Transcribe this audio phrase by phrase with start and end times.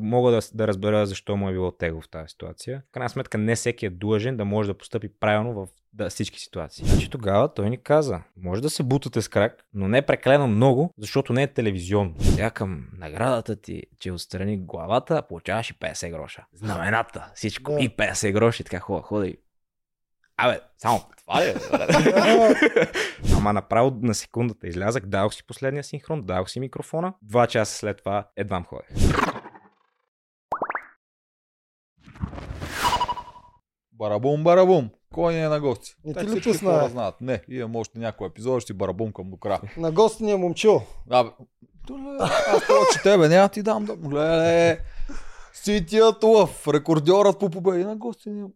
[0.00, 2.82] мога да, да разбера защо му е било тегло в тази ситуация.
[2.88, 6.40] В крайна сметка не всеки е длъжен да може да постъпи правилно в да, всички
[6.40, 6.84] ситуации.
[6.86, 10.94] Значи тогава той ни каза, може да се бутате с крак, но не прекалено много,
[10.98, 12.14] защото не е телевизионно.
[12.20, 16.46] Сега към наградата ти, че отстрани главата, получаваш и 50 гроша.
[16.52, 17.80] Знамената, всичко Да.
[17.80, 19.36] и 50 гроши, така хубаво, хода и
[20.38, 21.54] Абе, само това ли е?
[23.36, 27.14] Ама направо на секундата излязах, дадох си последния синхрон, дадох си микрофона.
[27.22, 29.25] Два часа след това едвам ходех.
[33.98, 34.90] Барабум, барабум.
[35.14, 35.94] Кой не е на гости?
[36.04, 36.88] Не Так ти ли пусна, хора бе?
[36.90, 37.14] знаят.
[37.20, 39.60] Не, имам още някой епизод, ще барабум към до края.
[39.76, 40.82] На гост ни е момчил.
[41.10, 41.30] Абе,
[41.86, 43.96] толе, аз повече тебе, няма ти дам да...
[43.96, 44.78] Гледай,
[45.54, 48.42] Сития Тулъв, рекордьорът по победи на гости ни.
[48.42, 48.48] Ви.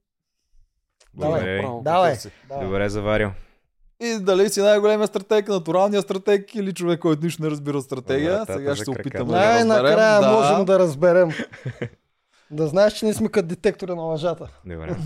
[1.21, 2.11] Право, Давай.
[2.11, 2.30] какъв си.
[2.49, 2.59] Да.
[2.59, 3.30] Добре заварил.
[4.02, 8.45] И дали си най-големия стратег, натуралният стратег или човек, който нищо не разбира от стратегия,
[8.47, 9.69] сега ще се опитаме да разберем.
[9.69, 10.33] Най-накрая Да.
[10.33, 11.30] можем да разберем.
[12.50, 14.60] Да знаеш, че ние сме като детектора на лъжата.
[14.66, 14.96] Добре.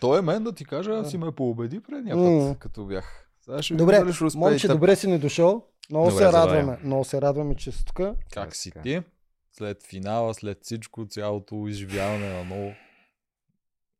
[0.00, 2.48] Той е мен да ти кажа, си ме поубеди предния М.
[2.48, 3.28] път, като бях.
[3.40, 4.04] Сега ще Добре,
[4.34, 5.66] момче, добре си ни дошъл.
[5.90, 6.78] Много Добре, се радваме.
[6.84, 8.00] Много се радваме, че си тук.
[8.32, 9.02] Как си ти?
[9.52, 12.74] След финала, след всичко, цялото изживяване на ново.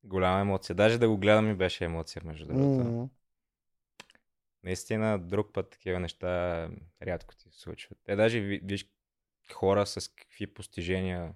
[0.05, 0.77] Голяма емоция.
[0.77, 2.85] Даже да го гледам ми беше емоция, между другото.
[2.91, 3.09] М.
[4.65, 6.69] Наистина, друг път такива неща
[7.03, 7.99] рядко ти се случват.
[8.05, 8.87] Те даже ви- виж
[9.53, 11.33] хора с какви постижения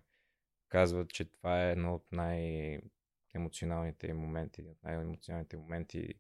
[0.69, 6.15] казват, че това е едно от най-емоционалните им моменти, от най-емоционалните моменти.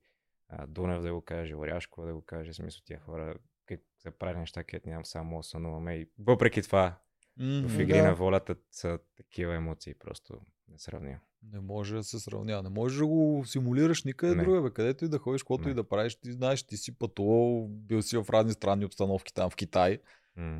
[0.68, 3.34] Дунев да го каже, Оряшко да го каже, смисъл тия хора,
[3.66, 5.94] как са правили неща, където нямам само да сънуваме.
[5.96, 6.98] И въпреки това,
[7.40, 8.04] в игри Да.
[8.04, 11.18] на волята са такива емоции, просто несравнимо.
[11.42, 12.62] Не може да се сравнява.
[12.62, 14.42] Не можеш да го симулираш никъде Не.
[14.42, 14.62] друга.
[14.62, 14.70] Бе.
[14.70, 15.70] Където и да ходиш, каквото Не.
[15.70, 19.50] и да правиш, ти знаеш, ти си пътувал, бил си в разни странни обстановки там
[19.50, 19.98] в Китай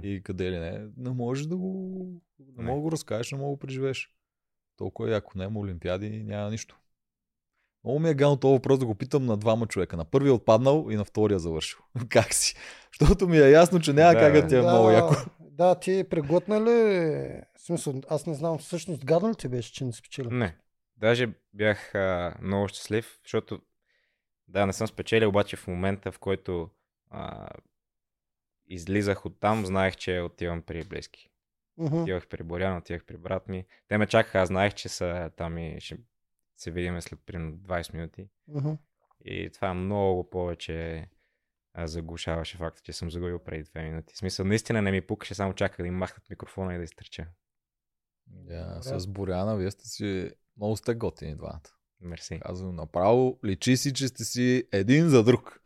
[0.03, 0.87] И къде ли не.
[0.97, 2.07] Не можеш да го,
[2.57, 4.15] не, мога да го разкажеш, не мога да го преживееш.
[4.77, 6.79] Толкова е, ако няма Олимпиади, няма нищо.
[7.84, 9.97] Много ми е гално този въпрос да го питам на двама човека.
[9.97, 11.78] На първия отпаднал и на втория завършил.
[12.09, 12.55] как си?
[13.00, 15.15] Защото ми е ясно, че няма Да, как да ти е много яко.
[15.41, 17.43] Да, ти приготна ли?
[17.56, 20.28] Смисъл, аз не знам, всъщност гадна ли ти беше, че не спечели?
[20.31, 20.56] Не.
[20.97, 23.61] Даже бях а, много щастлив, защото
[24.49, 26.71] да, не съм спечелил, обаче в момента, в който
[27.11, 27.49] а,
[28.69, 31.31] излизах от там, знаех, че отивам при близки.
[31.77, 32.03] Мгм.
[32.03, 33.67] Отивах при Борян, отивах при брат ми.
[33.89, 35.97] Те ме чакаха, аз знаех, че са там и ще
[36.56, 38.29] се видим след примерно 20 минути.
[38.49, 38.73] Мгм.
[39.25, 41.09] И това много повече
[41.79, 44.15] заглушаваше факта, че съм загубил преди 2 минути.
[44.15, 47.27] В смисъл, наистина не ми пукаше, само чаках да им махнат микрофона и да изтърча.
[48.47, 51.61] Yeah, с Боряна, вие сте си много сте готини двамата.
[52.00, 52.41] Мерси.
[52.43, 55.62] Казвам направо, личи си, че сте си един за друг.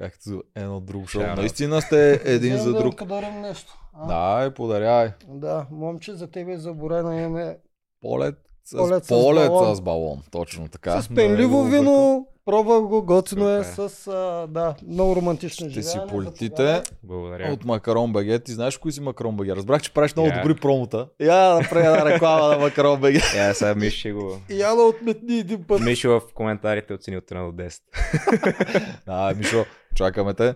[0.00, 1.22] Както едно друго шоу.
[1.22, 1.36] Out.
[1.36, 2.98] Наистина сте един за да друг.
[2.98, 3.78] подарим нещо.
[3.94, 4.06] А?
[4.06, 5.12] Да, е, подаряй.
[5.28, 7.56] Да, момче, за тебе и за Борена имаме
[8.00, 8.34] Полет
[8.64, 9.76] с, Полет полет с с, балон.
[9.76, 10.22] с балон.
[10.30, 11.02] Точно така.
[11.02, 12.26] с пенливо Да, вино.
[12.44, 16.82] Пробвах го, готино е с, а, да, много романтично Ще си Заповядай.
[17.02, 17.52] Благодаря.
[17.52, 18.44] от Макарон БГ.
[18.44, 19.48] Ти знаеш кои си Макарон БГ?
[19.48, 20.42] Разбрах, че правиш много Я.
[20.42, 21.08] добри промота.
[21.20, 23.14] Я да направя една реклама на Макарон БГ.
[23.36, 24.38] Я сега Миш ще го...
[24.50, 25.80] Я да отметни един път.
[25.80, 27.80] Мишо в коментарите оцени от 1 до 10.
[29.06, 29.64] Да, Мишо,
[29.96, 30.54] чакаме те.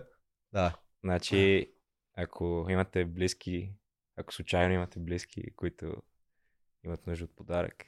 [0.53, 0.79] Да.
[1.03, 1.71] Значи,
[2.13, 3.73] ако имате близки,
[4.15, 6.03] ако случайно имате близки, които
[6.83, 7.85] имат нужда от подарък,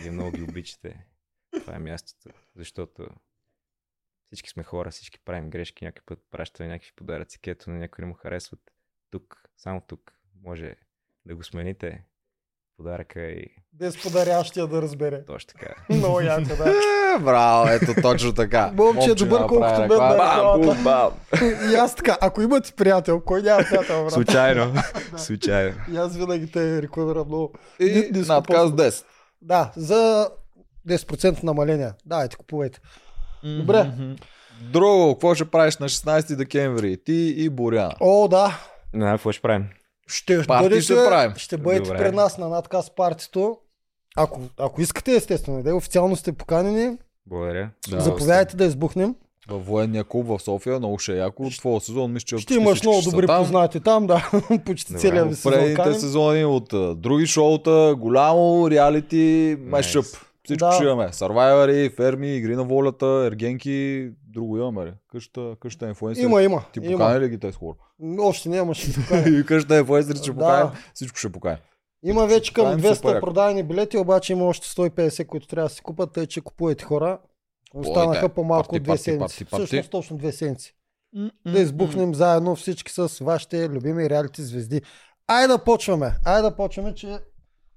[0.00, 1.06] или много ги обичате,
[1.60, 2.30] това е мястото.
[2.56, 3.08] Защото
[4.26, 8.08] всички сме хора, всички правим грешки, някой път пращаме някакви подаръци, където на някой не
[8.08, 8.72] му харесват.
[9.10, 10.76] Тук, само тук, може
[11.26, 12.04] да го смените
[12.78, 15.24] подаръка и Без подарящия да разбере.
[15.24, 15.74] точно така.
[15.90, 16.70] Много яко, да.
[16.70, 18.72] Е, браво, ето точно така.
[18.74, 21.10] Момче е добър, колкото мен да Бам, бум, бам.
[21.72, 24.12] И аз така, ако имате приятел, кой няма приятел, брат?
[24.12, 24.74] Случайно.
[25.16, 25.74] Случайно.
[25.92, 27.52] И аз винаги те рекламирам много.
[27.80, 28.76] И надказ просто.
[28.76, 29.04] 10.
[29.42, 30.30] Да, за
[30.88, 31.90] 10% намаление.
[32.06, 32.80] Давайте, купувайте.
[33.44, 33.90] Добре.
[34.62, 36.96] Друго, какво ще правиш на 16 декември?
[37.04, 37.92] Ти и Боряна.
[38.00, 38.58] О, да.
[38.94, 39.68] Не, какво ще правим?
[40.08, 41.32] Ще Парти бъдете, ще правим.
[41.36, 41.98] Ще бъдете Добре.
[41.98, 43.56] при нас на надказ партито.
[44.16, 46.96] Ако, ако искате, естествено, да официално сте поканени,
[47.26, 47.70] Благодаря.
[47.90, 49.14] Да, заповядайте да избухнем.
[49.48, 51.42] Във военния клуб в София, много ще е яко.
[51.42, 53.42] От твоя сезон, мисля, че Ще имаш много добри там.
[53.42, 54.30] познати там, да.
[54.66, 55.00] Почти Добре.
[55.00, 60.04] целият ви сезон предните сезони, от а, други шоута, голямо реалити, мешъп.
[60.44, 60.72] Всичко Да.
[60.72, 61.12] ще имаме.
[61.12, 64.92] Сървайвари, ферми, игри на волята, ергенки, друго имаме ли?
[65.08, 66.24] Къща, къща инфуенсери.
[66.24, 66.62] Има, има.
[66.72, 66.92] Ти има.
[66.92, 67.74] покани ли ги тези хора?
[68.18, 69.28] Още няма, ще поканя.
[69.30, 70.34] И къща инфуенсери ще Да.
[70.34, 71.58] поканим, всичко ще поканим.
[72.02, 73.26] Има вече към Правим супер 200 яко.
[73.26, 77.18] продадени билети, обаче има още 150, които трябва да се купат, тъй че купувайте хора.
[77.74, 78.34] Останаха Бойте.
[78.34, 79.44] по-малко от две седмици.
[79.44, 80.74] Всъщност точно две седмици.
[81.46, 84.82] Да избухнем заедно всички с вашите любими реалити звезди.
[85.26, 86.14] Айде да почваме.
[86.24, 87.18] Айде да почваме, че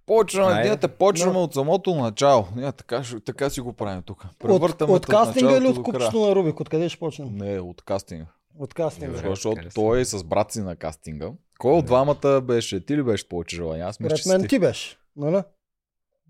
[0.05, 0.69] Почваме, Айде.
[0.69, 1.39] дете, почваме Да.
[1.39, 2.47] от самото начало.
[2.57, 4.23] Я, така, така си го правим тук.
[4.23, 6.59] от, Превъртаме от кастинга или от купчето на Рубик?
[6.59, 7.27] Откъде ще почнем?
[7.31, 8.25] Не, от кастинга.
[8.57, 9.15] От кастинга.
[9.15, 9.29] Добре.
[9.29, 11.31] Защото той е с брат си на кастинга.
[11.59, 12.85] Кой от двамата беше?
[12.85, 13.83] Ти ли беше повече желание?
[13.83, 14.59] Аз мисля, че мен ти.
[14.59, 14.97] беше.
[15.15, 15.43] Нали?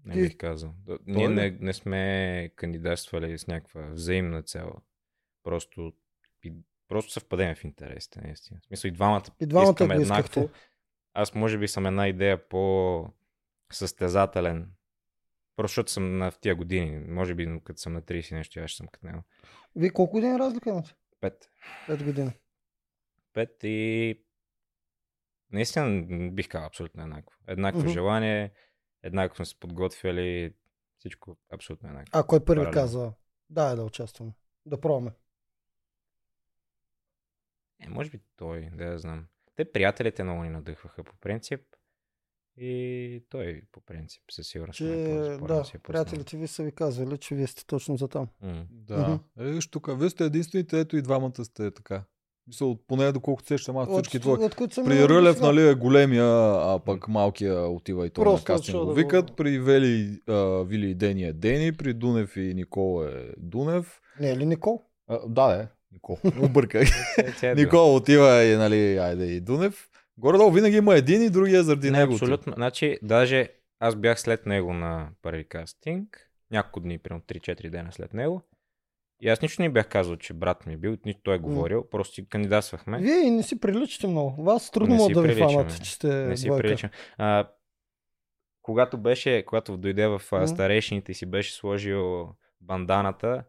[0.06, 0.74] Не бих казал.
[1.08, 4.72] Ние не, не сме кандидатствали с някаква взаимна цел.
[5.44, 5.94] Просто,
[6.44, 6.54] и,
[6.88, 8.60] просто съвпадение в интересите, наистина.
[8.64, 10.50] В смисъл и двамата, И двамата искаме еднакво.
[11.14, 13.06] Аз може би съм една идея по
[13.72, 14.72] състезателен.
[15.56, 17.00] Просто защото съм на в тия години.
[17.08, 19.24] Може би като съм на 30 и нещо, аз ще съм като него.
[19.76, 20.96] Вие колко години разлика имате?
[21.22, 21.50] Пет.
[21.88, 22.32] Пет години.
[23.34, 24.22] Пет и
[25.52, 27.38] наистина бих казал абсолютно еднакво.
[27.48, 27.90] Еднакво Мгм.
[27.90, 28.52] желание,
[29.04, 30.56] еднакво сме се подготвяли,
[30.98, 32.20] всичко абсолютно еднакво.
[32.20, 32.74] А кой първи Паралелно.
[32.74, 33.14] каза?
[33.50, 34.32] Да, да участваме.
[34.66, 35.12] Да пробваме.
[37.80, 39.28] Е, може би той, да я знам.
[39.56, 41.62] Те приятелите много ни надъхваха по принцип.
[42.58, 44.78] И той по принцип със сигурност.
[44.78, 48.08] Че, е да, си е приятелите ви са ви казвали, че вие сте точно за
[48.08, 48.28] там.
[48.42, 48.66] М.
[48.72, 49.20] Да.
[49.40, 52.04] Е, виж тук, вие сте единствените, ето и двамата сте така.
[52.48, 54.34] Мисъл, поне доколкото сещам аз всички твои.
[54.36, 55.48] от които съм При Рълев, досега.
[55.48, 58.94] нали, е големия, а пък малкия отива и той на Просто кастинг отшъл го да
[58.96, 59.30] викат.
[59.30, 60.34] го- При Вели, а,
[60.64, 64.02] Вили и Дени е Дени, при Дунев и Никол е Дунев.
[64.20, 64.82] Не е ли Никол?
[65.08, 66.18] А, да, да, Никол.
[66.44, 66.82] Объркай.
[66.82, 67.56] Е друга.
[67.56, 69.88] Никол отива и, нали, айде и Дунев.
[70.18, 72.14] Горе-долу винаги има един и другия заради Не, него.
[72.14, 72.54] абсолютно.
[72.54, 73.50] Значи, даже
[73.80, 78.42] аз бях след него на първи кастинг, няколко дни, примерно 3-4 дена след него.
[79.24, 81.90] И аз нищо не бях казал, че брат ми е бил, нито той е говорил,
[81.90, 83.00] просто си кандидатствахме.
[83.00, 84.44] Вие и не си приличате много.
[84.44, 86.90] Вас трудно си да ви фанат, че сте не си приличам.
[87.18, 87.50] А,
[88.62, 90.46] когато беше, когато дойде в Мгм.
[90.48, 92.30] старейшините и си беше сложил
[92.62, 93.44] банданата,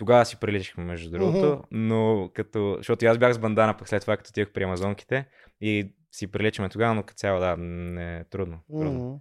[0.00, 1.62] тогава си приличахме, между другото, Мгм.
[1.70, 5.28] но като, защото и аз бях с бандана, пък след това като отидох при амазонките
[5.60, 8.60] и си приличаме тогава, но като цяло, да, не е трудно.
[8.68, 9.08] трудно.
[9.10, 9.18] М.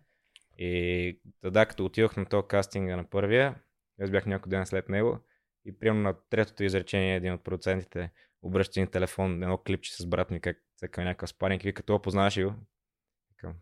[0.58, 3.56] И да, като отидох на този кастинга на първия,
[4.02, 5.20] аз бях някой ден след него
[5.66, 8.12] и примерно на третото изречение един от продуцентите
[8.42, 12.02] обръща ни телефон, едно клипче с брат ми, как цъка някакъв спарник и вика, това
[12.02, 12.54] познаваш го?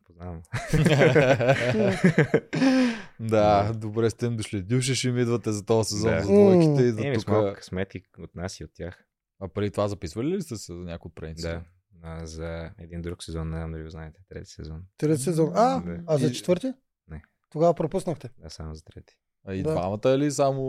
[0.06, 0.42] Познавам.
[3.20, 4.62] да, добре сте им дошли.
[4.62, 6.22] Дюше ще им идвате за този сезон Да.
[6.22, 7.28] за двойките и за Еми, с тук.
[7.28, 9.04] малко късмет и от нас и от тях.
[9.40, 11.42] А преди това записвали ли сте се за някой от?
[11.42, 11.64] Да.
[12.04, 14.84] А, за един друг сезон, не знам дали го знаете, трети сезон.
[14.98, 15.52] Трети сезон.
[15.56, 16.00] А, Да.
[16.08, 16.74] а за четвърти?
[17.08, 17.24] Не.
[17.50, 18.30] Тогава пропуснахте.
[18.38, 19.18] Да, само за трети.
[19.46, 19.72] А и Да.
[19.72, 20.62] двамата или само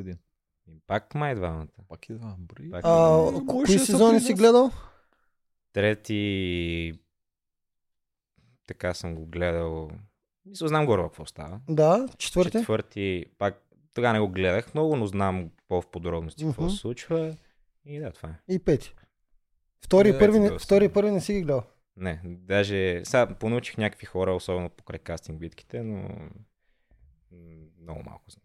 [0.00, 0.18] един?
[0.68, 1.66] И пак май двамата.
[1.88, 2.36] Пак и два.
[2.38, 2.70] Бри.
[2.70, 4.70] Пак А, Е, кои сезони си гледал?
[5.72, 6.92] Трети
[8.66, 9.90] така съм го гледал.
[10.46, 11.60] Мисля, знам горе какво става.
[11.68, 12.50] Да, четвърти.
[12.52, 13.62] Четвърти, пак
[13.94, 16.70] тогава не го гледах много, но знам по-в подробности какво Мгм.
[16.70, 17.34] се случва.
[17.84, 18.34] И да, това е.
[18.48, 18.94] И пети.
[19.84, 21.62] Втори и Е, първи, не- втори първи не си ги гледал.
[21.96, 26.08] Не, даже сега понаучих някакви хора, особено покрай кастинг битките, но
[27.82, 28.44] много малко знам.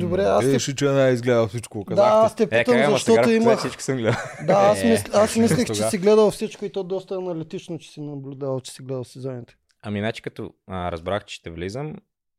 [0.00, 2.84] Добре, аз Виж, те- че не е изгледал всичко, Да, аз те Е, питам, как,
[2.84, 3.58] ама защото имах...
[3.58, 4.20] всичко съм гледал.
[4.42, 5.10] Да, аз, Е, мисл...
[5.12, 8.82] аз мислех, че си гледал всичко и то доста аналитично, че си наблюдавал, че си
[8.82, 9.56] гледал сезоните.
[9.86, 11.96] Ами, значи като а, разбрах, че ще влизам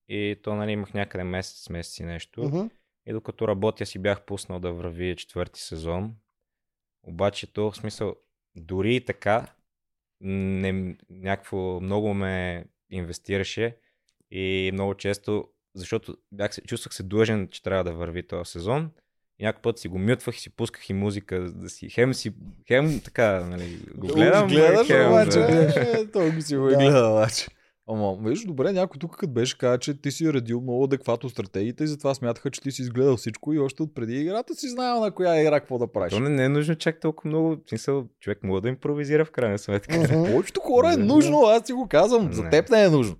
[0.07, 2.43] и то, нали, имах някъде месец, месец и нещо.
[2.43, 2.67] Мгм.
[3.05, 6.15] И докато работя си бях пуснал да върви четвърти сезон.
[7.03, 8.15] Обаче то в смисъл,
[8.55, 9.47] дори и така,
[10.21, 13.77] не, някакво много ме инвестираше
[14.31, 18.91] и много често, защото бях, се- чувствах се длъжен, че трябва да върви този сезон.
[19.39, 22.33] И някой път си го мютвах и си пусках и музика, да си хем си,
[22.67, 24.47] хем така, нали, го гледам.
[24.47, 25.39] гледаш, хем, обаче.
[25.39, 26.25] да.
[26.25, 26.73] Е, го си го Да.
[26.73, 27.47] е гледал, обаче.
[27.87, 31.83] Ама, виж, добре, някой тук като беше каза, че ти си редил много адекватно стратегиите
[31.83, 34.99] и затова смятаха, че ти си изгледал всичко и още от преди играта си знаел
[34.99, 36.13] на коя игра какво да правиш.
[36.13, 39.57] То не, не е нужно чак толкова много, смисъл, човек може да импровизира в крайна
[39.57, 39.97] сметка.
[39.97, 40.07] Мгм.
[40.31, 42.33] Повечето хора е нужно, аз ти го казвам.
[42.33, 43.15] За теб не е нужно.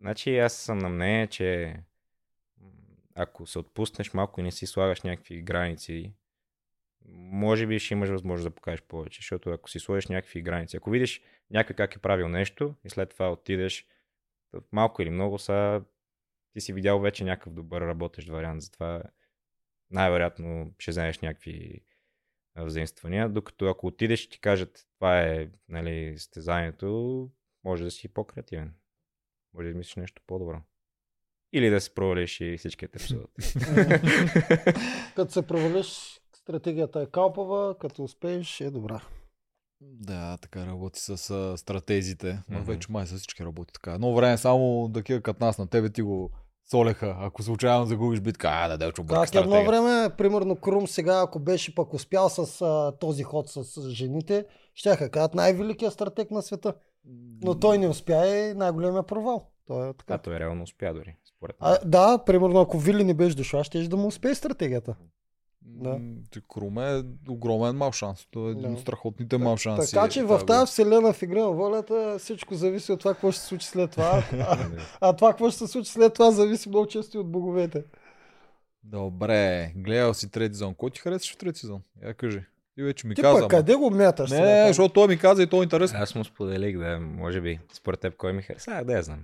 [0.00, 1.76] Значи аз съм на мнение, че
[3.14, 6.14] ако се отпуснеш малко и не си слагаш някакви граници,
[7.08, 10.90] може би ще имаш възможност да покажеш повече, защото ако си сложиш някакви граници, ако
[10.90, 13.86] видиш някой как е правил нещо и след това отидеш
[14.72, 15.82] малко или много са,
[16.52, 19.02] ти си видял вече някакъв добър работещ вариант, затова
[19.90, 21.80] най-вероятно ще вземеш някакви
[22.56, 27.30] взаимствания, докато ако отидеш и ти кажат това е нали, стезанието,
[27.64, 28.74] може да си по-креативен.
[29.54, 30.60] Може да измислиш нещо по-добро.
[31.52, 33.30] Или да се провалиш и всичките епизод.
[35.16, 39.00] Като се провалиш, стратегията е калпава, като успееш е добра.
[39.80, 42.42] Да, така работи с а, стратезите.
[42.48, 42.72] Но Мгм.
[42.72, 43.92] вече май с всички работи така.
[43.92, 46.30] Едно време само такива като нас на тебе ти го
[46.70, 47.16] солеха.
[47.18, 51.38] Ако случайно загубиш битка, а да делчо бърка Как едно време, примерно Крум сега, ако
[51.38, 54.44] беше пък успял с а, този ход с, с жените,
[54.74, 56.74] ще кажат най-великият стратег на света.
[57.42, 59.50] Но той не успя и най-големия провал.
[59.66, 60.14] Той е така.
[60.14, 61.70] А той реално успя дори, според мен.
[61.72, 64.94] А, да, примерно ако Вили не беше дошла, ще да му успее стратегията.
[65.62, 66.00] Да.
[66.48, 68.26] Круме е огромен мал шанс.
[68.30, 68.68] Той е един Да.
[68.68, 69.94] от страхотните мал шанси.
[69.94, 73.40] Така че в тази вселена в игра на волята всичко зависи от това, какво ще
[73.40, 74.22] се случи след това.
[74.32, 74.68] А,
[75.00, 77.84] а това, какво ще се случи след това, зависи много често и от боговете.
[78.84, 80.74] Добре, гледал си трети сезон.
[80.74, 81.80] Кой ти харесваш в трети сезон?
[82.06, 82.40] Я кажи.
[82.74, 83.48] Ти вече ми Ти каза.
[83.48, 84.30] къде го мяташ?
[84.30, 85.98] Не, сега защото той ми каза и то е интересно.
[86.02, 87.60] Аз му споделих, да, може би.
[87.72, 88.70] Според теб кой ми хареса?
[88.70, 89.18] А, да я знам.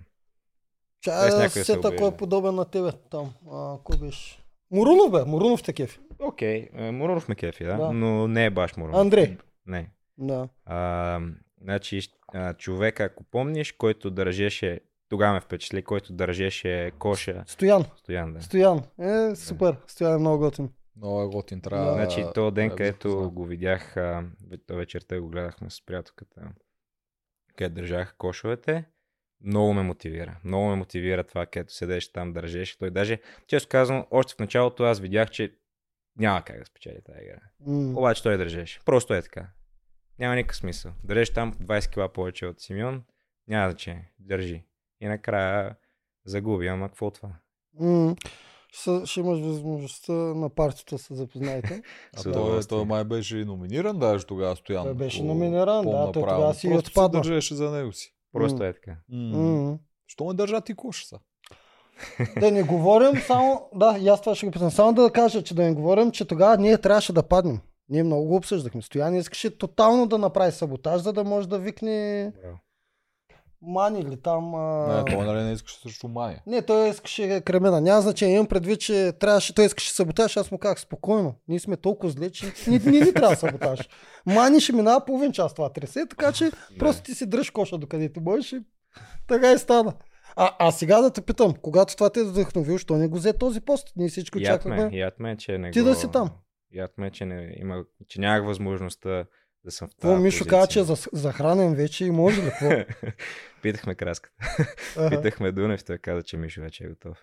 [1.01, 1.97] Чай Без да някой да се сета обиди.
[1.97, 3.33] кой е подобен на тебе там.
[3.53, 4.39] А, кой беше?
[4.71, 6.01] Мурунов бе, Мурунов такив.
[6.19, 6.91] Окей, okay.
[6.91, 7.77] Мурунов ме кефи, да?
[7.77, 7.93] Да.
[7.93, 9.01] но не е баш Мурунов.
[9.01, 9.37] Андрей.
[9.67, 9.91] Не.
[10.19, 10.49] Да.
[10.65, 11.21] А,
[11.63, 12.01] значи,
[12.35, 17.85] а, човек, ако помниш, който държеше, тогава ме впечатли, който държеше коша, Стоян.
[17.97, 18.43] Стоян, да.
[18.43, 18.83] Стоян.
[19.01, 19.77] Е, супер.
[19.87, 20.71] Стоян е много готин.
[20.97, 21.61] Много е готин.
[21.61, 21.93] Трябва.
[21.93, 23.97] Значи, то ден, да където го видях,
[24.71, 26.41] вечерта го гледахме с приятелката,
[27.57, 28.85] където държаха кошовете,
[29.45, 30.37] много ме мотивира.
[30.45, 32.79] Много ме мотивира това, където седеше там, държеше.
[32.79, 35.53] Той даже, често казвам, още в началото аз видях, че
[36.17, 37.41] няма как да спечели тази игра.
[37.67, 37.99] М.
[37.99, 38.81] Обаче той държеше.
[38.85, 39.47] Просто е така.
[40.19, 40.93] Няма никакъв смисъл.
[41.05, 43.03] Държеш там 20 кила повече от Симеон,
[43.49, 44.13] няма значение.
[44.19, 44.65] Държи.
[45.01, 45.77] И накрая
[46.25, 47.31] загуби, ама какво това?
[47.81, 48.17] М.
[48.73, 51.83] Ще, ще имаш възможността на партията да се запознаете.
[52.17, 52.77] А той, удоволствие.
[52.79, 54.85] той май беше и номиниран даже тогава Стоян.
[54.85, 57.25] Той беше номиниран, да, той тогава си и Просто отпадна.
[57.25, 58.15] се държеше за него си.
[58.39, 58.97] Просто е така.
[60.07, 61.19] Що ме държа ти коша са?
[62.41, 63.69] Да не говорим само...
[63.75, 64.71] Да, и аз това ще го питам.
[64.71, 67.61] Само да кажа, че да не говорим, че тогава ние трябваше да паднем.
[67.89, 68.83] Ние много го обсъждахме.
[68.83, 72.59] Стоян искаше тотално да направи саботаж, за да може да викне Браво.
[73.63, 74.55] Мани или там...
[74.55, 74.97] А...
[74.97, 76.43] Не, той нали не искаше срещу Мания.
[76.47, 77.81] Не, той искаше кремена.
[77.81, 78.35] Няма значение.
[78.35, 80.37] Имам предвид, че трябваше, той искаше саботаж.
[80.37, 81.35] Аз му казах спокойно.
[81.49, 83.89] Ние сме толкова зле, че ни, ни, ни трябва саботаж.
[84.27, 88.21] Мани ще минава половин час това тресе, така че просто ти си дръж коша докъдето
[88.21, 88.61] можеш и
[89.29, 89.95] така и стана.
[90.37, 93.33] А, а сега да те питам, когато това те е вдъхновил, що не го взе
[93.33, 93.93] този пост?
[93.97, 94.91] Ние всички ме, очаквахме.
[94.93, 95.87] яд ме, че не Ти го...
[95.87, 96.31] да си там.
[96.75, 99.25] Яд ме, че, не, има, че нямах възможността
[99.69, 100.51] да съм в тази Мишо позиция.
[100.51, 102.51] каза, че е за, захранен вече и може ли?
[102.51, 102.71] Какво?
[103.63, 104.35] Питахме краската.
[105.11, 107.19] Питахме Дунев, той каза, че Мишо вече е готов.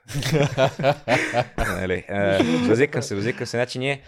[1.57, 3.57] нали, а, възикам се, възикам се.
[3.57, 4.01] Значи ние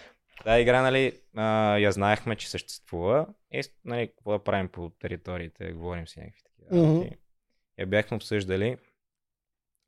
[0.43, 3.27] тази игра, нали, а, я знаехме, че съществува.
[3.51, 6.87] И, нали, какво да правим по териториите, говорим си някакви такива.
[6.87, 7.17] Работи.
[7.79, 8.77] Я бяхме обсъждали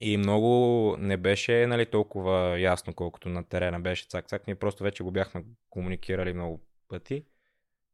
[0.02, 4.48] и много не беше нали, толкова ясно, колкото на терена беше цак-цак.
[4.48, 7.26] Ние просто вече го бяхме комуникирали много пъти.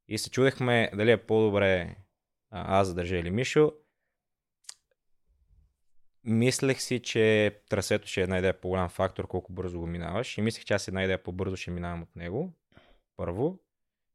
[0.07, 1.95] И се чудехме дали е по-добре
[2.49, 3.73] а, аз да държа или Мишо.
[6.23, 10.37] Мислех си, че трасето ще е една идея по-голям фактор, колко бързо го минаваш.
[10.37, 12.53] И мислех, че аз една идея по-бързо ще минавам от него.
[13.15, 13.59] Първо.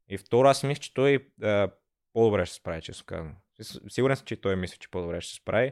[0.07, 1.71] И второ, аз мислех, че той а,
[2.13, 3.35] по-добре ще се справи, честно казвам.
[3.61, 5.71] С- Сигурен съм, че той мисли, че по-добре ще се справи.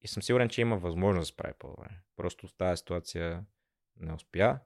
[0.00, 1.88] И съм сигурен, че има възможност да се справи по-добре.
[2.16, 3.44] Просто в тази ситуация
[3.96, 4.58] не успя.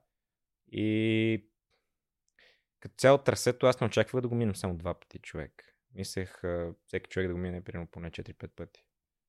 [0.71, 1.49] И
[2.85, 5.63] като цяло трасето аз не очаквах да го минем само два пъти човек.
[5.95, 6.41] Мислех
[6.87, 8.85] всеки човек да го мине примерно поне 4-5 пъти.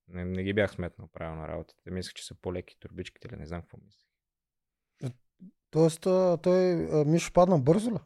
[0.09, 1.83] Не, не ги бях сметнал правилно на работата.
[1.87, 4.07] Мислех, че са по-леки турбичките или не знам какво мислех.
[5.71, 7.99] Тоест, а, той Мишо падна бързо ли?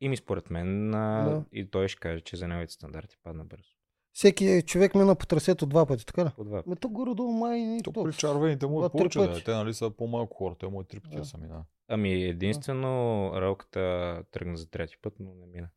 [0.00, 1.44] И ми според мен Да.
[1.52, 3.70] и той ще каже, че за неговите стандарти падна бързо.
[4.12, 6.30] Всеки човек мина по трасето два пъти, така ли?
[6.36, 6.62] По два.
[6.66, 8.04] Ме то горе-долу май и То то.
[8.04, 9.26] при му е повече, да.
[9.32, 9.44] пъти.
[9.44, 10.54] Те нали са по-малко хора.
[10.58, 11.20] Те му е три пъти Да.
[11.22, 11.64] да са мина.
[11.88, 15.68] Ами единствено ралката тръгна за трети път, но не мина.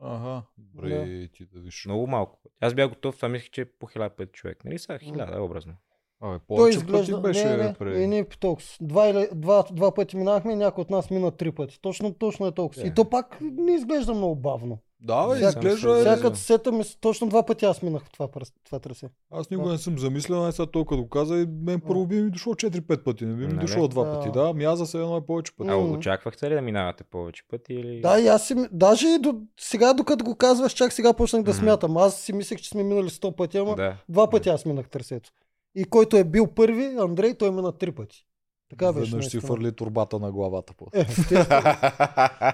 [0.00, 1.86] Ага, добре, ти да виж.
[1.86, 2.38] Много малко.
[2.60, 4.64] Аз бях готов, това мислех, че е по хиляда пъти човек.
[4.64, 5.74] Нали са хиляда, образно.
[6.20, 7.22] Абе, Той изглежда...
[7.22, 7.98] пъти беше не, не, преди.
[7.98, 8.66] не, не, толкова.
[8.80, 11.80] Два, или, два, два пъти минахме и някой от нас мина три пъти.
[11.80, 12.82] Точно, точно е толкова.
[12.82, 12.88] Да.
[12.88, 14.78] И то пак не изглежда много бавно.
[15.04, 15.94] Да, бе, Всяка- изглежда.
[15.94, 18.28] Всяка- е- Всяка сета ми, точно два пъти аз минах в това,
[18.64, 19.08] това трасе.
[19.30, 22.30] Аз никога не съм замислял, а сега толкова го каза и мен първо би ми
[22.30, 23.60] дошло 4-5 пъти, не би ми Нали?
[23.60, 24.12] дошло два Да.
[24.12, 24.30] пъти.
[24.30, 25.70] Да, ми аз за се едно е повече пъти.
[25.70, 28.00] А очаквахте ли да минавате повече пъти или...
[28.00, 31.54] Да, и аз си, даже и до, сега, докато го казваш, чак сега почнах да
[31.54, 31.96] смятам.
[31.96, 33.96] Аз си мислех, че сме минали 100 пъти, ама да.
[34.08, 35.30] два пъти аз минах трасето.
[35.74, 38.26] И който е бил първи, Андрей, той мина три пъти.
[38.70, 39.10] Така беше.
[39.10, 40.74] Веднъж си фърли турбата на главата.
[40.94, 41.00] Е.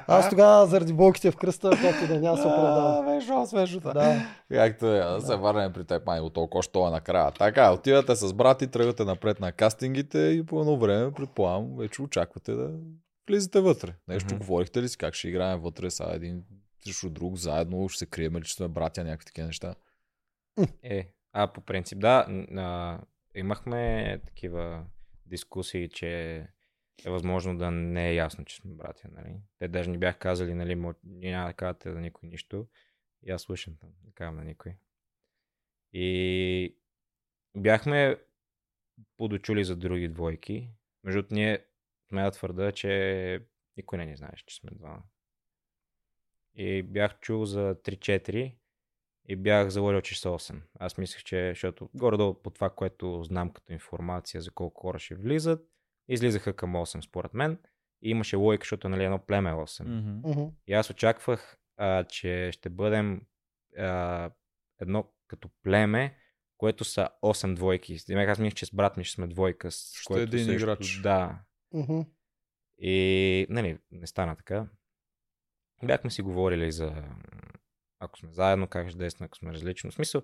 [0.07, 3.07] Аз тогава заради болките в кръста, както и да няма се оправдавам.
[3.07, 3.93] Вежо, свежота.
[3.93, 4.27] Да.
[4.53, 7.33] Както е, да се върнем при теб, май, от толкова, що е накрая.
[7.33, 12.53] Така, отивате с брати, тръгвате напред на кастингите и по едно време, предполагам, вече очаквате
[12.53, 12.71] да
[13.29, 13.95] влизате вътре.
[14.09, 14.45] Нещо Мгм.
[14.45, 16.43] говорихте ли си, как ще играем вътре сега един
[16.85, 19.75] срещу друг, заедно, ще се крием ли, че сме братя, някакви такива неща.
[20.83, 22.27] Е, а по принцип, да,
[22.57, 22.99] а,
[23.35, 24.83] имахме такива
[25.31, 26.37] дискусии, че
[27.05, 29.41] е възможно да не е ясно, че сме братя, нали?
[29.59, 32.67] Те даже ни бях казали, нали, ние няма да казвате за никой нищо.
[33.23, 34.77] И аз слушам там, не казвам на никой.
[35.93, 36.77] И
[37.57, 38.17] бяхме
[39.17, 40.71] подочули за други двойки.
[41.05, 41.65] Между ние
[42.09, 43.47] сме да твърда, че
[43.77, 45.03] никой не ни знаеше, че сме двама.
[46.55, 48.55] И бях чул за 3-4
[49.31, 50.61] и бях заложил, че са 8.
[50.79, 55.15] Аз мислех, че, защото горе-долу по това, което знам като информация за колко хора ще
[55.15, 55.69] влизат,
[56.09, 57.59] излизаха към 8 според мен.
[58.03, 59.85] И имаше логика, защото нали, едно племе е 8.
[59.85, 60.29] Мгм.
[60.31, 60.45] Мгм.
[60.67, 63.23] И аз очаквах, а, че ще бъдем
[63.79, 64.31] а,
[64.81, 66.17] едно като племе,
[66.57, 67.97] което са 8 двойки.
[68.07, 69.71] Демек аз мислех, че с брат ми ще сме двойка.
[69.71, 71.01] С Ще който един също- играч.
[71.03, 71.39] Да.
[71.73, 72.01] Мгм.
[72.79, 74.67] И, нали, не стана така.
[75.83, 77.05] Бяхме си говорили за
[78.01, 79.91] ако сме заедно, как ще действаме, ако сме различно.
[79.91, 80.23] В смисъл,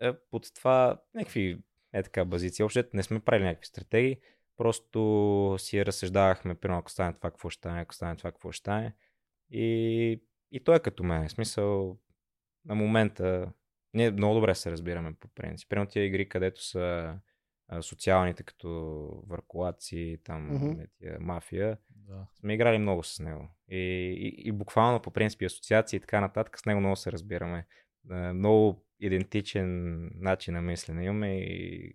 [0.00, 1.58] е, под това някакви
[1.92, 2.62] е така базици.
[2.62, 4.16] Общо не сме правили някакви стратегии,
[4.56, 8.60] просто си разсъждавахме, примерно, ако стане това, какво ще стане, ако стане това, какво ще
[8.60, 8.94] стане.
[9.50, 11.28] И, и той е като мен.
[11.28, 11.98] В смисъл,
[12.64, 13.52] на момента,
[13.94, 15.68] ние много добре се разбираме по принцип.
[15.68, 17.14] Примерно тия игри, където са
[17.80, 18.68] социалните, като
[19.26, 20.88] въркулаци, там, mm-hmm.
[20.98, 22.26] тия мафия, Да.
[22.34, 23.48] сме играли много с него.
[23.68, 23.76] И,
[24.18, 27.66] и, и буквално по принцип и асоциации и така нататък с него много се разбираме.
[28.34, 31.92] Много идентичен начин на мислене имаме и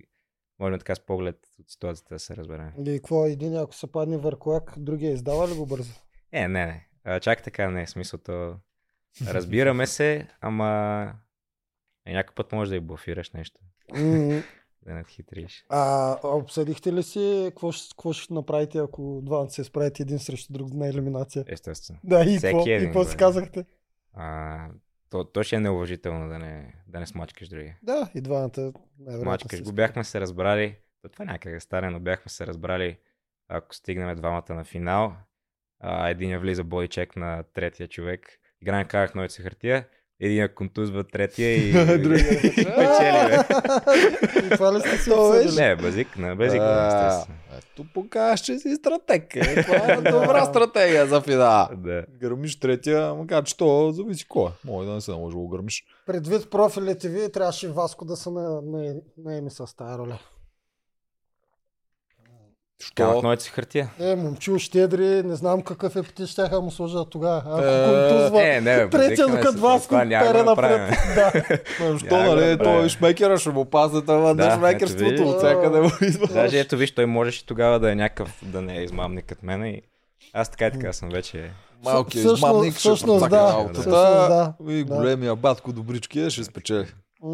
[0.59, 2.71] можем така с поглед от ситуацията да се разберем.
[2.85, 5.93] И какво един, ако се падне върколак, другия издава ли го бързо?
[6.31, 6.87] Е, не, не.
[7.03, 8.55] А, чак така не е смисълто.
[9.27, 11.13] Разбираме се, ама
[12.07, 13.61] някой път може да и блофираш нещо.
[13.95, 14.41] М,
[14.85, 15.65] Да не хитриш.
[15.69, 20.53] А а обсъдихте ли си какво какво ще направите, ако двамата се справите един срещу
[20.53, 21.45] друг на елиминация?
[21.47, 21.99] Естествено.
[22.03, 23.65] Да, и Всеки какво, и един, какво си казахте?
[24.13, 24.67] А,
[25.09, 27.77] то, то ще е неуважително да не, да не смачкаш другия.
[27.83, 28.51] Да, и двамата.
[28.99, 29.71] най-вероятно Мачкаш се го.
[29.71, 32.97] Бяхме се разбрали, то това някак да стане, но бяхме се разбрали,
[33.47, 35.15] ако стигнем двамата на финал,
[35.79, 39.87] а, един я влиза бойчек на третия човек, играем карах новица хартия,
[40.19, 41.73] един контузва третия и, и
[42.55, 43.37] печели, бе.
[44.45, 45.55] И това ли сте си обсъдили?
[45.55, 47.25] Не, базик, на базик, А.
[47.57, 49.35] Ето показваш, че си стратег.
[49.35, 51.69] Е, Това е добра стратегия за финала.
[51.77, 52.05] Да.
[52.19, 54.47] Гърмиш третия, макар че то зависи кой.
[54.47, 54.67] е.
[54.67, 55.83] Може да не се наложи да го гърмиш.
[56.05, 60.19] Предвид профилите ви, трябваше Васко да се на, на, наеми с тази роля.
[62.79, 63.21] Що?
[63.21, 63.89] новица хартия.
[63.99, 67.41] Е, момчил щедри, не знам какъв епитет ще да му сложа тогава.
[67.45, 69.57] Ако Е, контузва, Е, не, третия докато
[70.33, 70.81] да направим.
[70.81, 70.97] напред.
[71.15, 71.31] Да.
[71.85, 72.57] Ма, Що, Няма да нали?
[72.57, 75.23] Той шмекера ще му пазе това Да, шмекерството.
[75.23, 76.27] От всякъде му идва.
[76.27, 79.65] Даже ето виж, той можеше тогава да е някакъв, да не е измамник като мен
[79.65, 79.81] и
[80.33, 81.51] аз така и така съм вече.
[81.83, 83.89] Малкият измамник ще всъщност протака да, работата.
[83.89, 84.53] да.
[84.69, 86.87] И големия батко добрички ще спечели.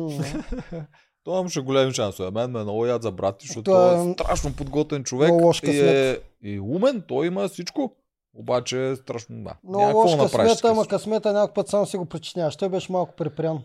[1.24, 2.32] Той имаше големи шансове.
[2.32, 5.04] Мен ме е много яд за брат, ти, защото Той е той е страшно подготвен
[5.04, 5.32] човек.
[5.64, 7.96] и, е, и умен, той има всичко.
[8.34, 9.56] Обаче е страшно, да.
[9.64, 10.90] Много лош направиш късмет, ама късмет.
[10.90, 12.56] късмета някой път само си го причиняваш.
[12.56, 13.64] Той беше малко припрян.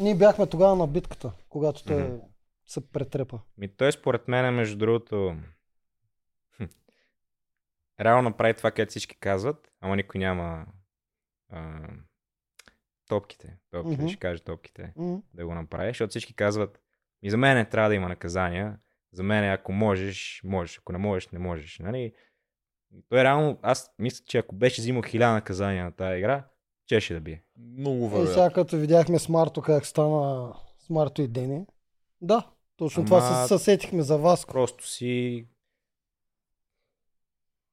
[0.00, 2.16] Ние бяхме тогава на битката, когато той Мгм.
[2.66, 3.40] се претрепа.
[3.58, 5.36] Ми той според мен, между другото,
[8.00, 10.66] реално направи това, където всички казват, ама никой няма
[11.52, 11.78] а,
[13.08, 13.56] топките.
[13.70, 14.08] Топките, Мгм.
[14.08, 15.18] ще кажа топките, М.
[15.34, 16.80] да го направи, защото всички казват,
[17.24, 18.78] и за мен трябва да има наказания,
[19.12, 21.78] за мен ако можеш, можеш, ако не можеш, не можеш.
[21.78, 22.12] Нали?
[22.94, 26.44] И Той реално, аз мисля, че ако беше взимал хиляда наказания на тази игра,
[26.86, 27.42] чеше да бие.
[27.58, 28.34] Много И вероятно.
[28.34, 31.66] сега като видяхме с Марто как стана с Марто и Дени.
[32.20, 34.46] Да, точно Ама- това се съсетихме за вас.
[34.46, 35.46] Просто си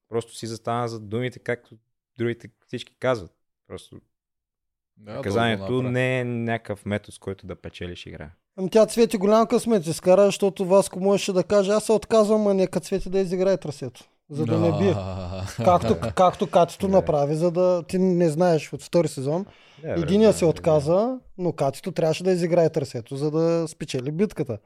[0.08, 1.76] просто си застана за думите, както
[2.18, 3.32] другите всички казват.
[3.66, 4.00] Просто
[4.96, 8.30] Да, наказанието не е някакъв метод, с който да печелиш игра.
[8.56, 12.54] Ами тя Цвети голям късмет изкара, защото Васко можеше да каже, аз се отказвам, а
[12.54, 14.04] нека Цвети да изиграе трасето.
[14.30, 14.94] За да не бие.
[15.56, 16.92] Както, както Катито Да.
[16.92, 19.46] направи, за да ти не знаеш от втори сезон.
[19.82, 24.58] Да, Единия се разбира, отказа, но Катито трябваше да изиграе трасето, за да спечели битката.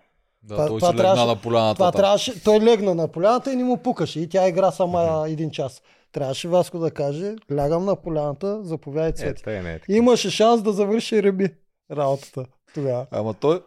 [0.43, 1.75] Да, Това- той това си легна трябваше- на поляната.
[1.75, 4.21] Това трябваше, той легна на поляната и не му пукаше.
[4.21, 5.83] И тя игра сама един час.
[6.13, 9.43] Трябваше Васко да каже, лягам на поляната, заповядай Е, Цвети.
[9.47, 9.93] не е така.
[9.93, 11.49] Имаше шанс да завърши Реби
[11.91, 12.45] работата
[12.75, 13.07] тогава.
[13.11, 13.61] Ама той,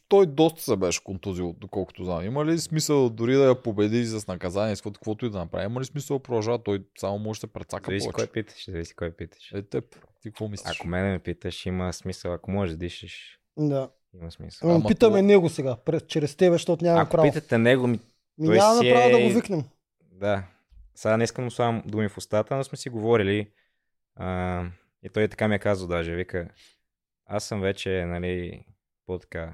[0.00, 2.24] той доста се беше контузил, доколкото знам.
[2.24, 5.64] Има ли смисъл дори да я победи с наказание, с каквото, и да направи?
[5.64, 6.62] Има ли смисъл да продължава?
[6.62, 8.32] Той само може да се прецака Зависи кой повече.
[8.32, 9.52] питаш, зависи кой питаш.
[9.52, 9.84] Е, теб,
[10.22, 10.76] ти какво мислиш?
[10.76, 12.32] Ако мене ме питаш, има смисъл.
[12.32, 13.90] Ако можеш да дишаш, Да.
[14.14, 14.68] има смисъл.
[14.68, 17.28] Ама Ама питаме това- него сега, през- чрез тебе, защото нямаме Ако право.
[17.28, 18.00] питате него, ми...
[18.38, 19.64] Ми той нямаме си право да е- го викнем.
[20.12, 20.42] Да.
[20.94, 23.50] Сега не искам слагам думи в устата, но сме си говорили.
[24.16, 24.62] А,
[25.02, 26.48] и той така ми е казал даже, вика,
[27.26, 28.64] аз съм вече, нали,
[29.06, 29.52] по-така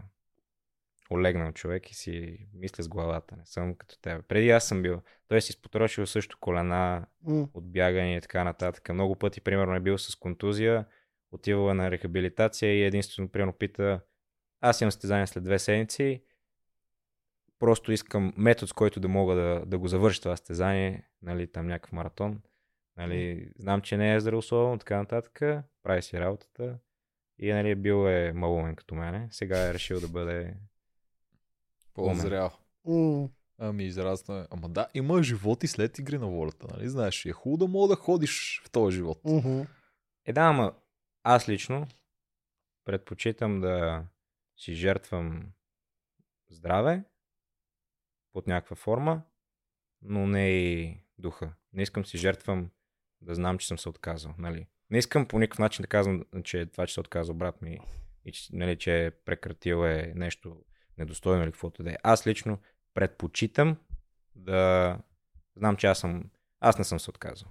[1.11, 3.37] олегнал човек и си мисля с главата.
[3.37, 4.23] Не съм като тебе.
[4.23, 5.03] Преди аз съм бил.
[5.29, 7.49] Той си спотрошил също колена М.
[7.55, 8.89] от бягане и така нататък.
[8.89, 10.85] Много пъти, примерно, е бил с контузия,
[11.33, 14.01] отивала на рехабилитация и единствено, примерно, пита
[14.61, 16.23] аз имам състезание след две седмици,
[17.59, 21.67] просто искам метод, с който да мога да, да го завърша това състезание, нали, там
[21.67, 22.41] някакъв маратон.
[22.97, 26.79] Нали, знам, че не е здравословно, така нататък, прави си работата
[27.39, 29.29] и нали, бил е малумен като мене.
[29.31, 30.55] Сега е решил да бъде
[32.09, 32.51] По-зрял.
[33.59, 34.47] Ами израсна.
[34.51, 36.89] Ама да, има живот и след игри на волята, нали?
[36.89, 39.21] Знаеш, е хубаво да мога да ходиш в този живот.
[39.25, 39.63] мгм.
[40.27, 40.75] Е, да, ама
[41.23, 41.87] аз лично
[42.85, 44.05] предпочитам да
[44.57, 45.53] си жертвам
[46.51, 47.05] здраве
[48.33, 49.23] под някаква форма,
[50.03, 51.53] но не и духа.
[51.73, 52.71] Не искам си жертвам
[53.21, 54.35] да знам, че съм се отказал.
[54.39, 54.67] Нали?
[54.91, 57.79] Не искам по никакъв начин да казвам, че това, че се отказал брат ми
[58.25, 60.65] и че, нали, че е прекратил е нещо
[60.99, 61.97] недостойно или каквото да е.
[62.03, 62.59] Аз лично
[62.95, 63.77] предпочитам
[64.35, 64.99] да
[65.57, 66.25] знам, че аз съм
[66.61, 67.49] аз не съм се отказал.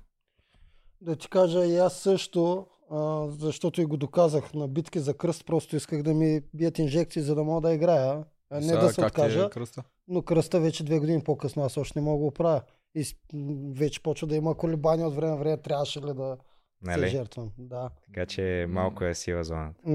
[1.02, 5.46] Да ти кажа и аз също, а, защото и го доказах на битки за кръст,
[5.46, 8.90] просто исках да ми бият инжекции, за да мога да играя, а не Сега да
[8.90, 9.46] се как ти откажа.
[9.46, 9.84] Е кръста?
[10.08, 12.62] Но кръста вече две години по-късно аз още не мога да го правя.
[12.96, 13.06] И
[13.72, 16.38] вече почва да има колебания от време на време, трябваше ли да
[16.86, 17.10] се Нали?
[17.10, 17.50] жертвам.
[17.58, 17.90] Да.
[18.06, 19.90] Така че малко е сила зоната.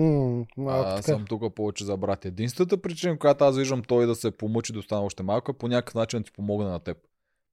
[0.57, 1.03] Малко Аз така.
[1.03, 2.25] съм тук повече за брат.
[2.25, 5.69] Единствената причина, която аз виждам той да се помъчи да остане още малко, е по
[5.69, 6.97] някакъв начин да ти помогне на теб.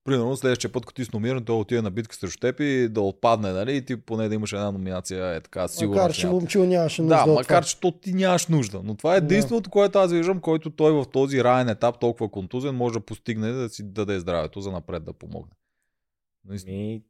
[0.03, 3.01] Примерно, следващия път, като ти си номиниран, той отиде на битка срещу теб и да
[3.01, 3.75] отпадне, нали?
[3.75, 6.01] И ти поне да имаш една номинация, е така, сигурно.
[6.01, 8.81] Макар, че момчил нямаше нужда Да, от макар че то ти нямаш нужда.
[8.83, 9.25] Но това е Да.
[9.25, 13.51] единственото, което аз виждам, който той в този раен етап, толкова контузен, може да постигне
[13.51, 15.51] да си даде здравето за напред да помогне.
[16.45, 16.77] Наистина.
[16.77, 17.01] Ми,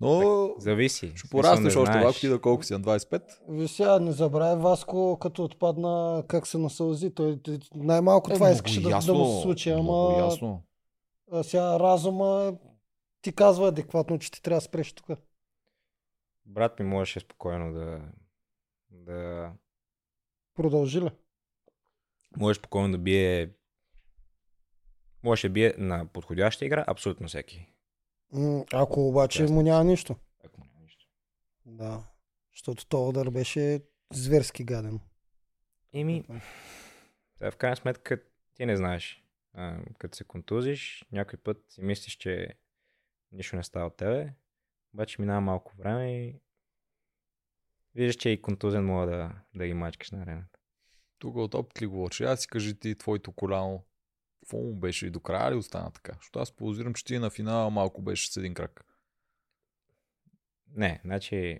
[0.00, 1.12] Но зависи.
[1.16, 2.04] ще пораснеш не още знаеш.
[2.04, 3.22] малко ти да колко си на 25.
[3.48, 7.14] Виж сега, не забравяй Васко, като отпадна как се насълзи.
[7.14, 7.40] Той,
[7.74, 10.62] най-малко Е, това искаше да, да му се случи, Много ама ясно.
[11.32, 12.54] а сега разума
[13.22, 15.06] ти казва адекватно, че ти трябва да спреш тук.
[16.46, 18.00] Брат ми можеше спокойно да,
[18.90, 19.50] да
[20.54, 21.10] Продължи ли?
[22.36, 23.50] може спокойно да бие
[25.22, 27.66] може да бие на подходяща игра абсолютно всеки.
[28.72, 30.16] Ако обаче му няма нищо.
[30.44, 31.06] Ако няма нищо.
[31.66, 32.04] Да.
[32.52, 33.80] Защото този удар беше
[34.12, 35.00] зверски гаден.
[35.92, 36.24] Еми,
[37.40, 38.22] в крайна сметка
[38.54, 39.24] ти не знаеш.
[39.98, 42.48] Като се контузиш, някой път си мислиш, че
[43.32, 44.32] нищо не става от тебе,
[44.94, 46.40] обаче минава малко време и
[47.94, 50.58] виждаш, че и контузен мога да, да ги мачкаш на арената.
[51.18, 52.20] Тук от опит ли говориш?
[52.20, 53.84] Аз си кажи ти твоето коляно.
[54.40, 56.12] Какво му беше и до края ли остана така?
[56.16, 58.84] Защото аз подозирам, че ти на финала малко беше с един крак.
[60.76, 61.58] Не, значи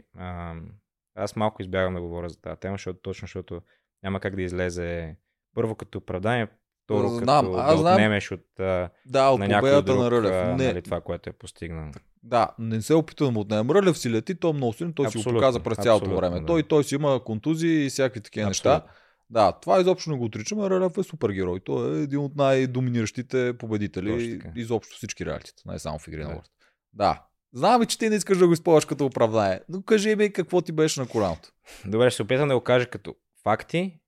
[1.15, 3.63] аз малко избягам да говоря за тази тема, защото точно защото
[4.03, 5.17] няма как да излезе
[5.55, 6.49] първо като оправдание,
[6.85, 7.93] второ Знам, като аз да знам.
[7.95, 10.33] отнемеш от, а, Да, от на някой друг на Рълев.
[10.35, 11.91] а, Не, нали, това, което е постигнал.
[12.23, 13.75] Да, не се опитва да му отнеме.
[13.75, 16.21] Рълев си лети, той е много силен, той си го Абсолютно, показа през цялото абсолютно,
[16.29, 16.41] време.
[16.41, 16.47] да.
[16.47, 18.85] Той, той си има контузии и всякакви такива неща.
[19.31, 20.71] Да, това изобщо не го отричаме.
[20.71, 21.61] Рълев е супергерой.
[21.61, 26.31] Той е един от най-доминиращите победители изобщо всички реалитета, не само в игри на Да.
[26.31, 26.51] волята.
[26.93, 27.27] Да.
[27.53, 30.73] Знам, че ти не искаш да го използваш като оправдание, но кажи ми какво ти
[30.73, 31.53] беше на коляното.
[31.87, 33.99] Добре, ще се опитам да го кажа като факти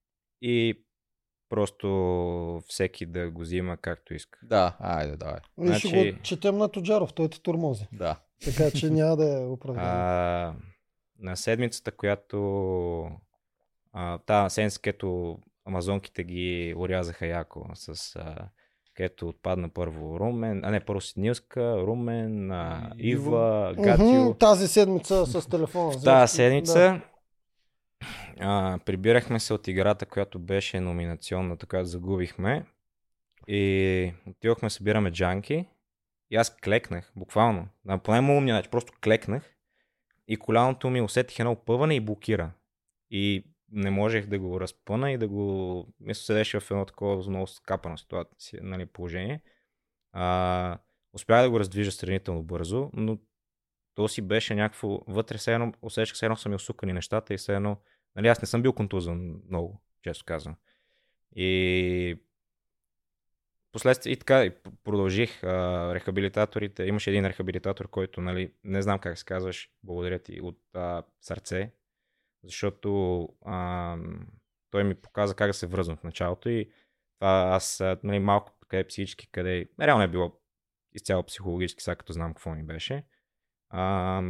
[0.43, 0.85] и
[1.49, 1.87] просто
[2.67, 4.39] всеки да го взима както иска.
[4.43, 5.37] Да, айде, давай.
[5.61, 7.87] И ще Значи- го четем на Тоджаров, той те турмози.
[7.93, 8.17] Да.
[8.45, 9.91] Така че няма да е оправдание.
[9.91, 10.55] А,
[11.19, 13.09] на седмицата, която
[13.93, 18.49] а, та седмица, където амазонките ги урязаха яко с а,
[18.95, 22.93] където отпадна първо Румен, а не първо Сиднилска, Румен, а.
[22.99, 24.35] Ива, Гатио.
[24.35, 26.01] Тази седмица с телефона.
[26.05, 27.01] Тази седмица
[28.41, 32.67] а, прибирахме се от играта, която беше номинационната, която загубихме.
[33.49, 35.67] И отидохме, да събираме джанки.
[36.31, 37.69] И аз клекнах, буквално.
[37.85, 39.57] На поне му умния начин, просто клекнах.
[40.29, 42.51] И коляното ми усетих едно опъване и блокира.
[43.11, 45.87] И не можех да го разпъна и да го...
[46.01, 49.41] Мисля, седеше в едно такова много скапано ситуация, нали, положение.
[50.13, 50.79] А,
[51.13, 53.19] успях да го раздвижа сравнително бързо, но
[53.95, 57.37] то си беше някакво, вътре все едно, усещах се едно са ми усукани нещата и
[57.37, 57.77] все едно,
[58.17, 60.57] нали аз не съм бил контузен много, често казвам.
[61.37, 62.19] И
[63.73, 64.53] последствие и така и
[64.85, 66.85] продължих а, рехабилитаторите.
[66.85, 71.73] Имаше един рехабилитатор, който, нали, не знам как се казваш, благодаря ти, от а, сърце,
[72.45, 73.97] защото а,
[74.71, 76.71] той ми показа как да се връзвам в началото и
[77.19, 80.41] това аз, нали, малко къде психически, къде реално е било
[80.93, 83.05] изцяло психологически, сега като знам какво ми беше
[83.73, 84.23] а,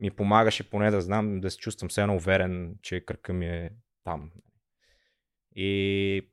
[0.00, 3.70] ми помагаше поне да знам, да се чувствам все едно уверен, че кръка ми е
[4.04, 4.32] там.
[5.56, 6.30] И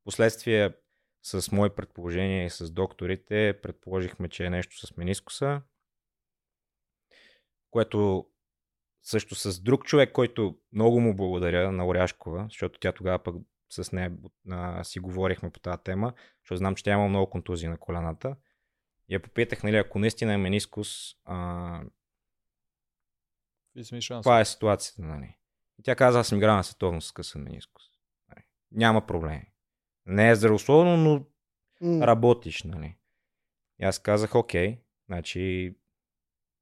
[0.00, 0.74] в последствие
[1.22, 5.62] с мои предположения и с докторите предположихме, че е нещо с менискуса,
[7.70, 8.30] което
[9.02, 13.36] също с друг човек, който много му благодаря на Оряшкова, защото тя тогава пък
[13.70, 14.12] с нея
[14.50, 18.36] а, си говорихме по тази тема, защото знам, че тя има много контузии на колената.
[19.08, 20.88] И я попитах, нали, ако наистина е менискус,
[21.24, 21.82] а,
[24.08, 25.36] каква е ситуацията, нали?
[25.78, 27.84] И тя каза, аз съм играл на световно с късен менискус.
[28.28, 28.44] Нали.
[28.72, 29.52] Няма проблеми.
[30.06, 31.26] Не е здравословно, но
[31.80, 32.96] М, работиш, нали.
[33.80, 35.76] И аз казах, окей, значи,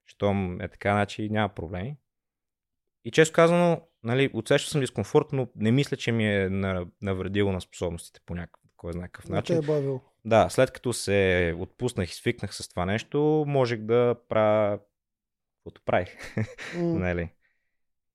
[0.06, 1.96] щом е така, значи няма проблеми.
[3.06, 7.52] И често казано, нали, усещал съм дискомфорт, но не мисля, че ми е на- навредило
[7.52, 9.56] на способностите по някакъв, кой знае какъв не те начин.
[9.56, 10.00] е бавил.
[10.24, 14.78] Да, след като се отпуснах и свикнах с това нещо, можех да правя
[15.58, 16.36] каквото правих.
[16.36, 16.44] М,
[16.98, 17.32] нали?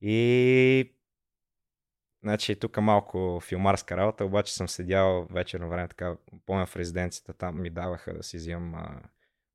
[0.02, 0.96] И
[2.24, 7.62] Значи тук малко филмарска работа, обаче съм седял вечерно време, така, помня в резиденцията, там
[7.62, 9.02] ми даваха да си взимам а,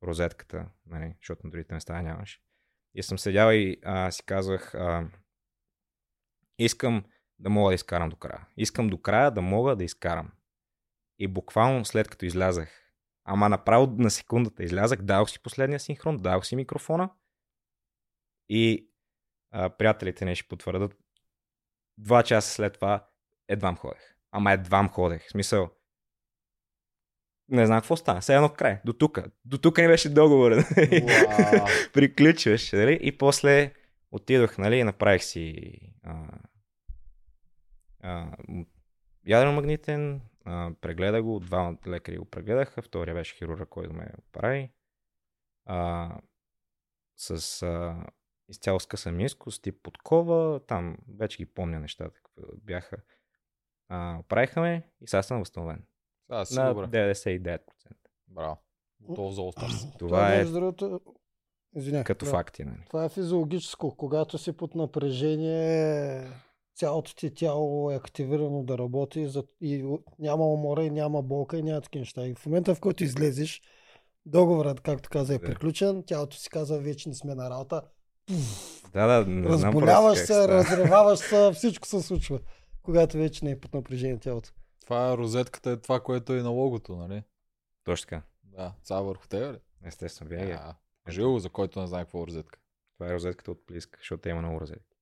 [0.03, 2.41] розетката, нали, защото на другите места нямаше.
[2.95, 5.09] И съм седял и а, си казвах, а,
[6.59, 7.05] искам
[7.39, 8.47] да мога да изкарам до края.
[8.57, 10.33] Искам до края да мога да изкарам.
[11.19, 12.93] И буквално след като излязах,
[13.25, 17.11] ама направо на секундата излязах, дадох си последния синхрон, дадох си микрофона
[18.49, 18.91] и
[19.51, 20.97] а, приятелите не ще потвърдат,
[21.99, 23.09] два часа след това
[23.49, 24.17] едвам ходех.
[24.31, 25.27] Ама едвам ходех.
[25.27, 25.71] В смисъл,
[27.49, 28.21] не знам какво стана.
[28.21, 28.79] Все едно край.
[28.85, 29.19] До тук.
[29.45, 30.53] До тук не беше договор.
[30.53, 31.67] Уау.
[31.93, 32.99] Приключваш, нали?
[33.03, 33.75] И после
[34.17, 36.29] отидох, нали, и направих си а,
[38.01, 38.37] а,
[39.27, 44.73] ядрено-магнитен, а, прегледа го, двама лекари го прегледаха, втория беше хирурга, който ме прави.
[45.65, 46.11] А,
[47.17, 48.07] с а,
[48.49, 52.97] изцяло скъсан мискус, тип подкова, там вече ги помня нещата, какво бяха.
[53.89, 55.85] А, оправиха ме и сега съм възстановен.
[56.27, 57.15] Сега си На добре.
[57.17, 57.61] 99%.
[58.29, 58.59] Браво.
[59.01, 61.01] Готов за All Това е между другото,
[61.77, 62.31] извиня, като да.
[62.31, 62.85] факти, нали?
[62.87, 63.95] Това е физиологическо.
[63.97, 66.23] Когато си под напрежение,
[66.75, 71.63] цялото ти тяло е активирано да работи за- и няма умора и няма болка и
[71.63, 72.27] няма такива неща.
[72.27, 73.63] И в момента, в който излезеш,
[74.27, 77.83] договорът, както каза, е приключен, тялото си казва, вече не сме на работа.
[78.93, 80.49] Да, да, не Разболяваш се, става.
[80.49, 82.41] разреваваш се, всичко се случва,
[82.83, 84.51] когато вече не е под напрежение тялото.
[84.81, 87.23] Това е розетката, е това, което е на логото, нали?
[87.85, 88.23] Точно така.
[88.45, 89.59] Да, ця върху тебе ли?
[89.85, 90.51] Естествено, винаги.
[90.51, 90.59] е.
[91.09, 92.59] Жило, за който не знае какво е розетка.
[92.95, 94.97] Това е розетката от плиска, защото има много розетки.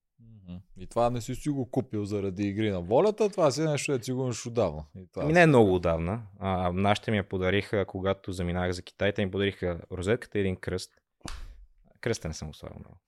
[0.76, 3.98] И това не си си го купил заради игри на волята, това си е нещо,
[3.98, 4.84] да си го имаш отдавна.
[4.96, 6.22] И това Ами не е много отдавна.
[6.38, 10.56] А, нашите ми я подариха, когато заминах за Китай, те ми подариха розетката и един
[10.56, 11.00] кръст.
[12.00, 12.98] Кръста не съм слагал много.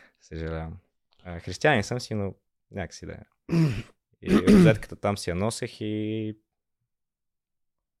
[0.20, 0.78] Съжалявам.
[1.24, 2.34] А, християнин съм си, но
[2.70, 3.22] някакси да е.
[4.22, 6.36] И розетката там си я носех и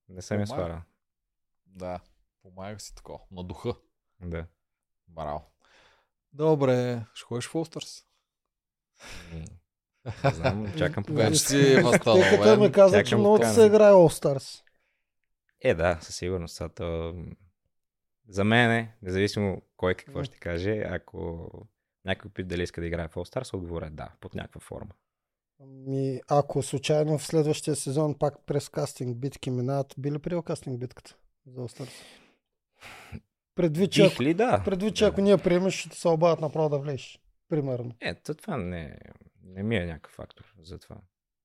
[0.08, 0.80] не съм я свалял.
[1.66, 2.00] Да,
[2.42, 3.18] помагах си такова.
[3.30, 3.74] На духа.
[4.20, 4.46] Да.
[5.08, 5.42] Браво.
[6.32, 8.04] Добре, ще ходиш в Олстърс.
[9.34, 9.44] И,
[10.24, 11.38] Не знам, чакам Вече Вече поканата.
[11.38, 12.72] си Тъй като възстановен.
[12.72, 14.62] каза, че много се играе Stars.
[15.60, 16.62] Е, да, със сигурност.
[16.74, 17.14] То...
[18.28, 21.50] За мен е, независимо кой какво ще каже, ако
[22.04, 24.90] някой пита дали иска да играе в All Stars, отговоря е да, под някаква форма.
[25.66, 30.78] Ми, ако случайно в следващия сезон пак през кастинг битки минават, би ли приел кастинг
[30.78, 32.19] битката за All Stars?
[33.54, 34.62] Предвид, че, Бих ли да?
[34.64, 35.10] предвид, че да.
[35.10, 37.20] ако ние приемеш, ще се обадят направо да влезеш.
[37.48, 37.92] Примерно.
[38.00, 38.98] Е, то това не,
[39.42, 40.96] не ми е някакъв фактор за това.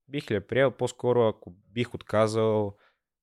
[0.07, 2.75] Бих ли я приел, по-скоро ако бих отказал,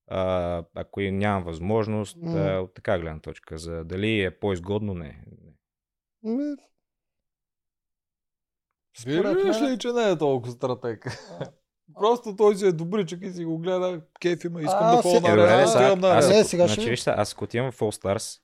[0.07, 2.31] а, ако и нямам възможност, М.
[2.37, 3.57] а, от така гледна точка.
[3.57, 5.25] За дали е по-изгодно, не.
[5.27, 5.53] не.
[6.33, 6.55] Ми,
[8.97, 11.05] според Виждаш мен- ли, че не е толкова стратег?
[11.93, 15.15] Просто той си е добричък и си го гледа, кеф има, искам А, да ходя
[15.15, 16.39] се- на Е, добре, арена, отивам на аз, арена.
[16.39, 18.39] Ако- сега значи, ви- виж сега, аз ако отивам в All Stars,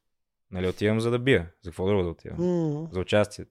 [0.52, 1.50] нали, отивам за да бия.
[1.62, 2.38] За какво друго да отивам?
[2.72, 3.46] М, За участие.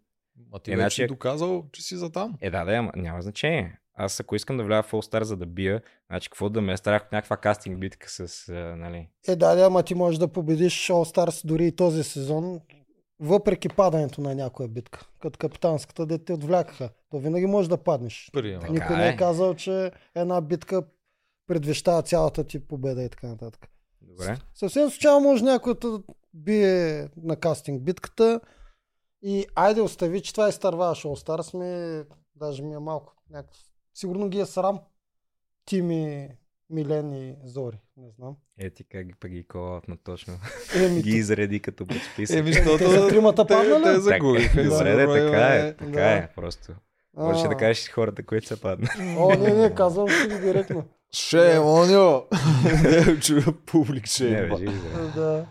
[0.53, 2.35] А ти Иначе- вече си доказал, че си за там.
[2.41, 3.79] Е, да, да, ама няма значение.
[3.95, 6.73] Аз ако искам да вляза в All Star за да бия, значи какво да ме
[6.73, 9.09] е страх от някаква кастинг битка с, а, нали...
[9.29, 12.61] Е, да, да, ама ти можеш да победиш All Stars дори и този сезон,
[13.21, 15.07] въпреки падането на някоя битка.
[15.21, 16.91] Като капитанската, де те отвлякаха.
[17.11, 18.31] То винаги можеш да паднеш.
[18.33, 18.69] Приема.
[18.71, 19.09] Никой не е.
[19.09, 20.83] е казал, че една битка
[21.47, 23.69] предвещава цялата ти победа и така нататък.
[24.03, 24.37] Добре.
[24.55, 26.03] Съвсем случайно може някой да
[26.35, 28.41] бие на кастинг битката
[29.23, 33.59] и айде остави, че това изтърваваш All Stars ми, даже ми е малко някакъв.
[33.95, 34.81] Сигурно ги е срам.
[35.65, 36.29] Тими,
[36.71, 37.79] Милен и Зори.
[37.97, 38.37] Не знам.
[38.59, 40.35] Е, ти как ги пък ги колат на точно.
[40.77, 42.37] Еми, ги изреди като списък.
[42.37, 43.83] Еми, защото Те са тримата паднали?
[43.83, 44.63] те Така- загубиха.
[44.65, 45.75] Добре, да, Сигурно така е.
[45.75, 46.11] Така Да.
[46.11, 46.73] е, просто.
[47.17, 49.17] Можеш да кажеш хората, които са паднали.
[49.19, 50.89] О, не, не, казвам си директно.
[51.13, 52.27] Шейм, оньо!
[52.83, 54.49] Не чуя публик Не, шейм.
[55.15, 55.47] Да.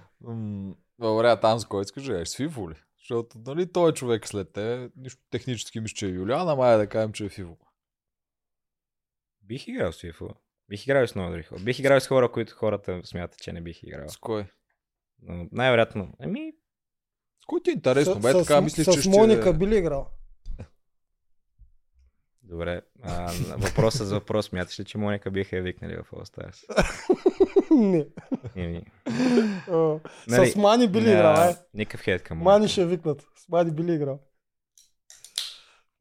[1.00, 2.28] Добре, а там с кой искаш живееш?
[2.28, 2.76] С Фифо ли?
[3.00, 6.78] Защото, нали, той е човек след те, нищо технически мисля, че е Юлиан, ама е
[6.78, 7.58] да кажем, че е Фифо.
[9.44, 10.34] Бих играл с FIFA.
[10.70, 11.60] Бих играл с много други хора.
[11.60, 14.10] Бих играл с хора, които хората смятат, че не бих играл.
[14.10, 14.46] С кой?
[15.22, 16.54] Но най-вероятно, ами,
[17.44, 18.14] С кой ти е интересно?
[18.14, 19.10] С- Бе, с, така мислиш, с че ще...
[19.10, 20.10] Моника би ли играл?
[22.50, 22.82] Добре.
[23.04, 26.64] А, въпросът за въпрос, смяташ ли, че Моника биха я викнали в All Stars?
[27.72, 28.06] Не.
[28.56, 28.84] Еми,
[30.28, 31.56] Нали, С Мани би ли ня- играл, е?
[31.74, 33.22] Никакъв хейт към Мани ще викнат.
[33.22, 34.20] С Мани би ли играл?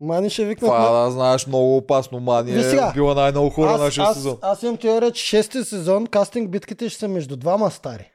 [0.01, 0.69] Мани ще викнат.
[0.69, 2.89] Това на- да знаеш много опасно, мани Виж сега.
[2.89, 4.39] е била най-много хора аз, нашия аз, сезон.
[4.43, 8.11] аз имам теория, че шести сезон кастинг битките ще са между двама стари.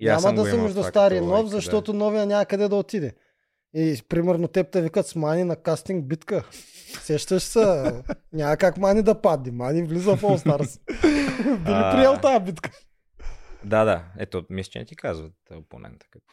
[0.00, 3.14] И Няма да са между стари и нов, защото новия няма къде да отиде.
[3.74, 6.44] И примерно теб те викат с Мани на кастинг битка.
[7.02, 7.92] Сещаш се,
[8.32, 9.52] няма как Мани да падне.
[9.52, 10.80] Мани влиза в All Stars.
[11.64, 12.70] Би ли приел тази битка?
[13.64, 14.04] Да, да.
[14.18, 16.06] Ето, мисля, че не ти казват опонента.
[16.10, 16.26] Като...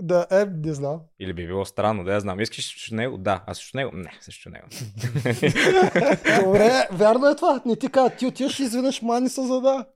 [0.00, 1.00] Да, е, не знам.
[1.20, 2.40] Или би било странно, да я знам.
[2.40, 3.18] Искаш срещу него?
[3.18, 3.44] Да.
[3.46, 3.90] А срещу него?
[3.94, 4.66] Не, срещу него.
[6.44, 7.62] Добре, вярно е това.
[7.66, 9.86] Не ти казват, ти отиваш и изведнъж Мани се зада.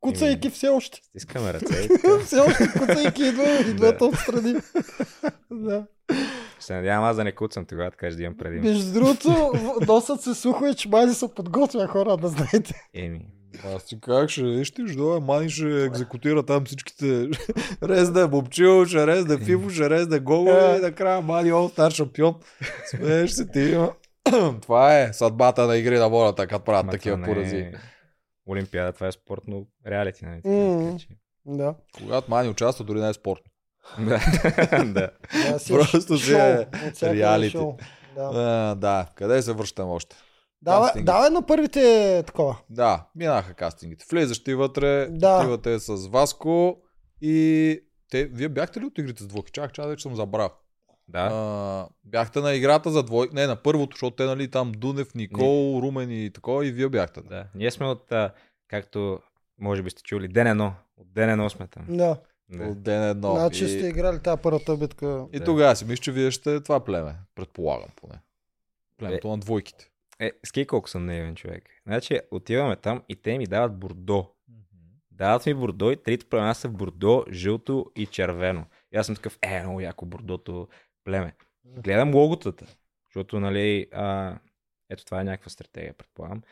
[0.00, 1.00] Куцайки все още.
[1.02, 1.88] Стискаме ръце и
[2.24, 4.54] все още куцайки идва, идват отстрани.
[5.50, 5.86] да.
[6.60, 8.70] Се надявам аз да не куцам тогава, така ще да имам предимство.
[8.70, 9.52] Между другото,
[9.88, 12.74] носът се сухо е, че Мани се подготвя хора, да знаете.
[12.94, 13.26] Еми.
[13.66, 17.28] Аз ти как ще, виж ти, ждо, мани ще екзекутира там всичките.
[17.82, 22.34] резде Бобчил, ще резде Фифо, ще резде Гого и накрая Мани Ол стар шампион.
[22.86, 23.76] Смееш се ти.
[23.76, 23.92] ма.
[24.62, 27.56] Това е съдбата на игри на волята, като правят ама такива не порази.
[27.56, 27.72] е
[28.46, 30.40] Олимпиада, това е спортно реалити, нали?
[30.98, 31.08] че-
[31.46, 31.74] Да.
[31.94, 33.50] Когато Мани участва, дори не е спортно.
[34.86, 35.10] Да.
[35.58, 37.58] си Просто си е всякъде реалити.
[38.14, 38.74] Да.
[38.74, 40.16] Да, къде се връщаме още?
[40.62, 42.56] Давай, давай на първите такова.
[42.70, 44.04] Да, минаха кастингите.
[44.10, 45.38] Влизаш ти вътре, Да.
[45.38, 46.76] отивате с Васко
[47.20, 49.52] и те, вие бяхте ли от игрите с двойки?
[49.52, 50.50] Чак, чак, вече съм забрал.
[51.08, 51.28] Да.
[51.32, 55.80] А, бяхте на играта за двойки, не, на първото, защото те, нали, там Дунев, Никол,
[55.82, 57.20] Румен и такова, и вие бяхте.
[57.20, 57.28] Да.
[57.28, 57.44] Да.
[57.54, 58.30] Ние сме от, а,
[58.68, 59.20] както
[59.60, 60.74] може би сте чули, ден едно.
[60.96, 61.84] От ден едно сме там.
[61.88, 62.16] Да.
[62.48, 62.64] Да.
[62.64, 63.34] От ден едно.
[63.34, 65.26] Значи и, сте играли тази първата битка.
[65.32, 65.44] и Да.
[65.44, 68.20] тогава си мисля, че вие ще това племе, предполагам поне.
[68.96, 69.90] Племето на двойките.
[70.20, 71.64] Е, ски колко съм наивен човек.
[71.86, 74.30] Значи, отиваме там и те ми дават бордо.
[75.10, 78.64] Дават ми бордо и трите племена са бордо, жълто и червено.
[78.92, 80.68] И аз съм такъв, е, много яко бордото
[81.04, 81.34] племе.
[81.64, 82.66] Гледам логотата,
[83.08, 84.38] защото, нали, а,
[84.90, 86.42] ето това е някаква стратегия, предполагам.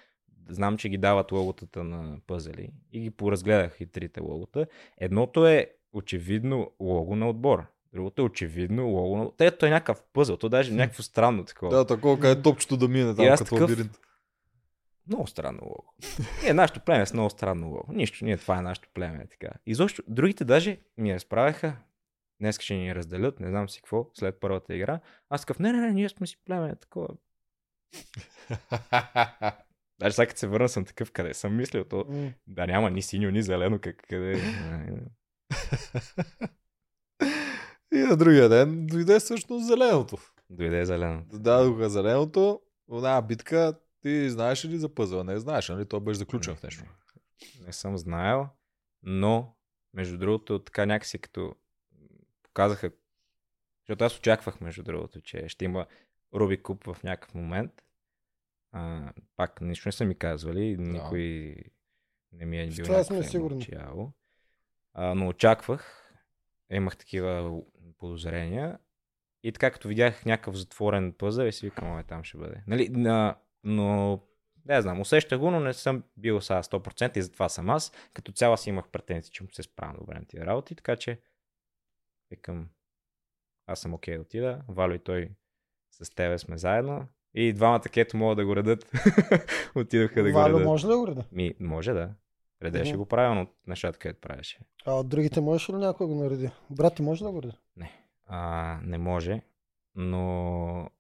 [0.49, 4.67] Знам, че ги дават логотата на пъзели и ги поразгледах и трите логота.
[4.99, 7.67] Едното е очевидно лого на отбора.
[7.93, 9.31] Другото е очевидно лого на...
[9.37, 11.77] Те, то е някакъв пъзел, то даже е някакво странно такова.
[11.77, 14.01] Да, такова, къде топчето да мине там като такъв- лабиринт.
[15.07, 15.95] Много странно лого.
[16.43, 17.93] Ние, нашето племе е с много странно лого.
[17.93, 19.23] Нищо, ние това е нашето племе.
[19.23, 19.49] Е така.
[19.67, 21.77] И защо другите даже ми разправяха.
[22.41, 25.01] Днес ще ни разделят, не знам си какво, след първата игра.
[25.31, 27.09] Аз такъв, не, не, не, ние сме си племе, е такова.
[29.99, 32.05] Даже сега като се върна съм такъв, къде съм мислил то.
[32.47, 34.33] Да няма ни синьо, ни зелено, как, къде.
[37.93, 40.19] и на другия ден дойде всъщност зеленото.
[40.51, 41.25] Дойде зелено.
[41.33, 42.61] Дадоха зеленото,
[42.93, 45.25] една битка, ти знаеш ли за пъзела?
[45.25, 45.87] Не знаеш, нали?
[45.87, 46.85] Той беше заключен в нещо.
[47.67, 48.49] Не съм знаел,
[49.03, 49.57] но
[49.95, 51.55] между другото, така някакси като
[52.43, 52.91] показаха,
[53.83, 55.87] защото аз очаквах между другото, че ще има
[56.35, 57.83] Руби Куб в някакъв момент.
[58.73, 61.55] А, пак нищо не са ми казвали, никой
[62.33, 63.55] не ми е бил това сме сигурни.
[63.55, 64.13] емоциал.
[64.95, 66.13] А, но очаквах,
[66.71, 67.61] имах такива
[67.99, 68.79] подозрения
[69.43, 72.63] и така като видях някакъв затворен пъзъл и си викам, ой, там ще бъде.
[72.67, 74.21] Нали, на, но
[74.67, 77.93] не знам, усещах го, но не съм бил сега 100% и затова съм аз.
[78.13, 81.21] Като цяло си имах претенции, че му се справям добре на тия работи, така че
[82.31, 82.69] викам,
[83.67, 85.31] аз съм окей да отида, Вало и той
[85.91, 88.93] с тебе сме заедно и двамата кето могат да го редат.
[89.75, 90.67] Отидоха да го Валю редат.
[90.67, 91.25] може да го реда?
[91.33, 92.15] Ми, може да.
[92.65, 92.99] Редеше Мгм.
[92.99, 94.59] го правилно от нещата, където правеше.
[94.87, 96.51] А от другите можеш ли някой да го нареди?
[96.71, 97.57] Брат ти може да го реди?
[98.27, 99.43] А, не може,
[99.95, 100.91] но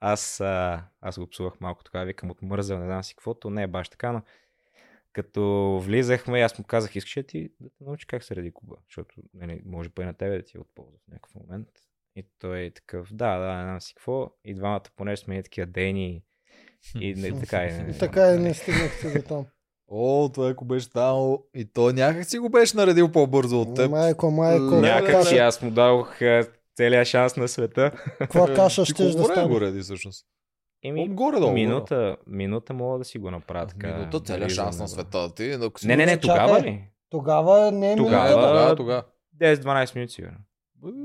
[0.00, 3.66] аз, а, аз го псувах малко така, викам отмързал, не знам си каквото, не е
[3.66, 4.22] баш така, но
[5.12, 8.76] като влизахме, аз му казах, искаш ли ти да те научи как се реди куба,
[8.88, 11.68] защото нали, може па и на тебе да ти е от полза в някакъв момент.
[12.16, 14.30] И той е такъв, да, да, не знам си какво.
[14.44, 16.22] И двамата понеже сме такива дени
[17.00, 17.90] и не, така и не.
[17.90, 18.42] И така и нали.
[18.42, 19.46] не стигнахте до там.
[19.88, 23.90] О, това ако беше там и той някак си го беше наредил по-бързо от теб.
[23.90, 24.64] Майко, майко.
[24.64, 27.90] Някак си аз му дадох а, целия шанс на света.
[28.18, 29.48] Каква каша Ти щеш колко да стане?
[29.48, 30.26] го реди всъщност?
[30.82, 31.52] Еми, Отгоре долу.
[31.52, 33.86] минута, минута мога да си го направя така.
[33.88, 35.34] Минута, целият влизам, шанс на света.
[35.34, 36.88] Ти, ако си Не, не, не, тогава ли?
[37.10, 38.48] Тогава не е Тогава- минута, бе.
[38.48, 39.02] Тогава, тогава.
[39.38, 40.36] 10-12 минути, сигурно.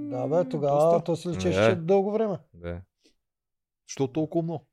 [0.09, 1.65] Да, бе, тогава то си личеше, Да.
[1.65, 2.37] че е дълго време.
[2.53, 2.81] Да.
[3.87, 4.65] Що толкова много?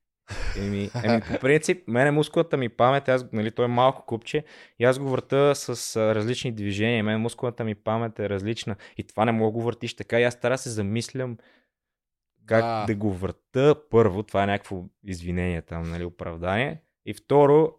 [0.59, 4.45] Еми, еми, по принцип, мене мускулата ми памет, аз, нали, той е малко купче
[4.79, 7.05] и аз го върта с а, различни движения.
[7.05, 10.20] Мен мускулата ми памет е различна и това не мога да го въртиш така.
[10.20, 11.37] И аз да се замислям
[12.47, 12.85] как Да.
[12.87, 12.95] да.
[12.95, 14.22] го върта първо.
[14.22, 16.81] Това е някакво извинение там, нали, оправдание.
[17.07, 17.72] И второ,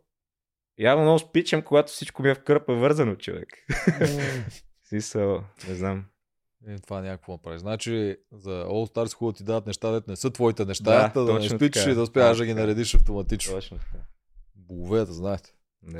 [0.79, 3.47] явно много спичам, когато всичко ми е в кърпа вързано, човек.
[4.83, 6.05] Смисъл, не знам.
[6.67, 7.59] Е, това някакво направи.
[7.59, 11.25] Значи за All Stars хубаво ти дадат неща, дет не са твоите неща, Да, да,
[11.25, 13.53] да не спичаш и да успяваш Да, ги наредиш автоматично.
[13.53, 14.03] Точно така.
[14.55, 15.53] Боговете, знаете.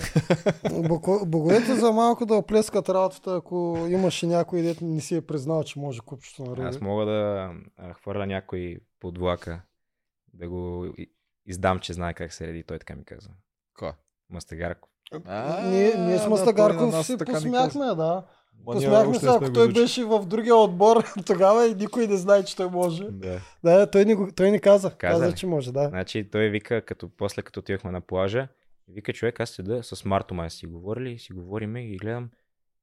[0.63, 3.55] Боко- Боговете за малко да оплескат работата, ако
[3.89, 7.51] имаше някой, дет не си е признал, че може купчето на Аз мога да
[7.93, 9.61] хвърля някой под влака,
[10.33, 11.11] да го и-
[11.45, 12.63] издам, че знае как се реди.
[12.63, 13.29] Той така ми каза.
[13.73, 13.91] Кой?
[14.29, 14.89] Мастагарко.
[15.25, 18.23] А, Ние, ние с Мастагарков ни посмяхме, да.
[18.65, 22.69] Посмяхме се, ако той беше в другия отбор тогава и никой не знае, че той
[22.69, 23.03] може.
[23.03, 23.41] Да.
[23.63, 24.89] Да, той ни, той ни каза.
[24.89, 25.87] Каза Каза, че може, да.
[25.89, 28.47] Значи той вика, като, после като отивахме на плажа,
[28.87, 32.29] вика човек, аз седа с Марто май си говорили, си говориме и гледам.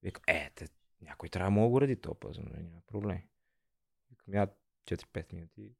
[0.03, 0.69] Вика, е, те,
[1.03, 3.19] някой трябва да мога го реди този пъзъл, нали, няма проблем.
[4.11, 4.49] Викам, я
[4.91, 5.71] 4-5 минути,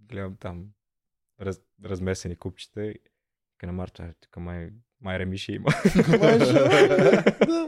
[0.00, 0.66] гледам там
[1.40, 2.94] раз, размесени купчета и
[3.54, 4.70] вика на Марто, тук май,
[5.00, 5.68] май ремиши има.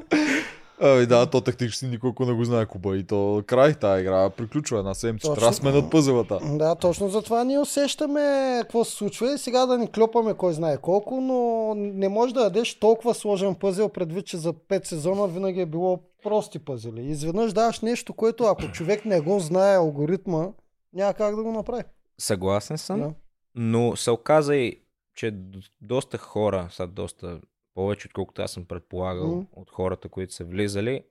[0.81, 4.79] Ами да, то технически никой не го знае Куба и то край тази игра приключва
[4.79, 5.35] една седмица.
[5.35, 6.39] Трябва да сменят пъзелата.
[6.59, 10.77] Да, точно затова ние усещаме какво се случва и сега да ни клепаме кой знае
[10.77, 15.61] колко, но не може да дадеш толкова сложен пъзел предвид, че за 5 сезона винаги
[15.61, 17.07] е било прости пъзели.
[17.07, 20.53] Изведнъж даваш нещо, което ако човек не го знае алгоритма,
[20.93, 21.83] няма как да го направи.
[22.19, 23.01] Съгласен съм.
[23.01, 23.11] Да.
[23.55, 24.81] Но се оказа и,
[25.15, 25.35] че
[25.81, 27.41] доста хора, са доста
[27.79, 29.47] повече, отколкото аз съм предполагал, Мгм.
[29.53, 31.05] от хората, които са влизали,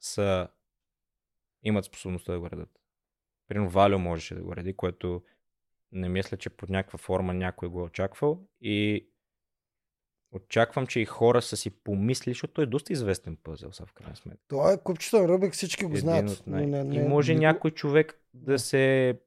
[0.00, 0.48] са
[1.62, 2.80] имат способността да го редат.
[3.48, 5.22] Примерно Валио можеше да го реди, което
[5.92, 8.46] не мисля, че под някаква форма някой го е очаквал.
[8.60, 9.06] И
[10.32, 13.92] очаквам, че и хора са си помислили, защото той е доста известен пъзел, са в
[13.92, 14.44] крайна сметка.
[14.48, 16.46] Това е купчето на Рубик, всички го знаят.
[16.46, 19.18] най- не, не, и може никой- някой човек да се...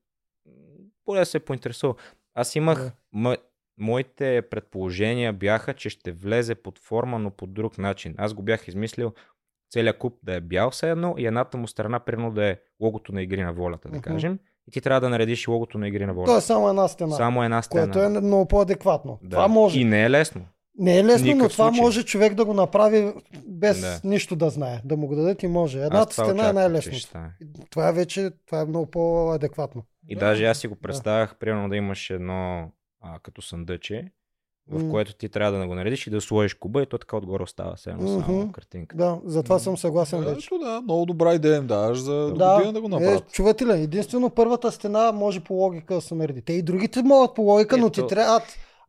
[1.05, 1.95] Поне да се поинтересува.
[2.33, 2.91] Аз имах...
[3.13, 3.37] Да.
[3.77, 8.15] Моите предположения бяха, че ще влезе под форма, но по друг начин.
[8.17, 9.13] Аз го бях измислил
[9.71, 13.11] целият куп да е бял все едно и едната му страна примерно да е логото
[13.11, 14.39] на Игри на волята, да кажем.
[14.67, 16.31] И ти трябва да наредиш логото на Игри на волята.
[16.31, 17.83] То е само една стена, Само една стена.
[17.83, 19.19] което е много по-адекватно.
[19.23, 19.29] да.
[19.29, 19.79] Това може.
[19.79, 20.45] И не е лесно.
[20.79, 21.81] Не е лесно, но никакъв това случай.
[21.81, 23.13] може човек да го направи
[23.47, 23.99] без Да.
[24.03, 24.81] нищо да знае.
[24.85, 25.79] Да му го дадат и може.
[25.79, 27.19] Едната стена е най-лесното.
[27.69, 29.83] Това е вече това е много по-адекватно.
[30.09, 30.19] И Да.
[30.19, 30.81] даже аз си го Да.
[30.81, 32.71] представях, примерно да имаш едно
[33.01, 34.11] а, като съндъче,
[34.69, 34.89] в М.
[34.91, 37.75] което ти трябва да го наредиш и да сложиш куба и то така отгоре остава
[37.75, 38.51] все едно само Мгм.
[38.51, 38.97] картинка.
[38.97, 40.45] Да, затова съм съгласен вече.
[40.47, 43.31] Ето да, много добра идея им даваш за Да, година да го е, направят.
[43.31, 46.41] чувате ли, единствено първата стена може по логика да се нареди.
[46.41, 48.07] Те и другите могат по логика, но ти Ето.
[48.07, 48.41] трябва...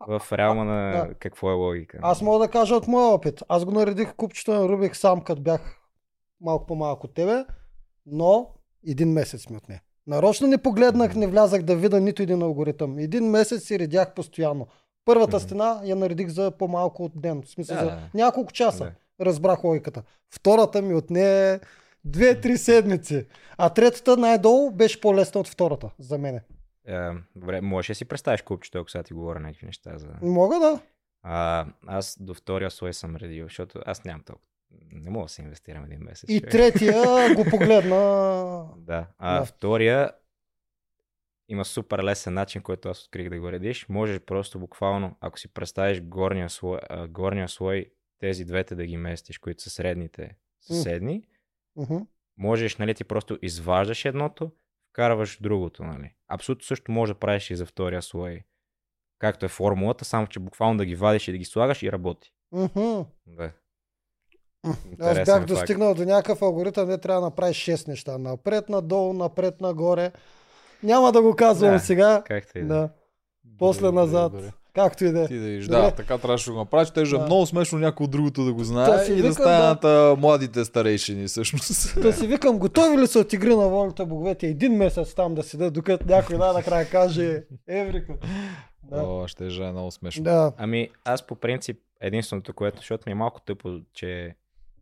[0.08, 1.14] В реалма на Да.
[1.14, 1.98] какво е логика.
[2.02, 3.42] Аз мога да кажа от моя опит.
[3.48, 5.78] Аз го наредих купчето на Рубик сам, като бях
[6.40, 7.44] малко по-малко от тебе,
[8.06, 8.50] но
[8.86, 9.80] един месец ми отне.
[10.08, 12.98] Нарочно не погледнах, не влязах да видя нито един алгоритъм.
[12.98, 14.66] Един месец си редях постоянно.
[15.04, 17.42] Първата стена я наредих за по-малко от ден.
[17.42, 18.84] В смисъл Да, за няколко часа.
[18.84, 19.24] Да.
[19.24, 20.02] Разбрах логиката.
[20.34, 21.60] Втората ми отне
[22.04, 23.26] две-три седмици.
[23.58, 26.42] А третата най-долу беше по-лесна от втората за мене.
[26.86, 30.08] Е, добре, можеш да си представиш купчето, ако сега ти говоря някакви неща за...
[30.22, 30.80] Мога да.
[31.22, 34.46] А, аз до втория слой съм редил, защото аз нямам толкова.
[34.92, 36.30] Не мога да се инвестирам един месец.
[36.30, 36.50] И човек.
[36.52, 36.94] третия
[37.34, 37.98] го погледна.
[38.78, 39.06] Да.
[39.18, 39.44] А Да.
[39.44, 40.12] втория
[41.48, 43.88] има супер лесен начин, който аз открих да го редиш.
[43.88, 47.86] Можеш просто буквално, ако си представиш горния слой, а, горния слой
[48.18, 51.22] тези двете да ги местиш, които са средните съседни,
[51.76, 51.96] Мгм.
[52.38, 54.52] можеш, нали, ти просто изваждаш едното,
[54.90, 56.14] вкарваш другото, нали.
[56.28, 58.42] Абсолютно също може да правиш и за втория слой.
[59.18, 62.32] Както е формулата, само че буквално да ги вадиш и да ги слагаш и работи.
[62.52, 63.02] Мгм.
[63.26, 63.52] Да.
[65.00, 65.46] Аз бях факт.
[65.48, 68.18] достигнал до някакъв алгоритъм, де трябва да направиш 6 неща.
[68.18, 70.12] Напред, надолу, напред, нагоре.
[70.82, 72.22] Няма да го казвам Да, сега.
[72.26, 72.66] Както и да.
[72.74, 72.88] Да.
[73.58, 74.32] После Добре, назад.
[74.32, 74.52] добре.
[74.74, 75.26] Както и да е.
[75.26, 75.80] Ти да Добре.
[75.80, 76.90] да, така трябваше да го направиш.
[76.90, 77.24] Те ще е Да.
[77.24, 82.00] много смешно някой от другото да го знае и да станат а, младите старейшини всъщност.
[82.02, 84.46] Да си викам, готови ли са от игри на волята боговете?
[84.46, 88.14] Един месец там да седа, докато някой най-накрая каже Еврика.
[88.82, 89.02] Да.
[89.02, 90.22] О, ще е много смешно.
[90.24, 90.52] Да.
[90.56, 94.34] Ами, аз по принцип, единственото, което, защото ми е малко тъпо, че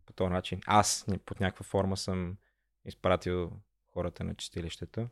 [0.07, 2.37] по този начин аз под някаква форма съм
[2.85, 3.53] изпратил
[3.87, 5.09] хората на чистилището.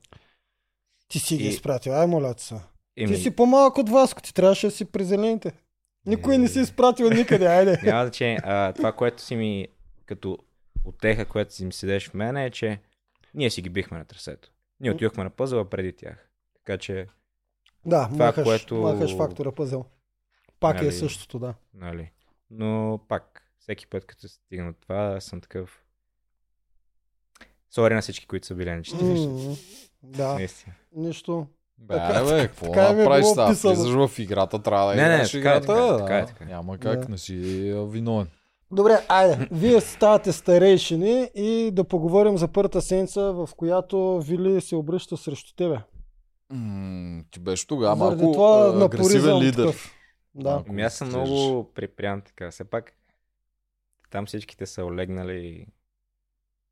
[1.08, 2.60] Ти си ги И- изпратил, ай моля ти се.
[2.96, 5.52] Еми, Ти си по-малък от Васко, ти трябваше да си при зелените.
[6.06, 7.80] Никой не си изпратил никъде, айде.
[7.84, 8.40] Няма значение.
[8.44, 9.68] А, това, което си ми
[10.06, 10.38] като
[10.84, 12.80] отеха, което си ми седеш в мене е, че
[13.34, 14.50] ние си ги бихме на трасето.
[14.80, 16.28] Ние отидохме на пъзела преди тях.
[16.54, 17.06] Така че
[17.86, 19.84] Да, Това, махаш, което- махаш фактора пъзел.
[20.60, 20.92] Пак е Нали?
[20.92, 21.54] същото, да.
[21.74, 22.10] Нали?
[22.50, 25.84] Но пак, всеки път, като се стигна до това, съм такъв...
[27.70, 29.48] Сори на всички, които са били на 40.
[29.48, 29.56] М,
[30.02, 30.74] Да, Наистина.
[30.92, 31.46] нищо.
[31.78, 33.46] Бе, Така- бе, какво така е направиш сега?
[33.46, 35.66] Влизаш в играта, трябва да Не, не, играеш така е, играта.
[35.66, 35.98] така е, да.
[35.98, 36.44] така така.
[36.44, 37.08] Няма как, Да.
[37.08, 37.34] не си
[37.88, 38.28] виновен.
[38.70, 44.76] Добре, айде, вие ставате старейшини и да поговорим за първата седмица, в която Вили се
[44.76, 45.78] обръща срещу тебе.
[46.50, 49.54] М, ти беше тогава малко това агресивен лидер.
[49.56, 49.94] такъв.
[50.34, 50.64] Да.
[50.68, 52.50] Ами аз съм много припрян така.
[52.50, 52.92] Все пак
[54.14, 55.66] там всичките са олегнали,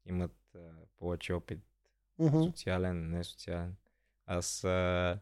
[0.06, 0.58] имат а,
[0.96, 1.58] повече опит.
[2.18, 2.42] Мгм.
[2.42, 3.76] Социален, не социален.
[4.26, 5.18] Аз а,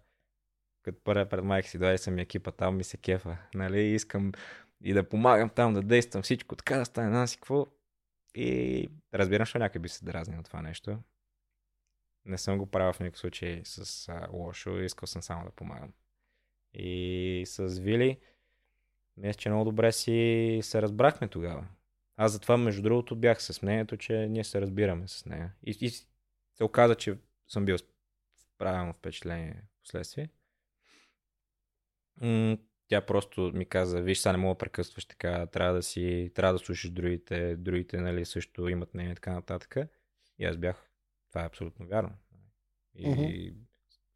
[0.83, 3.37] като първия пред майка си дойде съм и екипа, там ми се кефа.
[3.55, 3.81] Нали?
[3.81, 4.33] Искам
[4.81, 7.67] и да помагам там, да действам всичко, така да стане нас и какво.
[8.35, 10.99] И разбирам, че някой би се дразнил от това нещо.
[12.25, 15.93] Не съм го правил в никакъв случай с а, лошо, искал съм само да помагам.
[16.75, 18.19] И с Вили,
[19.17, 21.67] мисля, че много добре си се разбрахме тогава.
[22.23, 25.55] Аз затова, между другото, бях с мнението, че ние се разбираме с нея.
[25.67, 27.19] И, и се оказа, че
[27.49, 27.77] съм бил
[28.59, 30.29] правилно впечатление в последствие.
[32.21, 32.59] М,
[32.89, 36.53] Тя просто ми каза, виж, сега не мога да прекъсваш така, трябва да си, трябва
[36.53, 39.77] да слушаш другите, другите, нали, също имат мнение и така нататък.
[40.39, 40.91] И аз бях,
[41.29, 42.13] това е абсолютно вярно.
[42.95, 43.59] И Мгм.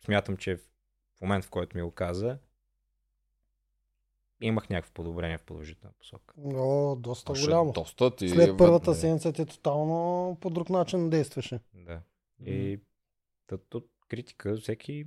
[0.04, 2.38] смятам, че в момент, в който ми го каза,
[4.46, 6.34] имах някакво подобрение в положителна посока.
[6.54, 7.72] О, доста Още голямо.
[7.72, 8.28] Доста ти.
[8.28, 8.96] След първата не.
[8.96, 11.60] седмица ти тотално по друг начин действаше.
[11.74, 12.00] Да.
[12.46, 12.80] И
[13.52, 15.06] от критика, всеки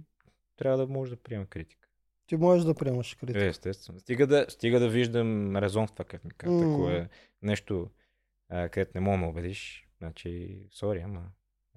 [0.58, 1.88] трябва да може да приема критика.
[2.28, 3.46] Ти можеш да приемаш критика.
[3.46, 4.00] Е, естествено.
[4.00, 6.62] Стига да, стига да виждам резон в това, как ми казват.
[6.62, 6.94] Ако М.
[6.94, 7.10] е
[7.42, 7.90] нещо,
[8.50, 11.24] а, където не мога да убедиш, значи, сори, ама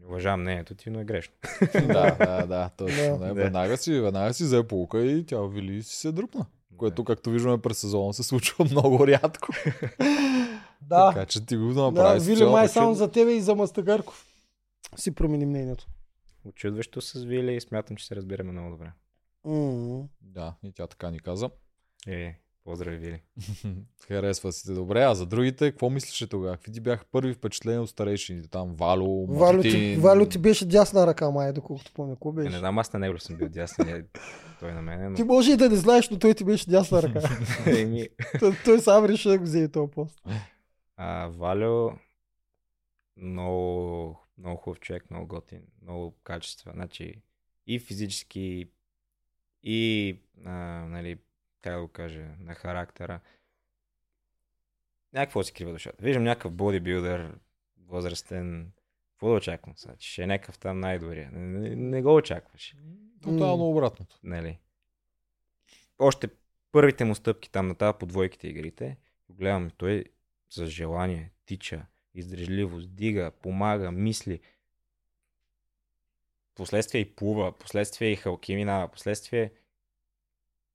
[0.04, 1.34] уважавам мнението ти, но е грешно.
[1.72, 3.02] да, да, да, точно.
[3.02, 3.18] Да.
[3.18, 3.26] Да.
[3.26, 3.34] Да.
[3.34, 6.46] Веднага си, веднага си взе полука и тя Вили и си се дръпна.
[6.76, 9.48] Което, както виждаме през сезона, се случва много рядко.
[10.82, 11.12] Да.
[11.12, 12.20] Така че ти го Да, направи.
[12.20, 14.26] с Вили май само за тебе и за Мастагарков.
[14.96, 15.86] Си промени мнението.
[16.44, 18.92] Очудващо с Вили и смятам, че се разбираме много добре.
[19.44, 20.02] М.
[20.20, 21.50] Да, и тя така ни каза.
[22.08, 22.34] Е,
[22.64, 23.22] поздрави, Вили.
[24.08, 25.02] Харесва си те добре.
[25.02, 26.56] А за другите, какво мислеше тогава?
[26.56, 28.48] Какви ти бяха първи впечатления от старейшините?
[28.48, 30.00] Там Вало, Валю ти, Мартин.
[30.00, 32.14] Валю ти беше дясна ръка, май, доколкото помня.
[32.14, 32.50] Какво Е, беше?
[32.50, 34.04] не знам, аз на него съм бил дясен, е,
[34.60, 35.16] той на мене, но...
[35.16, 37.20] Ти може и да не знаеш, но той ти беше дясна ръка.
[37.78, 38.08] Еми,
[38.40, 40.20] той, той сам реши да го взе този пост.
[40.96, 41.90] А, Валю,
[43.16, 46.72] много, много хубав човек, много готин, много качества.
[46.74, 47.22] Значи
[47.66, 48.70] и физически,
[49.62, 50.50] и, а,
[50.86, 51.18] нали,
[51.62, 53.20] как да го кажа, на характера.
[55.12, 56.04] Някакво си крива душата.
[56.04, 57.38] Виждам някакъв бодибилдър,
[57.88, 58.72] възрастен.
[59.10, 59.96] Какво да очаквам сега?
[59.96, 61.30] Че ще е някакъв там най-добрия.
[61.32, 62.74] Не, не, не го очакваш.
[63.22, 64.18] Тотално обратното.
[64.22, 64.58] Нали?
[65.98, 66.28] Още
[66.72, 68.96] първите му стъпки там на тази по двойките игрите,
[69.30, 70.04] гледам, той
[70.50, 74.40] с желание тича, издръжливост, дига, помага, мисли.
[76.54, 79.52] Последствие и плува, последствие и халки минава, последствие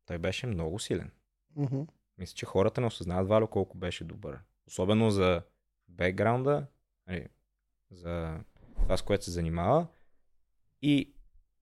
[0.06, 1.12] той беше много силен.
[1.56, 1.82] Мгм.
[2.18, 4.40] Мисля, че хората не осъзнават Валю колко беше добър.
[4.68, 5.42] Особено за
[5.88, 6.68] бекграунда,
[7.08, 7.28] нали,
[7.92, 8.40] за
[8.76, 9.88] това с което се занимава
[10.82, 11.14] и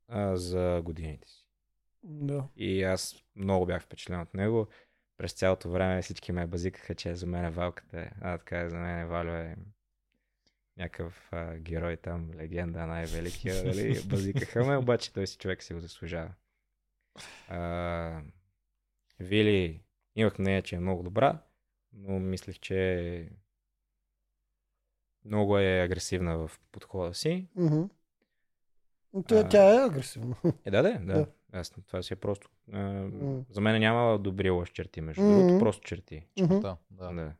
[0.07, 1.47] а, за годините си.
[2.03, 2.47] Да.
[2.57, 4.67] И аз много бях впечатлен от него.
[5.17, 7.99] През цялото време всички ме базикаха, че за мен валката.
[7.99, 9.55] е- А, така е, за мен Валю е
[10.77, 13.63] някакъв а, герой там, легенда, най-великия.
[13.63, 14.03] Нали?
[14.09, 16.33] Базикаха ме, обаче той си човек си го заслужава.
[17.49, 18.21] А,
[19.19, 19.81] Вили,
[20.15, 21.41] имах мнение, че е много добра,
[21.93, 23.29] но мислех, че
[25.25, 27.47] много е агресивна в подхода си.
[27.55, 27.83] Мгм.
[29.27, 29.49] Тя, А.
[29.49, 30.35] тя е агресивна.
[30.65, 31.27] Е, да, да, да.
[31.51, 32.49] Аз, това си е просто.
[32.71, 33.45] А, М.
[33.49, 35.33] За мен няма добри и лоши черти, между Мгм.
[35.33, 36.25] другото, просто черти.
[36.41, 36.59] Мгм.
[36.59, 37.13] Да, да.
[37.13, 37.33] Да.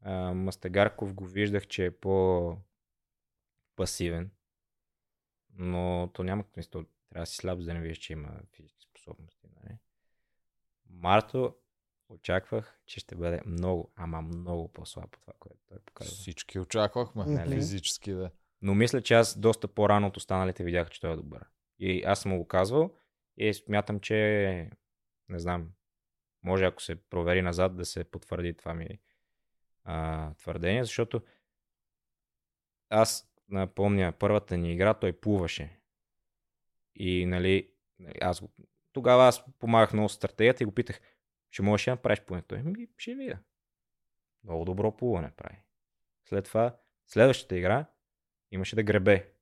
[0.00, 4.30] А, Мастагарков го виждах, че е по-пасивен,
[5.54, 6.84] но то няма смисъл.
[7.14, 9.46] Трябва да си слаб, за да не виждаш, че има физически способности.
[9.56, 9.78] Нали?
[10.90, 11.56] Марто
[12.08, 16.12] очаквах, че ще бъде много, ама много по-слаб от това, което той показва.
[16.12, 17.24] Всички очаквахме.
[17.26, 17.54] Нали?
[17.54, 18.30] Физически, да.
[18.62, 21.44] Но мисля, че аз доста по-рано от останалите видях, че той е добър.
[21.78, 22.94] И аз съм му го казвал
[23.36, 24.70] и смятам, че
[25.28, 25.72] не знам,
[26.42, 28.88] може ако се провери назад да се потвърди това ми
[29.84, 31.22] а, твърдение, защото
[32.88, 35.83] аз напомня първата ни игра, той плуваше.
[36.94, 37.70] И нали,
[38.20, 38.50] аз го,
[38.92, 41.00] тогава аз помагах много стратегията и го питах,
[41.50, 42.42] ще можеш да направиш плуване?
[42.42, 43.38] Той ми ще видя.
[44.44, 45.62] Много добро плуване прави.
[46.24, 46.76] След това,
[47.06, 47.86] следващата игра,
[48.50, 49.32] имаше да гребе.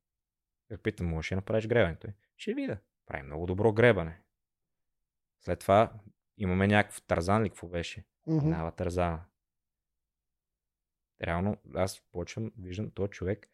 [0.70, 1.96] Я питам, можеш да направиш гребане?
[1.96, 2.78] Той, ще видя.
[3.07, 4.22] Прави много добро гребане.
[5.40, 5.92] След това
[6.38, 8.05] имаме някакъв Тарзан ли какво беше?
[8.26, 9.24] Нава Тарзана.
[11.22, 13.50] Реално аз почвам, виждам този човек,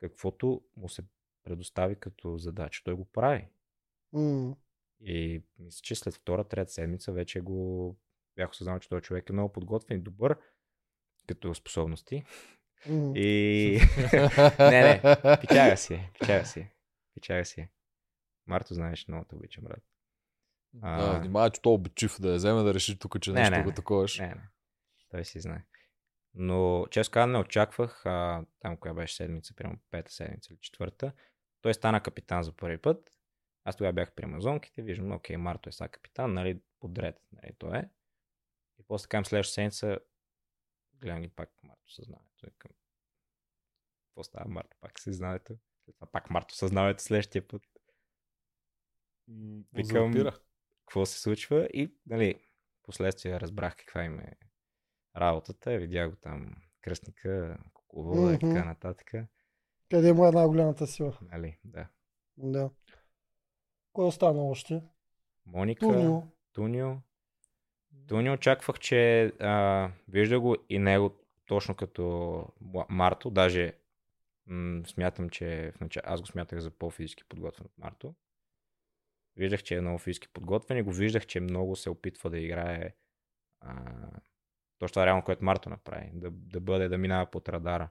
[0.00, 1.02] каквото му се
[1.44, 3.48] предостави като задача, той го прави.
[4.12, 4.56] М.
[5.00, 7.96] И мисля, че след втора, трета седмица вече го
[8.36, 10.38] бях осъзнал, че този човек е много подготвен и добър
[11.26, 12.24] като способности.
[12.86, 13.12] М.
[13.16, 13.78] И...
[14.58, 15.00] не, не,
[15.40, 16.72] пичага си, е, пичага си, е,
[17.14, 17.60] пичага си.
[17.60, 17.70] е.
[18.46, 19.82] Марто, знаеш, много те обичам, брат.
[20.72, 21.18] Да, А.
[21.18, 23.68] внимавай, че то обичив да я вземе да реши тук, че Не, нещо не, го
[23.68, 23.74] не.
[23.74, 24.18] таковаш.
[24.18, 24.48] Не, не.
[25.08, 25.64] Той си знае.
[26.34, 31.12] Но, често казвам, не очаквах, а, там коя беше седмица, примерно пета седмица или четвърта,
[31.60, 33.10] той стана капитан за първи път.
[33.64, 37.78] Аз тогава бях при Амазонките, виждам, окей, Марто е сега капитан, нали, подред, нали, той
[37.78, 37.90] е.
[38.78, 39.98] И после така следващата седмица,
[40.94, 42.46] гледам ги пак Марто съзнанието.
[42.46, 42.72] Викам,
[44.08, 45.58] какво става Марто пак съзнанието?
[45.84, 47.62] След това пак Марто съзнанието следващия път.
[49.72, 50.12] Викам,
[50.80, 52.46] какво се случва и, нали,
[52.82, 54.36] последствие разбрах каква им е
[55.16, 58.48] работата, видях го там кръстника, кукловода и Мгм.
[58.48, 59.12] така нататък.
[59.90, 61.18] Къде му е най-голямата сила?
[61.32, 61.88] Нали, да.
[62.36, 62.70] Да.
[63.92, 64.82] Кой остана още?
[65.46, 66.22] Моника, Тунио.
[66.52, 66.96] Тунио.
[68.08, 72.02] Тунио очаквах, че а, вижда го и него точно като
[72.62, 73.72] Ма- Марто, даже
[74.46, 78.14] м- смятам, че в начало, аз го смятах за по-физически подготвен от Марто.
[79.36, 82.94] Виждах, че е много физически подготвен и го виждах, че много се опитва да играе
[83.60, 83.84] а,
[84.80, 86.10] точно това реално, което Марто направи.
[86.14, 87.88] Да, да бъде, да минава под радара.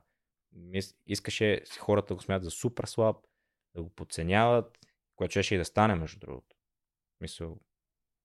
[0.56, 3.18] Мис- Искаше хората да го смятат за супер слаб,
[3.76, 4.78] да го подценяват,
[5.16, 6.56] което ще и да стане, между другото.
[7.22, 7.58] Мисъл,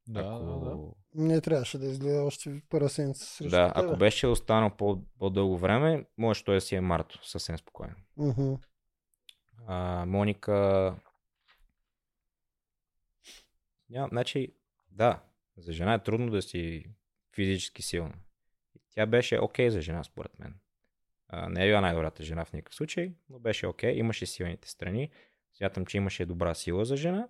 [0.08, 0.44] Да, ако...
[0.44, 0.78] да, да.
[1.24, 3.86] Не трябваше да изгледа още първа седмица срещу Да, тебе.
[3.86, 7.94] ако беше останал по- по-дълго време, може той да си е Марто, съвсем спокойно.
[8.16, 8.54] Мгм.
[9.66, 10.96] А, Моника...
[13.90, 14.54] Няма, значи,
[14.90, 15.22] да,
[15.56, 16.84] за жена е трудно да си
[17.34, 18.14] физически силна.
[18.94, 20.54] Тя беше окей за жена, според мен.
[21.28, 23.92] А, не е била най-добрата жена в никакъв случай, но беше окей.
[23.92, 25.10] Имаше силните страни.
[25.52, 27.28] Смятам, че имаше добра сила за жена.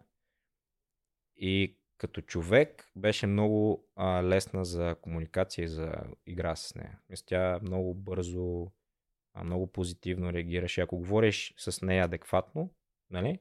[1.36, 5.92] И като човек беше много а, лесна за комуникация и за
[6.26, 6.98] игра с нея.
[7.08, 8.72] Мисля, тя много бързо,
[9.34, 10.80] а, много позитивно реагираше.
[10.80, 12.70] Ако говориш с нея адекватно,
[13.10, 13.38] нали,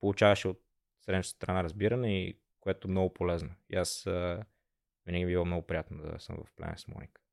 [0.00, 0.60] получаваше от
[1.00, 3.50] срещната страна разбиране и което е много полезно.
[3.70, 4.44] И аз а,
[5.06, 7.25] винаги е било много приятно да съм в племе с Моника.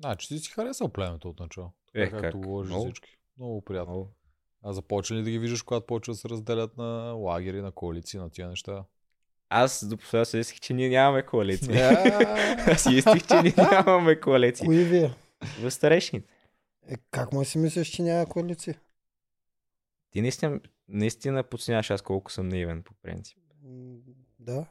[0.00, 1.72] Значи ти си харесал племето от начало.
[1.94, 2.46] Е, Така, както как?
[2.46, 2.84] говориш Много.
[2.84, 3.18] всички.
[3.38, 3.92] Много приятно.
[3.92, 4.14] Много.
[4.62, 8.20] А започна ли да ги виждаш, когато почва да се разделят на лагери, на коалиции,
[8.20, 8.84] на тия неща?
[9.48, 11.74] Аз до последно си мислех, че ние нямаме коалиция.
[11.74, 12.66] Yeah.
[12.72, 14.66] Аз си мислех, че ние нямаме коалиция.
[14.66, 15.14] Кои вие?
[15.60, 16.28] В старешните.
[16.88, 18.80] Е, как му си мислиш, че няма коалиция?
[20.10, 23.38] Ти наистина, наистина подценяваш аз колко съм наивен по принцип.
[24.38, 24.66] Да.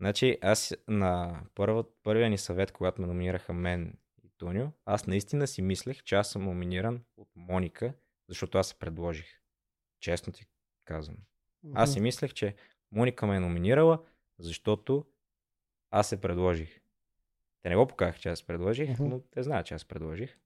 [0.00, 3.94] Значи аз на първа, първия ни съвет, когато ме номинираха мен
[4.38, 7.92] Тонио, аз наистина си мислех, че аз съм номиниран от Моника,
[8.28, 9.40] защото аз се предложих.
[10.00, 10.46] Честно ти
[10.84, 11.16] казвам.
[11.74, 12.54] Аз си мислех, че
[12.92, 14.02] Моника ме е номинирала,
[14.38, 15.06] защото
[15.90, 16.80] аз се предложих.
[17.62, 19.04] Те не го показах, че аз се предложих, Мгм.
[19.04, 20.38] но те знаят, че аз се предложих.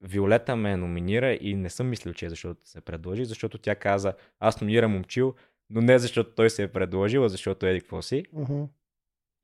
[0.00, 4.14] Виолета ме номинира и не съм мислил, че е защото се предложи, защото тя каза,
[4.40, 5.34] аз номинирам момчил,
[5.70, 8.24] но не защото той се е предложил, а защото еди какво си.
[8.32, 8.64] Мгм.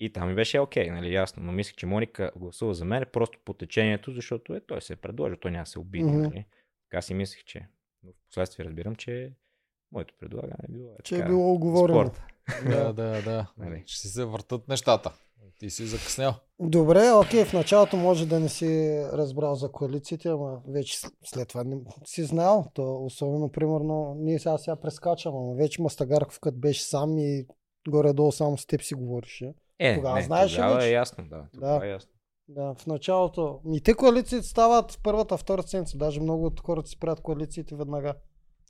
[0.01, 1.42] И там ми беше окей, нали, ясно.
[1.42, 4.96] Но мислех, че Моника гласува за мен просто по течението, защото е, той се е
[4.96, 6.05] предложил, той няма се обиди.
[6.05, 6.22] Мгм.
[6.22, 6.44] Нали.
[6.90, 7.68] Така си мислех, че.
[8.03, 9.32] Но в последствие разбирам, че
[9.92, 10.92] моето предлагане е било.
[10.92, 12.01] е Че е така, било оговорено.
[12.01, 12.22] Спорт.
[12.64, 13.53] да, да, да.
[13.59, 13.82] Нали.
[13.86, 15.12] Ще си се въртат нещата.
[15.59, 16.34] Ти си закъснял.
[16.61, 21.64] Добре, окей, в началото може да не си разбрал за коалициите, ама вече след това
[21.64, 22.70] не си знал.
[22.74, 27.46] То, особено, примерно, ние сега сега прескачам, ама вече Мастагарков като беше сам и
[27.88, 29.55] горе-долу само с теб си говореше.
[29.79, 30.89] Е, Тогава не, знаеш ли тогава вече?
[30.89, 31.47] е ясно, да.
[31.55, 31.87] Тогава Да.
[31.87, 32.11] е ясно.
[32.49, 33.61] Да, в началото.
[33.72, 35.99] И те коалициите стават в първата, втора седмица.
[35.99, 38.14] Даже много от хората си правят коалициите веднага.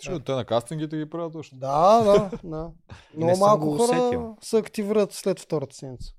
[0.00, 1.56] Защото те на кастингите ги правят още.
[1.56, 2.70] Да, да, да.
[3.16, 6.12] Много съм малко хора се активират след втората седмица.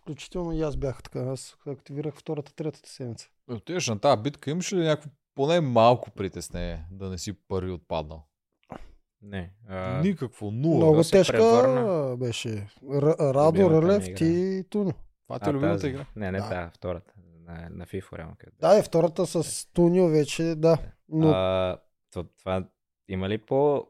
[0.00, 1.20] Включително и аз бях така.
[1.20, 3.28] Аз активирах втората, третата седмица.
[3.48, 7.72] Бе, Отиваш на тази битка, имаш ли някакво поне малко притеснение да не си първи
[7.72, 8.26] отпаднал?
[9.26, 9.50] Не.
[9.68, 10.76] А, Никакво, нула.
[10.76, 12.16] Много да тежка превърна.
[12.16, 12.68] беше.
[12.92, 14.92] Р- Радо, Рълев, ти и Туни.
[15.22, 15.88] Това ти е любимата тази.
[15.88, 16.06] игра.
[16.16, 16.48] Не, не Да.
[16.48, 16.70] да.
[16.74, 17.12] втората.
[17.46, 18.34] На, на FIFA, реално.
[18.38, 20.78] където Да, и втората с Тунио вече, да.
[21.08, 21.76] Но А,
[22.12, 22.64] това, това
[23.08, 23.86] има ли по,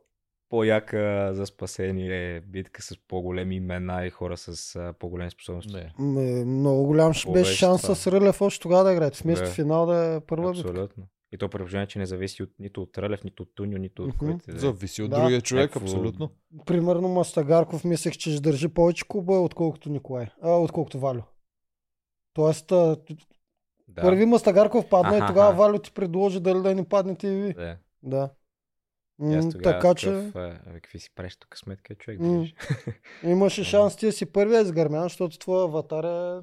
[0.49, 5.73] по-яка за спасение битка с по-големи имена и хора с а, по-големи способности?
[5.75, 5.93] Не.
[5.99, 7.95] м, много голям ще беше беше шанс това?
[7.95, 9.21] с Рълев още тогава да играете.
[9.23, 9.51] Вместо Да.
[9.51, 10.69] финал да е първа битка.
[10.69, 11.05] Абсолютно.
[11.33, 14.05] И то при положение, че не зависи от, нито от Рълев, нито от Туньо, нито
[14.05, 14.59] от и да е.
[14.59, 15.21] Зависи от Да.
[15.21, 16.31] другия човек, Някакво- абсолютно.
[16.67, 20.27] Примерно Мастагарков мислех, че ще държи повече куба, отколкото Николай.
[20.43, 21.23] А, отколкото Валю.
[22.33, 22.97] Тоест, а,
[23.89, 24.03] Да.
[24.03, 25.53] първи Мастагарков падна и Аха, тогава.
[25.55, 27.55] Валю ти предложи дали да ни паднете и ви.
[27.55, 27.77] Да.
[28.03, 28.31] Да.
[29.23, 32.21] И аз М, тогава така такъв, че а, бе, какви си правиш тук сметка, човек?
[32.21, 32.47] М.
[33.25, 36.43] имаше шанс ти да си първия изгърмян, защото твоя аватар е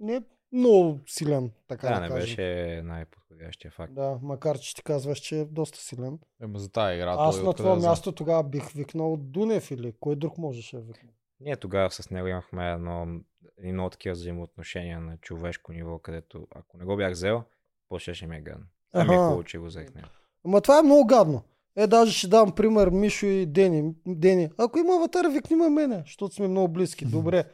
[0.00, 0.20] не е
[0.52, 2.20] много силен, така Да, да, не кажем.
[2.20, 3.94] беше най-подходящия факт.
[3.94, 6.18] Да, макар че ти казваш, че е доста силен.
[6.42, 7.14] Ема за тази игра.
[7.18, 7.78] Аз на да знам?
[7.78, 11.10] място тогава бих викнал Дунев или кой друг можеше да викне.
[11.40, 13.20] Ние тогава с него имахме едно,
[13.64, 17.42] много такива взаимоотношения на човешко ниво, където ако не го бях взел,
[17.88, 18.66] после ще ми е гадно.
[18.92, 20.08] А ми е хубаво, че го взех него.
[20.44, 21.42] Ама това е много гадно.
[21.76, 23.94] Е, даже ще дам пример Мишо и Дени.
[24.06, 24.50] Дени.
[24.58, 27.04] Ако има аватар, викни ме мене, защото сме много близки.
[27.10, 27.44] Добре.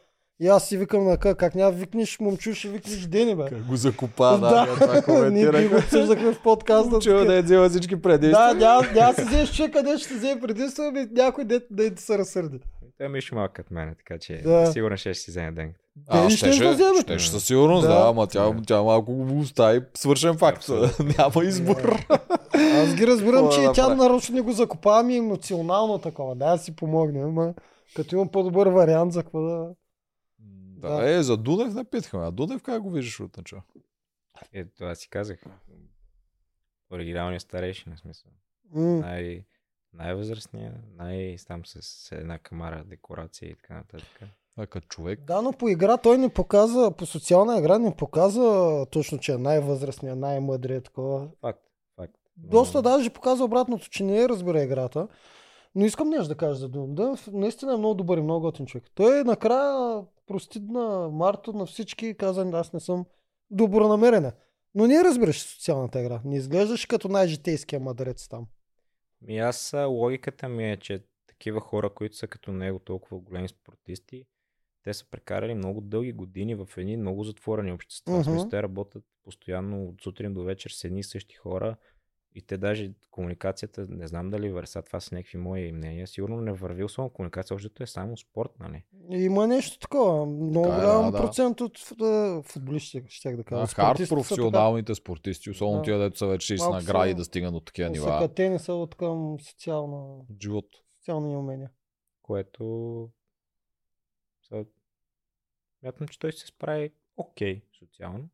[0.43, 3.45] И аз си викам на къ, как няма викнеш момчу, ще викнеш Дени, бе.
[3.49, 4.67] Как го закопа, да,
[5.03, 6.99] това ние би го обсъждахме в подкаста.
[6.99, 8.55] Чува да е взела всички Да, предимства.
[8.55, 11.93] няма, няма да си вземеш човек, къде ще вземе предимство, ами някой дет да и
[11.97, 12.59] се разсърди.
[12.99, 14.67] Той ми ще малък като мен, така че Да.
[14.67, 15.73] сигурно ще си вземе ден.
[16.09, 17.21] А, ще, ще ще, вземат.
[17.21, 17.95] ще, със сигурност, Да.
[17.95, 20.69] да, ама тя, тя малко го остави свършен факт.
[21.19, 22.07] Няма избор.
[22.55, 26.35] Аз ги разбирам, че да тя нарочно не го закопава, ами емоционално такова.
[26.35, 27.55] Да, си помогне, ама
[27.97, 29.69] като имам по-добър вариант, за какво да...
[30.83, 31.11] Да, Да.
[31.11, 32.21] е, за Дунев не питахме.
[32.21, 33.63] А Дунев как го виждаш от начало?
[34.53, 35.45] Е, това си казах.
[36.93, 38.31] Оригиналният старейшина, смисъл.
[38.75, 38.83] М.
[38.83, 39.45] Най-
[39.93, 44.21] най-възрастния, най- там с една камара декорация и така нататък.
[44.57, 45.21] А като човек.
[45.21, 49.39] Да, но по игра той не показа, по социална игра не показа точно, че е
[49.39, 51.29] най-възрастният, най-мъдрият такова.
[51.41, 51.63] Факт,
[51.97, 52.15] факт.
[52.37, 55.09] Доста даже показа обратното, че не е разбира играта.
[55.75, 56.95] Но искам нещо да кажа за Дун.
[56.95, 58.85] Да, наистина е много добър и много готин човек.
[58.95, 63.07] Той е накрая прости на Марто, на всички и каза, аз не съм
[63.51, 64.33] добронамерена.
[64.75, 66.21] Но не разбираш социалната игра.
[66.25, 68.47] Не изглеждаш като най-житейския мъдрец там.
[69.23, 74.25] Ми аз логиката ми е, че такива хора, които са като него толкова големи спортисти,
[74.85, 78.21] те са прекарали много дълги години в едни много затворени общества.
[78.21, 81.77] В смисъл, те работят постоянно от сутрин до вечер с едни и същи хора
[82.35, 86.53] и те даже комуникацията, не знам дали върса, това са някакви мои мнения, сигурно не
[86.53, 88.85] върви особено комуникация, защото е само спорт, нали?
[89.11, 90.27] Има нещо такова.
[90.27, 91.19] Много Така е, голям да, да.
[91.19, 93.61] процент от фут- футболисти, щях да кажа.
[93.61, 95.83] Да, хард са професионалните спортисти, особено Да.
[95.83, 98.07] тия, дето са вече с награди са- да стигнат до такива нива.
[98.07, 100.67] Усъкатени са от към социална, От живот.
[100.99, 101.71] социални умения.
[102.23, 103.11] Което
[104.43, 104.65] са...
[105.83, 108.29] Мятам, че той се справи окей социално,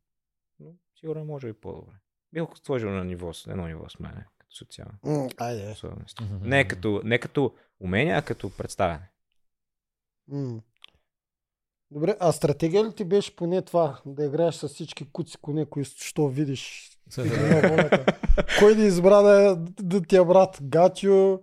[0.59, 1.93] но сигурно може и по-добре.
[2.33, 4.93] Бих го сложил на ниво, с едно ниво с мене, като социално.
[5.05, 5.75] М, Айде.
[6.41, 9.09] Не като, не като умение, а като представяне.
[10.27, 10.61] М.
[11.91, 15.89] Добре, а стратегия ли ти беше поне това, да играеш с всички куци коне, които
[15.89, 16.91] що видиш?
[18.59, 20.57] Кой да избра да, да ти е брат?
[20.61, 21.39] Гатио,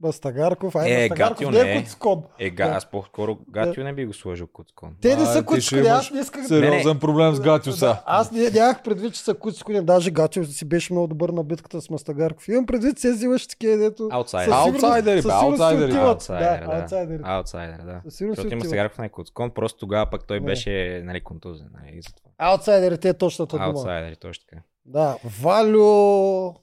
[0.00, 0.76] Бастагарков?
[0.76, 1.82] Ай, Е, Бастагарков Гатио не не е е.
[1.82, 2.22] куц кон.
[2.38, 4.96] Е, га, аз по-скоро Гатио не би го сложил куцкон.
[5.00, 7.86] Те не са имаш аз не исках Сериозен проблем с Гатюса.
[7.86, 9.82] Да, аз не, нямах предвид, че са куци коне.
[9.82, 12.48] Даже Гатио си беше много добър на битката с Мастагарков.
[12.48, 14.08] Имам предвид тези лъжи такива, дето...
[14.12, 14.52] Аутсайдер.
[14.52, 15.80] със сигурност- Аутсайдери, бе, аутсайдери.
[15.82, 16.08] си отиват.
[16.08, 17.20] Аутсайдер, Да, аутсайдери.
[17.24, 18.00] Аутсайдер, да.
[18.04, 18.66] Защото има отиват.
[18.66, 20.46] Стагарков не куцкон, просто тогава пък той Не.
[20.46, 21.66] беше нали, контузен.
[21.74, 22.30] Нали, и затова.
[22.38, 23.66] Аутсайдерите е точната дума.
[23.66, 24.62] Аутсайдери, точно така.
[24.84, 26.54] Да, Валю,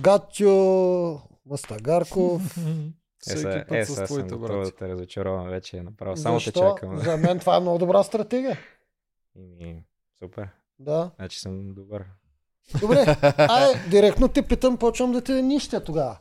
[0.00, 0.52] Гатио,
[1.46, 2.56] Мастагарков.
[3.30, 4.70] Е, Всеки са, път е, с твоите брати.
[4.70, 5.82] да те разочаровам вече.
[5.82, 6.60] Направо само те Защо?
[6.60, 6.98] чакам.
[6.98, 8.58] За мен това е много добра стратегия.
[9.36, 9.84] Ими,
[10.18, 10.48] супер.
[10.78, 11.10] Да.
[11.16, 12.04] Значи съм добър.
[12.80, 16.18] Добре, ай, директно те питам, почвам да те нища тогава.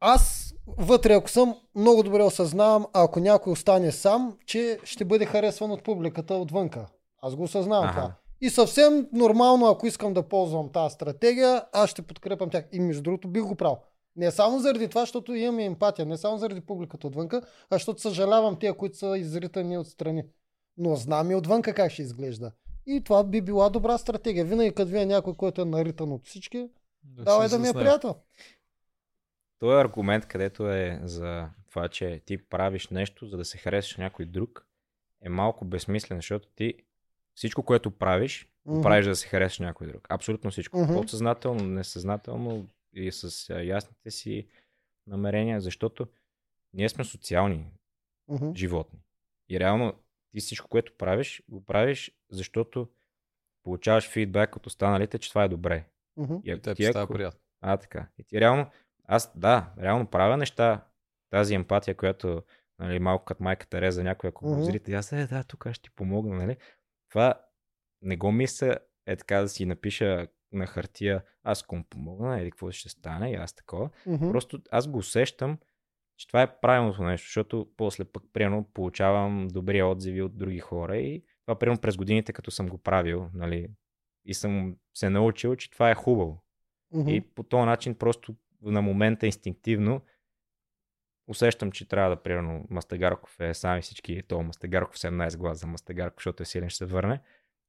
[0.00, 5.70] Аз вътре, ако съм, много добре осъзнавам, ако някой остане сам, че ще бъде харесван
[5.70, 6.86] от публиката отвънка.
[7.22, 8.00] Аз го осъзнавам Аха.
[8.00, 8.14] това.
[8.40, 12.64] И съвсем нормално, ако искам да ползвам тази стратегия, аз ще подкрепям тях.
[12.72, 13.78] И между другото бих го правил.
[14.16, 18.58] Не само заради това, защото имам емпатия, не само заради публиката отвънка, а защото съжалявам
[18.58, 20.24] тия, които са изритани отстрани.
[20.76, 22.52] Но знам и отвънка как ще изглежда.
[22.86, 24.44] И това би била добра стратегия.
[24.44, 26.68] Винаги като вие някой, който е наритан от всички,
[27.02, 28.14] давай си да ми е приятел.
[29.58, 34.26] Той аргумент, където е за това, че ти правиш нещо, за да се харесаш някой
[34.26, 34.66] друг,
[35.22, 36.74] е малко безсмислен, защото ти
[37.34, 38.82] всичко, което правиш, го Мгм.
[38.82, 40.06] правиш за да се харесаш някой друг.
[40.10, 40.78] Абсолютно всичко.
[40.78, 40.94] Мгм.
[40.94, 44.48] Подсъзнателно, несъзнателно и с а, ясните си
[45.06, 46.06] намерения, защото
[46.72, 47.66] ние сме социални
[48.28, 48.54] Мгм.
[48.54, 48.98] животни.
[49.48, 49.92] И реално
[50.30, 52.88] ти всичко, което правиш, го правиш, защото
[53.62, 55.84] получаваш фидбек от останалите, че това е добре.
[56.16, 56.34] Мгм.
[56.34, 57.12] И И ако те ти, става ако...
[57.12, 57.40] приятно.
[57.60, 58.08] А, така.
[58.18, 58.70] И ти реално,
[59.04, 60.86] аз, да, реално правя неща,
[61.30, 62.42] тази емпатия, която,
[62.78, 64.62] нали, малко като майка Тереза, някой, ако го Мгм.
[64.62, 66.56] зрите, аз, е, да, тук аз ще ти помогна, нали.
[67.08, 67.40] Това
[68.02, 72.70] не го мисля, е така да си напиша на хартия, аз ком помогна, или какво
[72.70, 73.90] ще стане, и аз такова.
[74.06, 74.30] Мгм.
[74.30, 75.58] Просто аз го усещам,
[76.16, 80.96] че това е правилното нещо, защото после пък, примерно, получавам добри отзиви от други хора
[80.96, 83.68] и това, примерно, през годините, като съм го правил, нали,
[84.24, 86.44] и съм се научил, че това е хубаво.
[86.94, 87.10] Мгм.
[87.10, 90.00] И по този начин просто на момента инстинктивно
[91.26, 95.66] усещам, че трябва да, примерно, Мастагарков е сам и всички, то Мастагарков 17 глас за
[95.66, 97.20] Мастагарков, защото е силен, ще се върне.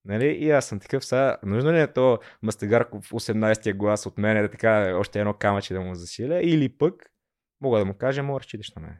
[0.06, 0.26] Нали?
[0.26, 4.52] И аз съм такъв, сега, нужно ли е то Мастагарков 18-я глас от мен, да
[4.52, 7.14] така още едно камъче да му засиля, или пък
[7.62, 8.98] мога да му кажа, че идеш на мен.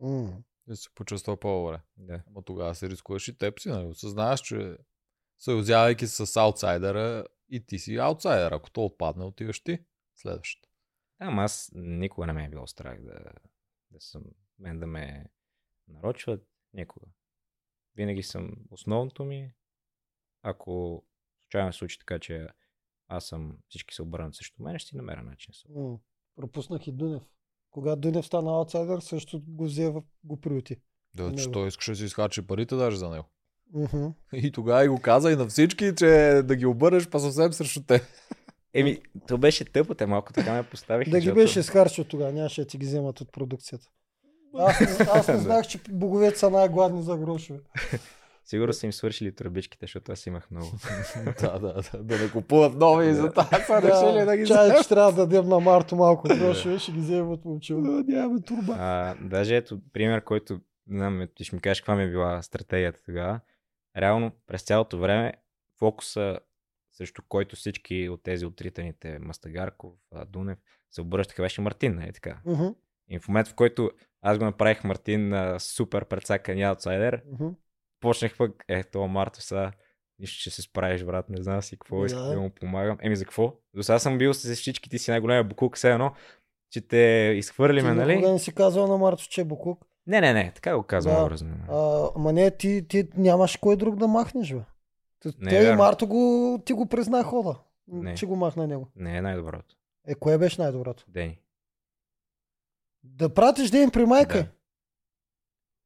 [0.00, 0.42] М.
[0.66, 1.80] Да се почувства по-добре.
[1.96, 2.22] Да.
[2.28, 3.86] Ама тогава се рискуваш и теб си, нали?
[3.86, 4.76] Осъзнаваш, че
[5.38, 8.52] съюзявайки се с аутсайдера и ти си аутсайдер.
[8.52, 9.78] Ако то отпадне, отиваш ти
[10.16, 10.68] следващото.
[11.18, 13.32] Ама аз никога не ме е било страх да,
[13.90, 14.24] да съм,
[14.58, 15.26] мен да ме
[15.88, 17.06] нарочват, никога.
[17.96, 19.54] Винаги съм, основното ми,
[20.44, 21.02] ако
[21.42, 22.46] случайно се случи така, че
[23.08, 25.54] аз съм, всички се обърнат срещу мен, ще си намеря начин.
[25.70, 25.96] М.
[26.36, 27.22] Пропуснах и Дунев.
[27.70, 30.76] Когато Дунев стана аутсайдер, също го взе, в- го приюти.
[31.14, 33.24] Да, че той искаше да си изхарчи парите даже за него.
[33.74, 34.06] Мгм.
[34.32, 36.06] И тогава и го каза и на всички, че
[36.44, 38.02] да ги обърнеш па съвсем срещу те.
[38.74, 41.10] Еми, то беше тъпо, те малко така ме поставиха.
[41.10, 43.86] Да ги беше изхарчил тогава, нямаше да ти ги вземат от продукцията.
[44.54, 47.60] Аз, не- аз не знаех, че боговете са най-гладни за грошове.
[48.44, 50.66] Сигурно са им свършили тръбичките, защото аз имах много.
[51.40, 54.82] да, да, да, да не купуват нови и за това са решили да ги чай,
[54.82, 57.80] че трябва да дадем на Марто малко грошове, ще ги вземем от момчил.
[57.80, 58.76] Нямаме турба.
[58.78, 62.42] А, даже ето пример, който не знам, ти ще ми кажеш каква ми е била
[62.42, 63.40] стратегията тогава.
[63.96, 65.32] Реално през цялото време
[65.78, 66.38] фокуса
[66.92, 70.58] срещу който всички от тези отританите Мастагарков, а, Дунев
[70.90, 72.40] се обръщаха беше Мартин, нали така?
[72.46, 72.66] Мгм,
[73.08, 73.90] И в момента, в който
[74.22, 77.48] аз го направих Мартин на супер предсакан аутсайдер, мгм.
[78.04, 79.72] Почнах пък, е, това Марто са,
[80.18, 82.06] нищо ще се справиш, брат, не знам си какво, Да.
[82.06, 82.98] искам да му помагам.
[83.00, 83.54] Еми за какво?
[83.74, 86.12] До сега съм бил с всички, ти си най-големия буклук, все едно,
[86.70, 86.96] че те
[87.36, 88.14] изхвърлиме, Ти нали?
[88.16, 89.84] никога не си казвал на Марто, че е буклук.
[90.06, 91.22] Не, не, не, така го казвам Да.
[91.22, 91.56] образно.
[91.68, 94.60] А, ама не, ти, ти нямаш кой друг да махнеш, бе.
[95.38, 95.76] Не е Той и.
[95.76, 98.14] Марто го, ти го призна хода, Не.
[98.14, 98.88] че го махна него.
[98.96, 99.76] Не е най-доброто.
[100.06, 101.04] Е, кое беше най-доброто?
[101.08, 101.40] Дени.
[103.04, 104.38] Да пратиш ден при майка.
[104.38, 104.48] Да.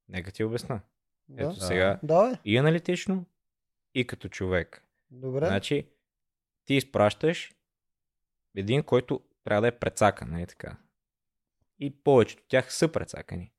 [0.08, 0.80] Нека ти обясна.
[1.28, 1.42] Да.
[1.42, 2.34] Ето сега, Давай.
[2.44, 3.24] и аналитично,
[3.94, 4.84] и като човек.
[5.10, 5.46] Добре.
[5.46, 5.88] Значи,
[6.64, 7.54] ти изпращаш
[8.56, 10.76] един, който трябва да е прецакан, нали така?
[11.78, 13.52] И повечето от тях са прецакани.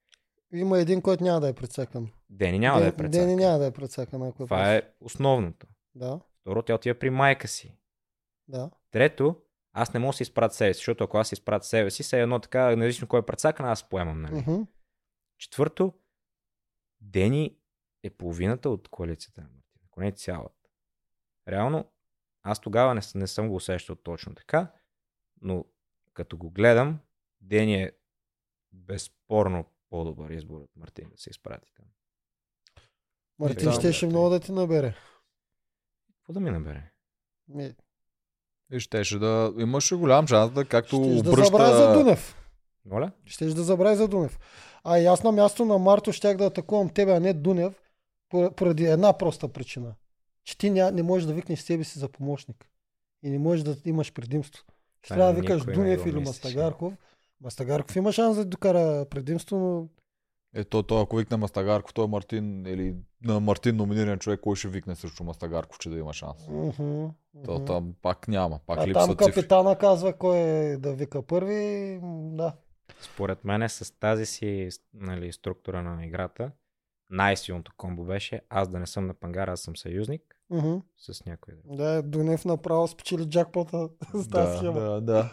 [0.53, 2.11] Има един, който няма да е прецакан.
[2.29, 3.27] Дени няма да е Ден- прецакан.
[3.27, 5.67] Дени няма да е прецакан, ако е Това е основното.
[5.95, 7.77] Да, Второ, тя отива при майка си.
[8.47, 8.71] да.
[8.91, 9.41] Трето,
[9.73, 12.03] аз не мога да си изпратя себе си, защото ако аз си изпратя себе си,
[12.03, 14.35] се е едно така, независимо кой е прецакан, аз поемам, нали?
[14.35, 14.61] Мгм.
[15.37, 15.93] Четвърто,
[17.01, 17.57] Дени
[18.03, 20.69] е половината от коалицията на Мартин, ако не е цялата.
[21.47, 21.91] Реално,
[22.43, 24.71] аз тогава не, не съм го усещал точно така,
[25.41, 25.65] но
[26.13, 26.99] като го гледам,
[27.41, 27.91] Дени е
[28.71, 31.85] безспорно по-добър избор от Мартин да се изпрати там.
[33.39, 34.95] Мартин Да, щеше да, много да ти набере.
[36.17, 36.91] Какво да ми набере?
[37.47, 37.75] Ми,
[38.71, 41.45] И щеше да имаше голям шанс да както Щеш да обръща...
[41.45, 42.35] забрави за Дунев.
[42.85, 43.11] Моля?
[43.25, 44.39] Щеш да забрави за Дунев.
[44.83, 47.88] А и аз на място на Марто щях да атакувам тебе, а не Дунев,
[48.29, 49.95] поради една проста причина.
[50.43, 52.69] Че ти ня, не можеш да викнеш себе си за помощник.
[53.23, 54.63] И не можеш да имаш предимство.
[55.03, 56.19] Ще трябва да викаш Дунев или.
[56.19, 56.93] Мастагарков.
[57.41, 59.87] Мастагарков има шанс да докара предимство, но
[60.53, 64.67] Ето, той, ако викне Мастагарков, той е Мартин или на Мартин номиниран човек, кой ще
[64.67, 66.47] викне срещу Мастагарков, че да има шанс.
[66.47, 67.07] Мгм,
[67.45, 67.65] То мгм.
[67.65, 69.33] там пак няма, пак а там липсват цифри.
[69.33, 71.99] капитана казва кой е да вика първи.
[72.03, 72.53] Да.
[73.01, 76.51] Според мен с тази си нали, структура на играта,
[77.09, 80.75] най-силното комбо беше аз да не съм на пангара, аз съм съюзник Мгм.
[80.97, 81.53] с някой.
[81.65, 84.79] Да, Дунев направо спечели джакпота с тази Да, схема.
[84.79, 85.29] да, да.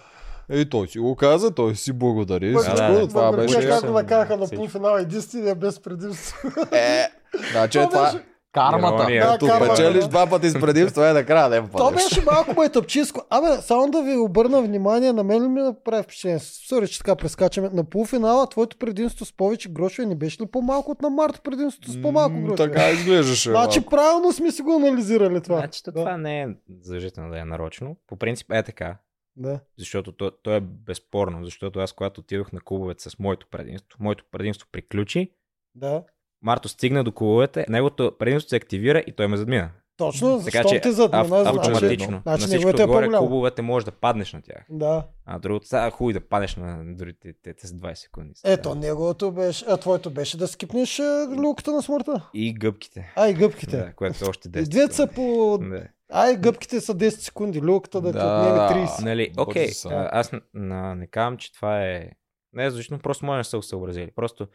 [0.50, 2.52] И той си го каза, той си благодари.
[2.52, 3.08] Да, да.
[3.08, 3.68] това беше...
[3.68, 6.48] как го накараха на полуфинал единствения без предимство.
[6.72, 7.06] Е,
[7.52, 9.02] значи То това беше- е кармата.
[9.02, 9.38] Ирония.
[9.38, 13.20] Да, кармата, печелиш два пъти с предимство, е накрая да я То беше малко майтъпчиско.
[13.30, 16.38] Абе, само да ви обърна внимание, на мен ли ми направи впечатление?
[16.38, 17.70] Сори, че така прескачаме.
[17.72, 21.90] На полуфинала твоето предимство с повече грошове не беше ли по-малко от на Марто предимството
[21.90, 22.56] с по-малко грошове?
[22.56, 23.50] Така изглеждаше.
[23.50, 23.90] Значи малко.
[23.90, 25.58] правилно сме си го анализирали това.
[25.58, 25.98] Значи то да.
[25.98, 26.48] това не е
[26.80, 27.96] задължително да е нарочно.
[28.06, 28.96] По принцип е така,
[29.36, 29.60] Да.
[29.78, 34.24] защото то, то е безспорно, защото аз когато отидох на клубовете с моето предимство, моето
[34.30, 35.30] предимство приключи,
[35.74, 36.02] Да.
[36.42, 39.70] Марто стигна до клубовете, неговото предимство се активира и той ме задмина.
[39.98, 42.20] Точно, Така защото че ти зад ав- значи, автоматично.
[42.22, 43.26] значи на всичко неговите е отгоре по-голямо.
[43.26, 44.64] клубовете може да паднеш на тях.
[44.70, 45.06] Да.
[45.24, 48.32] А другото са хубаво да паднеш на другите те, те с 20 секунди.
[48.44, 51.00] Ето, неговото беше, а твоето беше да скипнеш
[51.36, 52.28] люката на смъртта.
[52.34, 53.12] И гъбките.
[53.16, 53.76] А, и гъбките.
[53.76, 55.58] Да, което е още 10 И двете са по...
[55.60, 55.82] Да.
[56.10, 58.40] А, и гъбките са 10 секунди, люката да, ти Да.
[58.68, 59.04] отнеме 30.
[59.04, 62.08] Нали, окей, а, аз н- на, не казвам, че това е...
[62.52, 64.10] Не е различно, просто може да не са го съобразили.
[64.10, 64.46] Просто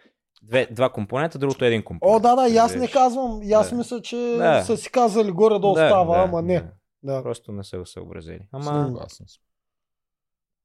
[0.42, 2.16] две, два компонента, другото е един компонент.
[2.16, 3.44] О, да, да, и аз не казвам.
[3.44, 3.76] И аз Да.
[3.76, 4.64] мисля, че Да.
[4.64, 6.60] са си казали горе да остава, ама не.
[6.60, 6.72] да.
[7.04, 7.24] Да.
[7.24, 8.48] Просто не са го съобразили.
[8.52, 9.42] Ама Съгласен съм.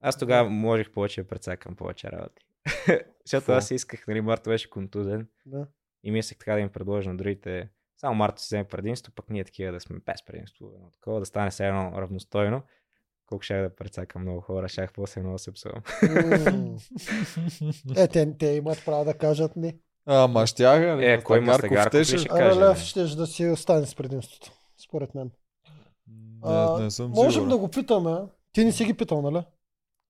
[0.00, 2.42] аз тогава можех повече да прецакам повече работи.
[3.24, 5.66] Защото аз исках, нали, Марто беше контузен Да.
[6.04, 7.68] и мислех така да им предложа на другите.
[8.00, 10.72] Само Марто си вземе предимство, пък ние такива да сме без предимство.
[10.74, 12.62] Едно такова, да стане все едно равностойно.
[13.26, 15.82] Колко ще да прецакам много хора, щях после много се псувам.
[17.96, 19.76] Е, те, те имат право да кажат не.
[20.06, 21.12] Ама щяха.
[21.12, 22.18] Е, кой ли щеше?
[22.18, 22.60] ще каже?
[22.60, 22.84] Рълев не.
[22.84, 24.52] ще да си остане с предимството.
[24.78, 25.30] Според мен.
[26.42, 27.48] А, Не, не съм Можем сигурен.
[27.48, 28.16] да го питаме.
[28.52, 29.44] Ти не си ги питал, нали?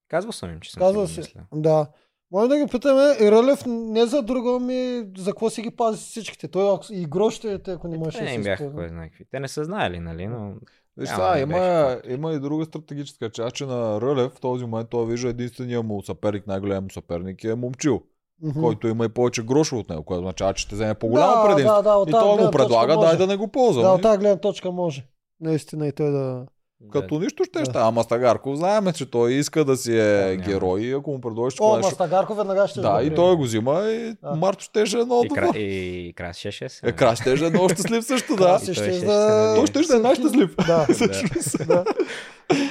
[0.08, 1.40] Казвал съм им, че съм Казва си мисля.
[1.54, 1.86] Да.
[2.30, 3.16] Може да ги питаме.
[3.20, 6.48] И Рълев не за друго ми за какво си ги пази всичките.
[6.48, 9.24] Той и грошовете, ако не можеш Те да не си им бяха кой знае какви.
[9.24, 10.54] Те не са знаели, нали, но...
[10.96, 14.88] Виж, Няма, не има, има и друга стратегическа част, че на Рълев в този момент
[14.90, 18.02] той вижда единствения му съперник, най-голям му съперник е Момчил,
[18.42, 18.60] Мгм.
[18.60, 21.82] който има и повече грошове от него, което означава, че ще вземе по-голямо Да, предимство.
[21.82, 23.84] да, да, и той му предлага, дай да не го ползвам.
[23.84, 25.06] Да, от тази гледна точка може.
[25.40, 26.46] Наистина и той да...
[26.92, 27.64] Като нищо ще Да.
[27.64, 27.78] ще.
[27.78, 31.56] Ама Стагарков знаеме, че той иска да си е Да, герой и ако му предложиш
[31.60, 31.90] О, нещо.
[31.90, 34.34] Мастагарков веднага ще Да, и той го взима и Да.
[34.34, 35.46] Марто ще е много И, кра...
[35.46, 35.58] добър.
[35.58, 36.86] и красеше се.
[36.86, 38.44] Е, Краш ще е много щастлив също, да.
[38.44, 39.56] Краси И той ще ще да...
[39.56, 39.72] нали?
[39.72, 40.56] Той ще е най-щастлив.
[40.56, 40.86] Да,
[41.66, 41.84] да.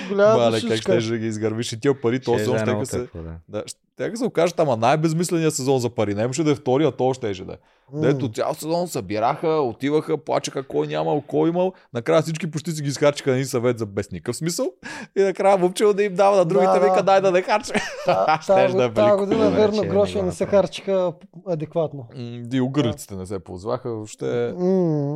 [0.10, 2.86] Голяма Мале, как ще да ги изгървиш и тия пари, то Ще е сезон много
[2.86, 3.08] ще се...
[3.50, 3.64] да.
[3.96, 6.16] Ще се окажат, ама най-безмисленият сезон за пари.
[6.16, 7.56] Не имаше да е втория, то ще да е.
[7.94, 8.02] М.
[8.02, 11.74] Дето цял сезон събираха, отиваха, плачеха кой нямал, кой имал.
[11.94, 14.68] Накрая всички почти си ги изхарчиха на един съвет за без никакъв смисъл.
[15.18, 17.42] И накрая Вупчел да им дава на другите, Да, вика дай да не
[18.48, 21.14] Тази да е тази година, верно, че грошове не се харчиха
[21.48, 22.08] адекватно.
[22.16, 23.90] И огърлиците не се ползваха.
[23.90, 24.54] Въобще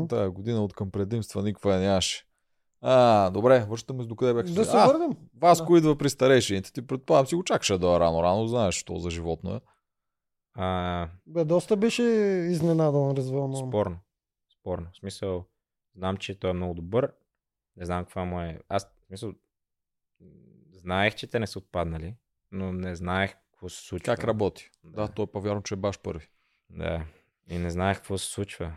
[0.10, 2.29] тая година от към предимства никаква нямаше.
[2.82, 4.46] А, добре, връщаме се докъде бях.
[4.46, 5.18] Да се а, върнем.
[5.42, 6.74] Васко идва при старейшините.
[6.74, 9.62] Ти предполагам си го чакаше да е рано-рано, знаеш, що за животно е.
[10.54, 12.04] А, Бе, доста беше
[12.52, 13.70] изненадан, развълнуван.
[13.70, 13.98] спорно.
[14.60, 14.88] Спорно.
[14.94, 15.46] В смисъл,
[15.96, 17.14] знам, че той е много добър.
[17.78, 18.60] Не знам каква му е.
[18.70, 19.34] Аз, в смисъл,
[20.74, 22.16] знаех, че те не са отпаднали,
[22.52, 24.16] но не знаех какво се случва.
[24.16, 24.70] Как работи?
[24.84, 25.08] Да.
[25.08, 26.28] Да, той е вярно, че е баш първи.
[26.70, 27.06] Да.
[27.50, 28.74] И не знаех какво се случва.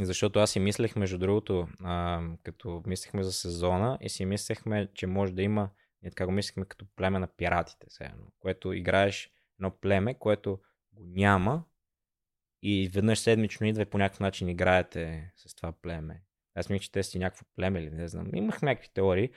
[0.00, 5.06] Защото аз си мислех, между другото, а, като мислехме за сезона и си мислехме, че
[5.06, 5.70] може да има,
[6.02, 10.58] ние така го мислехме като племе на пиратите, сега, което играеш едно племе, което
[10.92, 11.64] го няма
[12.62, 16.22] и веднъж седмично идва и по някакъв начин играете с това племе.
[16.54, 18.34] Аз мисля, че те си някакво племе или не знам.
[18.34, 19.30] Имах някакви теории,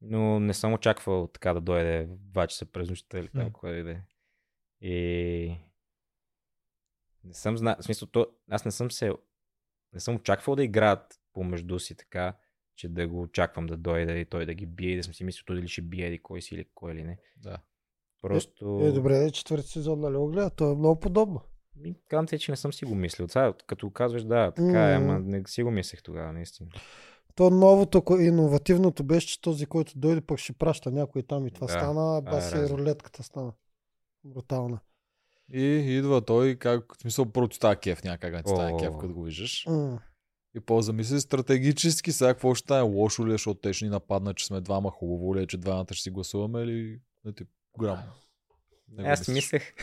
[0.00, 3.82] но не съм очаквал така да дойде в 2 часа през нощта или там, кое
[3.82, 4.02] да е.
[4.80, 5.56] И
[7.24, 9.12] не съм знал, в смисъл, то, аз не съм се,
[9.96, 12.36] не съм очаквал да играят помежду си така,
[12.76, 15.24] че да го очаквам да дойде и той да ги бие и да съм си
[15.24, 17.18] мислил дали ще бие или кой си или кой или не.
[17.36, 17.58] Да.
[18.22, 18.80] Просто...
[18.82, 20.50] Е, добре, четвърти сезон, нали го гледа?
[20.50, 21.40] То е много подобно.
[21.76, 23.26] Ми, Казвам ти, че не съм си го мислил.
[23.26, 26.70] Това, като казваш, да, така е, ама не си го мислех тогава, наистина.
[27.34, 31.66] То новото, иновативното беше, че този, който дойде, пък ще праща някой там и това
[31.66, 33.52] Да, стана, е баси рулетката стана.
[34.24, 34.80] Брутална.
[35.52, 35.62] И
[35.98, 39.14] идва той, как, в смисъл, първо ти става кеф, някак да ти стане кеф, като
[39.14, 39.66] го виждаш.
[39.66, 39.98] М.
[40.56, 42.80] И по-замисли стратегически, сега какво ще стане?
[42.82, 45.56] Лошо ли е, защото те ще ни нападнат, че сме двама хубаво ли е, че
[45.56, 47.44] двамата ще си гласуваме или не ти
[47.78, 47.98] грам?
[48.88, 49.74] Не Аз си мислех,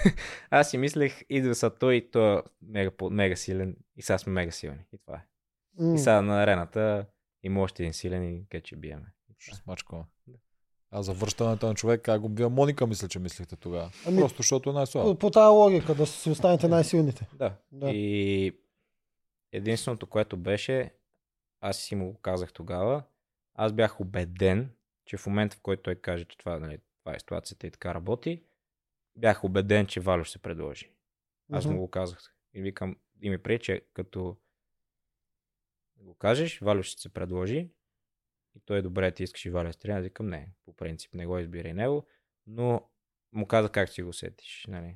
[0.49, 4.33] аз си мислех, идва са той и той е мега, мега силен и сега сме
[4.33, 4.85] мега силни.
[4.93, 5.25] И това е.
[5.79, 5.95] М.
[5.95, 7.05] И сега на арената
[7.43, 9.05] има още един силен и къде ще биеме.
[9.37, 10.03] Ще смачкаме.
[10.95, 13.91] А за връщането на човек, как го бия Моника, мисля, че мислихте тогава.
[14.07, 15.03] Ами, Просто защото е най-слаб.
[15.03, 17.27] По, по тази логика, да си останете най-силните.
[17.33, 17.53] Да.
[17.71, 17.91] Да.
[17.91, 18.53] И
[19.51, 20.91] единственото, което беше,
[21.61, 23.03] аз си му го казах тогава,
[23.55, 24.69] аз бях убеден,
[25.05, 27.93] че в момента, в който той каже, че това, нали, това е ситуацията и така
[27.93, 28.43] работи,
[29.15, 30.89] бях убеден, че Валю ще се предложи.
[31.51, 32.35] Аз му го казах.
[32.53, 34.37] И викам, и ми прие, че като
[35.97, 37.69] го кажеш, Валю ще се предложи.
[38.55, 39.97] И той е добре, ти искаш и Валю да стреля.
[39.97, 42.05] Аз викам, не, по принцип не го избирай него,
[42.47, 42.81] но
[43.31, 44.65] му каза как си го усетиш.
[44.67, 44.95] Нали?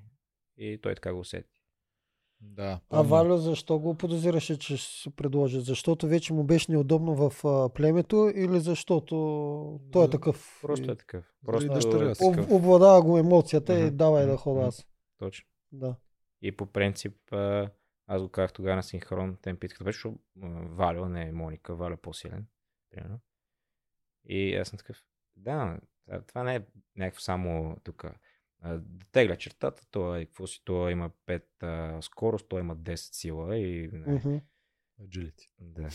[0.57, 1.57] И той така го усети.
[2.41, 2.79] Да.
[2.89, 5.59] А Валю защо го подозираше, че ще се предложи?
[5.59, 9.15] Защото вече му беше неудобно в а, племето или защото
[9.91, 10.59] той е Да, такъв?
[10.61, 11.35] Просто и е такъв.
[11.45, 12.23] Просто дъщеря е си.
[12.23, 14.87] об, обладава го емоцията и Мгм, давай да мгм, хода аз.
[15.17, 15.47] Точно.
[15.71, 15.95] Да.
[16.41, 17.69] И по принцип а,
[18.07, 20.09] аз го казах тогава на синхрон, те ме питаха, беше
[20.69, 22.45] Валю, а не Моника, Валю е по-силен,
[22.89, 23.19] примерно.
[24.29, 25.03] И аз съм такъв,
[25.35, 25.79] да,
[26.27, 26.61] това не е
[26.95, 28.05] някакво само тук.
[29.11, 33.57] тегля чертата, той е, какво си, той има 5 а, скорост, той има 10 сила
[33.57, 34.37] и не, Мгм.
[35.01, 35.49] Agility.
[35.59, 35.89] да.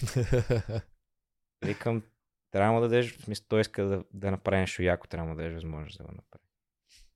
[1.66, 2.02] Викам,
[2.50, 5.54] трябва да дадеш, в смисъл, той иска да, да направи нещо яко, трябва да дадеш
[5.54, 6.44] възможност да го направи.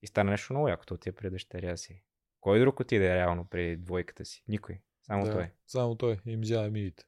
[0.03, 2.03] И стана нещо много яко, то ти е при дъщеря си.
[2.41, 4.45] Кой друг отиде реално при двойката си?
[4.49, 4.81] Никой.
[5.03, 5.51] Само да, той.
[5.67, 6.19] Само той.
[6.27, 7.05] Им взява миите.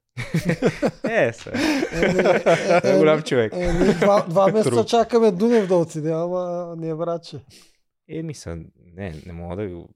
[1.04, 1.50] Е, се.
[1.52, 3.52] Е, е е, голям човек.
[3.56, 7.44] е, два, два месеца чакаме Дунев да отиде, ама не е враче.
[8.08, 8.56] Еми са,
[8.94, 9.88] не, не мога да го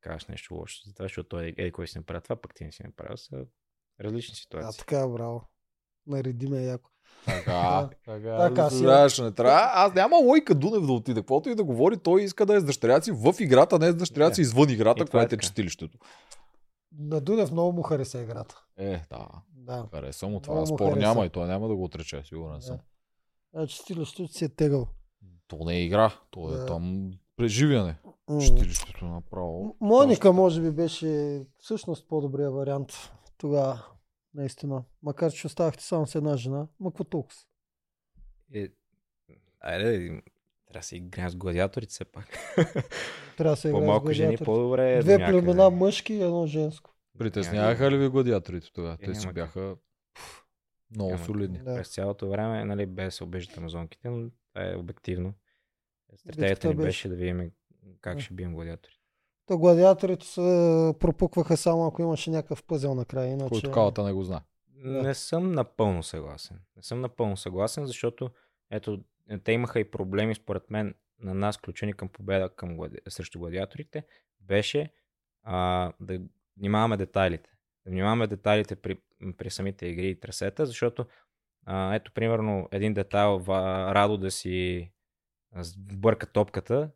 [0.00, 2.72] кажеш нещо лошо за това, защото той е кой си направи това, пък ти не
[2.72, 3.44] си направил, са
[4.00, 4.78] различни А, ситуации.
[4.78, 5.42] така, браво.
[6.06, 6.90] Нареди ме яко.
[7.26, 8.36] Така, така.
[8.38, 9.24] Така да си е.
[9.24, 9.70] не трябва.
[9.74, 11.20] Аз няма лойка Дунев да отиде.
[11.20, 13.92] Каквото и да говори, той иска да е с дъщеря си в играта, не е
[13.92, 14.42] с дъщеря си Да.
[14.42, 15.42] извън играта, това е което е така.
[15.42, 15.98] чистилището.
[16.98, 18.64] На Дунев много му хареса играта.
[18.78, 19.28] Е, да.
[19.70, 19.88] Да.
[19.90, 20.54] Хареса му това.
[20.54, 21.08] Много му Спор хареса.
[21.08, 22.78] няма и той няма да го отрече, сигурен съм.
[23.54, 24.88] А чистилището си е тегъл.
[25.48, 26.66] То не е игра, то е Да.
[26.66, 27.96] там преживяне.
[28.28, 28.40] М.
[28.40, 29.76] Чистилището направо.
[29.80, 32.92] Моника може би беше всъщност по-добрия вариант
[33.38, 33.84] тогава.
[34.34, 34.84] Наистина.
[35.02, 36.66] Макар, че оставахте само с една жена.
[36.80, 37.36] Ма какво толкова?
[38.54, 38.68] Е,
[39.60, 40.22] айде, трябва
[40.72, 42.28] да се играем с гладиаторите все пак.
[43.36, 44.92] Трябва да се играе с По-малко жени, по-добре.
[44.92, 46.89] е Две племена мъжки и едно женско.
[47.20, 48.96] Притесняваха ли ви гладиаторите тогава?
[49.00, 49.76] Е, Те си бяха
[50.14, 50.44] пф,
[50.90, 51.58] много Няма солидни.
[51.58, 51.74] Да.
[51.74, 55.34] През цялото време, нали, без да се обиждат амазонките, но това е обективно.
[56.16, 56.86] Стратегията ни беше.
[56.86, 57.50] беше да видим
[58.00, 58.22] как Да.
[58.22, 58.94] ще бием гладиатори.
[59.46, 60.40] То гладиаторите се
[60.98, 63.28] пропукваха само ако имаше някакъв пъзел накрая.
[63.32, 63.48] Иначе...
[63.48, 64.40] Който калата не го знае.
[64.74, 66.60] Не съм напълно съгласен.
[66.76, 68.30] Не съм напълно съгласен, защото
[68.70, 69.04] ето,
[69.44, 72.96] те имаха и проблеми, според мен, на нас, включени към победа към глади...
[73.08, 74.04] срещу гладиаторите,
[74.40, 74.92] беше
[75.42, 76.20] а, да
[76.60, 77.50] внимаваме детайлите.
[77.86, 78.98] Да внимаваме детайлите при,
[79.36, 81.06] при самите игри и трасета, защото
[81.66, 84.90] а, ето, примерно, един детайл, Радо да си
[85.78, 86.90] бърка топката,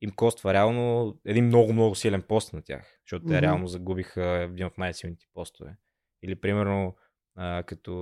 [0.00, 3.42] им коства реално един много-много силен пост на тях, защото те Мгм.
[3.42, 5.76] реално загубиха един от най-силните постове.
[6.22, 6.96] Или примерно,
[7.34, 7.92] а, като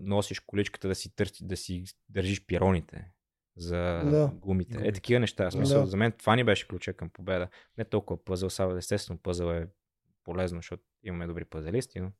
[0.00, 3.10] носиш количката да си, търси, да си държиш пироните
[3.56, 4.30] за Да.
[4.34, 4.88] гумите.
[4.88, 5.50] Е, такива неща.
[5.50, 5.86] Смисъл, Да.
[5.86, 7.48] за мен това ни беше ключа към победа.
[7.78, 9.68] Не толкова пъзъл, сега естествено пъзъл е
[10.24, 12.12] полезно, защото имаме добри пъзелисти, но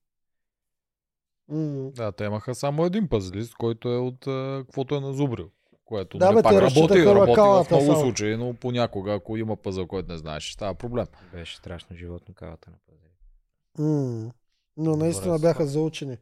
[1.48, 1.90] М.
[1.90, 4.18] Да, те имаха само един пазлист, който е от
[4.66, 5.50] каквото е назубрил.
[5.84, 8.00] Което Да, бе, пак работи, работи в много само.
[8.00, 11.06] случаи, но понякога, ако има пъзъл, който не знаеш, става проблем.
[11.32, 13.10] беше страшно животно кавата на пъзели.
[13.78, 14.32] М.
[14.76, 16.18] Но наистина Добре, бяха заучени.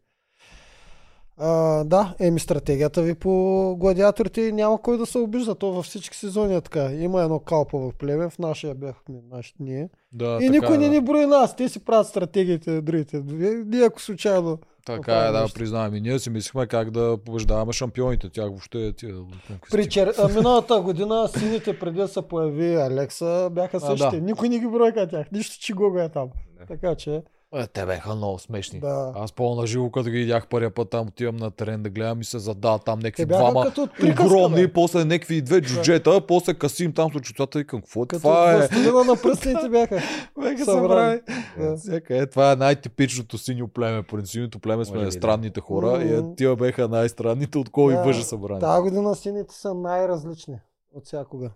[1.43, 5.55] А, да, еми стратегията ви по гладиаторите няма кой да се обижда.
[5.55, 6.93] То във всички сезони е така.
[6.93, 9.89] Има едно калпа в племе, в нашия бяхме наши, ние.
[10.13, 10.91] Да, и никой е, не да.
[10.91, 11.57] ни брои нас.
[11.57, 13.23] Те си правят стратегиите, другите.
[13.67, 14.59] Ние ако случайно.
[14.87, 15.59] Така е, да, нещо.
[15.59, 15.95] признавам.
[15.95, 18.29] И ние си мислихме как да побеждаваме шампионите.
[18.29, 19.71] Тях въобще тия лутункасти.
[19.71, 20.15] При чер...
[20.19, 24.17] а, миналата година сините преди да се появи Алекса бяха А, същите.
[24.17, 24.23] да.
[24.23, 25.27] Никой не ги бройка тях.
[25.33, 26.29] Нищо, че го е там.
[26.59, 26.67] Да.
[26.67, 27.23] Така че,
[27.55, 28.81] Е, те бяха много смешни.
[28.81, 29.13] да.
[29.17, 32.25] Аз по живо като ги видях първия път там, отивам на терен да гледам и
[32.25, 34.73] се задават там някакви бяха двама като приказка, огромни, бе.
[34.73, 38.53] после някакви две джуджета, после касим там с очицата и към какво е Като това
[38.53, 38.57] е?
[38.57, 40.03] властелина на пръстените бяха.
[40.41, 41.21] Беха събрани.
[41.59, 41.77] Да.
[41.77, 44.03] Всяка е, това е най-типичното синьо племе.
[44.03, 45.13] По синьото племе сме Може да.
[45.13, 48.03] странните хора и е, тия беха най-странните, от кой Да.
[48.03, 48.61] въже събрани.
[48.61, 50.55] Тази година сините са най-различни
[50.95, 51.51] от всякога.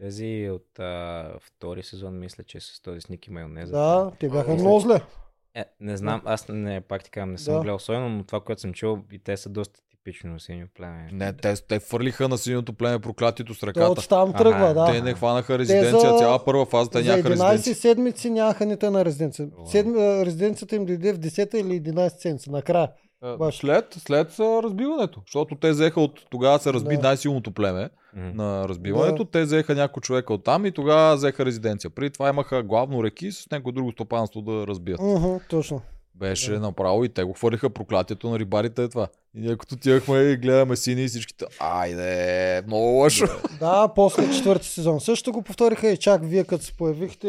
[0.00, 3.72] Тези от а, втори сезон, мисля, че с този сники майонеза.
[3.72, 4.54] Да, те бяха О.
[4.54, 5.00] много зле.
[5.54, 7.60] Е, не знам, аз не, пак ти казвам, не съм Да.
[7.60, 11.08] гледал особено, но това, което съм чул, и те са доста типично синьо племе.
[11.12, 13.90] Не, те, те фърлиха на синьото племе проклятието с ръката.
[13.90, 14.86] от там тръгва, да.
[14.86, 17.74] Те не хванаха резиденция, за- цяла първа фаза те нямаха 11 резиденция.
[17.74, 19.48] седмици нямаха нито една резиденция.
[19.74, 22.88] А, резиденцията им дойде в 10 или 11 седмица, накрая.
[23.38, 23.56] Баш.
[23.56, 27.02] След, след разбиването, защото те взеха от тогава се разби Да.
[27.02, 28.32] най-силното племе М.
[28.34, 31.90] на разбиването, те взеха някой човека от там и тогава взеха резиденция.
[31.90, 35.00] Преди това имаха главно реки с някое друго стопанство да разбият.
[35.00, 35.80] Мгм, точно.
[36.14, 36.60] Беше Да.
[36.60, 39.08] направо и те го хвърлиха проклятието на рибарите е това.
[39.34, 43.24] И ние като отивахме и гледаме сини и всичките, айде, много лошо.
[43.60, 45.00] Да, после четвърти сезон.
[45.00, 47.28] Също го повториха и чак вие като се появихте,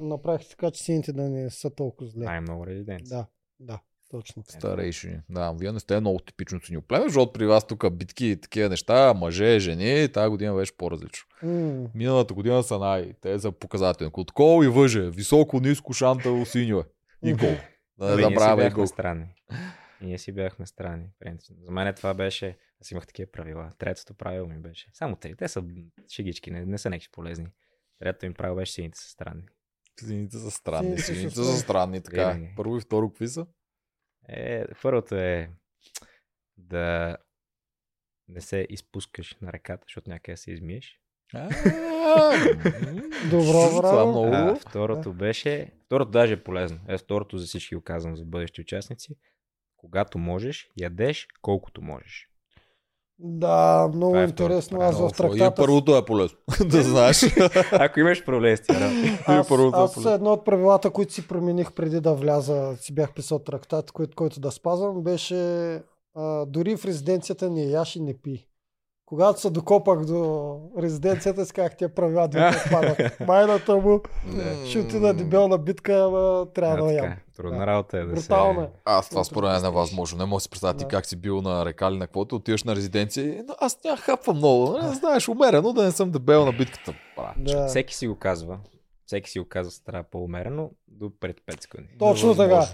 [0.00, 2.24] направихте така, че сините да не са толкова зле.
[2.24, 3.18] Най-много резиденция.
[3.18, 3.26] Да,
[3.60, 3.78] да,
[4.10, 4.42] точно.
[4.48, 5.20] Старейшини.
[5.30, 8.68] Да, вие не сте много типично синьо племе, защото при вас тук битки и такива
[8.68, 11.26] неща, мъже, жени, тази година беше по-различно.
[11.42, 14.12] М, Миналата година са най, те са показателни.
[14.34, 16.84] Кол и въже, високо, ниско, шантал, синьо е.
[17.28, 17.54] И гол.
[17.98, 18.86] Да не забравяме гол.
[18.86, 19.26] странни.
[20.00, 20.64] И ние си бяхме
[21.18, 21.64] принципно.
[21.64, 22.56] За мен това беше...
[22.80, 23.72] Аз имах такива правила.
[23.78, 24.90] Третото правило ми беше.
[24.92, 25.36] Само три.
[25.36, 25.64] Те са
[26.12, 27.46] шегички, не, не са някакви полезни.
[27.98, 29.42] Третото им правило беше сините са странни.
[30.00, 30.98] Сините са странни.
[30.98, 31.50] Сините са Сините странни.
[31.52, 32.32] са странни, така.
[32.32, 32.52] Винаги.
[32.56, 33.46] Първо и второ, какви са?
[34.28, 35.50] Е, първото е
[36.56, 37.16] да
[38.28, 41.00] не се изпускаш на ръката, защото някъде се измиеш.
[43.30, 44.10] Добро, браво.
[44.10, 44.28] много.
[44.32, 45.72] А, второто беше...
[45.86, 46.80] Второто даже е полезно.
[46.88, 49.16] Е, второто за всички го казвам за бъдещи участници.
[49.76, 52.30] Когато можеш, ядеш колкото можеш.
[53.18, 54.80] Да, много Това е интересно.
[54.80, 55.36] Аз в хубаво.
[55.36, 55.62] И трактата...
[55.62, 56.38] първото е полезно.
[56.64, 57.22] да знаеш.
[57.72, 59.18] Ако имаш проблем с работи.
[59.26, 63.92] Аз, е едно от правилата, които си промених преди да вляза, си бях писал трактат,
[63.92, 65.36] който, който да спазвам, беше
[66.14, 68.48] а, дори в резиденцията не яш и не пи.
[69.06, 73.20] Когато се докопах до резиденцията, си казах, тия правила да отпадат.
[73.26, 74.00] Майната му
[74.68, 77.14] ще отида дебелна битка, ама трябва да ям.
[77.36, 78.64] Трудна работа е да Брутално е.
[78.64, 78.70] се...
[78.84, 80.18] Аз това според мен е невъзможно.
[80.18, 80.88] Не мога да си представя ти Да.
[80.88, 83.96] как си бил на река или на каквото, отиваш на резиденция и «Но аз няма
[83.96, 84.78] хапвам много.
[84.78, 86.94] Не, знаеш, умерено да не съм дебел на битката.
[87.36, 87.66] Да.
[87.66, 88.58] Всеки си го казва.
[89.06, 91.88] Всеки си го казва, че трябва по-умерено до пред 5 секунди.
[91.98, 92.66] Точно така.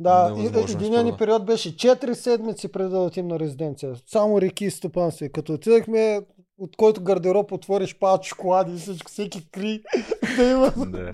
[0.00, 3.94] Да, според единият ни период беше 4 седмици преди да отидем на резиденция.
[4.06, 5.24] Само реки и стопанство.
[5.24, 6.20] И Като отидахме,
[6.58, 9.82] от който гардероб отвориш пат шоколади и всичко, всеки кри
[10.36, 10.72] да има.
[10.86, 11.12] Да.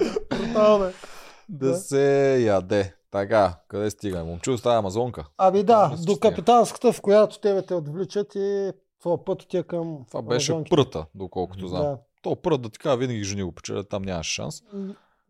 [1.48, 1.76] Да Да.
[1.76, 2.94] се яде.
[3.10, 4.24] Така, къде стигаме?
[4.24, 5.26] Момчу става амазонка.
[5.38, 10.22] Ами да, до капитанската, в която тебе те отвличат и твоя път отива към Това
[10.22, 10.76] беше Амазонките.
[10.76, 11.82] пръта, доколкото знам.
[11.82, 11.98] Да.
[12.22, 14.62] То прът да ти кажа, винаги жени го печелят, там нямаш шанс.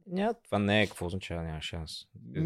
[0.06, 1.90] Ня, това не е какво означава няма шанс.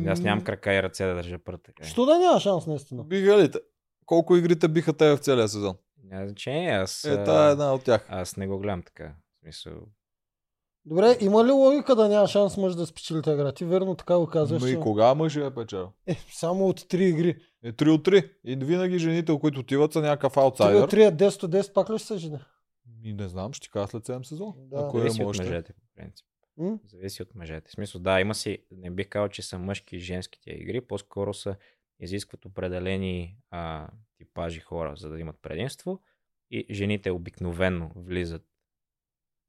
[0.06, 1.62] Аз нямам крака и ръце да държа прът.
[1.62, 1.84] Така.
[1.84, 1.86] е.
[1.86, 3.04] Що да няма шанс, наистина?
[3.04, 3.58] Биха ли те?
[4.06, 5.76] Колко игрите биха те в целия сезон?
[6.04, 7.04] Няма значение, аз...
[7.04, 8.06] Е, а, та е една от тях.
[8.08, 9.04] Аз не го гледам така.
[9.04, 9.72] В смисъл...
[10.88, 13.52] Добре, има ли логика да няма шанс мъж да спечели тази игра?
[13.52, 14.62] Ти верно така го казваш.
[14.62, 15.92] Но и че- кога мъж е печел?
[16.06, 17.36] Е, само от 3 игри.
[17.62, 18.30] Е 3 от 3.
[18.44, 20.82] И винаги жените, които отиват, са някакъв 3 аутсайдер.
[20.82, 22.38] от 3 е 10 от 10, пак ли ще се жени?
[23.04, 24.52] И не знам, ще ти кажа след 7 сезон.
[24.56, 24.76] Да.
[24.78, 25.42] Ако е Зависи от още.
[25.42, 26.26] мъжете, по принцип.
[26.56, 26.78] М?
[26.86, 27.68] Зависи от мъжете.
[27.68, 30.80] В смисъл, да, има си, не бих казал, че са мъжки и женски тия игри,
[30.80, 31.56] по-скоро са
[32.00, 36.00] изискват определени а, типажи хора, за да имат предимство
[36.50, 38.42] и жените обикновенно влизат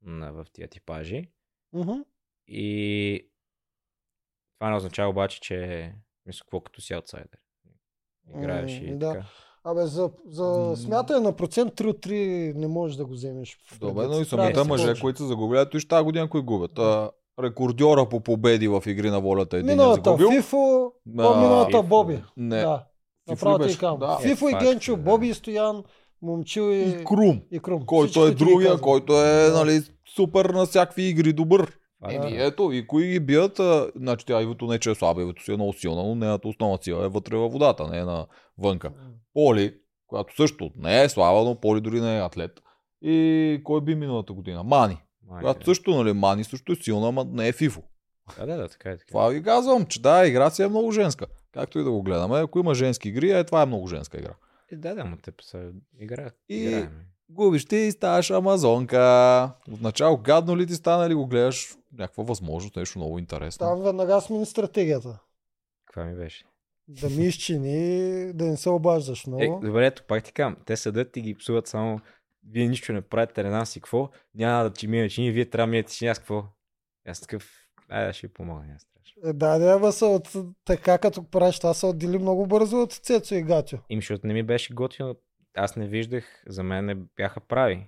[0.02, 1.28] на, в тия типажи
[1.72, 1.92] Мгм.
[2.46, 3.26] и
[4.58, 5.92] това не означава обаче, че
[6.26, 7.38] мисля, какво като си аутсайдер.
[8.36, 9.12] Играеш и М, да.
[9.12, 9.26] така.
[9.64, 13.58] Абе, за, за смятане на процент 3 от 3 не можеш да го вземеш.
[13.80, 16.78] Добре, но и самите се мъже, които са загубили, ето и тази година, кои губят.
[16.78, 17.10] А,
[17.42, 20.30] рекордьора по победи в игри на волята един е Миналата загубил.
[20.30, 21.82] Фифо, А, миналата.
[21.82, 22.22] Боби.
[22.36, 22.60] Не.
[22.60, 22.86] Да.
[23.30, 23.98] Фифо Направо ти казвам.
[23.98, 24.18] Да.
[24.18, 24.96] Фифо Е, и Генчо.
[24.96, 25.84] Боби и Стоян,
[26.22, 27.86] Момчил и, И Крум, и Крум.
[27.86, 29.58] който е другия, който е Да.
[29.58, 29.80] нали,
[30.16, 31.72] супер на всякакви игри добър.
[32.10, 32.14] Е.
[32.14, 35.22] Еми, ето, и кои ги бият, а, значи тя Ивото не е, че е слаба,
[35.22, 38.04] Ивото си е много силна, но нейната основна сила е вътре във водата, не е
[38.04, 38.26] на
[38.58, 38.90] вънка.
[39.34, 39.74] Поли,
[40.06, 42.50] която също не е слаба, но Поли дори не е атлет.
[43.02, 44.62] И кой би миналата година?
[44.62, 44.96] Мани.
[45.30, 45.64] Май, Която да.
[45.64, 47.82] също, нали, Мани също е силна, ама не е фифо.
[48.38, 48.96] Да, да, да, така е.
[48.98, 49.08] Така.
[49.08, 51.26] Това ви казвам, че да, игра си е много женска.
[51.52, 54.34] Както и да го гледаме, ако има женски игри, е, това е много женска игра.
[54.72, 56.30] Е, да, да, но те са игра.
[56.48, 56.90] И- играем.
[57.30, 59.52] Губиш ти и ставаш амазонка.
[59.72, 63.66] Отначало гадно ли ти стана или го гледаш някаква възможност, нещо много интересно.
[63.66, 65.18] Там веднага смени стратегията.
[65.86, 66.44] Каква ми беше?
[66.88, 69.60] Да ми изчини, да не се обаждаш Е, много.
[69.66, 70.56] добре, ето пак ти кам.
[70.66, 72.00] Те седат и ги псуват само.
[72.48, 74.10] Вие нищо не правите, не знам си какво.
[74.34, 76.44] Няма да ти мине чини, вие трябва да минете си аз какво.
[77.06, 77.50] Аз такъв.
[77.88, 78.74] Айде, ще ви помогна.
[78.76, 78.86] Аз.
[79.24, 80.32] Е, да, да, ама са от,
[80.64, 83.76] така като правиш това се отдели много бързо от Цецо и Гатю.
[83.90, 85.16] Им, защото не ми беше готино.
[85.54, 87.86] Аз не виждах, за мен не бяха прави.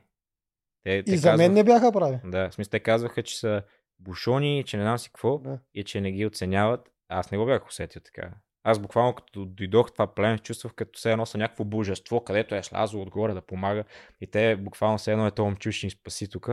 [0.85, 2.19] Те, те И за мен не бяха прави.
[2.25, 3.63] Да, в смисъл, те казваха, че са
[3.99, 5.59] бушони, че не знам си какво Да.
[5.75, 6.89] и че не ги оценяват.
[7.09, 8.31] Аз не го бях усетил така.
[8.65, 12.21] Аз буквално като дойдох в това племе, се чувствах като все едно са някакво божество,
[12.21, 13.85] където е слязло отгоре да помага.
[14.21, 16.51] И те буквално все едно е това момче ще ни спаси тук.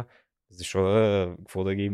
[0.50, 1.92] Защо да, какво да ги...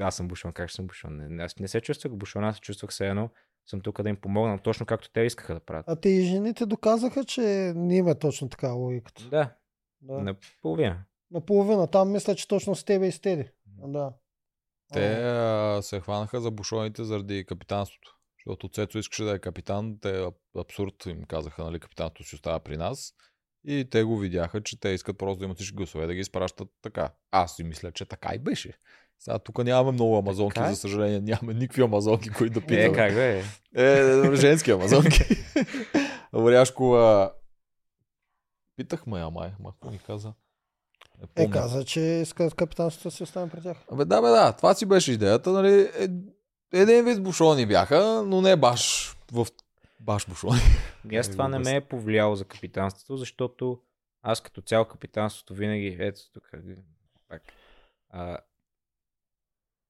[0.00, 1.16] Аз съм бушон, как ще съм бушон?
[1.16, 3.30] Не, аз не се чувствах бушон, аз се чувствах все едно
[3.66, 5.84] съм тук да им помогна, точно както те искаха да правят.
[5.88, 7.40] А те и жените доказаха, че
[7.76, 9.28] не има точно така логиката.
[9.30, 9.54] Да,
[10.00, 10.18] Да.
[10.18, 11.04] наполовина.
[11.30, 11.86] Наполовина.
[11.86, 13.50] Там мисля, че точно с тебе и с Теди.
[13.66, 14.12] Да.
[14.92, 18.16] Те А, се хванаха за бушоните заради капитанството.
[18.38, 22.60] Защото Цецо искаше да е капитан, те аб- абсурд им казаха, нали, капитанството си остава
[22.60, 23.14] при нас.
[23.64, 26.68] И те го видяха, че те искат просто да имат всички гласове да ги изпращат
[26.82, 27.12] така.
[27.30, 28.72] Аз си мисля, че така и беше.
[29.18, 30.70] Сега тук нямаме много амазонки, Така е.
[30.70, 31.20] за съжаление.
[31.20, 32.94] Нямаме никакви амазонки, които да Е, питаме.
[32.94, 33.42] как да е?
[33.74, 35.24] Е, женски амазонки.
[36.32, 37.32] Варяшкова.
[38.76, 39.50] Питахме я, май.
[39.60, 40.32] Ма, какво ни каза?
[41.22, 41.50] Е, помня.
[41.50, 43.76] каза, че искат капитанството да си остане при тях.
[43.92, 44.52] Абе, да, бе, да.
[44.52, 45.90] Това си беше идеята, нали?
[45.98, 46.08] Е,
[46.72, 49.46] един вид бушони бяха, но не баш в
[50.00, 50.60] баш бушони.
[51.14, 53.80] Аз това не ме е повлияло за капитанството, защото
[54.22, 56.50] аз като цяло капитанството винаги, ето тук,
[57.28, 57.42] пак,
[58.10, 58.38] а,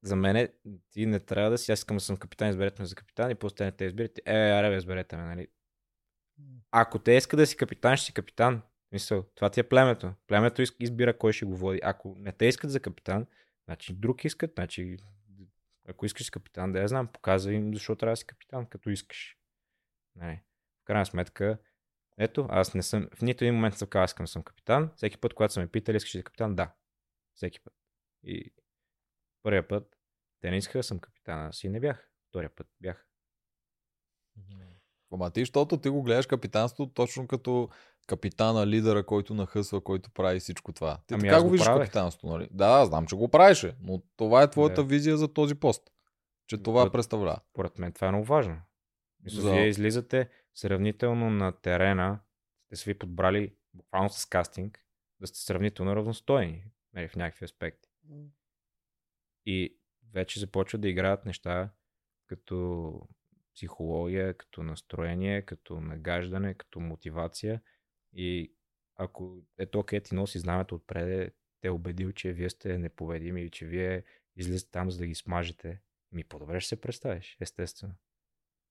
[0.07, 0.47] за мен
[0.91, 3.35] ти не трябва да си, аз искам да съм капитан, изберете ме за капитан и
[3.35, 4.21] после не те изберете.
[4.25, 5.47] Е, аре, бе, изберете ме, нали?
[6.71, 8.61] Ако те иска да си капитан, ще си капитан.
[8.91, 10.13] Мисъл, това ти е племето.
[10.27, 11.79] Племето из- избира кой ще го води.
[11.83, 13.25] Ако не те искат за капитан,
[13.65, 14.97] значи друг искат, значи
[15.89, 19.37] ако искаш капитан, да я знам, показвай им защо трябва да си капитан, като искаш.
[20.15, 20.41] Нали?
[20.81, 21.57] В крайна сметка,
[22.17, 24.91] ето, аз не съм, в нито един момент съм казал, искам да съм капитан.
[24.95, 26.73] Всеки път, когато са ме питали, искаш да си капитан, да.
[27.35, 27.73] Всеки път.
[28.23, 28.53] И
[29.43, 29.96] първия път,
[30.41, 32.11] те не искаха да съм капитан, аз и не бях.
[32.29, 33.07] Втория път бях.
[35.11, 37.69] Ама ти, защото ти го гледаш капитанство точно като
[38.07, 40.99] капитана, лидера, който нахъсва, който прави всичко това.
[41.07, 41.87] Ти Ами така аз го го виждаш правех.
[41.87, 42.47] капитанство, нали?
[42.51, 44.87] Да, да, знам, че го правеше, но това е твоята Да.
[44.87, 45.91] визия за този пост.
[46.47, 47.39] Че това Това- представлява.
[47.53, 48.61] Поред мен това е много важно.
[49.19, 52.19] Мисля, За- Вие излизате сравнително на терена,
[52.65, 54.85] сте се ви подбрали буквално с кастинг,
[55.19, 57.89] да сте сравнително равностойни нали, в някакви аспекти.
[59.45, 59.77] И
[60.17, 61.69] вече започват да играят неща
[62.27, 63.01] като
[63.55, 67.61] психология, като настроение, като нагаждане, като мотивация.
[68.13, 68.53] И
[68.95, 73.49] ако ето окей, ти носи знамето отпред, те е убедил, че вие сте непобедими и
[73.49, 74.03] че вие
[74.35, 75.81] излизате там, за да ги смажете.
[76.11, 77.93] Ми по-добре ще се представиш, естествено.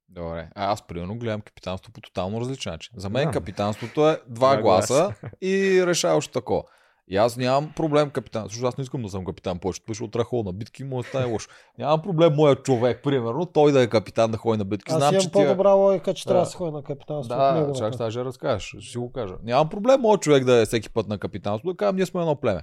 [0.09, 0.51] Добре.
[0.55, 2.95] А аз примерно гледам капитанство по тотално различен начин.
[2.97, 3.31] За мен Да.
[3.31, 6.69] капитанството е два гласа и решаваш тако.
[7.09, 10.43] И аз нямам проблем капитан, защото аз не искам да съм капитан повече, защото рахол
[10.43, 11.49] на битки му стане лошо.
[11.79, 14.93] Нямам проблем моят човек, примерно, той да е капитан да ходи на битки.
[14.93, 15.47] Аз Знам, имам че тия...
[15.47, 16.29] по-добра логика, че Да.
[16.29, 17.35] трябва да се ходи на капитанство.
[17.35, 19.35] от Да, чак сега ще разкажеш, ще си го кажа.
[19.45, 22.37] Нямам проблем моят човек да е всеки път на капитанство, да кажем, ние сме едно
[22.37, 22.63] племе.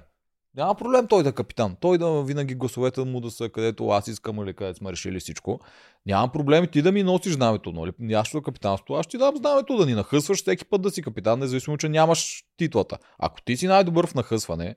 [0.56, 1.76] Няма проблем той да е капитан.
[1.80, 5.60] Той да винаги гласовете му да са където аз искам или където сме решили всичко.
[6.06, 7.72] Нямам проблем ти да ми носиш знамето.
[7.72, 8.14] Нали?
[8.14, 11.02] Аз ще капитанство, аз ще ти дам знамето да ни нахъсваш всеки път да си
[11.02, 12.98] капитан, независимо, че нямаш титлата.
[13.18, 14.76] Ако ти си най-добър в нахъсване,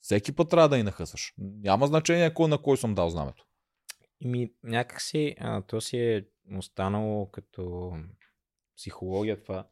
[0.00, 1.34] всеки път трябва да ни нахъсваш.
[1.38, 3.44] Няма значение кой на кой съм дал знамето.
[4.20, 6.24] Ими, някакси, а, то си е
[6.58, 7.92] останало като
[8.76, 9.66] психология това.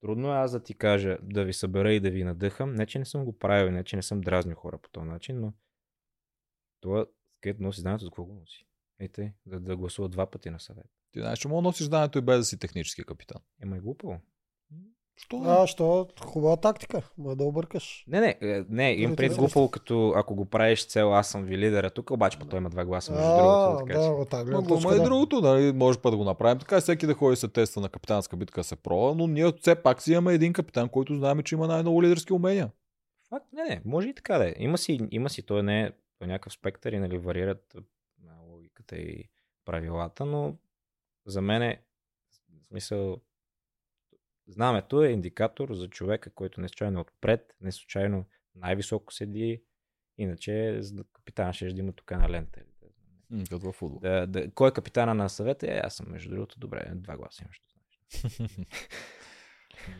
[0.00, 2.74] Трудно е аз да ти кажа, да ви събера и да ви надъхам.
[2.74, 5.40] Не, че не съм го правил, не, че не съм дразнил хора по този начин,
[5.40, 5.52] но
[6.80, 7.06] това,
[7.40, 8.66] където носи знамето, за какво го носи?
[9.00, 10.86] Ете, да, да гласува два пъти на съвет.
[11.12, 13.42] Ти знаеш, че мога носиш знамето и без да си технически капитан.
[13.62, 14.20] Ема е глупаво.
[15.18, 15.42] Що?
[15.46, 16.08] А, що?
[16.20, 17.02] Хубава тактика.
[17.18, 18.04] Може да объркаш.
[18.08, 21.58] Не, не, е, не, Дали пред глупаво, като ако го правиш цел, аз съм ви
[21.58, 23.84] лидера тук, обаче пък той има два гласа между другото.
[23.86, 25.04] Така, да, от тази гледна Ма и да.
[25.04, 25.72] другото, нали?
[25.72, 28.76] може път да го направим така, всеки да ходи се тества на капитанска битка се
[28.76, 32.32] проба, но ние все пак си имаме един капитан, който знаем, че има най-много лидерски
[32.32, 32.70] умения.
[33.28, 34.54] Факт, не, не, може и така да е.
[34.58, 37.76] Има си, има си той не е по някакъв спектър и нали, варират
[38.28, 39.24] а, логиката и
[39.64, 40.54] правилата, но
[41.26, 41.82] за мен е,
[42.62, 43.20] в смисъл,
[44.48, 49.62] знамето е индикатор за човека, който не случайно е отпред, не случайно най-високо седи,
[50.18, 52.60] иначе за капитана ще да има тук на лента.
[53.50, 54.00] Като във футбол.
[54.00, 55.66] Да, да, кой е капитана на съвета?
[55.66, 57.60] Е, аз съм между другото, добре, два гласа имаш.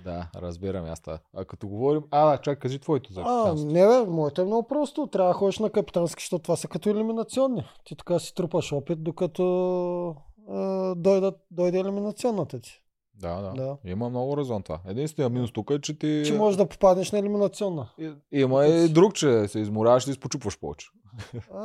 [0.05, 1.19] да, разбирам аз това.
[1.35, 2.03] А като говорим...
[2.11, 5.07] А, да, чакай, кажи твоето за А, не бе, моето е много просто.
[5.07, 7.69] Трябва да ходиш на капитански, защото това са като елиминационни.
[7.85, 10.17] Ти така си трупаш опит, докато
[10.49, 12.83] а, дойдат, дойде елиминационната ти.
[13.19, 13.77] Да, да, Да.
[13.85, 14.81] Има много резон това.
[14.87, 16.23] Единственият минус тук е, че ти...
[16.27, 17.89] Че можеш да попаднеш на елиминационна.
[17.99, 20.87] И- Има и друг, че се изморяваш и изпочупваш повече.
[21.53, 21.61] А,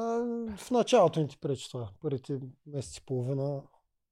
[0.58, 1.90] в началото не ти пречи това.
[2.02, 3.62] Първите месеци и половина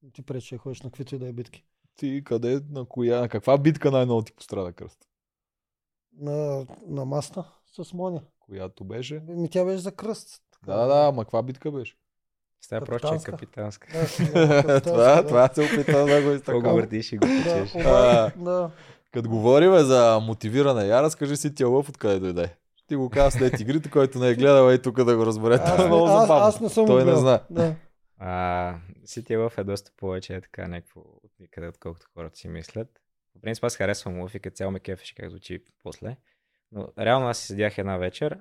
[0.02, 1.64] не ти пречи да ходиш на каквито и да е битки.
[1.96, 4.98] Ти къде, на коя, на каква битка най-много ти пострада кръст?
[6.12, 7.44] На, на маста
[7.82, 8.22] с Моня.
[8.40, 9.20] Която беше?
[9.20, 10.42] Ми тя беше за кръст.
[10.52, 10.72] Така.
[10.72, 11.96] Да, да, ма каква битка беше?
[12.62, 13.88] С тази проче е Капитанска.
[13.92, 16.60] Да, капитанска, това, това се опитам да го Какво изтъкна.
[16.60, 17.26] го въртиш и го
[18.36, 18.70] да.
[19.12, 22.56] Като говорим за мотивиране, я разкажи си тия лъв откъде дойде.
[22.86, 25.54] Ти го каза след игрите, който не е гледал и тук да го разбере.
[25.54, 26.46] Аз, Това е много аз, забавно.
[26.46, 27.40] аз не съм Той не знае.
[27.50, 27.74] Да.
[28.18, 28.74] А,
[29.06, 32.88] City Love е доста повече е така някакво от никъде, отколкото хората си мислят.
[33.38, 36.16] В принцип аз харесвам Лъв и като цяло ме кефеше как звучи после.
[36.72, 38.38] Но реално аз си седях една вечер,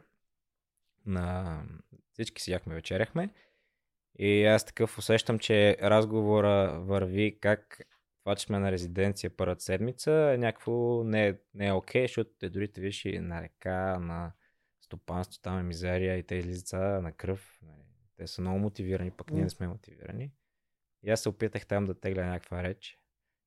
[1.05, 1.57] на...
[2.13, 3.29] всички седяхме, вечеряхме
[4.19, 7.81] и аз такъв усещам, че разговора върви как
[8.23, 12.31] това, че сме на резиденция първата седмица е някакво не, е- не е окей, защото
[12.39, 14.31] те дори те виж и на река, на
[14.81, 17.59] стопанство, там е мизерия и те излизат на кръв.
[17.61, 17.81] нали.
[18.17, 20.31] Те са много мотивирани, пък ние не сме мотивирани.
[21.03, 22.99] И аз се опитах там да тегля някаква реч.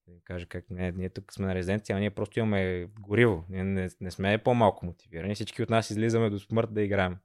[0.07, 3.45] Да им кажа как не, ние тук сме на резиденция, а ние просто имаме гориво.
[3.49, 5.35] Ние не, не сме по-малко мотивирани.
[5.35, 7.17] Всички от нас излизаме до смърт да играем.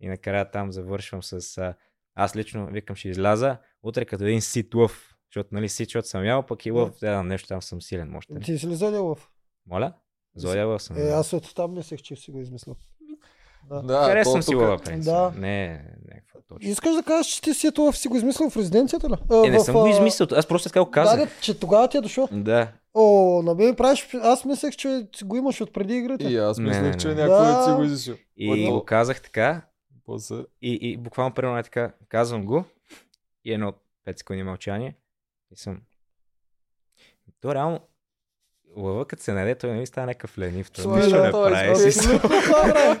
[0.00, 1.74] И накрая там завършвам с...
[2.18, 5.14] А, аз лично викам ще изляза утре като един сит лъв.
[5.30, 8.26] Защото нали сит, защото съм ял, пък и лъв, да, нещо там съм силен, може?
[8.44, 9.28] Ти си ли залилов?
[9.66, 9.92] Моля?
[10.36, 10.96] Зоя лъв съм.
[10.96, 12.76] Е, аз от там мислех, че си го измислил.
[13.70, 13.82] Да.
[13.82, 15.04] Да, Харесвам си лъва, принцип.
[15.04, 15.32] Да.
[15.36, 15.70] Не, е
[16.08, 16.40] някаква.
[16.48, 16.70] точно.
[16.70, 19.14] Искаш да кажеш, че ти си това си го измислил в резиденцията ли?
[19.30, 21.18] А, Е, не в, съм го измислил, аз просто така го Да, казах.
[21.18, 22.28] да, че тогава ти е дошло.
[22.32, 22.72] Да.
[22.94, 26.24] О, на мен правиш, аз мислех, че си го имаш от преди игрите.
[26.24, 27.14] И аз Не, мислех, не, че не.
[27.14, 27.64] някой Да.
[27.64, 28.16] си го измислил.
[28.36, 29.62] И го казах така,
[30.08, 30.36] После...
[30.62, 32.64] и, и буквално примерно е така, казвам го,
[33.44, 33.72] и едно
[34.06, 34.94] 5 секунди мълчание,
[35.52, 35.80] и съм...
[37.40, 37.80] То реално,
[38.76, 40.70] лъва като се наде, той не ми става някакъв ленив.
[40.70, 41.92] Той нищо не той е прави.
[41.92, 42.08] си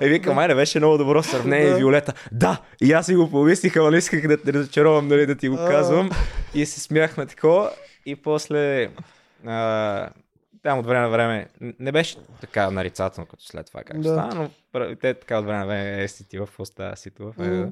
[0.00, 1.76] Е, вика, май не беше много добро сравнение, Да.
[1.76, 2.14] Виолета.
[2.32, 5.48] Да, и аз си го помислих, ама не исках да те разочаровам, нали, да ти
[5.48, 6.10] го казвам.
[6.54, 7.70] И се смяхме такова.
[8.06, 8.90] И после,
[9.46, 10.10] а,
[10.68, 14.08] там от време на време, не беше така нарицателно, като след това как Да.
[14.08, 17.32] стана, но те така от време на време е си ти в става си това.
[17.38, 17.70] Мгм.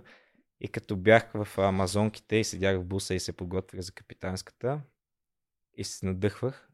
[0.61, 4.81] И като бях в Амазонките и седях в буса и се подготвях за капитанската,
[5.75, 6.69] и се надъхвах,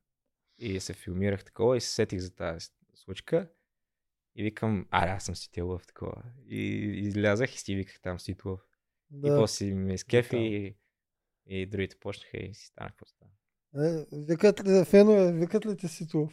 [0.59, 3.49] и се филмирах такова, и се сетих за тази случка.
[4.37, 6.23] И викам, аре, аз съм си в такова.
[6.47, 6.61] И
[6.99, 8.35] излязах и си виках там си И
[9.11, 9.37] Да.
[9.37, 10.43] после си ме изкефи Да.
[10.43, 10.77] и,
[11.47, 13.31] и другите почнаха и си станах какво стана.
[13.77, 16.27] Е, викат ли, фенове, викат ли ти си това?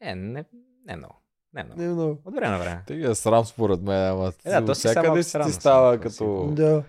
[0.00, 0.44] Е, не,
[0.86, 1.14] не много.
[1.54, 1.80] Не много.
[1.80, 2.18] Не много.
[2.24, 2.82] От време на време.
[2.86, 5.98] Те ги е срам според мен, ама Е, да, то си всякъде си ти става
[5.98, 6.82] като Да.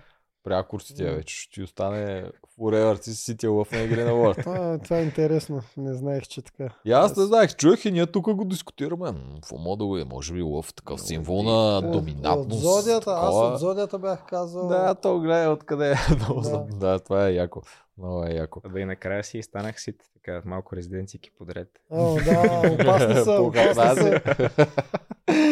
[0.44, 1.36] прякор си тя вече.
[1.36, 4.42] Ще ти остане forever, ти си ситил в на игри на волята.
[4.42, 5.62] Това, това е интересно.
[5.76, 6.74] Не знаех, че така.
[6.84, 9.12] И аз не знаех, чуех и ние тук го дискутираме.
[9.34, 10.04] Какво мога да го е?
[10.04, 12.64] Може би лъв, такъв символ на От- доминантност.
[12.64, 14.68] От зодията, аз от зодията бях казал.
[14.68, 15.94] Да, то гледай откъде е.
[16.42, 16.66] Да.
[16.70, 17.62] да, това е яко.
[18.00, 18.60] Много е яко.
[18.64, 21.68] Абе и накрая си станах си така малко резиденцики подред.
[21.90, 24.20] О, да, опасни са, опасни са.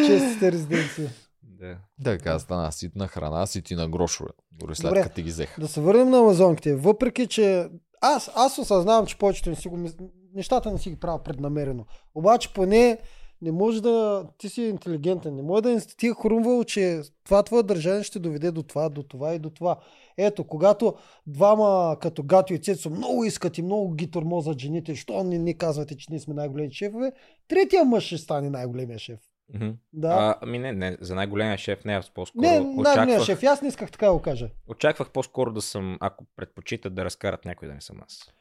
[0.07, 1.09] Честите резиденции.
[1.43, 1.77] Да.
[2.05, 4.31] Така стана ситна храна, сити на грошове.
[4.53, 5.03] Дори след Добре.
[5.03, 5.61] като ти ги взех.
[5.61, 6.75] Да се върнем на амазонките.
[6.77, 7.69] Въпреки, че
[8.01, 9.97] аз, аз осъзнавам, че повечето не си го мис...
[10.35, 11.87] нещата не си ги правя преднамерено.
[12.15, 12.99] Обаче поне
[13.43, 14.27] не може да...
[14.39, 15.35] Ти си интелигентен.
[15.37, 19.03] Не може да ти е хрумвало, че това твое държание ще доведе до това, до
[19.03, 19.77] това и до това.
[20.17, 20.95] Ето, когато
[21.27, 25.59] двама като Гатио и Цецо много искат и много ги тормозат жените, що не ни
[25.59, 27.13] казвате, че ние сме най-големи шефове,
[27.49, 29.21] третия мъж ще стане най-големия шеф.
[29.55, 29.69] Мгм.
[29.93, 30.09] Да.
[30.09, 33.43] А, ами не, не, за най-големия шеф не, аз по-скоро не, очаквах, шеф.
[33.43, 34.49] Аз не исках така да го кажа.
[34.69, 38.33] очаквах по-скоро да съм, ако предпочитат да разкарат някой да не съм аз.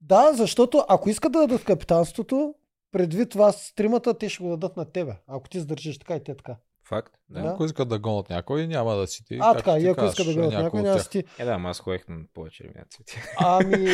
[0.00, 2.54] Да, защото ако искат да дадат капитанството,
[2.92, 5.16] предвид това с тримата, те ще го дадат на тебе.
[5.26, 6.56] Ако ти задържиш така и те така.
[6.88, 7.12] Факт?
[7.28, 7.42] Да.
[7.42, 7.48] Да.
[7.48, 9.38] Ако искат да гонят някой, няма да си ти.
[9.40, 11.24] а, така, и ако казваш, искат да гледат някой, от няма да си ти.
[11.38, 13.04] Е, да, ама аз ходех на повече елиминации.
[13.38, 13.86] Ами,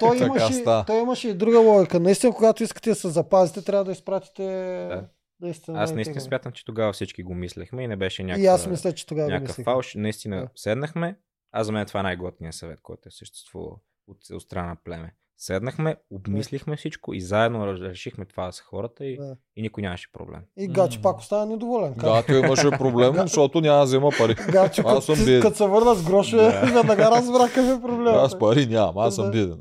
[0.00, 2.00] той, имаше, той имаше и друга логика.
[2.00, 4.42] Наистина, когато искате да се запазите, трябва да изпратите
[4.90, 5.08] Да.
[5.40, 5.82] наистина.
[5.82, 8.92] Аз наистина смятам, че тогава всички го мислехме и не беше някаква, И аз мисля,
[8.92, 9.94] че тогава някакъв фалш.
[9.94, 10.48] Наистина Да.
[10.56, 11.18] седнахме.
[11.52, 15.14] Аз за мен това е най-готният съвет, който е съществувал от, от страна на племе.
[15.38, 19.36] Седнахме, обмислихме всичко и заедно решихме това с хората и, Да.
[19.56, 20.40] и никой нямаше проблем.
[20.56, 21.94] И Гачи пак остана недоволен.
[21.94, 22.02] Как?
[22.02, 24.34] Гато имаше проблем, защото няма да взема пари.
[24.34, 25.42] Гачи, Аз като, съм си- беден.
[25.42, 28.16] като се върна с грошове, веднага разбра какъв е проблема.
[28.16, 29.30] Аз пари нямам, аз съм Да.
[29.30, 29.58] беден.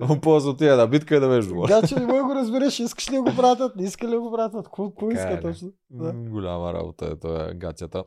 [0.00, 1.80] Но после отида на битка и да беше доволен.
[1.80, 4.20] Гачи не мога да го разбереш, искаш ли да го пратят, не иска ли да
[4.20, 5.40] го пратят, какво, е, иска да.
[5.40, 5.68] точно.
[5.90, 6.12] Да.
[6.12, 8.04] Голяма работа е това гатята.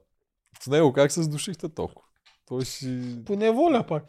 [0.62, 2.08] С него как се сдушихте толкова?
[2.46, 3.16] Той си...
[3.26, 4.04] По неволя пак.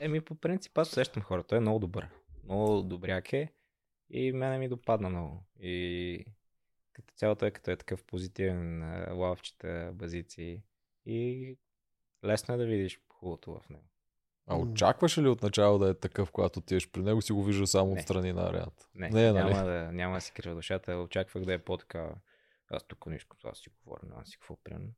[0.00, 1.42] Еми, по принцип, аз усещам хора.
[1.42, 2.08] Той е много добър.
[2.44, 3.52] Много добряк е.
[4.10, 5.44] И мене ми допадна много.
[5.60, 6.24] И
[6.92, 8.82] като цяло той като е такъв позитивен,
[9.18, 10.62] лавчета, базици.
[11.06, 11.56] И
[12.24, 13.84] лесно е да видиш хубавото в него.
[14.46, 17.94] А очакваше ли отначало да е такъв, когато отидеш при него, си го вижда само
[17.94, 18.00] Не.
[18.00, 18.88] отстрани на арената?
[18.94, 19.54] Не, Не, нали?
[19.54, 20.92] няма, да, няма да си крива душата.
[20.96, 22.14] Очаквах да е по-така.
[22.68, 24.92] Аз тук искам, аз си говоря, да си какво примерно.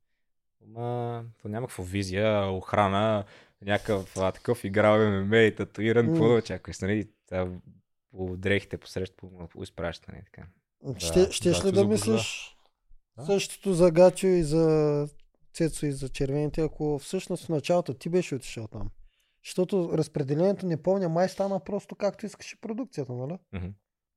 [0.66, 3.24] Ама, то няма какво визия, охрана,
[3.62, 7.08] някакъв а, такъв играл ММА и татуиран, какво да очакваш, нали?
[7.26, 7.48] Та,
[8.10, 10.48] по дрехите посреща, по, по изпращане и така.
[10.98, 12.56] Ще, щеш ли да мислиш
[13.16, 13.24] Да.
[13.26, 15.08] същото за Гачо и за
[15.52, 18.90] Цецо и за червените, ако всъщност в началото ти беше отишъл там?
[19.44, 23.38] Защото разпределението не помня, май стана просто както искаше продукцията, нали?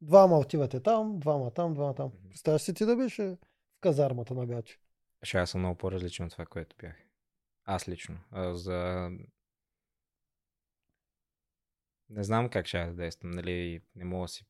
[0.01, 2.11] Двама отивате там, двама там, двама там.
[2.29, 3.37] Представяш си ти да беше в
[3.81, 4.77] казармата на Гачо.
[5.23, 6.95] Ще аз съм много по-различен от това, което бях.
[7.65, 8.19] Аз лично.
[8.31, 9.09] А, за...
[12.09, 14.45] Не знам как ще да действам, нали, не мога си...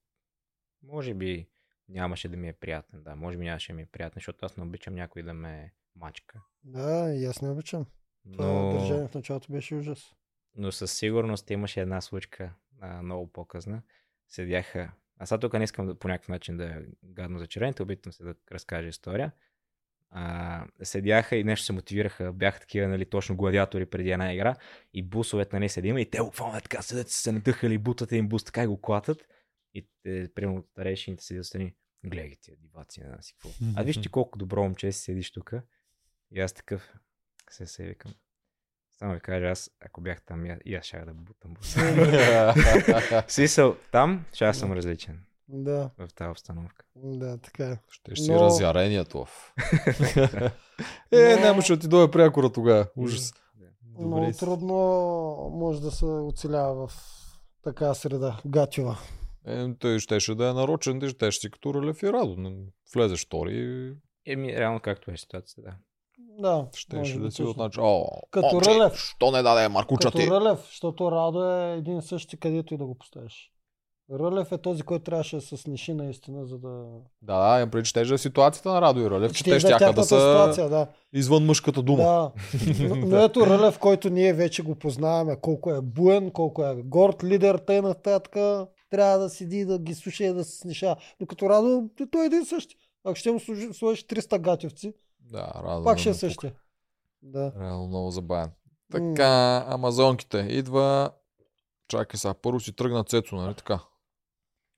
[0.83, 1.47] Може би
[1.89, 4.57] нямаше да ми е приятен, да, може би нямаше да ми е приятен, защото аз
[4.57, 6.41] не обичам някой да ме мачка.
[6.63, 7.85] Да, и аз не обичам.
[8.33, 10.15] Това Но, държание в началото беше ужас.
[10.55, 13.81] но със сигурност имаше една случка, а, много по-късна.
[14.27, 14.91] Седяха...
[15.17, 18.13] Аз сега тук не искам да, по някакъв начин да е гадно за червените, опитвам
[18.13, 19.31] се да разкажа история.
[20.13, 24.55] А, седяха и нещо се мотивираха, бяха такива, нали, точно гладиатори преди една игра
[24.93, 28.43] и бусовете, нали, седим и те буквално е така седят, се надъхали, бутат им бус,
[28.43, 29.23] така и го клатат.
[29.73, 31.75] И те, примерно, старейшините седят страни,
[32.05, 33.49] гледай тия диваци, не знам си какво.
[33.75, 35.53] А виж ти колко добро момче си седиш тук.
[36.31, 36.93] И аз такъв
[37.49, 38.13] се се викам.
[38.91, 41.55] Само ви кажа, аз ако бях там, и аз- щях да бутам.
[43.27, 46.85] Смисъл, там ще аз съм различен Да, в тази обстановка.
[46.95, 47.77] да, така е.
[47.89, 49.25] Ще си Но- разярението.
[51.11, 52.87] е, нямаше да ти дойде прякора тогава.
[52.97, 53.33] Ужас.
[53.99, 54.33] Много Добре.
[54.33, 54.39] си.
[54.39, 54.73] трудно
[55.53, 56.93] може да се оцелява в
[57.63, 58.39] така среда.
[58.45, 58.97] Гатива.
[59.47, 62.51] Е, той щеше да е нарочен, ти щеше си като Релев и Радо.
[62.95, 63.93] Влезеш втори и
[64.31, 65.75] Еми, реално както е ситуацията, да.
[66.41, 67.51] Да, щеше да си точно.
[67.51, 68.01] от начало.
[68.03, 68.93] О, Като Рълев.
[68.95, 70.27] Що не даде Маркуча Като ти?
[70.27, 73.51] Рълев, защото Радо е един и същи, където и да го поставиш.
[74.11, 76.85] Рълев е този, който трябваше да се сниши наистина, за да...
[77.21, 79.79] Да, да, че теже е ситуацията на Радо и Рълев, че Ще те щяха да
[79.79, 80.87] тяхната са ситуация, да.
[81.13, 82.03] извън мъжката дума.
[82.03, 82.31] Да.
[82.79, 87.23] Но, но ето Рълев, който ние вече го познаваме, колко е буен, колко е горд
[87.23, 88.33] лидер, тъй нататък,
[88.89, 90.95] трябва да седи, да ги слуша и да се сниша.
[91.19, 92.75] Докато Радо, той е един същи.
[93.03, 93.39] Ако ще му
[93.73, 95.83] сложиш 300 гатевци, Да, Радо.
[95.83, 96.19] пак ще е ме пука.
[96.19, 96.53] същия.
[97.21, 97.51] Да.
[97.59, 98.49] Реално много забавен.
[98.91, 100.37] Така, амазонките.
[100.49, 101.11] Идва...
[101.87, 103.79] Чакай сега, първо си тръгна Цецо, нали така?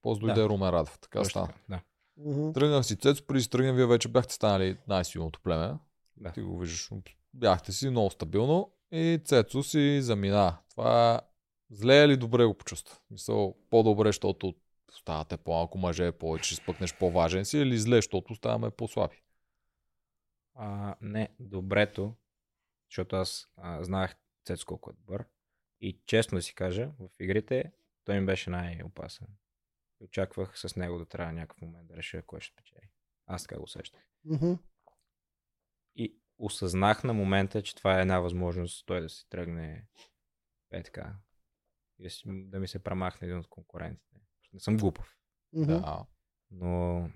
[0.04, 0.50] После дойде Да.
[0.50, 1.00] Румен Радев.
[1.00, 1.48] Така Точно стана.
[1.48, 2.54] така, Да.
[2.54, 5.74] Тръгнах си Цецо, преди си тръгнем, вие вече бяхте станали най-силното племе.
[6.18, 6.32] да.
[6.32, 6.90] Ти го виждаш.
[7.34, 10.58] Бяхте си много стабилно и Цецо си замина.
[10.70, 11.22] Това
[11.70, 12.98] зле или добре го почувства?
[13.12, 14.56] Мисъл, по-добре, защото
[14.92, 19.22] ставате по-малко мъже, повече спъкнеш по-важен си или зле, защото ставаме по-слаби?
[20.56, 22.14] А, не, добрето,
[22.90, 24.16] защото аз а, знаех
[24.46, 25.26] Цецо колко е добър.
[25.82, 27.72] И честно да си кажа, в игрите
[28.06, 29.28] той ми беше най-опасен.
[30.04, 32.90] И Очаквах с него да трябва някакъв момент да реша кой ще печели.
[33.26, 34.02] Аз така го усещах.
[34.26, 34.54] Мгм.
[35.96, 39.88] И осъзнах на момента, че това е една възможност той да си тръгне
[40.72, 41.16] е така.
[42.00, 44.18] И да, ми се премахне един от конкурентите.
[44.54, 45.18] Не съм глупав,
[45.54, 45.72] Мгм.
[45.72, 46.06] Да.
[46.52, 47.10] но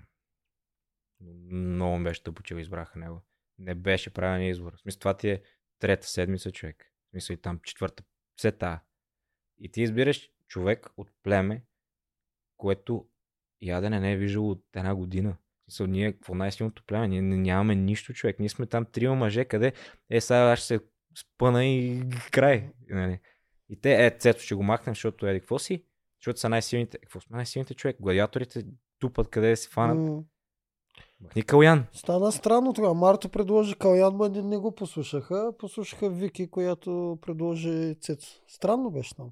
[1.20, 3.22] но много беше тъпо, че го избраха него.
[3.58, 4.76] Не беше правилен избор.
[4.76, 5.42] В смисъл, това ти е
[5.78, 6.92] трета седмица човек.
[7.06, 8.04] В смисъл и там четвърта.
[8.36, 8.84] Все та.
[9.58, 11.64] И ти избираш човек от племе,
[12.58, 13.06] което
[13.62, 15.36] ядене не е виждал от една година.
[15.64, 17.08] Смисъл, ние, какво най-силното племе?
[17.08, 18.38] Ние не- нямаме нищо човек.
[18.38, 19.72] Ние сме там трима мъже, къде
[20.10, 20.80] е сега аз ще се
[21.18, 22.70] спъна и край.
[22.90, 23.20] Нали?
[23.68, 25.84] И те, е, цето ще го махнем, защото еди, какво си?
[26.20, 26.98] Защото са най-силните.
[26.98, 27.96] Какво сме най-силните човек?
[28.00, 28.64] Гладиаторите
[28.98, 30.24] тупат къде си фанат.
[31.20, 31.86] Махни Калян.
[31.92, 32.94] Стана странно тогава.
[32.94, 35.52] Марто предложи Калян, ма не, не го послушаха.
[35.58, 38.40] Послушаха Вики, която предложи Цецо.
[38.46, 39.30] Странно беше там.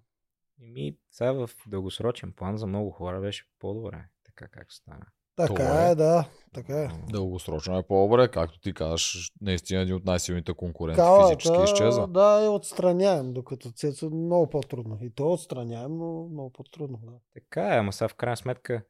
[0.62, 4.04] Еми, сега в дългосрочен план за много хора беше по-добре.
[4.24, 5.06] Така как стана.
[5.36, 5.90] Така Това е.
[5.90, 6.28] е, да.
[6.54, 6.88] Така е.
[7.12, 12.08] Дългосрочно е по-добре, както ти казваш, наистина един от най-силните конкуренти физически Калата, изчезва.
[12.08, 14.98] да, е отстраняем, докато Цецо много по-трудно.
[15.02, 16.98] И то е отстраняем, но много по-трудно.
[17.02, 17.12] Да.
[17.34, 18.82] Така е, ама сега в крайна сметка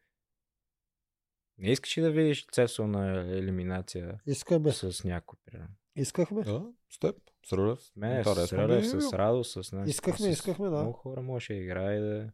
[1.58, 4.72] не искаш ли да видиш Цесо на елиминация Искаме.
[4.72, 5.74] с някой, примерно?
[5.96, 6.42] Искахме.
[6.42, 7.16] Да, с теб,
[7.48, 7.80] с Рълев.
[7.80, 9.10] С с би Рълев, ми било.
[9.10, 9.88] с Радо, с нас.
[9.88, 10.76] Искахме, с искахме, да.
[10.76, 12.30] Много хора може да играе да,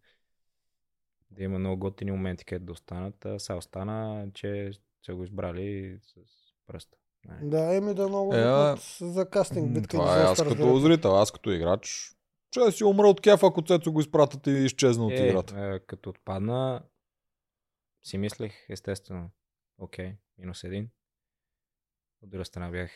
[1.31, 3.25] да има много готини моменти, където да останат.
[3.25, 4.71] А сега остана, че
[5.07, 6.15] са го избрали с
[6.67, 6.97] пръста.
[7.25, 7.51] Не.
[7.51, 9.89] Да, еми да много Е, за кастинг битка.
[9.97, 12.17] Това е аз като зрител, аз като играч.
[12.51, 15.61] Че си умра от кеф, ако Цецо го изпратят и изчезна от Е, играта.
[15.61, 16.83] е, като отпадна,
[18.03, 19.31] си мислех, естествено,
[19.79, 20.91] окей, минус един.
[22.23, 22.91] От друга страна бях,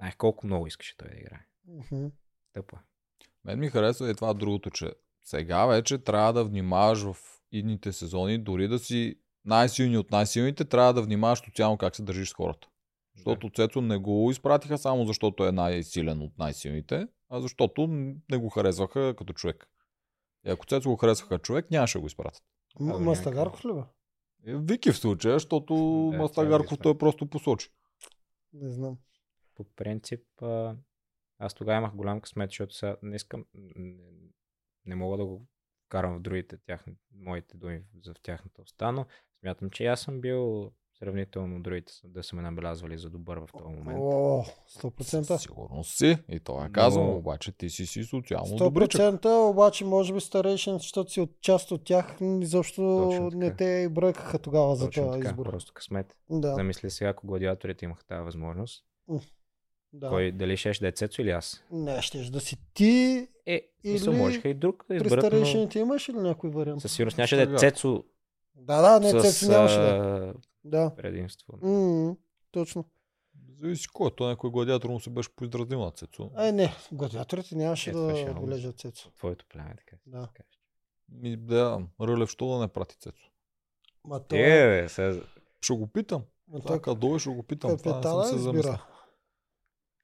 [0.00, 1.46] знаех колко много искаше той да играе.
[1.68, 2.06] Мгм.
[2.52, 2.76] Тъпо.
[2.76, 2.78] е.
[3.44, 4.92] Мен ми харесва и това другото, че
[5.24, 7.16] сега вече трябва да внимаваш в
[7.52, 12.28] идните сезони, дори да си най-силни от най-силните, трябва да внимаваш социално как се държиш
[12.28, 12.68] с хората.
[13.16, 17.86] Защото Цецо не го изпратиха само защото е най-силен от най-силните, а защото
[18.30, 19.68] не го харесваха като човек.
[20.46, 22.42] И ако Цецо го харесваха човек, нямаше да го изпратят.
[22.80, 23.80] М- Мастагарков ли бе?
[24.52, 25.74] Е, Вики в случая, защото
[26.12, 27.70] Да, Мастагарков това е той просто посочи.
[28.52, 28.98] Не знам.
[29.60, 30.74] По принцип, а,
[31.38, 33.94] аз тогава имах голям късмет, защото сега не искам, не,
[34.86, 35.46] не мога да го
[35.88, 39.06] карам в другите тяхни, моите думи за в тяхната уста, но
[39.40, 43.74] смятам, че аз съм бил сравнително другите да са ме набелязвали за добър в този
[43.74, 43.98] момент.
[44.02, 45.36] О, Със 100%.
[45.36, 46.18] сигурност си.
[46.28, 49.00] И това е Но- казано, обаче ти си си социално добричък.
[49.00, 52.82] 100% обаче може би старейшин, защото си от част от тях, изобщо
[53.32, 55.44] не те и бръкаха тогава за Точно този така, избор.
[55.44, 56.16] просто късмет.
[56.30, 58.84] Да, Замисли сега, ако гладиаторите имаха тази възможност.
[59.92, 60.08] Да.
[60.08, 61.64] Кой дали ще да е Цецо или аз?
[61.70, 63.28] Не, щеш да си ти.
[63.46, 66.82] Е, смисъл, Или можеха и друг да При изберат, но старейшините имаш ли някой вариант?
[66.82, 67.58] със сигурност нямаше да е.
[67.58, 68.04] Цецо
[68.54, 69.78] Да, да, не, с Цецо нямаше
[70.64, 70.92] да.
[70.92, 70.96] е.
[70.96, 71.58] предимство.
[71.62, 72.16] М,
[72.50, 72.84] точно.
[73.60, 74.10] Зависи кой.
[74.16, 76.30] Той някой гладиатор му се беше поиздразнил на Цецо.
[76.34, 79.10] Ай, не, гладиаторите нямаше Е, ще е да много бележат Цецо.
[79.10, 79.96] Твоето племе, така.
[80.06, 80.42] да се.
[81.08, 83.30] Ми, да, Рълев, що да не прати Цецо?
[84.04, 85.20] Ма то Е, бе, сега...
[85.60, 86.22] Ще го питам.
[86.48, 87.76] ма то кадо ще го питам.
[87.76, 88.86] Това не съм капитана се избира.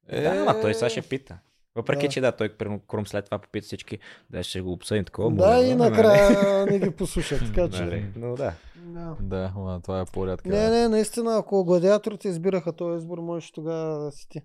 [0.08, 1.38] Е, Да, ама той сега ще пита.
[1.74, 2.12] Въпреки, Да.
[2.12, 3.98] че да, той примерно, Крум след това попита всички,
[4.30, 5.30] да ще го обсъдим такова.
[5.30, 7.84] Да, може, и но, накрая не ги послушат, така Нали, че.
[7.84, 8.52] нали, но да.
[8.76, 9.16] Да.
[9.20, 10.48] Да, ма, това е по-рядка.
[10.48, 14.42] Не, не, наистина, ако гладиаторите избираха този избор, можеш тогава да си ти.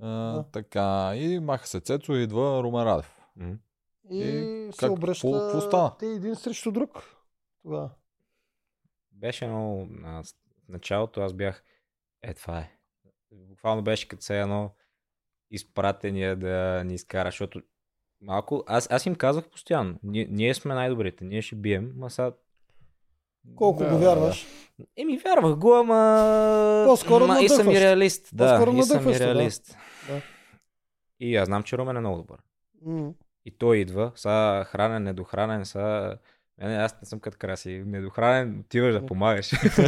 [0.00, 0.44] А, Да.
[0.44, 3.16] така, и маха се Цецо и идва Румен Радев.
[3.36, 3.54] М.
[4.10, 5.92] И, И се как- обръща какво стана?
[5.98, 7.02] те един срещу друг.
[7.62, 7.90] Тогава.
[9.12, 9.86] Беше много...
[9.86, 10.28] В
[10.68, 11.62] началото аз бях...
[12.22, 12.70] Е, това е.
[13.48, 14.70] Буквално беше като се едно
[15.50, 17.62] изпратения да ни изкара, защото
[18.20, 18.64] малко...
[18.66, 19.98] Аз, аз им казвах постоянно.
[20.02, 22.32] Ние, ние сме най-добрите, ние ще бием, ма сега...
[23.54, 24.46] Колко Да, го вярваш?
[24.96, 26.84] Еми, вярвах го, ама...
[26.86, 28.30] По-скоро ма, и съм и реалист.
[28.36, 29.76] Да, и съм и реалист.
[30.08, 30.20] Да.
[31.20, 32.38] И аз знам, че Румен е много добър.
[32.82, 33.12] М.
[33.44, 36.16] И той идва, са хранен, недохранен, са...
[36.58, 37.82] Не, аз не съм като краси.
[37.86, 39.52] Недохранен, отиваш да помагаш.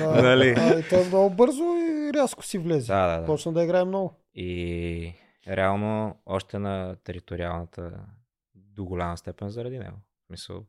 [0.00, 0.54] Нали?
[0.58, 1.62] А, и той много бързо
[2.08, 2.92] и рязко си влезе.
[2.92, 3.26] да, да, да.
[3.26, 4.14] Почна да играе много.
[4.34, 5.14] И
[5.48, 8.06] реално още на териториалната
[8.54, 9.96] до голяма степен заради него.
[9.96, 10.66] В смисъл,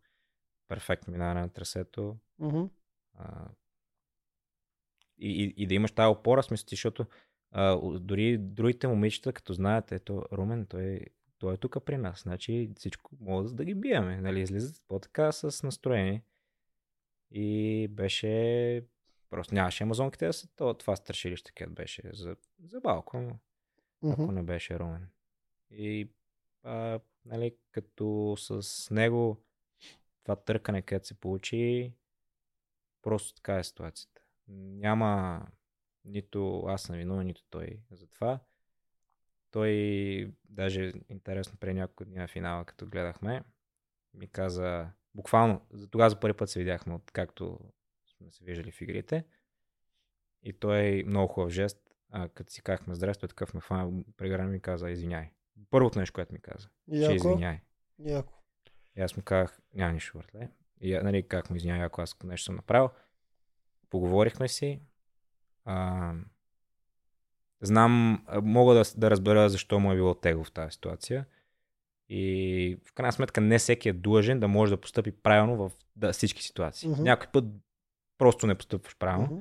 [0.68, 2.18] перфектно минаване на трасето.
[3.18, 3.48] А,
[5.18, 7.06] и, и, и да имаш тази опора, смисъл, ти, защото
[7.52, 11.00] а, дори другите момичета, като знаят, ето Румен, той,
[11.40, 12.22] той е тук при нас.
[12.22, 14.22] Значи всичко могат да ги биеме.
[14.22, 14.42] Нали?
[14.42, 16.24] Излизат по-така с настроение.
[17.32, 18.84] И беше...
[19.30, 23.40] Просто нямаше амазонките да са то- това страшилище, където беше за, за балко, но
[24.12, 24.34] ако Мгм.
[24.34, 25.10] не беше Румен.
[25.72, 26.10] И
[26.64, 29.38] а, нали, като с него
[30.24, 31.94] това търкане, където се получи,
[33.02, 34.22] просто така е ситуацията.
[34.48, 35.42] Няма
[36.06, 38.40] нито аз съм виновен, нито той за това.
[39.52, 43.44] Той, даже интересно, преди няколко дни на финала, като гледахме,
[44.14, 47.60] ми каза, буквално, за тогава за първи път се видяхме, откакто
[48.20, 49.26] сме се виждали в игрите.
[50.44, 51.78] И той много хубав жест,
[52.10, 55.30] а, като си казахме здрасти, той такъв ме фана, преграни ми каза, извиняй.
[55.70, 57.14] Първото нещо, което ми каза, че Яко.
[57.14, 57.60] извиняй.
[58.00, 58.34] Яко.
[58.96, 60.50] И аз му казах, няма нищо, братле.
[60.82, 62.90] И нали, как му извиняй, ако аз нещо съм направил.
[63.90, 64.82] Поговорихме си.
[65.66, 66.14] А,
[67.62, 71.26] знам, мога да, да разбера защо му е било тегло в тази ситуация.
[72.10, 76.14] И в крайна сметка не всеки е длъжен да може да постъпи правилно в да,
[76.14, 76.90] всички ситуации.
[76.90, 77.04] Мгм.
[77.04, 77.46] Някой път
[78.20, 79.28] просто не постъпваш правилно.
[79.32, 79.40] Мгм.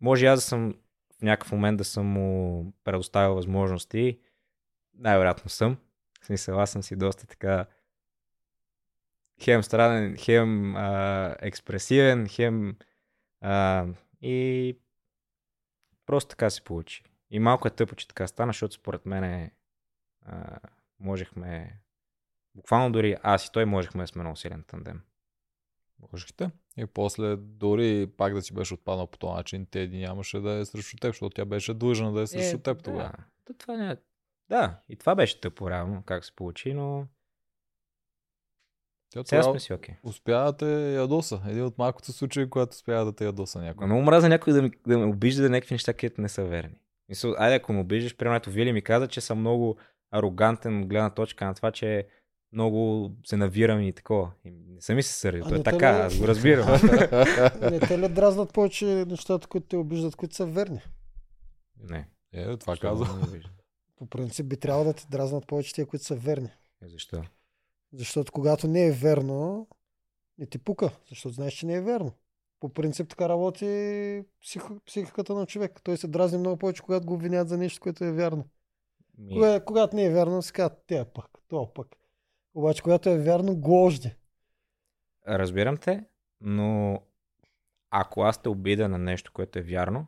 [0.00, 0.74] Може и аз да съм
[1.18, 4.18] в някакъв момент да съм му предоставил възможности.
[4.94, 5.76] Най-вероятно съм.
[6.22, 7.66] В смисъл, аз съм си доста така
[9.42, 12.76] хем странен, хем а, експресивен, хем
[13.40, 13.86] а,
[14.22, 14.78] и
[16.06, 17.04] просто така се получи.
[17.30, 19.50] И малко е тъпо, че така стана, защото според мен
[20.26, 20.58] а,
[21.00, 21.80] можехме
[22.54, 25.02] буквално дори аз и той можехме да сме много силен тандем.
[26.12, 26.50] Можехте.
[26.80, 30.64] И после, дори пак да си беше отпаднал по този начин, Теди нямаше да е
[30.64, 33.02] срещу теб, защото тя беше длъжна да е срещу теб тогава.
[33.02, 33.96] Да, то това не е...
[34.48, 37.06] да, и това беше тъпо реално, как се получи, но
[39.10, 39.94] Тя сега сме си окей.
[40.02, 41.42] успя да те ядоса.
[41.46, 43.86] Един от малкото случаи, когато успя да те ядоса някой.
[43.86, 46.80] Много мраза някой да, ми, да ме обижда да някакви неща, които не са верни.
[47.08, 49.76] Мисъл, айде ако ме обиждаш, примерно Вили ми каза, че съм много
[50.10, 52.06] арогантен от гледна точка на това, че
[52.52, 54.32] много се навирам и такова.
[54.44, 55.44] И не съм ми се сърдил.
[55.46, 56.66] А То е така, ли- аз го разбирам.
[57.70, 60.80] Не те ли дразнат повече нещата, които те обиждат, които са верни?
[61.90, 62.08] не.
[62.32, 63.06] Е, това защо казва.
[63.06, 63.50] да ме обижда?
[63.96, 66.48] По принцип би трябвало да те дразнат повече тия, които са верни.
[66.82, 67.22] Е, Защо?
[67.92, 69.68] Защото когато не е верно,
[70.38, 72.12] не ти пука, защото знаеш, че не е верно.
[72.60, 74.62] По принцип така работи псих...
[74.86, 75.80] психиката на човек.
[75.82, 78.44] Той се дразни много повече, когато го обвинят за нещо, което е вярно.
[79.18, 81.96] Ми, Кога, когато не е вярно, се казва, те пък, то пък.
[82.54, 84.14] Обаче, когато е вярно, гложди.
[85.28, 86.04] Разбирам те,
[86.40, 87.00] но
[87.90, 90.06] ако аз те обида на нещо, което е вярно,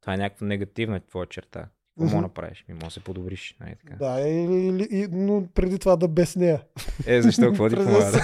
[0.00, 1.68] това е някаква негативна твоя черта.
[2.00, 2.64] Какво да направиш?
[2.68, 3.56] Ми може да се подобриш.
[3.60, 3.96] Нали така?
[3.96, 6.62] Да, или, и, но преди това да без нея.
[7.06, 7.42] Е, защо?
[7.42, 8.20] Какво ти помага?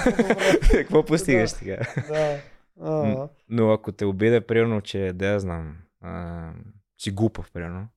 [0.71, 1.57] Какво постигаш Да.
[1.57, 1.79] сега?
[2.77, 3.29] да.
[3.49, 6.53] Но ако те обида, примерно, че, да я знам, а,
[6.99, 7.89] си глупав, примерно,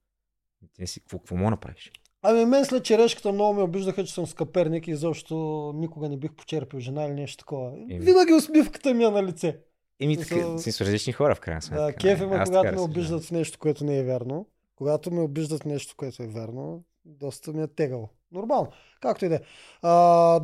[0.74, 1.92] ти си, какво, какво мога направиш?
[2.24, 6.34] Ами мен след черешката много ме обиждаха, че съм скъперник и изобщо никога не бих
[6.34, 7.72] почерпил жена или нещо такова.
[7.72, 8.00] Еми.
[8.00, 9.58] Винаги усмивката ми е на лице.
[10.00, 11.86] Еми, така, си с различни хора, в крайна сметка.
[11.86, 14.48] Да, кеф има, Аз когато ме обиждат в нещо, което не е вярно.
[14.76, 18.10] Когато ме обиждат нещо, което е вярно, доста ми е тегало.
[18.32, 18.68] Нормално.
[19.02, 19.40] Както и да е.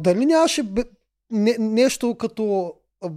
[0.01, 0.83] Дали нямаше бе-
[1.31, 3.11] не, нещо като а,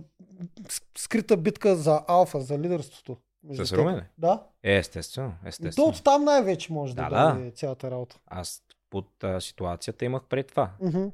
[0.99, 3.17] скрита битка за алфа, за лидерството?
[3.45, 3.79] Между С теб?
[3.79, 4.03] Румен ли?
[4.19, 4.43] Да.
[4.63, 5.89] Е, естествено, И то естествено.
[5.89, 8.19] от там най-вече може да, Да, да цялата работа.
[8.27, 10.71] Аз под а, ситуацията имах пред това.
[10.81, 11.05] Мгм.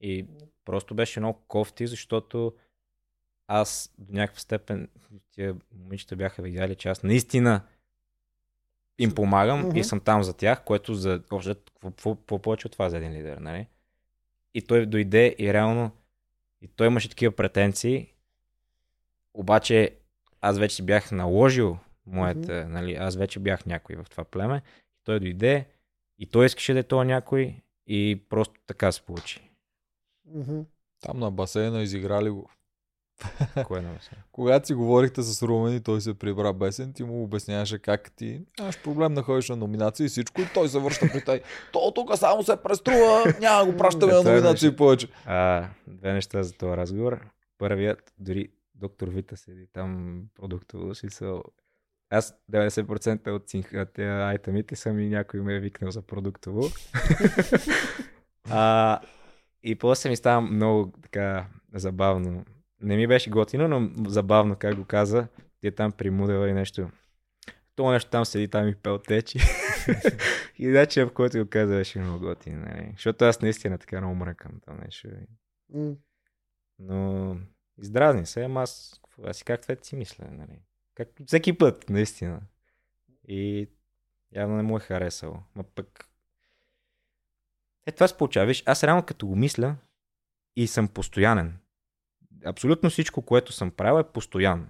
[0.00, 0.26] И
[0.64, 2.52] просто беше много кофти, защото
[3.46, 4.88] аз до някаква степен
[5.30, 7.60] тия момичета бяха видяли, че аз наистина
[8.98, 9.76] им помагам Мгм.
[9.76, 13.36] и съм там за тях, което за още какво повече от това за един лидер,
[13.36, 13.66] нали?
[14.54, 15.90] И той дойде и реално
[16.60, 18.12] и той имаше такива претенции,
[19.34, 19.96] обаче
[20.42, 24.62] аз вече бях наложил моята, нали, аз вече бях някой в това племе.
[25.04, 25.66] Той дойде
[26.18, 27.56] и той искаше да е това някой
[27.86, 29.50] и просто така се получи.
[30.34, 30.60] Мгм.
[31.00, 32.50] Там на басейна изиграли го.
[33.64, 34.10] Кое е на вас?
[34.32, 38.40] Когато си говорихте с Румен и той се прибра бесен, ти му обясняваше как ти
[38.58, 41.40] нямаш проблем да ходиш на номинации и всичко и той се връща при тъй.
[41.72, 45.08] То тук само се преструва, няма го пращаме на Е, номинации повече.
[45.26, 47.26] А, две неща за този разговор.
[47.58, 48.48] Първият, дори
[48.82, 51.42] доктор Вита седи там продуктово, смисъл.
[52.10, 56.62] Аз 90% от синх- тези айтемите съм и някой ме е викнал за продуктово.
[58.50, 59.00] а,
[59.62, 62.44] и после ми става много така забавно.
[62.80, 65.26] Не ми беше готино, но забавно как го каза.
[65.60, 66.90] Ти е там при Мудела и нещо.
[67.74, 69.38] То нещо там седи, там и пел течи.
[70.58, 72.60] и начинът, в който го каза, беше много готин.
[72.60, 72.90] Нали?
[72.92, 75.08] Защото аз наистина така много мръкам там нещо.
[76.78, 77.36] Но
[77.82, 80.58] издразни се, ама аз, аз си както това си мисля, нали?
[80.94, 82.40] Как, всеки път, наистина.
[83.28, 83.68] И
[84.32, 85.36] явно не му е харесало.
[85.54, 86.08] Ма пък...
[87.86, 88.46] Е, това се получава.
[88.46, 89.76] Виж, аз реално като го мисля
[90.56, 91.58] и съм постоянен.
[92.44, 94.66] Абсолютно всичко, което съм правил е постоянно.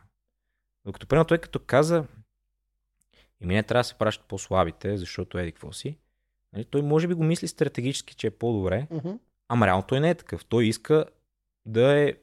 [0.84, 2.06] Докато, примерно, той като каза,
[3.40, 5.98] и ми не трябва да се пращат по-слабите, защото еди какво си,
[6.52, 9.12] нали, той може би го мисли стратегически, че е по-добре, Мгм.
[9.48, 10.44] Ама реално той не е такъв.
[10.44, 11.04] Той иска
[11.66, 12.14] да е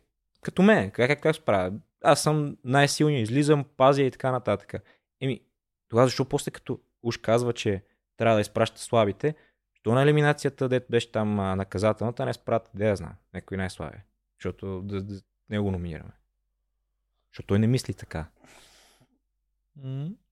[0.41, 0.91] като мен.
[0.91, 1.73] Как, как, как се правя?
[2.03, 4.73] Аз съм най-силният, излизам, пазя и така нататък.
[5.21, 5.41] Еми,
[5.89, 7.83] тогава защо после като уж казва, че
[8.17, 9.35] трябва да изпраща слабите,
[9.73, 14.03] що на елиминацията, дето беше там а, наказателната, не спрат, да я знам, някой най-слабия.
[14.39, 16.11] Защото да, да, не го номинираме.
[17.31, 18.25] Защото той не мисли така.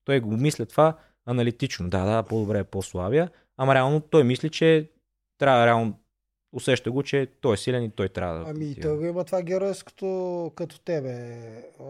[0.04, 1.90] Той го мисля това аналитично.
[1.90, 4.90] Да, да, по-добре е по-слабия, ама реално той мисли, че
[5.38, 6.00] трябва реално
[6.52, 8.50] усеща го, че той е силен и той трябва да.
[8.50, 11.38] Ами и той го има това геройското като тебе.
[11.80, 11.84] А,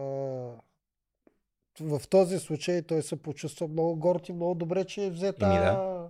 [1.81, 5.59] в този случай той се почувства много горд и много добре, че е взе тази
[5.59, 6.09] да.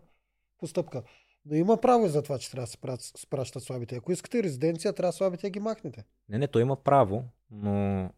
[0.58, 1.02] постъпка.
[1.44, 2.66] Но има право и за това, че трябва
[2.96, 3.96] да се спращат слабите.
[3.96, 6.04] Ако искате резиденция, трябва слабите да ги махнете.
[6.28, 8.08] Не, не, той има право, но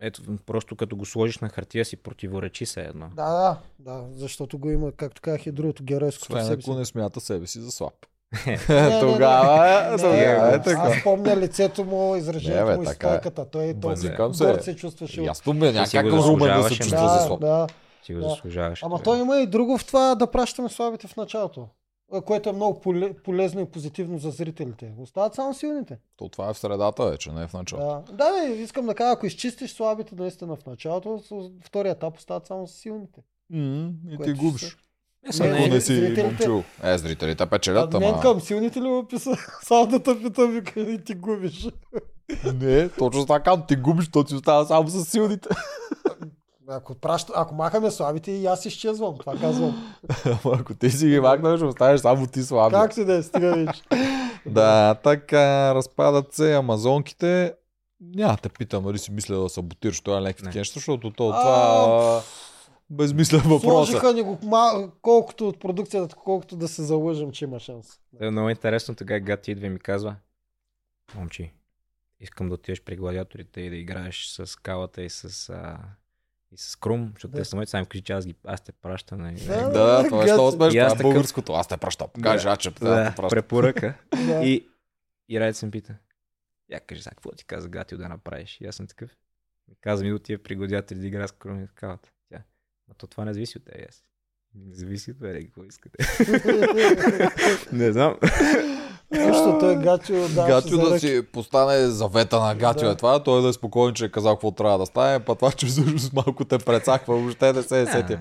[0.00, 3.10] ето, просто като го сложиш на хартия си противоречи се едно.
[3.16, 6.84] Да, да, да, защото го има, както казах и другото геройското в Освен ако не
[6.84, 7.94] смята себе си за слаб.
[8.68, 10.02] Не, Тогава е аз
[10.64, 11.00] така.
[11.04, 12.88] помня лицето му, изражението му и е.
[12.88, 13.44] стойката.
[13.44, 14.08] Той се.
[14.10, 15.22] горд се чувстваше.
[15.22, 17.70] Ясно бе, няма си го как Румен да се чувства за слаб.
[18.02, 18.82] Си го заслужаваш.
[18.82, 21.68] Ама той има и друго в това да пращаме слабите в началото.
[22.24, 24.92] Което е много поле- полезно и позитивно за зрителите.
[24.98, 25.98] Остават само силните.
[26.16, 28.12] То това е в средата вече, не е в началото.
[28.12, 31.22] Да, да, искам да кажа, ако изчистиш слабите наистина в началото,
[31.62, 33.20] втория етап остават само силните.
[33.50, 34.60] М, И ти ще губиш.
[34.60, 34.76] се-
[35.26, 36.64] Не, съм, Не, Ако не, си зрителите- момчил.
[36.82, 38.20] Е, зрителите печелят, ама...
[38.20, 39.36] към силните ли му писа?
[39.62, 41.68] Само да те питам, вика, и ти губиш.
[42.54, 45.48] Не, точно така, ти губиш, то ти остава само с силните.
[46.68, 49.18] Ако, праща, ако махаме слабите, и аз изчезвам.
[49.18, 49.94] Това казвам.
[50.52, 52.74] Ако ти си ги махнеш, оставиш само ти слаби.
[52.74, 53.82] Как си да е, стига вече.
[54.46, 57.54] Да, така, разпадат се амазонките.
[58.14, 60.48] Няма да те питам, дали си мисля да саботираш това някакви Не.
[60.48, 62.20] такива неща, защото то, А, това
[62.90, 63.88] безмислен въпрос.
[63.88, 68.00] Сложиха ни го ма- колкото от продукцията, колкото да се залъжем, че има шанс.
[68.20, 70.16] е много интересно тогава Гати идва и ми казва
[71.14, 71.52] Момчи,
[72.20, 75.78] искам да отидеш при гладиаторите и да играеш с калата и с, а,
[76.52, 77.38] и с Крум, защото Да.
[77.38, 79.18] те са моите, само кажи, че аз, ги, аз те пращам.
[79.18, 80.80] Да, Да, да, това е много смешно.
[80.80, 81.52] Аз българското.
[81.52, 82.08] Аз те пращам.
[82.22, 83.94] Кажи, а че да, препоръка.
[84.42, 84.68] И,
[85.28, 85.94] и Райден се пита,
[86.70, 88.60] я кажи сега, какво ти каза Гатио да направиш?
[88.60, 89.10] И аз съм такъв.
[89.68, 92.10] Ми каза ми да отида при гладиатори да игра с Крум и калата.
[92.88, 93.86] Но то това не зависи от тебе.
[94.54, 95.98] Не зависи от тебе, какво искате.
[97.72, 98.16] не знам.
[99.10, 102.92] Нищо, той Гачо да, Гатио да си постане завета на Гатио Да.
[102.92, 105.52] е това, той да е спокоен, че е казал какво трябва да стане, па това,
[105.52, 108.18] че всъщност малко те прецаква, въобще не се е сетил.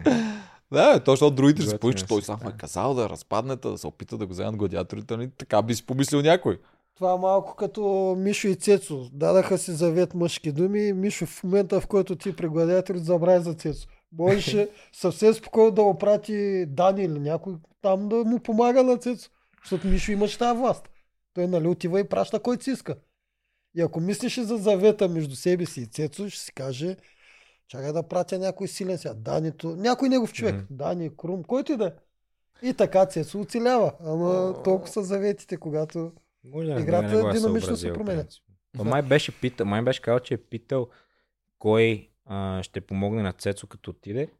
[0.71, 2.49] Да, бе, то, защото другите ще се че той си, сам да.
[2.49, 5.29] е казал да разпаднете, да се опита да го вземат гладиаторите, нали?
[5.37, 6.59] така би си помислил някой.
[6.95, 9.09] Това е малко като Мишо и Цецо.
[9.13, 10.93] Дадаха си завет мъжки думи.
[10.93, 13.87] Мишо в момента, в който ти при гладиаторите забрави за Цецо.
[14.17, 19.29] Можеше съвсем спокойно да опрати Дани или някой там да му помага на Цецо.
[19.63, 20.89] Защото Мишо имаше тази власт.
[21.33, 22.95] Той нали отива и праща който си иска.
[23.75, 26.95] И ако мислеше за завета между себе си и Цецо, ще си каже
[27.67, 29.13] чакай да пратя някой силен сега.
[29.13, 30.55] Данито, някой негов човек.
[30.55, 30.65] Мгм.
[30.69, 31.91] Дани, Крум, който и да е.
[32.69, 33.93] И така Цецо оцелява.
[34.05, 36.11] Ама толкова са заветите, когато...
[36.43, 38.21] Може Играта да е динамично се съобразил, променя.
[38.21, 38.43] принцип.
[38.77, 40.87] Ма Май беше питал, май беше казал, че е питал
[41.59, 44.31] кой а, ще помогне на Цецо като отиде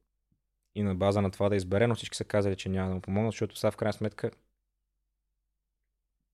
[0.76, 3.02] и на база на това да избере, но всички са казали, че няма да му
[3.02, 4.32] помогнат, защото сега в крайна сметка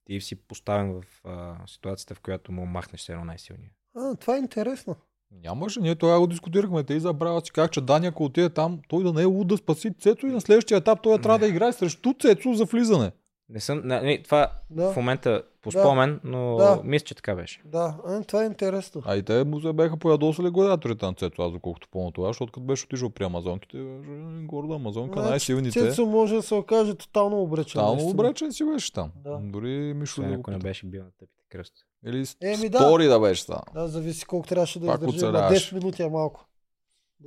[0.06, 3.72] ти си поставен в а, ситуацията, в която му махнеш все едно най-силния.
[3.96, 4.96] А, това е интересно.
[5.32, 6.84] Нямаше, ние това го дискутирахме.
[6.84, 9.48] Те и забравят си как, че Дани, ако отиде там, той да не е луд
[9.48, 13.12] да спаси Цецо и на следващия етап той трябва да играе срещу Цецо за влизане.
[13.50, 14.94] Не съм, не, не, това Да.
[14.94, 15.80] в момента по Да.
[15.80, 16.82] спомен, но Да.
[16.84, 17.62] мисля, че така беше.
[17.66, 19.02] Да, а, това е интересно.
[19.06, 22.52] А и те му се беха поядосали гладиаторите на Цецо, аз доколкото помня това, защото
[22.52, 24.12] като беше отишъл при Амазонките, беше
[24.46, 25.80] горда Амазонка, Значи, най-силните.
[25.80, 27.80] Цецо може да се окаже тотално обречен.
[27.82, 29.12] Тотално обречен си беше там.
[29.16, 29.40] Да.
[29.44, 31.74] Дори Мишо да ако не беше бил на тъпите кръст.
[32.06, 32.78] Или Еми, да.
[32.78, 33.62] втори да беше там.
[33.74, 35.26] Да, зависи колко трябваше да Пак издържи.
[35.26, 35.72] Ма оцеляваш.
[35.72, 36.46] 10 минути е малко.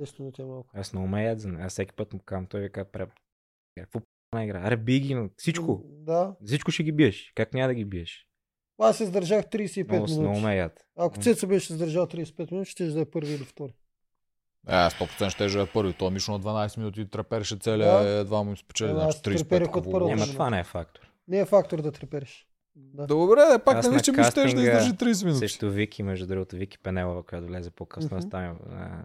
[0.01, 0.69] 10 минути е малко.
[0.73, 1.61] Аз много ме ядзан.
[1.61, 3.07] Аз всеки път му казвам, той вика, пре...
[3.77, 3.99] какво
[4.39, 4.61] игра?
[4.61, 5.83] Аре, би ги, всичко.
[5.85, 6.35] Да.
[6.45, 7.31] Всичко ще ги биеш.
[7.35, 8.27] Как няма да ги биеш?
[8.79, 10.41] Аз издържах 35 Много, много минути.
[10.41, 10.85] ме яд.
[10.97, 13.73] Ако Цецо беше издържал 35 минути, ще да е първи или втори.
[14.67, 15.93] Е, 100% ще е първи.
[15.93, 18.09] Той Мишо на 12 минути трепереше целия, Да.
[18.09, 18.89] едва му им спечели.
[18.89, 21.01] Е, Значи аз 35 треперех от първата Няма, това не е фактор.
[21.27, 22.47] Не е фактор да трепериш.
[22.75, 23.07] Да.
[23.07, 25.39] Добре, де, пак Аз не виж, че ми щеш да издържи 30 минути.
[25.39, 28.15] Също Вики, между другото, Вики Пенелова, която влезе по-късно, Мгм.
[28.17, 29.01] аз там а,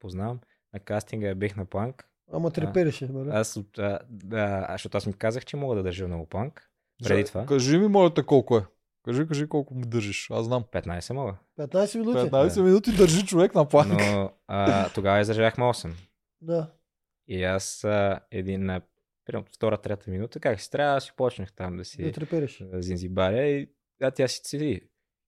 [0.00, 0.40] познавам.
[0.74, 2.04] На кастинга я бих на планк.
[2.32, 3.28] Ама трепереше, нали?
[3.32, 6.70] Аз, от, а, да, а, защото аз ми казах, че мога да държа много планк.
[7.04, 7.46] Преди това.
[7.46, 8.64] Кажи ми, моля те, колко е.
[9.04, 10.30] Кажи, кажи колко ми държиш.
[10.30, 10.64] Аз знам.
[10.72, 11.36] 15 мога.
[11.58, 12.18] 15 минути.
[12.18, 13.92] 15 минути държи човек на планк.
[13.92, 15.90] Но а, тогава издържахме 8.
[16.40, 16.70] Да.
[17.28, 18.80] И аз а, един на
[19.24, 22.64] примерно, втора, трета минута, как си трябва, си почнах там да си Да трепериш.
[22.72, 23.70] да зинзибаря и
[24.02, 24.80] а, тя си цели.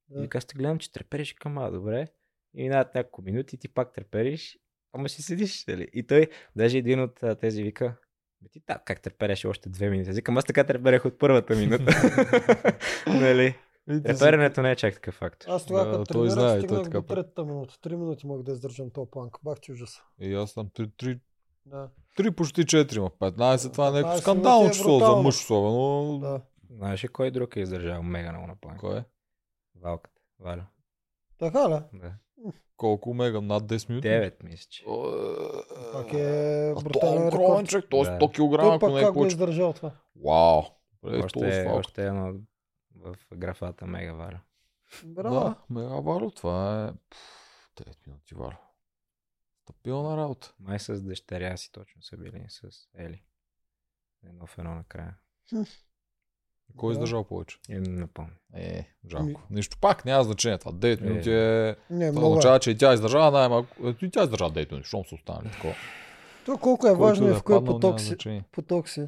[0.08, 0.24] Да.
[0.24, 2.06] И аз те гледам, че трепериш към а, добре.
[2.54, 4.58] И минават няколко минути и ти пак трепериш,
[4.92, 5.88] ама си седиш, нали?
[5.92, 7.96] И той, даже един от а, тези вика,
[8.42, 10.10] бе ти так, как трепереше още две минути?
[10.10, 11.92] Аз Викам, аз така треперех от първата минута.
[13.06, 13.54] нали?
[13.86, 15.44] Треперенето не е чак такъв факт.
[15.48, 17.80] Аз тогава, Да, като той знае, тренирах, той стигнах така до третата минута.
[17.80, 19.36] Три минути мога да издържам този планк.
[19.42, 20.02] Бах ти ужаса.
[20.20, 21.20] И аз съм 3, 3,
[21.66, 21.88] Да.
[22.18, 26.18] 3 почти 4, ма 15, това е някакво 15 скандално е число за мъж особено.
[26.18, 26.40] да.
[26.76, 28.76] Знаеш ли кой друг е издържал мега много на план?
[28.78, 29.04] Кой е?
[29.82, 30.20] Валката.
[30.40, 30.66] Валя.
[31.38, 31.98] Така ли?
[32.00, 32.12] Да.
[32.76, 33.40] Колко мега?
[33.40, 34.08] Над 10 минути?
[34.08, 34.84] 9, мисля, че.
[35.92, 38.18] Пак е брутален е огромен човек, той е Да.
[38.18, 39.90] 100 кг, ако не е как го е издържал това?
[40.24, 40.62] Вау.
[41.02, 42.34] Това Още, е още едно
[42.94, 44.40] в графата мега Валя.
[45.04, 45.34] Браво.
[45.34, 46.92] Да, мега Валю, това е...
[47.10, 48.56] Пф, 9 минути Валю.
[49.62, 50.54] Стабилна работа.
[50.60, 53.22] Май с дъщеря си точно са били с Ели.
[54.26, 55.16] Едно в едно накрая.
[56.76, 56.92] Кой е Да.
[56.94, 57.58] издържал повече?
[57.68, 58.06] И не.
[58.54, 59.42] Е, Ми- жалко.
[59.50, 60.58] Нищо пак, няма значение.
[60.58, 61.04] Това 9 Е.
[61.04, 61.76] минути е...
[61.90, 62.28] Не, Това много.
[62.28, 63.76] означава, че и тя издържава най-малко.
[63.84, 65.74] Ето и тя издържа 9 минути, щом са останали такова.
[66.46, 68.42] То колко е Който важно да в кой паднал, поток си.
[68.52, 69.06] поток си.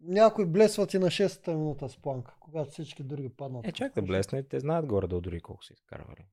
[0.00, 3.66] Някой блесват и на 6-та минута с планка, когато всички други паднат.
[3.66, 6.26] Е, чак да блесне, те знаят горе долу дори колко са изкарвали.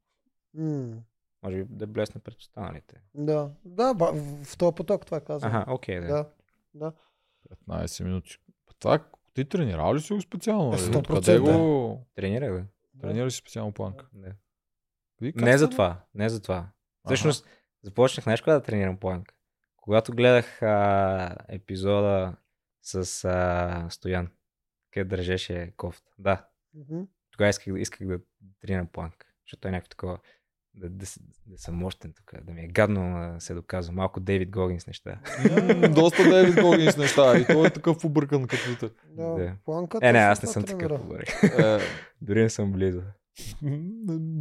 [0.53, 0.93] М,
[1.43, 2.95] Може би да блесне пред останалите.
[3.13, 5.51] Да, да, ба- в, в този поток това казвам.
[5.51, 6.07] Аха, окей, да.
[6.07, 6.25] Да,
[6.73, 6.93] да.
[7.69, 8.37] 15 минути.
[8.79, 8.99] Това
[9.33, 10.73] ти тренирал ли си го специално?
[10.73, 10.81] Е, бе?
[10.81, 10.97] 100%.
[10.97, 12.05] Откъде го...
[12.15, 12.65] Тренирах, да.
[13.01, 14.07] Тренира ли си специално планка?
[15.33, 16.67] как Не за това, не за това.
[17.05, 17.47] Всъщност,
[17.83, 19.33] започнах нещо да тренирам планк.
[19.77, 22.35] Когато гледах а, епизода
[22.81, 24.31] с а, Стоян,
[24.91, 26.11] къде държеше кофта.
[26.17, 26.47] Да,
[27.31, 28.19] тогава исках, исках да
[28.59, 30.19] тренирам планк, защото е някакво такова,
[30.75, 31.05] да, да,
[31.45, 33.01] да съм мощен тук, да ми е гадно
[33.33, 33.93] да се доказва.
[33.93, 35.19] Малко Дейвид Гогинс неща.
[35.75, 37.37] М, Доста Дейвид Гогинс неща.
[37.37, 38.89] И той е такъв объркан като те.
[39.07, 39.55] Да, Да.
[39.65, 40.87] планката Е, не, аз не съм тренира.
[40.89, 41.01] такъв.
[41.01, 41.23] добре.
[41.43, 41.79] Е,
[42.21, 43.01] Дори не съм близо.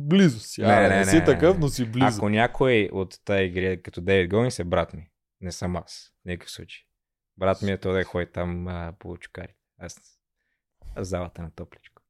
[0.01, 0.61] близо си.
[0.61, 1.25] Не, А, не, не, не, си не.
[1.25, 2.17] такъв, но си близо.
[2.17, 5.07] Ако някой от тази игри като Дейвид Гогинс е брат ми,
[5.41, 6.13] не съм аз.
[6.17, 6.81] В никакъв случай.
[7.39, 9.55] Брат ми е той да ходи там а, по чукари.
[9.79, 10.01] Аз
[10.97, 12.03] в залата на топличко.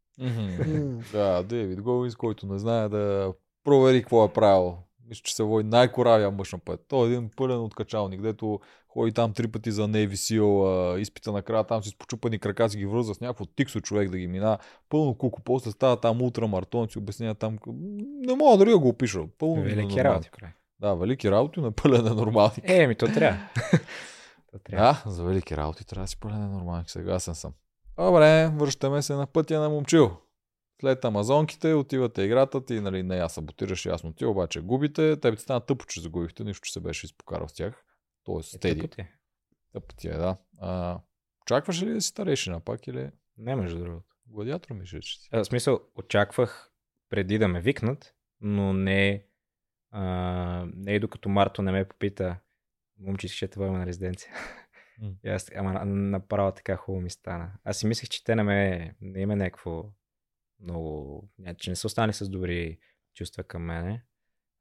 [1.12, 3.32] Да, Дейвид Гогинс, който не знае да
[3.64, 4.78] провери какво е правил.
[5.09, 6.80] Мисля, че се води най-коравия мъж на път.
[6.89, 11.64] Той е един пълен откачалник, дето ходи там три пъти за Navy SEAL, изпита накрая,
[11.64, 14.59] там си с почупани крака си ги връзва с някакво тиксо човек да ги мина.
[14.89, 17.59] Пълно куко, после става там ултрамаратон, си обяснява там.
[18.26, 19.20] Не мога дори да го опиша.
[19.39, 20.05] Пълно Велики ненормални.
[20.05, 20.30] работи.
[20.80, 22.70] Да, велики работи, но е пълен ненормалник.
[22.70, 23.39] Е, ми то трябва.
[24.52, 25.02] то трябва.
[25.05, 27.52] Да, за велики работи трябва да си пълен ненормалник, съгласен съм.
[27.98, 30.10] Добре, връщаме се на пътя на момчил.
[30.82, 35.20] След Амазонките отивате играта ти, нали, не я саботираш, ясно ти, обаче губите.
[35.20, 37.84] Тебе ти стана тъпо, че загубихте, нищо, че се беше изпокарал с тях.
[38.24, 38.80] Тоест, Е, стеди.
[38.80, 39.12] тъпо ти е.
[39.72, 40.36] Тъпо ти е, да.
[40.60, 40.98] А,
[41.42, 44.04] очакваш ли да си старейшина пак или Не, между другото.
[44.26, 45.28] гладиатор мисля, че си?
[45.32, 46.70] А, В смисъл, очаквах
[47.10, 49.24] преди да ме викнат, но не,
[49.90, 50.02] а,
[50.74, 52.36] не и докато Марто не ме попита,
[52.98, 54.32] момче, ще те на резиденция.
[55.24, 57.52] И аз, ама направо така хубаво ми стана.
[57.64, 59.84] Аз си мислех, че те не ме, не има някакво
[60.62, 62.78] много, ня- че не са останали с добри
[63.14, 64.05] чувства към мене,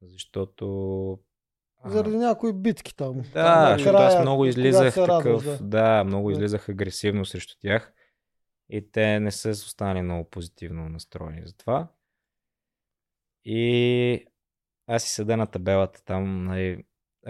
[0.02, 1.20] защото
[1.86, 3.22] Заради някои битки там.
[3.22, 5.68] Да, Там защото накрая, аз много излизах радваш, такъв, да.
[5.98, 6.04] да.
[6.04, 6.34] много Да.
[6.34, 7.94] излизах агресивно срещу тях
[8.70, 11.88] и те не са останали много позитивно настроени за това.
[13.46, 14.26] И
[14.88, 16.86] аз си седа на табелата там, нали,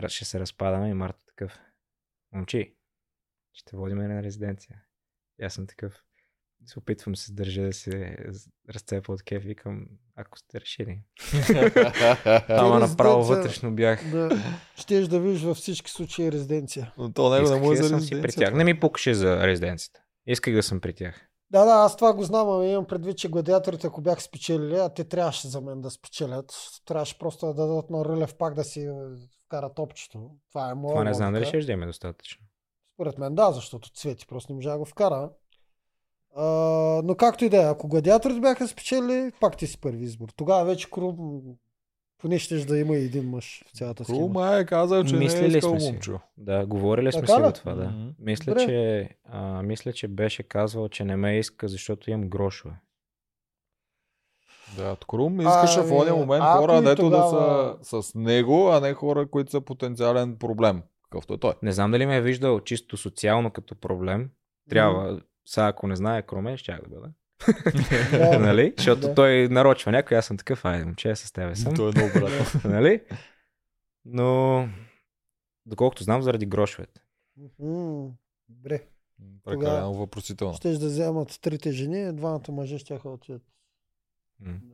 [0.07, 1.59] ще се разпадаме и Марта такъв,
[2.31, 2.75] момчи,
[3.53, 4.83] ще водим на резиденция.
[5.39, 6.03] И аз съм такъв,
[6.65, 8.17] се опитвам се държа да се
[8.69, 9.85] разцепа от кеф, викам,
[10.15, 10.99] ако сте решили.
[12.49, 14.11] Ама направо вътрешно бях.
[14.11, 14.43] Да,
[14.75, 16.93] щеш да видиш във всички случаи резиденция.
[16.97, 18.51] Но то него не му е да за съм си при резиденцията.
[18.51, 18.53] тях.
[18.53, 20.01] Не ми пукаше за резиденцията.
[20.27, 21.27] Исках да съм при тях.
[21.51, 24.89] Да, да, аз това го знам, ама имам предвид, че гладиаторите, ако бях спечелили, а
[24.89, 26.53] те трябваше за мен да спечелят,
[26.85, 28.93] трябваше просто да дадат на Рълев пак да си е,
[29.45, 30.31] вкара топчето.
[30.49, 32.45] Това е моя Това не знам дали ще да има достатъчно.
[32.93, 35.29] Според мен да, защото Цвети просто не можа да го вкара.
[36.35, 36.45] А,
[37.03, 40.29] но както и да е, ако гладиаторите бяха спечели, пак ти си първи избор.
[40.35, 41.41] Тогава вече Крум
[42.17, 44.19] поне ще да има един мъж в цялата схема.
[44.19, 46.19] Крума е казал, че не Мислили е искал момчо.
[46.37, 47.89] Да, говорили сме Така си за това, да.
[47.89, 48.09] Мгм.
[48.19, 48.65] Мисля, Добре.
[48.65, 52.73] че, а, мисля, че беше казвал, че не ме иска, защото имам грошове.
[54.77, 58.69] Да, Крум искаше в Ами, този момент ако хора, дето тогава- да са с него,
[58.69, 60.83] а не хора, които са потенциален проблем.
[61.03, 61.53] Какъвто е той.
[61.63, 64.29] Не знам дали ме е виждал чисто социално като проблем.
[64.69, 67.11] Трябва, сега ако не знае Кроме, ще да бъда.
[68.11, 68.39] Да.
[68.39, 68.73] нали?
[68.77, 69.15] Защото Да.
[69.15, 71.75] той нарочва някой, аз съм такъв, айде, момче, с тебе съм.
[71.75, 72.63] Той е много брат.
[72.63, 73.01] нали?
[74.05, 74.69] Но,
[75.65, 77.01] доколкото знам, заради грошовете.
[78.49, 78.83] Добре.
[79.43, 80.53] Прекалено въпросително.
[80.53, 83.41] Щеш да вземат трите жени, двамата мъже ще да отидат.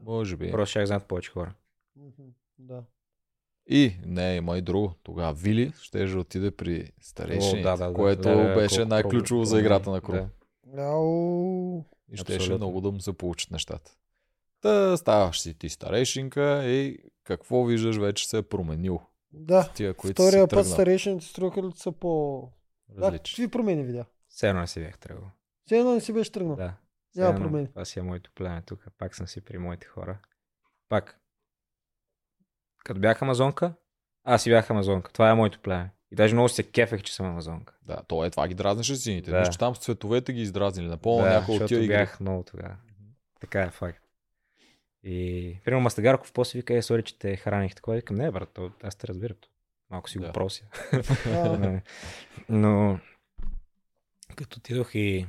[0.04, 0.52] Може би.
[0.52, 1.54] Просто ще знаят повече хора.
[2.60, 2.84] Да.
[3.70, 4.94] И, не, има и друго.
[5.04, 10.02] Тогава Вили ще отиде при старейшините, да, да, което Да, беше най-ключово за играта на
[10.02, 10.16] Крум.
[10.16, 10.30] Да.
[10.78, 11.80] Ау.
[12.12, 12.58] И щеше Абсолютно.
[12.58, 13.92] много да му се получат нещата.
[14.62, 19.00] Та ставаш си ти старейшинка и какво виждаш вече се е променил.
[19.34, 19.72] Да.
[19.76, 20.74] Тия, които Втория си път тръгнал.
[20.74, 22.42] старейшините струхали са по...
[22.90, 23.24] Да, Различни.
[23.36, 24.06] какви промени видя?
[24.30, 25.30] Все едно не си бях тръгвал.
[25.66, 26.56] Все едно не си беше тръгнал.
[26.56, 26.74] Да.
[27.16, 27.68] Няма едно, промени.
[27.68, 28.88] Това си е моето племе тук.
[28.98, 30.20] Пак съм си при моите хора.
[30.90, 31.20] Пак.
[32.86, 33.74] Като бях амазонка,
[34.24, 35.12] аз си бях амазонка.
[35.12, 35.92] Това е моето племе.
[36.12, 37.74] И даже много се кефех, че съм амазонка.
[37.82, 39.32] Да, то е това ги дразнеше сините.
[39.32, 39.50] Да.
[39.52, 40.88] Че там с цветовете ги издразнили.
[40.88, 41.88] Напълно да, някой от тия игри.
[41.88, 42.76] бях много тогава.
[43.40, 44.04] Така е факт.
[45.04, 47.96] И, примерно, Мастагарков после вика, е, сори, че те храних такова.
[47.96, 49.34] Викам, не, брат, аз те разбира.
[49.34, 49.48] то.
[49.90, 50.26] Малко си Да.
[50.28, 50.64] го прося.
[52.50, 53.00] Но,
[54.36, 55.28] като отидох и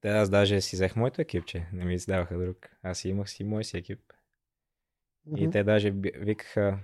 [0.00, 2.68] те аз даже си взех моето екипче, не ми издаваха друг.
[2.82, 4.00] Аз имах си мой си екип.
[5.36, 5.50] И мгм.
[5.50, 6.78] те даже викаха,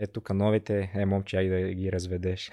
[0.00, 2.50] е тук новите, е момче, ай да ги разведеш.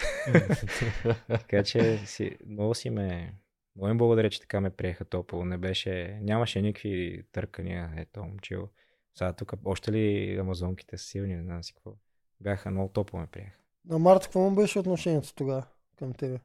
[1.28, 3.34] така че си, много си ме,
[3.76, 5.46] много им благодаря, че така ме приеха топло.
[5.46, 8.70] Не беше, нямаше никакви търкания, ето момчил.
[9.16, 11.94] Сега тук още ли амазонките са силни, не знам си какво.
[12.42, 13.60] Бяха много топло ме приеха.
[13.86, 15.64] На Марта, какво му беше отношението тогава
[15.96, 16.40] към тебе?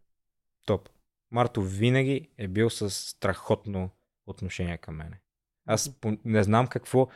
[0.67, 0.89] Топ.
[1.31, 3.91] Марто винаги е бил с страхотно
[4.27, 5.21] отношение към мене.
[5.67, 7.09] Аз не знам какво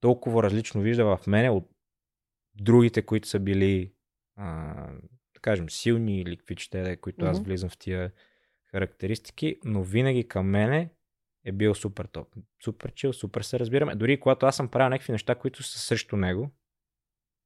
[0.00, 1.71] толкова различно вижда в мене от
[2.54, 3.92] другите, които са били,
[4.36, 4.74] а,
[5.34, 8.12] да кажем, силни или какви ще да е, които аз влизам в тия
[8.64, 10.90] характеристики, но винаги към мене
[11.44, 12.36] е бил супер топ.
[12.64, 13.94] Супер чил, супер се разбираме.
[13.94, 16.50] Дори когато аз съм правил някакви неща, които са срещу него,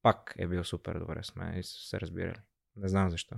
[0.01, 2.39] пак е бил супер добре с мен и са се разбирали.
[2.75, 3.35] Не знам защо.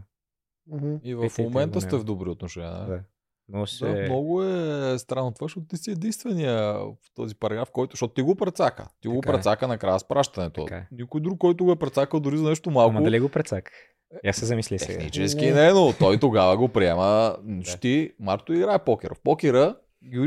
[1.04, 2.86] И в Питайте момента сте в добри отношения.
[2.86, 3.04] Да.
[3.50, 3.86] Много се...
[3.86, 8.22] Да, много е странно това, защото ти си единствения в този параграф, който, защото ти
[8.22, 8.88] го прецака.
[9.02, 9.36] Ти го Така е.
[9.36, 10.66] прецака накрая с пращането.
[10.66, 10.88] Така е.
[10.92, 12.90] Никой друг, който го е прецакал дори за нещо малко.
[12.90, 13.74] Ама дали го прецаках?
[14.24, 14.94] Я се замисли сега.
[14.94, 15.74] Технически Не.
[15.74, 17.38] но той тогава го приема.
[17.82, 19.14] Ти, Марто играе покер.
[19.16, 19.76] В покера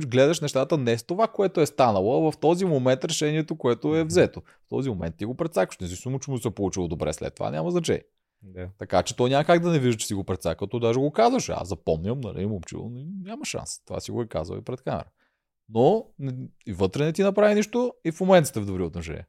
[0.07, 4.05] гледаш нещата не с това, което е станало, а в този момент решението, което е
[4.05, 4.40] взето.
[4.40, 5.78] В този момент ти го прецакаш.
[5.78, 8.03] Независимо, че му се е получило добре след това, няма значение.
[8.43, 8.70] Да.
[8.78, 10.69] Така че той няма как да не вижда, че си го прецакал.
[10.69, 11.48] То даже го казваш.
[11.48, 12.90] Аз запомням, нали, момчил,
[13.23, 13.85] няма шанс.
[13.85, 15.10] Това си го е казал и пред камера.
[15.69, 16.06] Но
[16.66, 19.27] и вътре не ти направи нищо и в момента сте в добри отношения.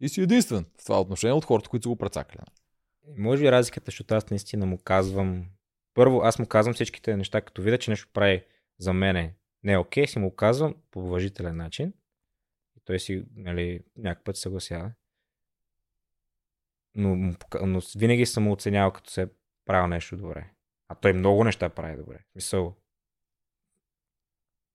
[0.00, 2.40] И си единствен в това отношение от хората, които са го прецакали.
[3.18, 5.46] Може би разликата, защото аз наистина му казвам.
[5.94, 8.44] Първо, аз му казвам всичките неща, като видя, че нещо прави
[8.78, 11.92] за мене не е окей, си му казвам по уважителен начин.
[12.76, 14.92] И той си, нали, някакъв път се съгласява.
[16.96, 19.28] Но, но винаги съм оценявал, като се е
[19.64, 20.50] правил нещо добре.
[20.88, 22.18] А той много неща прави добре.
[22.34, 22.74] Мисъл,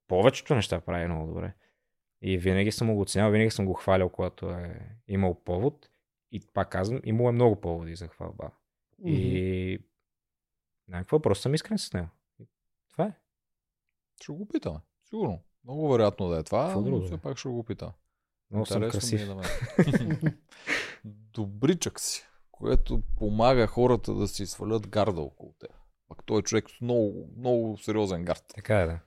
[0.08, 1.54] повечето неща прави много добре.
[2.22, 5.90] И винаги съм го оценявал, винаги съм го хвалял, когато е имал повод.
[6.32, 8.52] И пак казвам, имало е много поводи за хвалба.
[9.06, 9.80] И
[10.88, 12.08] някакво просто съм искрен с него.
[12.92, 13.14] Това е.
[14.22, 14.80] Ще го питаме.
[15.10, 15.44] Сигурно.
[15.64, 17.18] Много вероятно да е това, Какво но друго все е?
[17.18, 17.92] пак ще го питам.
[18.52, 19.20] Много съм Интересно красив.
[19.20, 19.36] ми е на
[20.22, 20.38] мен.
[21.34, 22.28] Добричък си.
[22.52, 25.70] което помага хората да си свалят гарда около теб.
[26.08, 28.44] Пак той е човек с много, много сериозен гард.
[28.56, 29.00] Така е, да.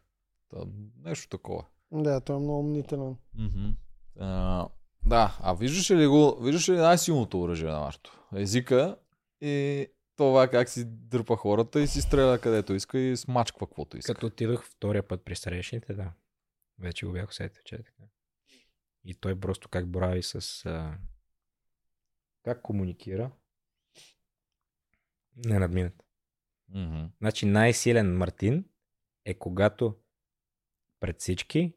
[0.51, 0.57] Та,
[1.05, 1.65] нещо такова.
[1.93, 3.17] Да, той е много мнителен.
[3.39, 3.75] Mm-hmm.
[4.21, 4.69] А,
[5.07, 8.21] да, а виждаш ли го, виждаш ли най-силното оръжие на Марто?
[8.35, 8.97] Езика
[9.41, 14.15] и това как си дърпа хората и си стреля където иска и смачква каквото иска.
[14.15, 16.13] Като отидох втория път при срещните, да.
[16.79, 18.03] Вече го бях усетил, че е така.
[19.05, 20.67] И той просто как борави с...
[20.67, 20.99] А...
[22.43, 23.31] Как комуникира?
[25.37, 26.05] Не надминат.
[26.71, 27.11] Mm-hmm.
[27.19, 28.65] Значи най-силен Мартин
[29.25, 29.97] е когато
[31.01, 31.75] пред всички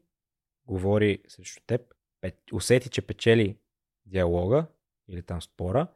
[0.66, 1.94] говори срещу теб,
[2.52, 3.58] усети, че печели
[4.06, 4.66] диалога
[5.08, 5.86] или там спора,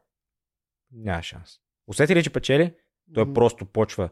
[0.91, 1.59] няма шанс.
[1.87, 2.75] Усети ли, че печели,
[3.13, 4.09] той М, просто почва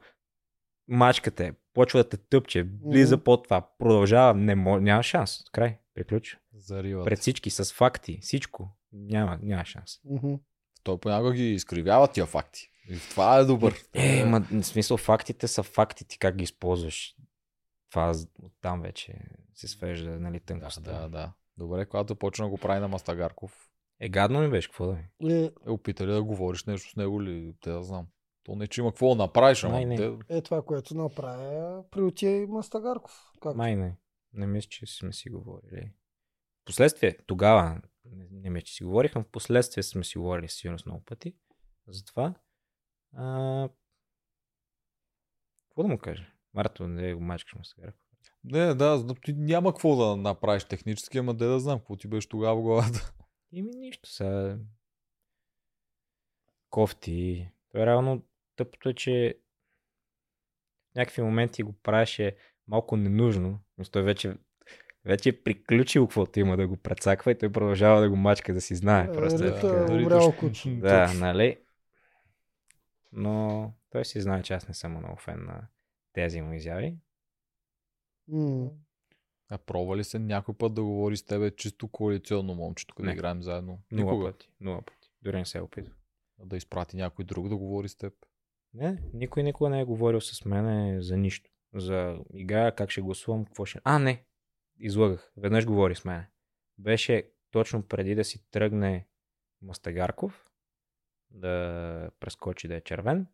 [0.91, 3.23] мачкате, почва да те тъпче, влиза Мгм.
[3.23, 5.43] под това, продължава, не мо, няма шанс.
[5.51, 6.39] Край, приключва.
[6.53, 7.03] Зарива.
[7.03, 9.99] Пред всички, с факти, всичко, няма, няма шанс.
[10.05, 10.33] мгм.
[10.83, 12.67] Той понякога ги изкривява тия факти.
[12.89, 13.75] И това е добър.
[13.93, 17.15] Е, ма, в смисъл, фактите са факти, ти как ги използваш.
[17.91, 18.13] Това
[18.61, 19.13] там вече
[19.55, 20.81] се свежда, нали, Да, тънкостта.
[20.81, 21.33] да, да.
[21.57, 23.69] Добре, когато почна да го прави на Мастагарков,
[23.99, 25.33] Е, гадно ми беше, какво да ми?
[25.33, 27.53] Е, е опита ли да говориш нещо с него ли?
[27.61, 28.07] Те да знам.
[28.43, 29.95] То не, че има какво да направиш, ама Май не.
[29.95, 30.17] те...
[30.29, 33.31] е това, което направя при отия и Мастагарков.
[33.41, 33.55] Как?
[33.55, 33.97] Май не.
[34.33, 35.91] Не мисля, че сме си говорили.
[36.65, 40.85] Последствие, тогава, не, не мисля, че си говорихме, в последствие сме си говорили сигурно с
[40.85, 41.35] много пъти.
[41.87, 42.33] Затова.
[43.15, 43.69] А...
[45.69, 46.25] Какво да му кажа?
[46.53, 47.93] Марто, не го мачкаш сега.
[48.43, 52.55] Не, да, няма какво да направиш технически, ама де да знам, какво ти беше тогава
[52.55, 53.13] в главата.
[53.51, 54.59] Ими нищо са.
[56.69, 57.49] Кофти.
[57.71, 58.23] Той реално
[58.63, 59.37] тъпото е, че
[60.91, 62.35] в някакви моменти го правеше
[62.67, 63.59] малко ненужно.
[63.77, 64.37] Но той вече,
[65.05, 68.61] вече е приключил каквото има да го прецаква и той продължава да го мачка, да
[68.61, 69.11] си знае.
[69.13, 69.83] Просто е Рита така.
[69.83, 70.69] е Дори умрял точно- куче.
[70.71, 71.57] Да, нали?
[73.11, 75.67] Но той си знае, че аз не съм много фен на
[76.13, 76.95] тези му изяви.
[78.27, 78.69] М.
[79.49, 83.11] А пробва ли се някой път да говори с тебе чисто коалиционно момчето, да Не.
[83.13, 83.81] играем заедно?
[83.91, 84.31] Нула Никога.
[84.31, 84.49] пъти.
[84.61, 85.11] Нула пъти.
[85.21, 85.93] Дори не се е опитва.
[86.39, 88.13] Да изпрати някой друг да говори с теб.
[88.73, 91.51] Не, никой никога не е говорил с мен за нищо.
[91.73, 93.79] За игра, как ще гласувам, какво ще...
[93.83, 94.25] А, не!
[94.79, 95.31] Излагах.
[95.37, 96.25] Веднъж говори с мен.
[96.77, 99.07] Беше точно преди да си тръгне
[99.61, 100.51] Мастагарков,
[101.29, 103.27] да прескочи да е червен.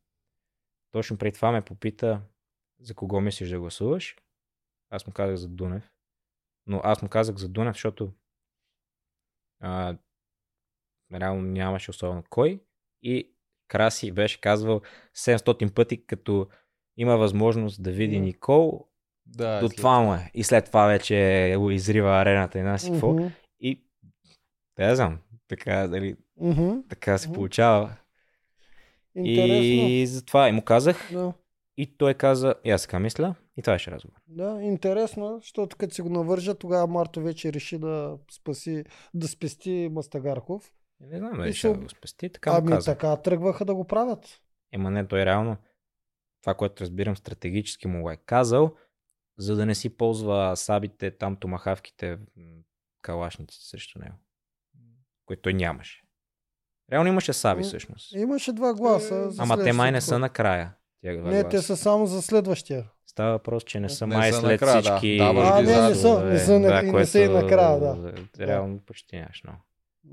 [0.91, 2.21] Точно преди това ме попита
[2.79, 4.17] за кого мислиш да гласуваш.
[4.89, 5.91] Аз му казах за Дунев.
[6.67, 8.13] Но аз му казах за Дунев, защото
[9.59, 9.97] а,
[11.13, 12.63] реално нямаше особено кой.
[13.01, 13.36] И
[13.67, 14.81] Краси беше казвал
[15.15, 16.47] 700 пъти, като
[16.97, 18.19] има възможност да види.
[18.19, 18.85] Никол,
[19.25, 20.31] Да, до това му е.
[20.33, 23.15] И след това вече го изрива арената и нас и какво.
[23.59, 23.83] И
[24.77, 25.17] да знам,
[25.47, 26.71] така, дали, Мгм.
[26.89, 27.35] така се Мгм.
[27.35, 27.95] получава.
[29.15, 29.87] Интересно.
[29.87, 31.09] И затова и му казах.
[31.11, 31.33] Да.
[31.77, 33.35] И той каза, и аз така мисля.
[33.57, 34.17] И това беше разговор.
[34.27, 38.83] Да, интересно, защото като си го навържа, тогава Марто вече реши да спаси,
[39.13, 40.71] да спести Мастагарков.
[41.01, 42.29] Не знам дали ще да го спести.
[42.29, 42.97] Така Ами казах.
[42.97, 44.41] така тръгваха да го правят.
[44.71, 45.57] Ема не, той реално,
[46.41, 48.75] това, което разбирам стратегически му го е казал,
[49.37, 52.43] за да не си ползва сабите, там томахавките, м,
[53.01, 54.15] калашниците срещу него.
[55.25, 56.03] Които той нямаше.
[56.91, 58.13] Реално имаше саби всъщност.
[58.13, 59.31] Имаше два гласа.
[59.31, 60.73] за Ами, Ама те май не са накрая.
[61.01, 61.49] Тия два Не, гласа.
[61.49, 62.89] те са само за следващия.
[63.05, 64.81] Става въпрос, че не са Не май са след накрая, да.
[64.81, 65.17] всички...
[65.17, 68.13] Даваш А, не, не са- не са на- и не са и което, накрая, да.
[68.39, 69.59] Реално почти нямаш много.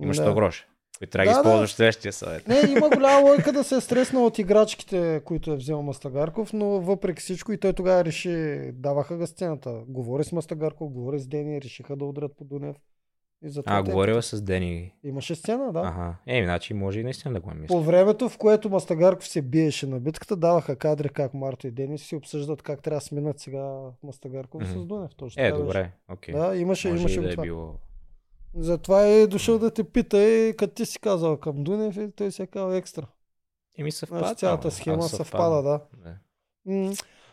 [0.00, 0.22] Имаш Да.
[0.22, 0.66] 100 гроша.
[0.98, 1.40] Които трябва да Да, ги да.
[1.40, 2.48] използваш в следващия съвет.
[2.48, 6.66] Не, има голяма лойка да се е стреснал от играчките, които е взел Мастагарков, но
[6.66, 8.30] въпреки всичко и той тогава реши,
[8.72, 9.82] даваха ga сцената.
[9.88, 12.76] Говори с Мастагарков, говори с Дени, решиха да удрят по Дунев.
[13.42, 14.92] И затова А, те- говорила с Дени.
[15.04, 15.78] Имаше сцена, да.
[15.80, 16.14] Ага.
[16.28, 17.66] Е, значи може и наистина да го е мисля.
[17.68, 22.02] По времето, в което Мастагарков се биеше на битката, даваха кадри как Марто и Денис
[22.02, 24.70] си обсъждат как трябва да сменят сега Мастагарков Мгм.
[24.72, 25.10] с Дунев.
[25.16, 25.62] Точно Е, беше.
[25.62, 25.90] добре.
[26.08, 26.34] Окей.
[26.34, 27.74] Да, имаше, Може имаше и да е било.
[28.56, 32.32] Затова е дошъл да те пита и като ти си казал към Дунев и той
[32.32, 33.06] си е казал екстра.
[33.78, 34.20] Еми съвпада.
[34.26, 35.80] Значи цялата схема А, съвпада, да.
[36.04, 36.14] да.
[36.66, 36.92] М,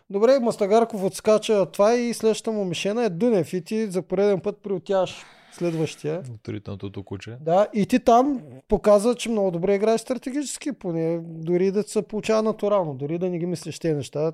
[0.10, 4.40] Добре, Мастагарков отскача от това и следващата му мишена е Дунев и ти за пореден
[4.40, 6.24] път приотяваш следващия.
[6.34, 7.38] От ритнатото куче.
[7.42, 12.44] Да, и ти там показва, че много добре играеш стратегически, поне дори да се получава
[12.44, 14.32] натурално, дори да не ги мислиш тези неща.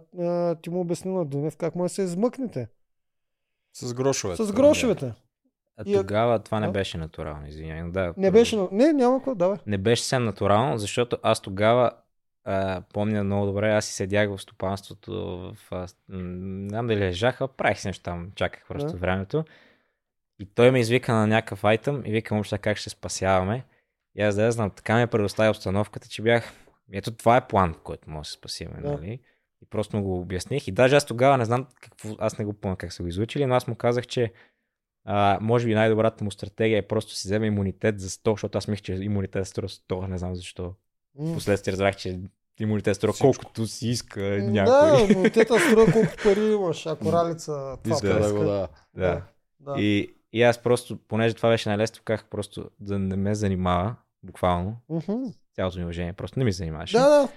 [0.62, 2.68] Ти му обясни на Дунев как може да се измъкнете.
[3.74, 4.44] С грошовете.
[4.44, 5.14] С грошовете.
[5.78, 7.92] А И- тогава това не беше натурално, извинявай.
[7.92, 8.58] Да, Не беше...
[8.72, 9.58] Не, няма какво, давай.
[9.68, 11.92] не беше съвсем натурално, защото аз тогава
[12.44, 15.12] а, помня много добре, аз си седях в стопанството,
[15.54, 18.98] в, а, не знам дали лежаха, правих си нещо там, чаках просто Да.
[18.98, 19.46] времето.
[20.40, 23.64] И той ме извика на някакъв айтъм и вика, момчета, как ще спасяваме.
[24.16, 26.52] И аз да знам, така ме предостави обстановката, че бях,
[26.92, 28.92] ето това е план, който може да се спасиме, Да.
[28.92, 29.20] нали?
[29.62, 30.68] И просто му го обясних.
[30.68, 33.46] И даже аз тогава не знам какво, аз не го помня как са го излучили,
[33.46, 34.34] но аз му казах, че
[35.10, 38.58] а, може би най-добрата му стратегия е просто да си вземе имунитет за 100, защото
[38.58, 40.74] аз мислех, че имунитет струва 100, не знам защо.
[41.20, 41.34] М.
[41.34, 42.20] Последствие разбрах, че
[42.60, 43.32] имунитет струва Всичко.
[43.34, 45.16] колкото си иска някой.
[45.16, 48.68] Да, те струва колкото пари имаш, ако ралица това Иска да го да.
[48.94, 49.22] да.
[49.60, 49.82] да.
[49.82, 54.78] И, и аз просто, понеже това беше най-лесно, казах просто да не ме занимава, буквално,
[54.90, 55.24] Мгм.
[55.54, 56.98] цялото ми уважение, просто не ми занимаваше.
[56.98, 57.30] Да, да.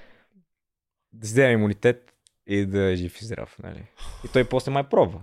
[1.13, 2.15] да си вземе имунитет
[2.47, 3.87] и да е жив и здрав, нали?
[4.25, 5.21] И той после май пробва.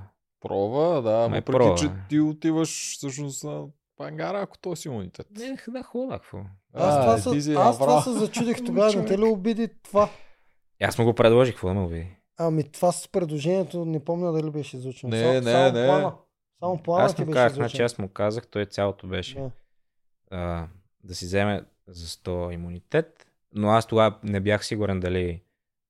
[0.47, 3.65] Пробва, да, Май въпреки, че ти отиваш всъщност на
[3.97, 5.27] пангара, ако той си имунитет.
[5.37, 6.37] Не, да, хубаво, какво?
[6.73, 10.09] Аз, А, това, си аз това се зачудих тогава, не те ли обиди това?
[10.81, 12.17] И Аз му го предложих, какво да ме обиди?
[12.37, 15.09] Ами това с предложението не помня дали беше излучено.
[15.09, 15.87] Не, само, не, само не.
[15.87, 16.13] Плана.
[16.59, 19.51] Само плана Аз ти му беше казах, значи аз му казах, той цялото беше Да.
[20.31, 20.67] а,
[21.03, 25.41] да си вземе за 100 имунитет, но аз тогава не бях сигурен дали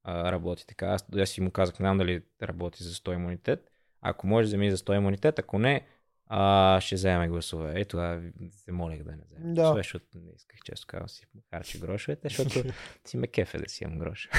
[0.03, 0.87] а, работи така.
[0.87, 3.71] Аз, аз си му казах, не знам дали работи за 100 имунитет.
[4.01, 5.81] Ако може, вземи за 100 имунитет, ако не,
[6.27, 7.73] а, ще вземе гласове.
[7.75, 8.21] Ето, тогава
[8.51, 9.61] се молех да не вземе Да.
[9.61, 12.63] гласове, защото не исках често казвам си харча грошовете, защото
[13.05, 14.29] си ме кефе да си имам грош.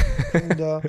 [0.48, 0.80] да.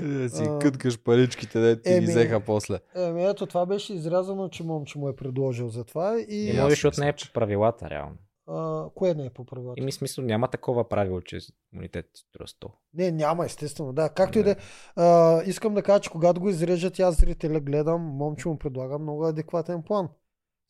[0.00, 0.58] Да си А.
[0.58, 2.00] къткаш паричките, де ти Еми.
[2.00, 2.78] ги взеха после.
[2.96, 6.20] Еми ето това беше изрязано, че момче му е предложил за това.
[6.20, 8.16] И, аз може, защото не е по правилата, реално.
[8.50, 9.80] А, кое не е по правилата?
[9.80, 11.38] И ми смисъл няма такова правило, че
[11.72, 12.70] имунитет струва 100.
[12.94, 13.92] Не, няма, естествено.
[13.92, 14.56] Да, както и да е.
[14.96, 19.26] А, Искам да кажа, че когато го изрежат, аз зрителя гледам, момче му предлага много
[19.26, 20.08] адекватен план.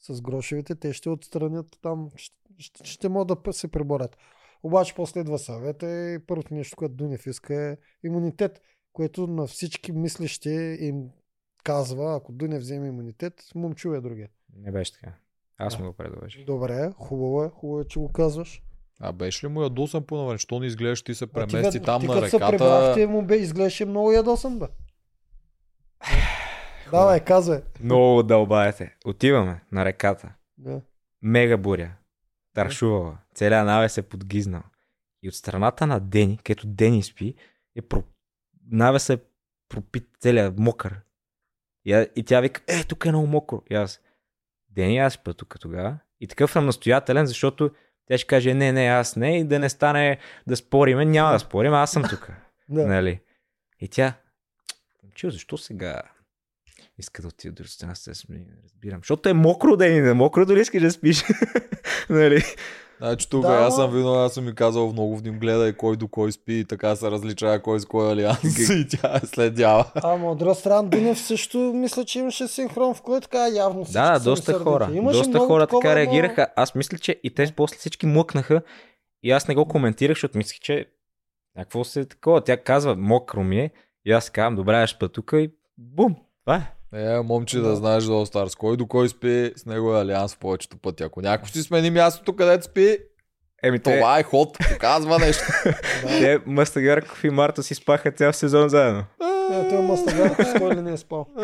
[0.00, 4.16] С грошевите те ще отстранят там, ще, ще, ще могат да се преборят.
[4.62, 8.60] Обаче после идва съвета и първото нещо, което Дунев иска е имунитет,
[8.92, 11.10] което на всички мислещи им
[11.64, 14.28] казва, ако Дунев вземе имунитет, момчу е другия.
[14.56, 15.14] Не беше така.
[15.60, 15.82] Аз Да.
[15.82, 16.44] му го предложих.
[16.44, 18.62] Добре, хубаво е, хубаво е, че го казваш.
[19.00, 20.38] А беше ли му ядосан по навън?
[20.38, 22.50] Що не изглеждаш, ти се А ти премести като- там ти на като се реката.
[22.50, 24.66] прибрахте, му бе, изглеждаше много ядосан, бе.
[26.90, 27.62] Давай, казвай.
[27.80, 28.94] Много дълбаете.
[29.06, 30.32] Отиваме на реката.
[30.58, 30.80] Да.
[31.22, 31.92] Мега буря.
[32.54, 33.18] Таршувала.
[33.34, 34.62] Целият навес е подгизнал.
[35.22, 37.34] И от страната на Дени, където Дени спи,
[37.76, 38.02] е про...
[38.64, 39.18] навес е
[39.68, 41.00] пропит целият мокър.
[41.84, 43.62] И, и тя вика, е, тук е много мокро.
[43.70, 44.00] И аз,
[44.70, 45.98] Дени, аз спа тук тогава.
[46.20, 47.70] И такъв съм настоятелен, защото
[48.06, 51.04] тя ще каже, не, не, аз не, и да не стане да спориме.
[51.04, 52.30] Няма да спорим, аз съм тук.
[52.72, 52.86] Да.
[52.86, 53.20] Нали?
[53.80, 54.14] И тя,
[55.02, 56.02] момчил, защо сега
[56.98, 58.28] иска да отида до стена с нас?
[58.28, 59.00] Не разбирам.
[59.00, 61.24] Защото е мокро да е мокро, дори искаш да спиш.
[62.10, 62.42] нали?
[63.02, 66.08] Значи тук Да, аз съм вино, аз съм ми казал много вним, гледай кой до
[66.08, 69.84] кой спи и така се различава кой с кой алианс и тя е следява.
[69.94, 74.02] Ама от друга страна, Дунев също мисля, че имаше синхрон, в който така явно всички
[74.02, 74.88] Да, доста хора.
[74.92, 76.46] Имаше доста хора такова така реагираха.
[76.56, 78.62] Аз мисля, че и те после всички млъкнаха.
[79.22, 80.86] И аз не го коментирах, защото мислех, че
[81.56, 82.40] какво се е такова.
[82.40, 83.70] Тя казва, мокро ми е.
[84.04, 86.16] И аз казвам, добре, аз спа тук и бум.
[86.44, 86.79] Това е.
[86.94, 87.76] Е, момче, да, Да.
[87.76, 91.02] знаеш стар, с кой до кой спи, с него е алианс повечето пъти.
[91.02, 92.98] Ако някой си смени мястото, където спи,
[93.62, 95.44] Еми, те, това е ход, показва нещо.
[96.02, 99.04] те Мастагарков и Марта си спаха цял сезон заедно.
[99.50, 101.26] Не, той Мастагарков с кой ли не е спал.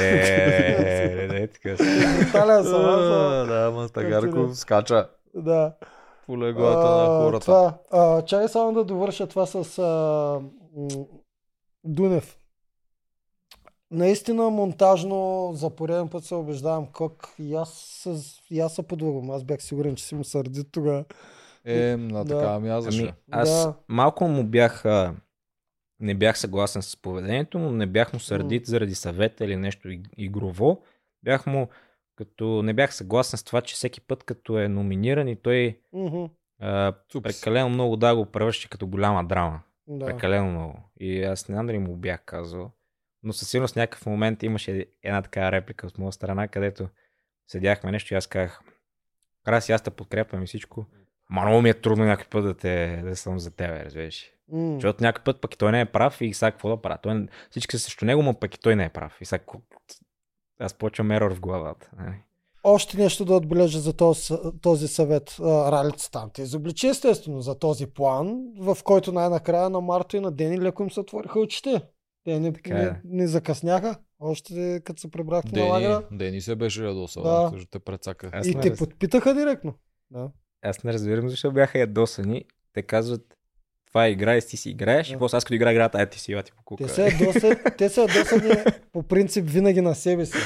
[0.00, 1.82] Е, не, не, така си.
[2.18, 2.82] Брутален съм,
[3.48, 5.72] Да, Мастагарков скача Да.
[6.26, 7.44] по леглата на А, хората.
[7.44, 9.80] Това, чай само да довърша това с
[11.84, 12.36] Дунев.
[13.90, 18.14] Наистина монтажно за пореден път се убеждавам как и аз, се,
[18.54, 19.30] и аз се подлъгвам.
[19.30, 21.04] Аз бях сигурен, че си му сърди тогава.
[21.64, 22.38] Е, на Да.
[22.38, 23.74] така ми аз Ами, аз Да.
[23.88, 24.84] малко му бях...
[24.84, 25.14] А,
[26.00, 30.08] не бях съгласен с поведението му, не бях му сърдит заради съвета или нещо иг-
[30.16, 30.82] игрово.
[31.22, 31.68] Бях му
[32.16, 36.24] като не бях съгласен с това, че всеки път като е номиниран и той Мгм,
[36.60, 36.92] а,
[37.22, 39.60] прекалено много да го превръща като голяма драма.
[39.86, 40.06] Да.
[40.06, 40.74] Прекалено много.
[41.00, 42.70] И аз не знам дали му бях казал.
[43.22, 46.88] Но със сигурност някакъв момент имаше една такава реплика от моя страна, където
[47.48, 48.60] седяхме нещо и аз казах,
[49.44, 50.86] Краси, аз те подкрепям и всичко.
[51.30, 54.30] Ма много ми е трудно някой път да, те, да съм за тебе, разбираш.
[54.48, 54.74] М.
[54.74, 56.98] Защото някой път пък и той не е прав и сега какво да правя?
[57.02, 59.20] Той, всички са срещу него, но пък и той не е прав.
[59.20, 59.44] И сега
[60.58, 61.90] аз почвам ерор в главата.
[61.98, 62.14] нали?
[62.64, 65.36] Още нещо да отбележа за този, този съвет.
[65.40, 70.20] А, Ралицата там те изобличи естествено за този план, в който най-накрая на Марто и
[70.20, 71.82] на Дени леко им се отвориха очите.
[72.24, 72.82] Те не, Така е.
[72.82, 76.02] не, не закъсняха, още като се прибрахте на Дени, лагера.
[76.12, 77.50] Дени се беше ядосал, Да.
[77.50, 77.64] да.
[77.70, 78.30] те прецака.
[78.32, 79.74] Аз И не те раз- подпитаха директно.
[80.10, 80.30] Да.
[80.62, 82.44] Аз не разбирам защо бяха ядосани.
[82.72, 83.36] Те казват,
[83.86, 85.08] това е игра и ти си играеш.
[85.08, 85.14] Да.
[85.14, 86.84] И после аз като игра играта, ай ти си, ти по кука.
[86.84, 88.54] Те са ядосани, те са ядосани
[88.92, 90.38] по принцип винаги на себе си.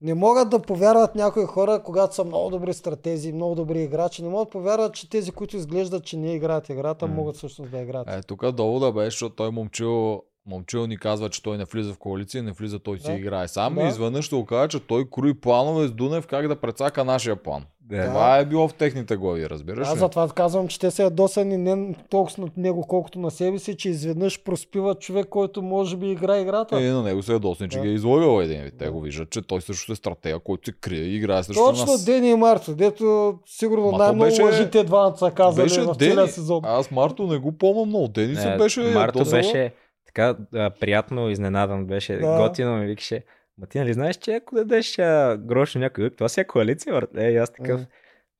[0.00, 4.22] Не могат да повярват някои хора, когато са много добри стратези, много добри играчи.
[4.22, 7.14] Не могат да повярват, че тези, които изглеждат, че не играят играта, М.
[7.14, 8.08] могат всъщност да играят.
[8.08, 11.98] Е, тук довода беше, защото той момчил, момчил ни казва, че той не влиза в
[11.98, 13.12] коалиция, не влиза, той си Да.
[13.12, 13.74] играе сам.
[13.74, 13.82] Да.
[13.82, 17.62] И изведнъж ще окаже, че той крои планове с Дунев как да прецака нашия план.
[17.80, 18.04] Да.
[18.04, 19.98] Това е било в техните глави, разбираш Аз ли?
[19.98, 23.88] затова казвам, че те са ядосани не толкова на него, колкото на себе си, че
[23.88, 26.76] изведнъж проспива човек, който може би играе играта.
[26.76, 27.84] Е, на него се е досни, че Да.
[27.84, 28.74] ги е излъгал един вид.
[28.78, 28.92] Те Да.
[28.92, 32.04] го виждат, че той също е стратега, който се крие и играе срещу Точно нас.
[32.04, 35.94] Дени и Марто, дето сигурно Ма най-много беше- лъжи те двамата са казали беше в
[35.94, 36.10] Дени.
[36.10, 36.60] целия сезон.
[36.64, 38.08] Аз Марто не го помня много.
[38.08, 39.42] Дени се беше Марто ядосала.
[39.42, 39.72] беше
[40.14, 42.36] така а, приятно изненадан, беше Да.
[42.38, 43.24] готино ми викаше.
[43.58, 46.94] Ма ти нали знаеш, че ако дадеш а, грош на някой, това си е коалиция,
[46.94, 47.10] брат.
[47.16, 47.80] Е, и аз такъв.
[47.80, 47.86] Е.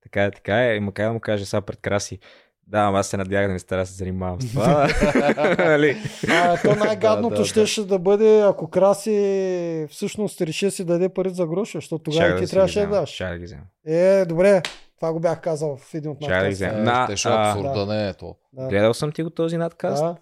[0.02, 0.74] Така е, така е.
[0.74, 2.18] И макар да му каже сега пред краси.
[2.66, 4.88] Да, ама аз се надях да не стара да се занимавам с това.
[5.58, 5.96] Нали?
[6.30, 7.48] А, то най-гадното Да, да, да.
[7.48, 12.38] щеше да бъде, ако Краси всъщност реши да си даде пари за гроша, защото тогава
[12.38, 13.08] и ти трябваше да даш.
[13.10, 13.62] Щях да ги взема.
[13.86, 14.62] Е, добре,
[14.96, 16.68] това го бях казал в един от Щях да ги надкастите.
[16.68, 16.80] взема.
[16.80, 18.36] Е, На, щеше а, абсурда, не е то.
[18.52, 18.68] Да.
[18.68, 20.02] Гледал съм ти го този надкаст.
[20.02, 20.16] Да.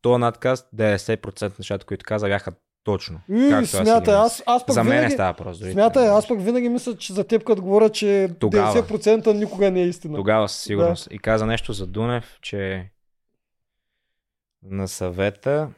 [0.00, 2.52] То надкаст 90% нещата, които каза, бяха
[2.84, 3.20] точно.
[3.28, 4.12] И, както аз си смятай, мисля.
[4.14, 5.62] аз, аз пък За мен винаги, става просто.
[5.62, 8.74] дори смятай, това не аз пък винаги мисля, че за теб като говоря, че Тогава.
[8.74, 10.16] 90% никога не е истина.
[10.16, 11.08] Тогава със сигурност.
[11.10, 12.90] И каза нещо за Дунев, че
[14.62, 15.68] на съвета.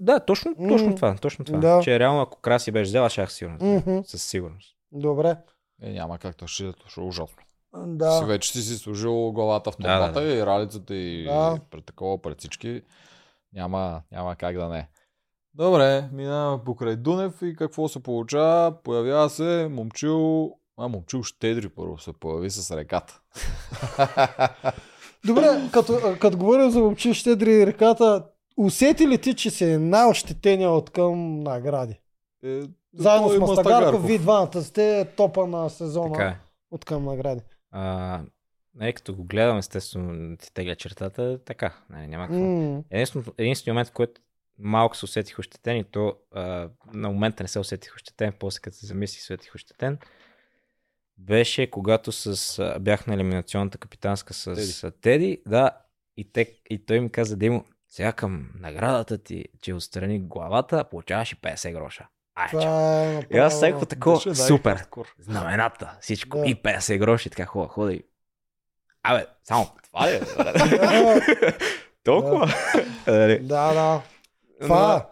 [0.00, 1.14] Да, точно, точно М, това.
[1.14, 1.58] Точно това.
[1.58, 1.80] да.
[1.82, 3.56] Че реално ако Краси беше взела, щях сигурно.
[3.62, 3.98] Мгм.
[4.04, 4.76] Със сигурност.
[4.92, 5.36] Добре.
[5.82, 7.36] Е, няма как да ще, ще е ужасно.
[7.36, 8.20] Си Да.
[8.20, 11.58] вече си си служил главата в Да, да, томата и ралицата и Да.
[11.70, 12.82] пред такова пред всички.
[13.52, 14.88] Няма, няма как да не.
[15.54, 18.82] Добре, минаваме покрай Дунев и какво се получава?
[18.82, 20.50] Появява се момчил...
[20.76, 23.20] А, момчил Щедри първо се появи с реката.
[25.26, 28.26] Добре, като, като говорим за момчил Щедри и реката,
[28.56, 32.00] усети ли ти, че си е най-ощетения от към награди?
[32.44, 32.60] Е,
[32.94, 36.38] Заедно с Мастагарков, вие двамата сте топа на сезона Така е.
[36.70, 37.40] от към награди.
[37.70, 38.20] А,
[38.78, 41.74] не, като го гледам, естествено, ти тегля чертата, така.
[41.90, 42.40] Не, няма какво.
[42.44, 44.20] М, Единствено, единственият момент, в който
[44.58, 48.76] малко се усетих ощетен и то а, на момента не се усетих ощетен, после като
[48.76, 49.98] се замислих, се усетих ощетен,
[51.18, 54.72] беше когато с, а, бях на елиминационната капитанска с Теди.
[54.80, 55.70] Теди, Теди да,
[56.16, 61.32] и, те, и той ми каза, Димо, сега към наградата ти, че отстрани главата, получаваш
[61.32, 62.08] и 50 гроша.
[62.34, 64.86] Ай, е И аз всеки такова, супер,
[65.18, 66.46] знамената, всичко, Да.
[66.46, 68.02] и 50 гроши, така хубаво, хода и...
[69.10, 70.20] Абе, само това ли е?
[72.04, 72.48] Толкова?
[73.06, 73.38] Нали?
[73.38, 74.02] Да, да.
[74.60, 75.08] Това,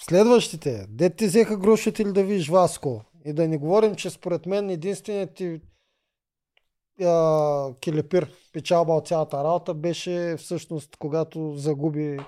[0.00, 3.04] следващите, де ти взеха грошите или да видиш Васко.
[3.24, 5.60] И да не говорим, че според мен единственият ти
[7.04, 12.18] а, келепир печалба от цялата работа беше всъщност когато загуби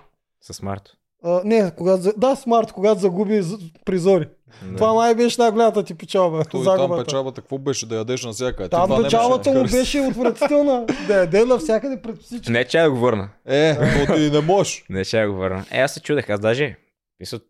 [0.41, 0.97] С Марто.
[1.25, 3.43] А, не, когато, за- да, смарт, когато загуби
[3.85, 4.29] призори.
[4.63, 4.77] Да.
[4.77, 6.45] Това май беше най-голямата ти печалба.
[6.45, 7.05] Той там загубата.
[7.05, 8.69] печалбата, какво беше да ядеш навсякъде?
[8.69, 9.59] Ти Там това не печалбата беше.
[9.59, 10.87] му беше отвратителна.
[11.07, 12.53] да яде навсякъде пред всички.
[12.53, 13.29] Не, че я го върна.
[13.47, 13.77] Е,
[14.07, 14.85] то ти не можеш.
[14.91, 15.65] Не, че я го върна.
[15.71, 16.31] Е, аз се чудех.
[16.31, 16.77] Аз даже,
[17.21, 17.41] мисля,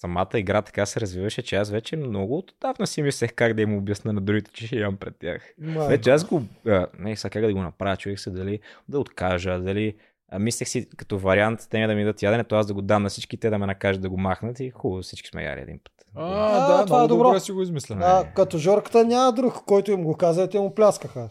[0.00, 3.76] самата игра така се развиваше, че аз вече много отдавна си мислех как да им
[3.76, 5.42] обясна на другите, че ще ям пред тях.
[5.58, 5.88] Май.
[5.88, 6.42] Вече аз го...
[6.66, 9.94] А, не, сега как да го направя, чуех се дали да откажа, дали...
[10.32, 12.82] А, мислех си като вариант, те ми да ми дадат ядене, то аз да го
[12.82, 15.60] дам на всички, те да ме накажат да го махнат и хубаво, всички сме яли
[15.60, 15.92] един път.
[16.14, 17.24] А, А, да, това е добро.
[17.24, 17.96] добре си го измисля.
[18.00, 21.28] А, като Жорката няма друг, който им го каза, те му пляскаха.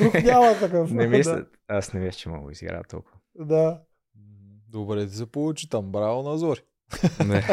[0.00, 0.90] Друг няма такъв.
[0.90, 3.16] Не мисля, аз не мисля, че мога да изиграя толкова.
[3.34, 3.80] Да.
[4.68, 5.92] Добре ти се получи там.
[5.92, 6.60] Браво на Зори.
[7.26, 7.42] Не.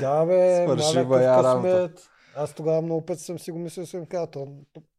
[0.00, 2.10] Да, бе, Свърши късмет.
[2.36, 4.48] Аз тогава много пъти съм си го мислил, съм казал, то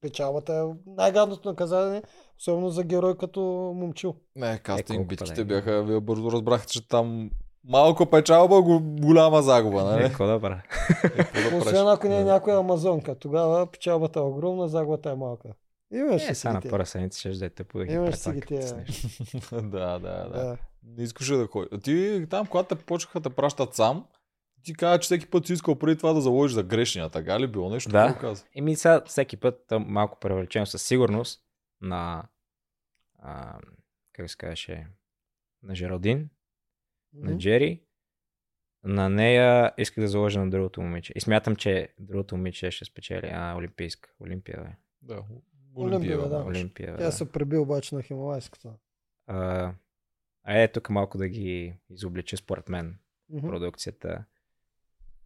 [0.02, 2.04] печалбата е най-гадното наказание,
[2.40, 3.42] особено за герой като
[3.76, 4.16] момчил.
[4.36, 5.44] Не, кастинг колко битките паде.
[5.46, 7.32] бяха, вие бързо разбрахте, че там
[7.64, 10.04] малко печалба, го- голяма загуба, Не, нали?
[10.04, 10.62] какво да правя?
[11.04, 15.16] Е, какво да Освен ако не е някоя амазонка, тогава печалбата е огромна, загубата е
[15.16, 15.50] малка.
[15.94, 17.92] Имаш Е, сега на ги първа седмица ще да те поех.
[17.92, 18.86] Имаш си ги тия.
[19.52, 20.30] да, да, да.
[20.30, 20.58] Да.
[20.98, 21.68] Не искаше да ходи.
[21.72, 24.06] А Ти там, когато те почнаха да пращат сам,
[24.66, 27.10] ти каза, че всеки път си искал преди това да заложиш за грешния.
[27.10, 27.90] Така ли било нещо?
[27.92, 28.18] Да.
[28.22, 28.46] Каза?
[28.56, 31.44] Еми сега всеки път малко превеличено със сигурност
[31.82, 32.28] на
[33.20, 33.60] а,
[34.14, 34.88] как се казваше
[35.64, 36.30] на Жералдин,
[37.14, 37.40] на Мгм.
[37.40, 37.82] Джери,
[38.84, 41.14] на нея исках да заложа на другото момиче.
[41.16, 43.30] И смятам, че другото момиче ще спечели.
[43.34, 44.10] А, Олимпийска.
[44.22, 44.70] Олимпия, бе.
[45.02, 45.24] Да.
[45.76, 46.44] Олимпия, Олимпия, да.
[46.46, 47.12] Олимпия, Тя да.
[47.12, 48.74] се преби обаче на хималайската.
[49.28, 49.74] А,
[50.44, 53.48] а е тук малко да ги изоблича според мен Мгм.
[53.48, 54.26] продукцията.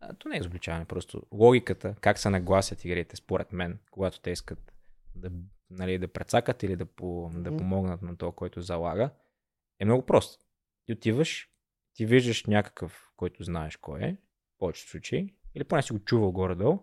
[0.01, 4.31] А, то не е изобличаване, просто логиката, как се нагласят игрите, според мен, когато те
[4.31, 4.73] искат
[5.15, 5.31] да,
[5.69, 9.09] нали, да прецакат или да, по, да помогнат на това, който залага,
[9.79, 10.45] е много просто.
[10.85, 11.49] Ти отиваш,
[11.93, 14.17] ти виждаш някакъв, който знаеш кой е,
[14.55, 16.79] в повечето случаи, или поне си го чувал горе-долу,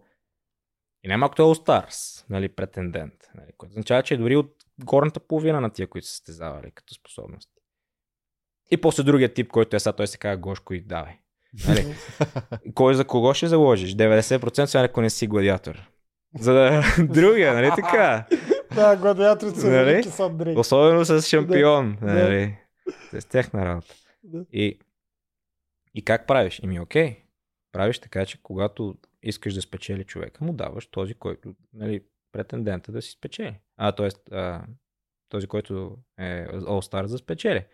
[1.03, 3.15] И най-малко той е All нали, претендент.
[3.35, 6.95] Нали, което означава, че е дори от горната половина на тия, които са стезавали като
[6.95, 7.63] способности.
[8.71, 11.19] И после другия тип, който е сега, той се казва Гошко и давай.
[11.69, 11.95] Нали?
[12.75, 13.95] Кой за кого ще заложиш?
[13.97, 15.91] 90% сега ако не си гладиатор.
[16.41, 16.83] За да...
[17.09, 18.27] другия, нали така?
[18.75, 19.85] Да, гладиаторите са Нали?
[19.85, 20.55] велики са Андрей.
[20.57, 21.99] Особено с шампион.
[22.01, 22.15] Да.
[22.15, 22.59] Нали?
[23.13, 23.95] С техна работа.
[24.23, 24.45] Да.
[24.53, 24.79] И,
[25.95, 26.61] и как правиш?
[26.63, 27.17] Ими окей.
[27.73, 32.01] Правиш така, че когато искаш да спечели човека, му даваш този, който, нали,
[32.33, 33.55] претендента да си спечели.
[33.77, 34.09] А, т.е.
[35.29, 37.65] този, който е All Stars да спечели.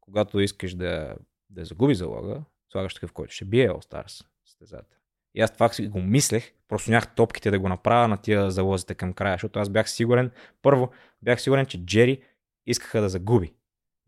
[0.00, 1.14] Когато искаш да,
[1.50, 2.42] да загуби залога,
[2.72, 4.98] слагаш такъв, който ще бие All Stars състезател.
[5.34, 8.94] И аз това си го мислех, просто нямах топките да го направя на тия залозите
[8.94, 10.30] към края, защото аз бях сигурен,
[10.62, 10.90] първо,
[11.22, 12.22] бях сигурен, че Джери
[12.66, 13.54] искаха да загуби.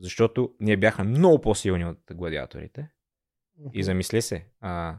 [0.01, 2.91] Защото ние бяхме много по-силни от гладиаторите.
[3.73, 4.99] И замисли се, а,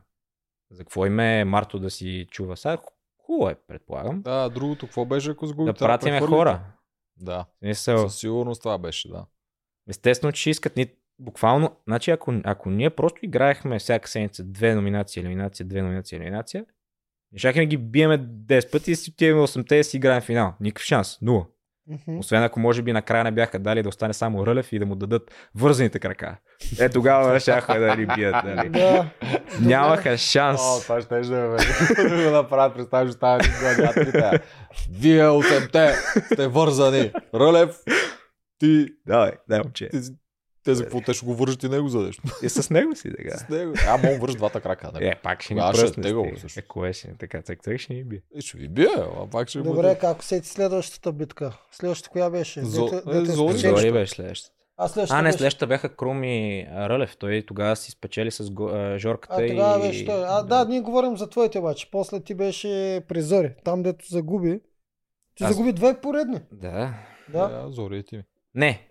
[0.72, 2.58] за какво име Марто да си чува?
[2.58, 2.78] Сега
[3.18, 4.22] хубаво е, предполагам.
[4.22, 5.72] Да, другото, какво беше, ако загуби?
[5.72, 6.64] да пратиме хора.
[7.18, 9.26] Да, В Смисъл, със сигурност това беше, да.
[9.90, 10.88] естествено, че искат ни
[11.20, 16.66] буквално, значи ако, ако ние просто играехме всяка седмица две номинации, елиминация, две номинации, елиминация,
[17.36, 20.54] щяхме да ги биеме 10 пъти и си отиваме 8-те и си играем финал.
[20.60, 21.22] Никакъв шанс.
[21.22, 21.46] Нула.
[21.88, 22.20] Мгм.
[22.20, 24.96] Освен ако може би накрая не бяха дали да остане само Рълев и да му
[24.96, 26.38] дадат вързаните крака.
[26.80, 28.36] Е, тогава щяха да ни бият.
[28.44, 28.70] Нали?
[28.70, 29.10] Да.
[29.62, 30.84] Нямаха шанс.
[30.84, 31.58] това ще да
[32.04, 34.42] ме да го направят, представяш, стават гладиаторите.
[34.92, 35.94] Вие осемте
[36.34, 37.12] сте вързани.
[37.36, 37.76] Рълев,
[38.60, 39.90] ти, Давай, дай момче.
[39.90, 39.98] ти
[40.64, 42.24] те за какво те ще го вържат и него за нещо.
[42.44, 43.38] И с него си така.
[43.38, 43.74] С него.
[43.88, 44.92] А, мога върж двата крака.
[44.94, 45.06] Нали?
[45.06, 46.24] Е, пак ще ни Тогава ще е стига.
[46.38, 46.60] също.
[46.60, 48.22] Е, кое ще ни така, цък, цък ще ни бие.
[48.36, 48.88] И ще ви бие,
[49.18, 49.98] а пак ще Добре, бъде.
[49.98, 51.58] как сети следващата битка?
[51.72, 52.62] Следващата коя беше?
[52.62, 53.72] Зо- Дете- е, дете Зори спечели.
[53.72, 54.56] Зори беше следващата.
[54.78, 57.18] А, следващата А, не, беше- следващата бяха Крум и Рълев.
[57.18, 59.82] Той тогава си спечели с го, а, Жорката А, тогава и...
[59.82, 60.24] беше той.
[60.28, 61.92] А, да, ние говорим за твоите обаче.
[61.92, 62.68] После ти беше
[63.08, 63.54] при Зори.
[63.64, 64.60] Там, дето загуби.
[65.36, 66.40] Ти Аз- загуби две поредни.
[66.52, 66.94] Да.
[67.30, 68.24] Да, Да, зори е ти ми.
[68.56, 68.88] Не.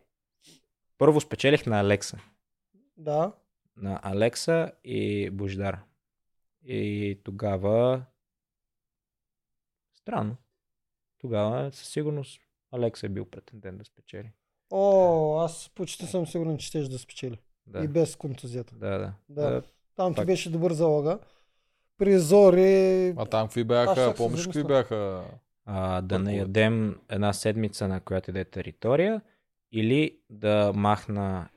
[1.03, 2.19] Първо спечелих на Алекса.
[2.97, 3.33] да.
[3.77, 5.79] На Алекса и Бождар.
[6.65, 8.03] И тогава...
[9.95, 10.37] Странно.
[11.19, 12.41] Тогава със сигурност
[12.73, 14.31] Алекса е бил претендент да спечели.
[14.71, 17.39] О, аз почти съм сигурен, че щеш да спечели.
[17.67, 17.85] Да.
[17.85, 18.75] И без контузията.
[18.75, 19.13] Да, да.
[19.29, 19.63] Да.
[19.97, 21.19] Там ти беше добър залога.
[21.99, 23.09] При Зори...
[23.17, 25.25] А там какви Аз бяха, се помниш какви бяха?
[25.65, 29.23] а, да не ядем една седмица на която и да е територия
[29.73, 31.49] или да махна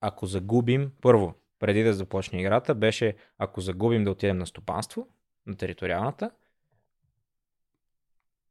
[0.00, 5.08] ако загубим, първо, преди да започне играта, беше ако загубим да отидем на стопанство,
[5.46, 6.30] на териториалната.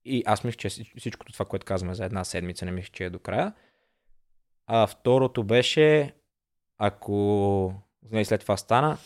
[0.06, 3.06] И аз мисля, че всич- всичкото това, което казваме за една седмица, не мисля, че
[3.06, 3.53] е до края.
[4.68, 6.15] А второто беше,
[6.77, 7.73] ако
[8.11, 8.98] нали, след това стана,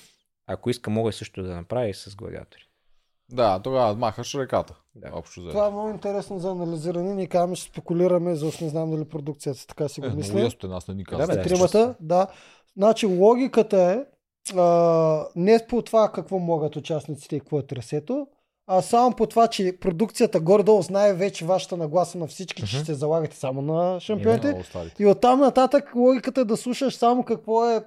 [0.47, 2.70] ако иска, мога също да направя и с гладиатори.
[3.31, 4.75] Да, тогава махаш реката.
[4.95, 5.09] Да.
[5.13, 5.53] Общо взето.
[5.53, 7.13] Това е много интересно за анализиране.
[7.13, 10.41] Ние казваме, ще спекулираме, защото не знам дали продукцията така си Е, го много мисли.
[10.41, 11.37] ясно, нас не ни Да, бе, казват.
[11.37, 11.43] да.
[11.45, 12.27] Тримата, да.
[12.77, 13.99] Значи логиката е
[14.55, 18.27] а, не по това какво могат участниците и какво е трасето,
[18.67, 22.83] а само по това, че продукцията горе-долу знае вече вашата нагласа на всички, че Мгм.
[22.83, 24.63] ще залагате само на шампионите.
[24.99, 27.83] И оттам нататък логиката е да слушаш само какво е,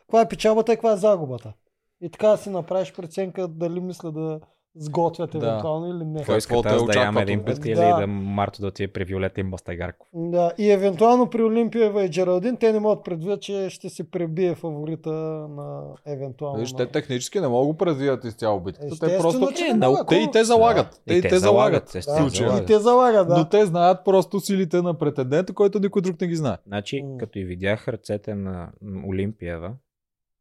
[0.00, 1.52] каква е печалбата и каква е загубата.
[2.00, 4.40] И така да си направиш преценка дали мисля да
[4.76, 5.38] сготвят Да.
[5.38, 6.24] евентуално или не.
[6.24, 7.96] Кой иска те да ям един път или Да.
[7.96, 10.08] да Марто да отиде при Виолета и Мастагарков?
[10.14, 14.10] Да, и евентуално при Олимпиева и Джералдин те не могат да предвидят, че ще се
[14.10, 15.10] пребие фаворита
[15.48, 16.58] на евентуално.
[16.58, 18.98] Виж, те технически не могат да предвидят изцяло битката.
[19.00, 19.52] Те просто...
[19.52, 19.86] че Е, не.
[20.08, 21.00] Те и те залагат.
[21.06, 21.84] Те и те залагат.
[21.84, 22.62] естествено, Да, случая.
[22.62, 23.38] и те залагат, да.
[23.38, 26.56] Но те знаят просто силите на претендента, който никой друг не ги знае.
[26.66, 27.18] Значи, М.
[27.18, 28.68] като и видях ръцете на
[29.08, 29.72] Олимпиева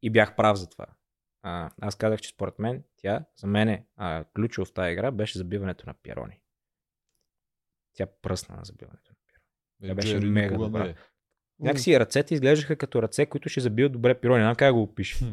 [0.04, 0.86] и бях прав за това.
[1.44, 5.12] А, аз казах, че според мен тя, за мен е а, ключово в тази игра
[5.12, 6.40] беше забиването на пирони.
[7.94, 9.90] Тя пръсна на забиването на пирони.
[9.90, 10.86] Тя беше Джери мега добра.
[10.86, 10.96] е.
[11.60, 14.40] Някакси ръцете изглеждаха като ръце, които ще забият добре пирони.
[14.40, 15.26] Не знам как да го опиша.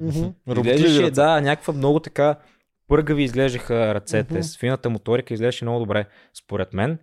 [0.49, 2.39] Изглеждаше, да, някаква много така
[2.87, 4.43] пъргави изглеждаха ръцете.
[4.43, 6.99] С фината моторика изглеждаше много добре, според мен.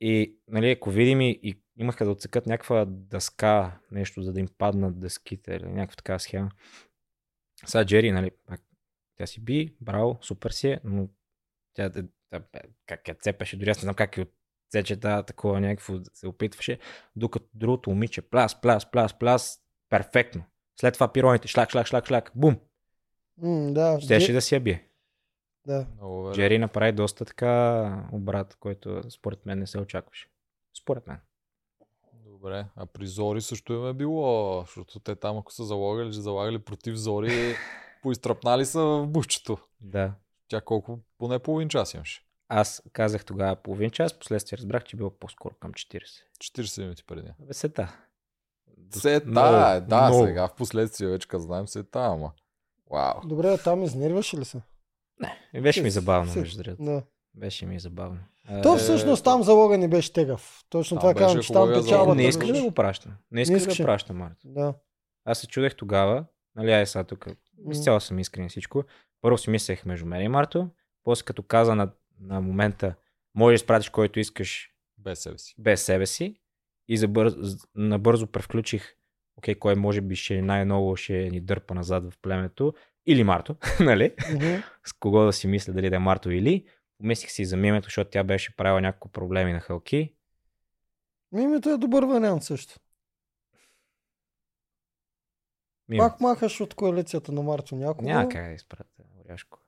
[0.00, 4.48] И, нали, ако видим и, и имаха да отсекат някаква дъска, нещо, за да им
[4.58, 6.50] паднат дъските или някаква така схема.
[7.66, 8.60] Сега Джери, нали, пак,
[9.16, 11.08] тя си би, браво, супер си е, но
[11.74, 14.26] тя, тя, тя как я цепеше, дори аз не знам как я
[14.66, 16.78] отсече да, такова някакво се опитваше,
[17.16, 20.44] докато другото момиче, пляс, пляс, пляс, пляс, перфектно.
[20.80, 22.56] След това пироните, шлак, шлак, шлак, шлак, бум,
[23.38, 24.88] М, да, щеше Дже- да си я бие.
[25.66, 25.86] да.
[25.96, 26.32] Много.
[26.32, 30.28] Джери направи доста така обрат, който според мен не се очакваше.
[30.82, 31.18] Според мен.
[32.42, 36.58] Добре, а при Зори също им е било, защото те там ако са залагали, залагали
[36.58, 37.54] против Зори,
[38.02, 39.58] поизтръпнали са в бушчето.
[39.80, 40.12] Да.
[40.48, 42.24] Тя колко, поне половин час имаше.
[42.48, 46.04] Аз казах тогава половин час, последствие разбрах, че било по-скоро към 40.
[46.38, 47.28] 40 минути преди.
[47.42, 47.96] Абе, сета.
[48.90, 50.26] Сета, Много, да, много.
[50.26, 52.32] сега в последствие вече като знаем сета, ама.
[52.90, 53.20] Вау.
[53.24, 54.62] Добре, там изнервяше ли се?
[55.54, 56.82] И беше ми забавно, между другото.
[56.82, 57.02] Да.
[57.34, 58.18] Беше ми забавно.
[58.62, 60.64] То Е, всъщност там залога не беше тегав.
[60.68, 62.14] Точно Там това беше казвам, че там печалбата.
[62.14, 63.12] не искаш да го пращам?
[63.30, 64.40] Не искаш да пращам, Марто?
[64.44, 64.74] Да.
[65.24, 66.24] Аз се чудех тогава,
[66.56, 67.26] нали, ай сега тук,
[67.70, 68.84] изцяло съм искрен всичко.
[69.20, 70.68] Първо си мислех между мен и Марто,
[71.04, 72.94] после като каза на, на момента,
[73.34, 75.54] можеш да изпратиш който искаш Без себе си.
[75.58, 76.40] без себе си
[76.88, 77.34] и забърз,
[77.74, 78.94] набързо превключих,
[79.36, 82.74] окей, кой може би ще най-много ще ни дърпа назад в племето,
[83.06, 84.14] или Марто, нали?
[84.34, 84.54] Мгм.
[84.84, 86.64] С кого да си мисля, дали да е Марто или.
[87.02, 90.14] Помислих си за мимето, защото тя беше правила няколко проблеми на Халки.
[91.32, 92.80] Мимито е добър вариант също.
[95.88, 96.08] Мимето.
[96.08, 98.08] Пак махаш от коалицията на Марто някого.
[98.08, 99.58] Няма как да изпратя Оряшко.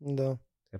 [0.00, 0.36] Да.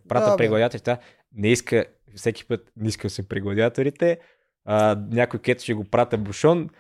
[0.09, 0.99] Прата Да, гладиаторите,
[1.33, 1.87] не иска,
[2.17, 4.21] всеки път не иска се при гладиаторите,
[4.65, 6.71] а, някой кето ще го прата бушон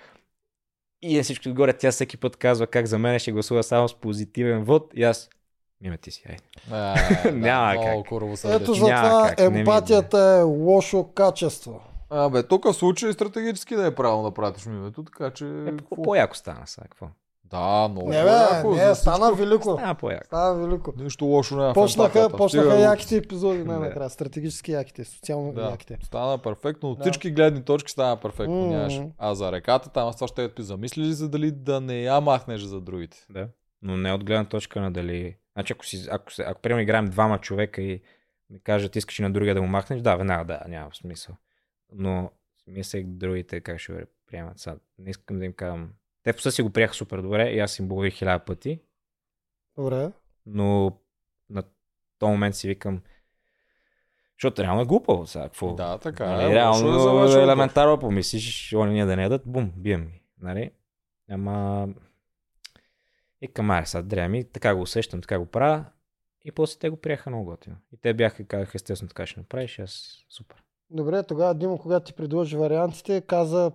[1.02, 4.00] и на всичко отгоре тя всеки път казва как за мен ще гласува само с
[4.00, 5.30] позитивен вод и аз
[5.82, 6.36] Миме ти си, ай.
[6.70, 6.94] А,
[7.24, 8.08] да, Няма много как.
[8.08, 8.62] коровосърдечен.
[8.62, 11.80] Ето затова не емпатията е лошо качество.
[12.10, 15.46] Абе, тук в случай стратегически да е правилно да пратиш мимето, така че...
[15.46, 17.06] Е, по-яко стана сега, какво?
[17.44, 18.94] Да, много Не, бе, за не, всичко.
[18.94, 19.72] стана велико.
[19.72, 20.24] Стана по-яко.
[20.24, 20.92] Стана велико.
[20.96, 24.10] Нищо лошо няма в Почнаха, почнаха Стига- яките епизоди най-накрая.
[24.10, 25.98] Стратегически яките, социално Да, яките.
[26.02, 26.90] стана перфектно.
[26.90, 27.02] От Да.
[27.02, 28.54] всички гледни точки стана перфектно.
[28.56, 28.66] М.
[28.68, 29.00] Нямаш.
[29.18, 32.20] А за реката, там аз това ще ти замисли ли за дали да не я
[32.20, 33.26] махнеш за другите?
[33.30, 33.48] Да.
[33.82, 35.36] Но не от гледна точка на дали...
[35.52, 38.02] Значи ако, си, ако, се, ако примерно играем двама човека и
[38.50, 41.36] ми кажат, искаш и на другия да му махнеш, да, веднага, да, няма смисъл.
[41.92, 42.30] Но
[42.66, 44.76] мислех другите как ще го приемат сега.
[44.98, 45.92] Не искам да им казвам.
[46.22, 48.80] Те в си го приеха супер добре и аз им благодарих хиляда пъти,
[49.76, 50.10] Добре.
[50.46, 50.98] но
[51.50, 51.62] на
[52.18, 53.02] този момент си викам,
[54.38, 55.44] защото реално е глупаво сега.
[55.44, 55.74] Какво?
[55.74, 56.54] Да, така Нали, е.
[56.54, 57.52] реално е за вашия отбор.
[57.52, 60.22] елементарно помислиш, они ние да не ядат, бум, бием ги.
[60.40, 60.70] Нали?
[61.30, 61.88] Ама...
[63.42, 65.84] И към аре, сега дреми, така го усещам, така го правя.
[66.44, 67.76] И после те го приеха много готино.
[67.92, 70.62] И те бяха, казаха, естествено така ще направиш, и аз супер.
[70.90, 73.72] Добре, тогава Димо, когато ти предложи вариантите, каза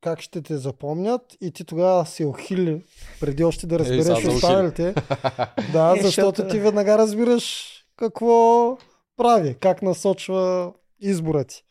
[0.00, 2.84] как ще те запомнят и ти тогава се ухили
[3.20, 4.94] преди още да разбереш останалите.
[5.72, 8.78] Да, Е, защото ти веднага разбираш какво
[9.16, 11.64] прави, как насочва избора ти.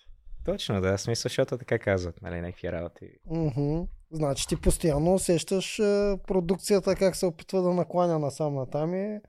[0.46, 3.10] Точно, да, смисъл, защото така казват, нали, някакви работи.
[3.26, 3.82] Мгм.
[4.14, 9.22] Значи ти постоянно усещаш е, продукцията как се опитва да накланя насам натам и е,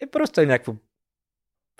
[0.00, 0.72] Е, просто е някакво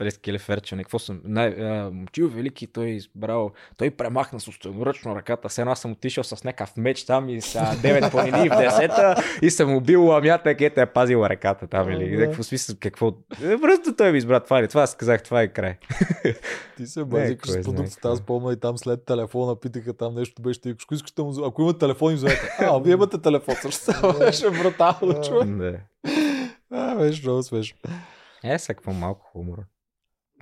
[0.01, 5.61] през келеферче, какво съм, най, а, Момчил Велики, той избрал, той премахна собственоръчно ръката, все
[5.61, 9.51] едно аз съм отишъл с някакъв меч там и са 9 планини в 10 и
[9.51, 12.21] съм убил ламята, където е пазила ръката там или Да.
[12.21, 13.09] някакво смисъл, какво.
[13.45, 15.77] Е, просто той ми избра това това аз казах, това е край.
[16.77, 17.95] Ти се кой с продукцията.
[17.95, 18.09] какво.
[18.09, 20.61] Аз помня и там след телефона питаха там нещо беше.
[20.85, 21.45] Ако искаш да му...
[21.45, 22.57] Ако имат телефон, им звънете.
[22.61, 23.55] А, вие имате телефон.
[23.55, 25.49] Също беше брутално, човек.
[25.57, 25.79] да.
[26.71, 27.79] А, беше много смешно.
[28.45, 29.59] Е, сега какво малко хумор.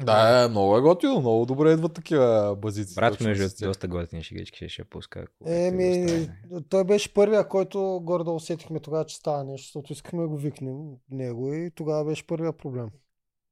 [0.02, 1.20] Да, е, много е готино.
[1.20, 2.94] Много добре идват такива базици.
[2.94, 5.26] Брат между доста готини шегички ще пуска.
[5.46, 6.30] Еми, ще
[6.68, 10.76] той беше първия, който горе усетихме тогава, че става нещо, защото искахме да го викнем
[11.10, 12.88] него и тогава беше първия проблем.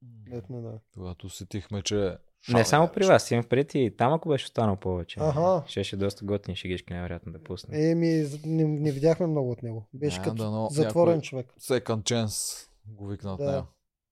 [0.03, 0.73] Дет не да.
[0.95, 2.17] Когато сетихме, че...
[2.49, 5.21] Не само при вас, имам пред и там, ако беше останал повече.
[5.21, 5.63] Аха.
[5.67, 7.91] Щеше доста готини шегички, най-вероятно да пусне.
[7.91, 9.89] Еми, не, не видяхме много от него.
[9.95, 11.47] Беше А, като дано затворен някой- човек.
[11.61, 13.45] Second chance го викнат Да.
[13.45, 13.53] да.
[13.53, 13.67] него.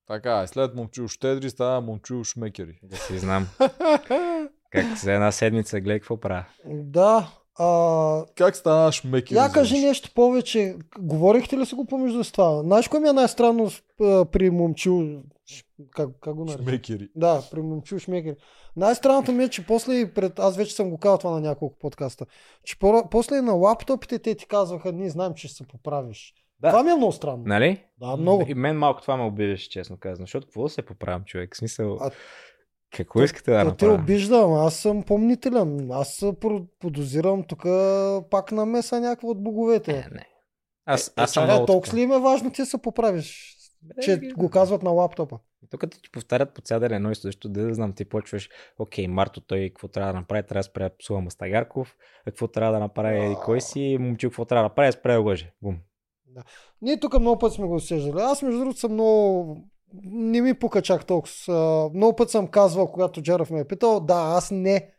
[0.07, 2.79] Така, е, след момчил щедри става момчил шмекери.
[2.83, 3.47] Да си знам.
[4.71, 6.45] Как за една седмица гледай какво правя.
[6.65, 7.31] Да.
[7.59, 9.37] А, Как стана шмекери?
[9.37, 10.75] я кажи нещо повече.
[10.99, 12.61] Говорихте ли си го помежду с това?
[12.61, 13.71] Знаеш кое ми е най-странно
[14.25, 15.21] при момчил?
[15.91, 16.63] Как, как го нарича?
[16.63, 17.09] Шмекери.
[17.15, 18.35] Да, при момчил шмекер.
[18.75, 20.39] Най-странното ми е, че после и пред...
[20.39, 22.25] Аз вече съм го казал това на няколко подкаста.
[22.63, 26.33] Че по- после на лаптопите те ти казваха, ние знаем, че ще се поправиш.
[26.59, 26.69] Да.
[26.69, 27.43] Това ми е много странно.
[27.45, 27.83] Нали?
[27.99, 28.45] Да, много.
[28.47, 30.23] И мен малко това ме обидеше, честно казано.
[30.23, 31.53] Защото какво да се поправям, човек?
[31.53, 32.11] В смисъл, А-
[32.91, 34.03] какво искате да То те направя?
[34.03, 35.91] обиждам, аз съм помнителен.
[35.91, 36.25] Аз
[36.79, 37.63] подозирам тук
[38.29, 39.93] пак намеса някаква от боговете.
[39.93, 40.27] Не, не.
[40.85, 43.55] Аз, Е, аз съм е, толкова ли им е важно ти се поправиш?
[43.83, 45.39] Бе, Че ги- го казват на лаптопа.
[45.69, 48.49] Тук като ти повтарят по цял ден едно и също, да, знам, ти почваш,
[48.79, 52.73] окей, Марто той какво трябва да направи, трябва да спре псува Мастагарков, а какво трябва
[52.73, 55.53] да направи еди кой си, момчил какво трябва да направи, спре лъже.
[55.61, 55.77] Бум.
[56.81, 58.21] Ние тук много път сме го усеждали.
[58.21, 59.57] Аз между другото съм много...
[60.03, 61.89] Не ми пука чак толкова.
[61.93, 64.89] Много път съм казвал, когато Джеров ме е питал, да, аз не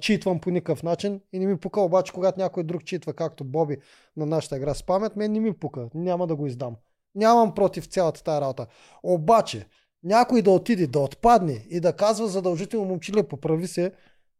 [0.00, 3.76] читвам по никакъв начин и не ми пука, обаче когато някой друг читва, както Боби
[4.16, 5.88] на нашата игра с памет, мен не ми пука.
[5.94, 6.76] Няма да го издам.
[7.14, 8.66] Нямам против цялата тая работа.
[9.02, 9.66] Обаче,
[10.02, 13.92] някой да отиде, да отпадне и да казва задължително момчиле, поправи се,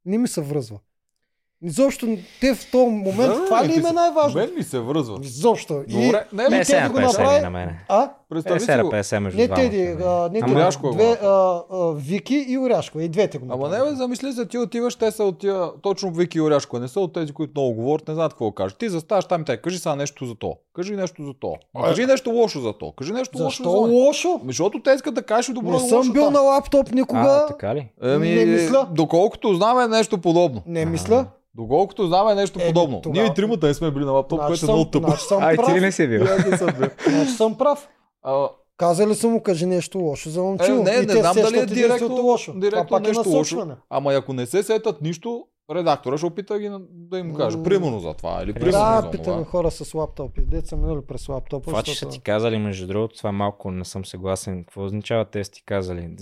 [0.05, 0.79] не ми се връзва.
[1.63, 2.07] Изобщо
[2.41, 4.41] те в този момент, Да, това ли им е най-важно?
[4.41, 5.19] Мен ми се връзва.
[5.23, 5.85] Изобщо.
[5.89, 7.41] И, Добре, не, и бе, те 50 да на го 50 направи.
[7.41, 7.85] на мене.
[7.89, 8.11] А?
[8.31, 8.91] представи 50 си на го.
[8.91, 9.49] 50 между Не.
[9.49, 10.55] Теди, а, не Теди,
[10.93, 13.05] две, а, а, Вики и Оряшкова.
[13.05, 16.11] И двете го Ама не, бе, замисли се, ти отиваш, те са от тия, точно
[16.11, 18.79] Вики и Оряшко, не са от тези, които много говорят, не знаят какво кажат.
[18.79, 21.83] Ти заставаш там и те, кажи сега нещо за то, кажи нещо за то, А,
[21.85, 24.41] кажи нещо лошо за то, кажи нещо Защо лошо за лошо?
[24.47, 26.33] Защото те искат да кажеш добро Не лошо съм бил там.
[26.33, 27.21] на лаптоп никога.
[27.21, 27.89] А, така ли?
[28.05, 28.89] Еми, Не мисля.
[28.91, 30.63] Доколкото знам е нещо подобно.
[30.67, 31.27] Не мисля.
[31.55, 33.01] Доколкото знам е нещо Еми, подобно.
[33.01, 35.07] тогава- Ние и тримата не сме били на лаптоп, Значи което е съм, много тъпо.
[35.07, 35.75] значи съм Ай, ти прав.
[35.75, 36.19] ли не си бил?
[36.19, 36.89] И аз не съм бил.
[37.09, 37.89] Значи съм прав.
[38.23, 40.79] А, Казали са му, кажи нещо лошо за момчило.
[40.79, 42.53] Е, не, не те знам дали е единственото директно- лошо.
[42.53, 43.75] директно Това пак нещо е насочване.
[43.91, 47.63] Ама и ако не се сетат нищо, редактора ще опита ги да им каже.
[47.63, 50.41] Примерно за това или примерно Да, за питаме хора с лаптопи.
[50.45, 51.65] Деца минали през лаптопа.
[51.71, 54.65] Това, че са ти казали, между другото, това малко не съм съгласен.
[54.65, 56.17] Какво означава те са ти казали?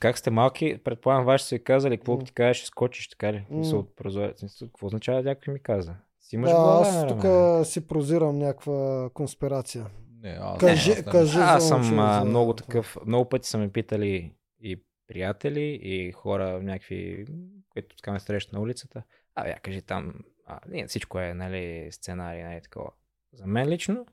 [0.00, 3.46] Как сте малки, предполагам, ваши са ви казали, какво ти кажеш, ще скочиш, така ли?
[3.50, 4.40] Мисъл от прозорец.
[4.60, 5.94] Какво означава някой ми каза?
[6.20, 7.24] Си имаш Да, глава, аз тук
[7.66, 9.86] си прозирам някаква конспирация.
[10.22, 13.68] Не, аз, Кажи- аз не кажи- Аз съм а, много такъв, много пъти са ме
[13.68, 14.82] питали и
[15.12, 17.26] приятели, и хора, някакви,
[17.70, 19.02] които така ме срещат на улицата.
[19.34, 20.14] А, я кажи там,
[20.46, 22.90] а, не, всичко е, нали, сценарий, нали, такова.
[23.32, 24.06] За мен лично,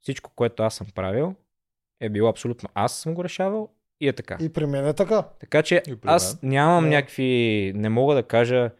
[0.00, 1.34] всичко, което аз съм правил,
[2.00, 4.38] е било абсолютно аз съм го решавал и е така.
[4.40, 5.22] И при мен е така.
[5.22, 6.90] Така че аз нямам Да.
[6.90, 8.70] някакви, не мога да кажа,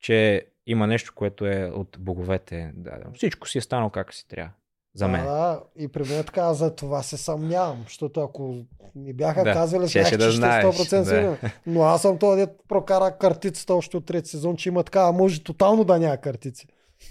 [0.00, 3.12] че има нещо, което е от боговете дадено.
[3.14, 4.50] Всичко си е станало как си трябва.
[4.94, 5.24] За мен.
[5.24, 8.54] Да, и при мен е така, за това се съмнявам, защото ако
[8.94, 11.04] ми бяха Да, казали, щеше смях, да че ще е знаеш, 100% да.
[11.04, 11.36] сигурен.
[11.66, 15.12] Но аз съм този, дет прокара картицата още от трети сезон, че има така, а
[15.12, 16.66] може тотално да няма картици.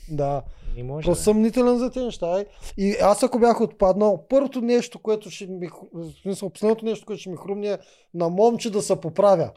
[0.10, 0.42] Да,
[0.78, 1.06] Не може.
[1.06, 2.40] просто съмнителен за тези неща.
[2.40, 2.46] е.
[2.78, 5.70] И аз ако бях отпаднал, първото нещо, което ще ми,
[6.22, 7.78] смисъл, последното нещо, което ще ми хрумне е
[8.14, 9.52] на момче да се поправя.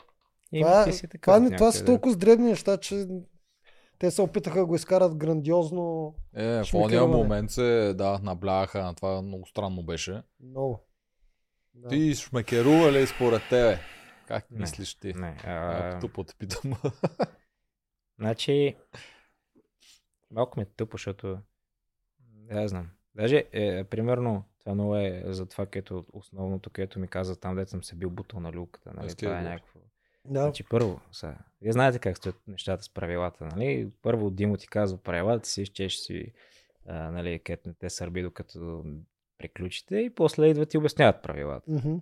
[0.53, 3.07] И това, ти е- си така това, това са толкова дребни неща, че
[3.99, 8.95] те се опитаха да го изкарат грандиозно Е, в ония момент се, да, набляха на
[8.95, 10.23] това, много странно беше.
[10.41, 10.81] много.
[11.75, 11.89] Да.
[11.89, 13.79] Ти шмекерува ли според тебе?
[14.27, 14.59] Как Не.
[14.59, 15.15] мислиш ти?
[15.15, 16.73] Не, А, тупо те питам.
[18.19, 18.77] значи,
[20.31, 21.39] малко ми е тъпо, защото
[22.21, 22.89] да, знам.
[23.15, 27.71] Даже, е, примерно, това много е за това, което основното, което ми каза там, дето
[27.71, 28.93] съм се бил бутал на люката.
[28.95, 29.15] Нали?
[29.15, 29.81] Това да е някакво.
[30.29, 30.43] Да.
[30.43, 33.91] Значи първо, са, вие знаете как стоят нещата с правилата, нали?
[34.03, 36.33] Първо Димо ти казва правилата, си изчеш си,
[36.87, 38.85] а, нали, където не те сърби, докато
[39.39, 41.71] приключите и после идват и обясняват правилата.
[41.71, 41.95] Мгм.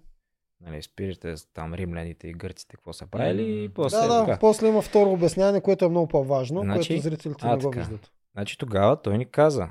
[0.61, 4.39] Нали, спирате там римляните и гърците какво са правили и после Да, да, така.
[4.41, 7.81] после има второ обясняване, което е много по-важно, Значи- което зрителите а, не го така.
[7.81, 8.11] виждат.
[8.33, 9.71] Значи тогава той ни каза,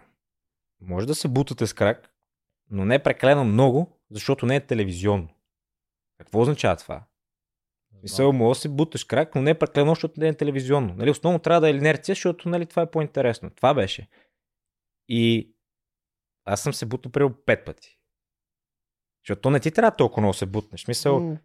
[0.81, 2.13] може да се бутате с крак,
[2.69, 5.27] но не прекалено много, защото не е телевизионно.
[6.17, 7.03] Какво означава това?
[8.03, 10.93] Мисъл, може да се буташ крак, но не прекалено, защото не е телевизионно.
[10.95, 13.49] Нали, основно трябва да е инерция, защото нали, това е по-интересно.
[13.49, 14.07] Това беше.
[15.07, 15.53] И
[16.45, 17.99] аз съм се бутал примерно пет пъти.
[19.23, 20.87] Защото то не ти трябва толкова много да се бутнеш.
[20.87, 21.37] Мисъл, М,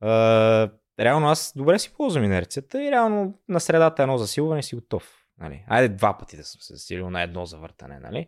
[0.00, 0.70] а,
[1.00, 5.26] реално аз добре си ползвам инерцията и реално на средата едно засилване си готов.
[5.38, 5.64] Нали?
[5.68, 7.98] Айде два пъти да съм се засилил на едно завъртане.
[7.98, 8.26] Нали?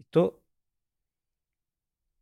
[0.00, 0.32] И то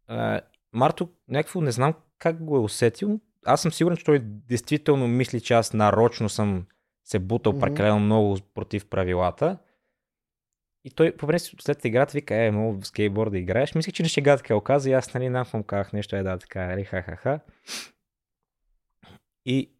[0.07, 0.41] а,
[0.73, 3.20] Марто някакво не знам как го е усетил.
[3.47, 6.67] Аз съм сигурен, че той действително мисли, че аз нарочно съм
[7.05, 7.60] се бутал Мгм.
[7.60, 9.59] прекалено много против правилата.
[10.85, 13.75] И той по принцип след играта вика, е, много в скейтборд да играеш.
[13.75, 16.39] Мислих, че не ще така оказа и аз нали нам му казах нещо, е да,
[16.39, 17.41] така, нали, ха-ха-ха.
[19.44, 19.70] И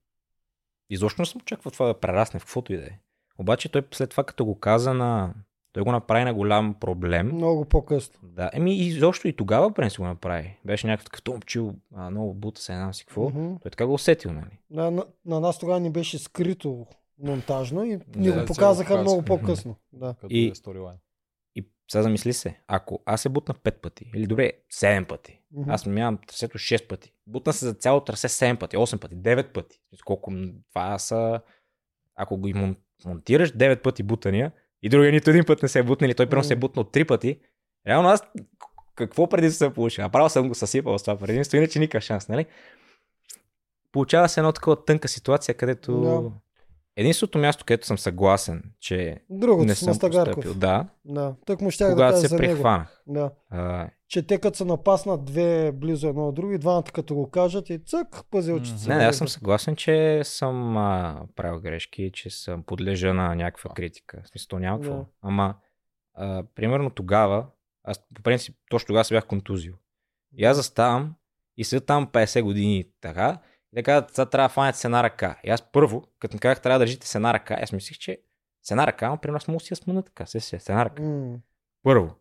[0.91, 2.99] изобщо не съм очаквал това да прерасне в каквото и да е.
[3.39, 5.35] Обаче той след това, като го каза на...
[5.73, 7.27] Той го направи на голям проблем.
[7.29, 8.21] Много по-късно.
[8.23, 10.59] Да, еми и изобщо и тогава пренес го направи.
[10.65, 13.29] Беше някакъв такъв томчил, а, много бута се, не знам си какво.
[13.29, 13.55] Мгм.
[13.55, 14.59] Той така го усетил, нали?
[14.71, 16.87] На, на, на нас тогава ни беше скрито
[17.19, 19.77] монтажно и ни Да, го показаха го много по-късно.
[19.93, 20.15] Да.
[20.15, 20.99] Като И- е сторилайн.
[21.57, 25.71] И сега замисли се, ако аз се бутна 5 пъти, или добре, 7 пъти, Мгм.
[25.71, 29.53] аз минавам трасето 6 пъти, бутна се за цялото трасе 7 пъти, 8 пъти, 9
[29.53, 29.81] пъти.
[30.05, 30.33] Колко
[30.69, 31.41] това са...
[32.17, 32.77] Ако го и мон-
[33.07, 34.53] монтираш 9 пъти бутания
[34.83, 36.85] и другия нито един път не се е бутнал, или той прямо се е бутнал
[36.85, 37.41] 3 пъти,
[37.87, 38.23] реално аз
[38.95, 40.01] какво преди се получи?
[40.01, 42.47] Направо съм го съсипал с това предимство, иначе никакъв шанс, нали?
[43.93, 46.33] Получава се една такова тънка ситуация, където...
[47.01, 47.03] Да.
[47.03, 51.35] Единственото място, където съм съгласен, че Другото не съм постъпил, да, Да.
[51.47, 52.53] Тък му щях да когато кажа се за него.
[52.55, 53.03] прехванах.
[53.07, 53.31] Да.
[53.51, 57.31] А, Че те като са напаснат две близо едно от друго и двамата като го
[57.31, 58.85] кажат и цък, пъзелчица.
[58.85, 58.93] Мгм.
[58.93, 63.71] Не, не, аз съм съгласен, че съм а, правил грешки, че съм подлежа на някаква
[63.71, 64.23] критика.
[64.25, 64.97] В смисъл, няма какво.
[64.97, 65.05] Да.
[65.23, 65.55] Ама,
[66.15, 67.47] а, примерно тогава,
[67.85, 69.75] аз по принцип точно тогава се бях контузил.
[70.37, 71.15] И аз заставам
[71.57, 73.39] И са там 50 години така.
[73.73, 75.39] И така, сега трябва да фанете с една ръка.
[75.45, 78.19] И аз първо, като ми казах, трябва да държите с една ръка, аз мислих, че
[78.63, 80.27] с една ръка, но при нас може да си я смъна така.
[80.27, 81.03] Се, се, с една ръка.
[81.03, 81.37] М.
[81.83, 82.15] Първо.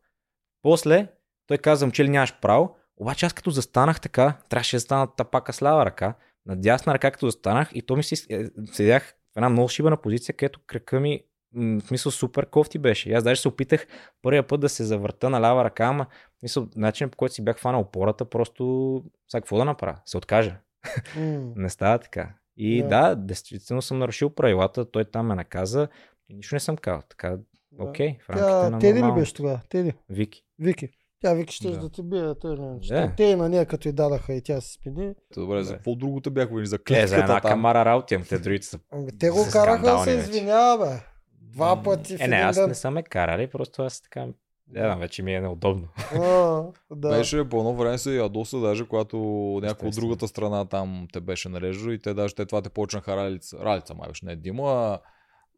[0.61, 1.07] После,
[1.47, 5.53] той каза, че ли нямаш право, обаче аз като застанах така, трябваше да стана тапака
[5.53, 6.13] с лява ръка,
[6.45, 9.97] на дясна ръка като застанах и то ми си, е, седях в една много шибана
[9.97, 13.09] позиция, където кръка ми, в смисъл супер кофти беше.
[13.09, 13.87] И аз даже се опитах
[14.21, 16.05] първия път да се завърта на лява ръка, ама
[16.35, 19.99] в смисъл, начинът по който си бях фанал опората, просто сега какво да направя?
[20.05, 20.55] Се откажа.
[21.55, 22.33] Не става така.
[22.57, 22.87] И Да.
[22.87, 25.87] да, действително съм нарушил правилата, той там ме наказа
[26.29, 27.01] и нищо не съм казал.
[27.09, 27.37] Така,
[27.79, 29.61] окей, в рамките Тя, на Теди ли беше тогава?
[29.69, 29.93] Теди.
[30.09, 30.43] Вики.
[30.59, 30.89] Вики.
[31.21, 31.77] Тя Вики ще да.
[31.79, 31.89] Да.
[31.89, 32.35] те бие.
[32.35, 33.13] Той, не, Да.
[33.17, 35.13] Те и на нея като й дадаха и тя се спини.
[35.33, 37.51] Добре, за какво друго те бяха за Е, за клетката една там?
[37.51, 41.01] камара работи, ама те другите са Ами, те го караха да се извинява, бе.
[41.41, 42.67] Два пъти в Е, не, аз ден.
[42.67, 44.25] не съм ме карали, просто аз така...
[44.69, 45.87] Не знам, вече ми е неудобно.
[46.13, 47.09] А, да.
[47.09, 49.17] Беше по едно време се ядоса, даже когато
[49.63, 53.17] някой от другата страна там те беше нарежда и те даже те това те почнаха
[53.17, 54.99] ралица, ралица май беше, не Дима, а,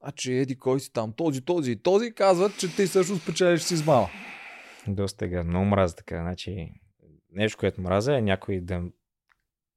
[0.02, 3.62] а че еди кой си там, този, този и този казват, че ти също спечелиш
[3.62, 4.10] с измама.
[4.88, 6.22] Доста сега, много мраза така.
[6.22, 6.74] Значи,
[7.32, 8.82] нещо, което мраза е някой да,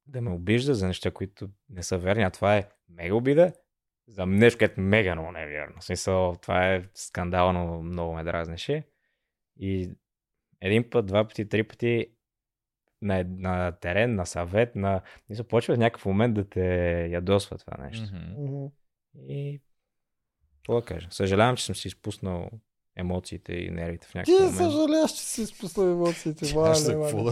[0.07, 3.53] да ме обижда за неща, които не са верни, а това е мега обида
[4.07, 5.75] за нещо, което мега много не е вярно.
[5.79, 8.83] В смисъл, това е скандално, много ме дразнеше.
[9.59, 9.91] И
[10.61, 12.07] един път, два пъти, три пъти
[13.01, 15.01] на, на терен, на съвет, на...
[15.29, 16.65] Мисля, почва в някакъв момент да те
[17.07, 18.09] ядосва това нещо.
[18.37, 18.65] Мгм.
[19.27, 19.61] И
[20.55, 21.07] какво да кажа?
[21.11, 22.49] Съжалявам, че съм си изпуснал
[22.95, 24.55] емоциите и нервите в Ти някакъв момент.
[24.71, 26.45] съжаляваш, че си спуснал емоциите.
[26.57, 27.03] Аз за мале.
[27.03, 27.23] какво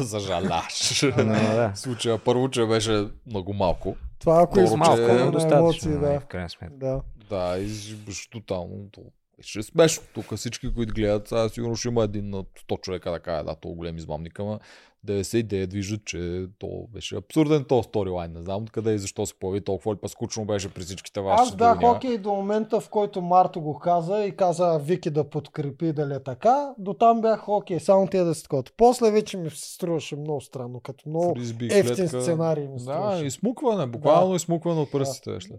[1.26, 1.72] да.
[1.76, 3.95] В случая първо, че беше много малко.
[4.19, 6.00] Това ако е че- Малко, е но на достатъчно, емоции, да.
[6.00, 6.19] да.
[6.19, 6.76] в крайна сметка.
[6.77, 7.02] Да.
[7.30, 8.90] Да, и беше тотално.
[9.33, 10.03] То беше смешно.
[10.13, 13.55] Тук всички, които гледат, сега сигурно ще има един от 100 човека да кажа, да,
[13.55, 14.59] то голем измамник, ама
[15.07, 18.31] 99 виждат, че то беше абсурден то сторилайн.
[18.31, 21.41] Не знам откъде и защо се появи толкова ли па скучно беше при всичките ваши.
[21.41, 25.93] Аз бях окей до момента, в който Марто го каза и каза Вики да подкрепи
[25.93, 26.73] дали е така.
[26.77, 28.63] До там бях окей, само те да се такова.
[28.77, 32.21] После вече ми се струваше много странно, като много Фризби, ефтин клетка.
[32.21, 33.25] сценарий ми Да, струваше.
[33.25, 35.31] измукване, буквално измукване от пръстите.
[35.31, 35.57] Да.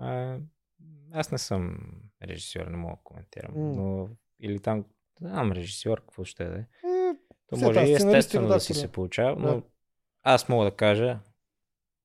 [0.00, 0.36] А,
[1.12, 1.76] аз не съм
[2.24, 3.52] режисьор, не мога да коментирам.
[3.54, 3.72] М.
[3.72, 4.08] Но
[4.40, 4.84] или там,
[5.20, 6.64] не знам, режисьор, какво ще да е.
[6.88, 8.92] М, То все може и естествено да си редактор, се да.
[8.92, 9.62] получава, но Да.
[10.22, 11.18] аз мога да кажа,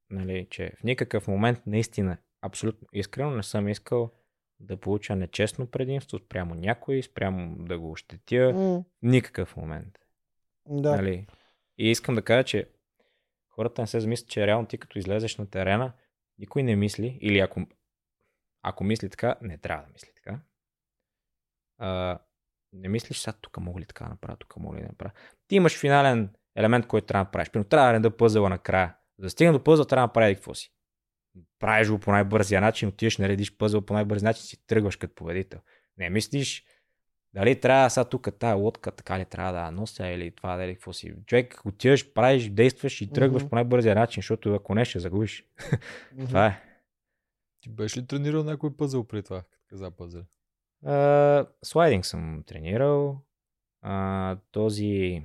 [0.09, 4.11] нали, че в никакъв момент наистина, абсолютно искрено не съм искал
[4.59, 8.53] да получа нечестно предимство спрямо някой, спрямо да го ощетя.
[8.53, 9.97] В никакъв момент.
[10.69, 10.95] Да.
[10.95, 11.27] Нали?
[11.77, 12.69] И искам да кажа, че
[13.49, 15.93] хората не се замислят, че реално ти като излезеш на терена,
[16.39, 17.61] никой не мисли, или ако,
[18.69, 20.39] ако мисли така, не трябва да мисли така.
[21.77, 22.19] А,
[22.73, 25.11] не мислиш сега тук мога ли така да направя, тук мога ли да направя.
[25.47, 27.49] Ти имаш финален елемент, който трябва да правиш.
[27.49, 28.95] Примерно трябва да реда пъзела накрая.
[29.19, 30.73] За да стигна до пъзела, трябва да направи какво си.
[31.59, 35.59] Правиш го по най-бързия начин, отиваш, наредиш пъзел по най-бързи начин, си тръгваш като победител.
[35.97, 36.65] Не мислиш,
[37.33, 40.93] дали трябва сега тук тая лодка, така ли трябва да нося или това, дали какво
[40.93, 41.13] си.
[41.25, 43.49] Човек, отиваш, правиш, действаш и тръгваш Мгм.
[43.49, 45.45] по най-бързия начин, защото ако не, ще загубиш.
[46.13, 46.25] Мгм.
[46.27, 46.66] Това е.
[47.61, 49.41] Ти беше ли тренирал някой пъзел при това?
[49.41, 50.23] Като каза пъзел.
[50.85, 53.21] А, слайдинг съм тренирал.
[53.81, 55.23] А, този,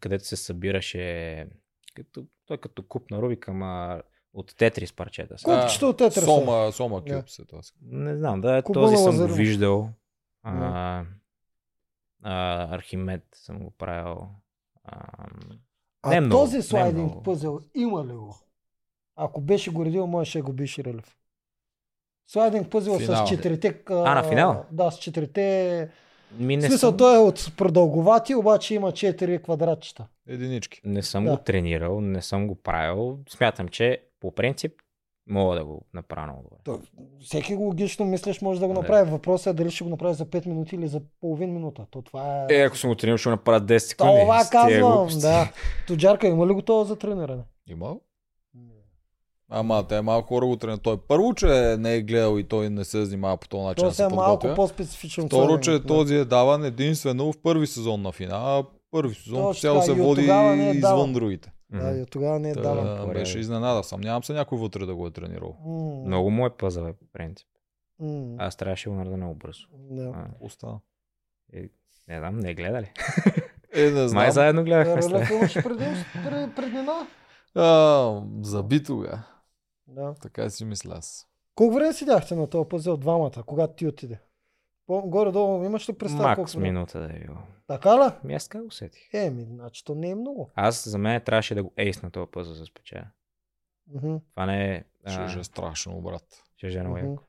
[0.00, 1.46] където се събираше,
[1.94, 4.02] като, той е като куп на Рубик, ама
[4.34, 5.36] от Тетрис парчета.
[5.44, 6.26] Купчето от Тетриса.
[6.26, 7.20] Сома, Сома Да.
[7.20, 7.60] Кюбс е това.
[7.82, 9.90] Не знам, да, Куба този съм го виждал.
[10.42, 11.04] А,
[12.22, 14.28] а, Архимед съм го правил.
[14.84, 15.26] А,
[16.02, 18.36] А Не много, този не слайдинг пъзел има ли го?
[19.20, 21.16] Ако беше го редил, можеше да го биш Релев.
[22.26, 23.26] Слайдинг пъзел Финал.
[23.26, 23.80] с четирите...
[23.90, 24.64] А, на финал?
[24.70, 25.88] Да, с четирите...
[26.38, 30.06] ми В не смисъл, съм, той е от продълговати, обаче има четири квадратчета.
[30.28, 30.80] Единички.
[30.84, 31.30] не съм Да.
[31.30, 33.18] го тренирал, не съм го правил.
[33.28, 34.72] Смятам, че по принцип
[35.28, 36.56] мога да го направя много добре.
[36.64, 36.80] То,
[37.20, 38.80] всеки го логично мислиш може да го Да.
[38.80, 39.10] направи.
[39.10, 41.86] Въпросът е дали ще го направи за 5 минути или за половин минута.
[41.90, 42.54] То това е...
[42.54, 44.20] Е, ако съм го тренирал, ще го направя 10 секунди.
[44.20, 45.52] това тия казвам, да.
[45.86, 47.42] Тоджарка има ли готова за трениране?
[47.66, 47.96] Има?
[49.50, 50.82] Ама те малко хора го тренират.
[50.82, 51.46] Той първо, че
[51.78, 53.84] не е гледал и той не се занимава по този начин.
[53.84, 54.54] То се е малко подготвя.
[54.56, 55.26] по-специфично.
[55.26, 55.84] Второ, че да.
[55.84, 58.60] този е даван единствено в първи сезон на финала.
[58.60, 61.52] а Първи сезон Точно цяло се води е извън другите.
[61.70, 63.08] Да, и от тогава не е Та, даван.
[63.08, 63.82] Беше изненада.
[63.82, 65.56] Съмнявам се някой вътре да го е тренирал.
[65.66, 67.48] М, Много му е пъзъл, е, по принцип.
[68.00, 69.66] м, Аз трябваше го нареда много бързо.
[69.90, 70.02] да.
[70.04, 70.78] А, Остана.
[71.52, 71.60] е,
[72.08, 72.90] не знам, не е гледали.
[73.74, 74.22] Е, не знам.
[74.22, 75.30] Май заедно гледахме Релев след.
[75.30, 75.84] имаше преди,
[76.24, 77.06] преди, преднина.
[77.54, 79.22] А, заби тогава.
[79.88, 80.14] Да.
[80.22, 81.26] Така си мисля аз.
[81.54, 84.20] Колко време седяхте на този пъзел двамата, когато ти отиде?
[84.88, 86.62] Горе-долу имаш ли представа Макс колко време?
[86.72, 87.36] минута да е било.
[87.66, 88.12] Така ли?
[88.24, 89.14] Ми аз така го усетих.
[89.14, 90.50] Еми, значи то не е много.
[90.54, 93.06] Аз за мен трябваше да го ейс на този пъзъл за спечеля.
[93.94, 94.84] Мгм, Това не е...
[95.06, 96.24] Ще же е страшно, брат.
[96.56, 97.22] ще е много яко.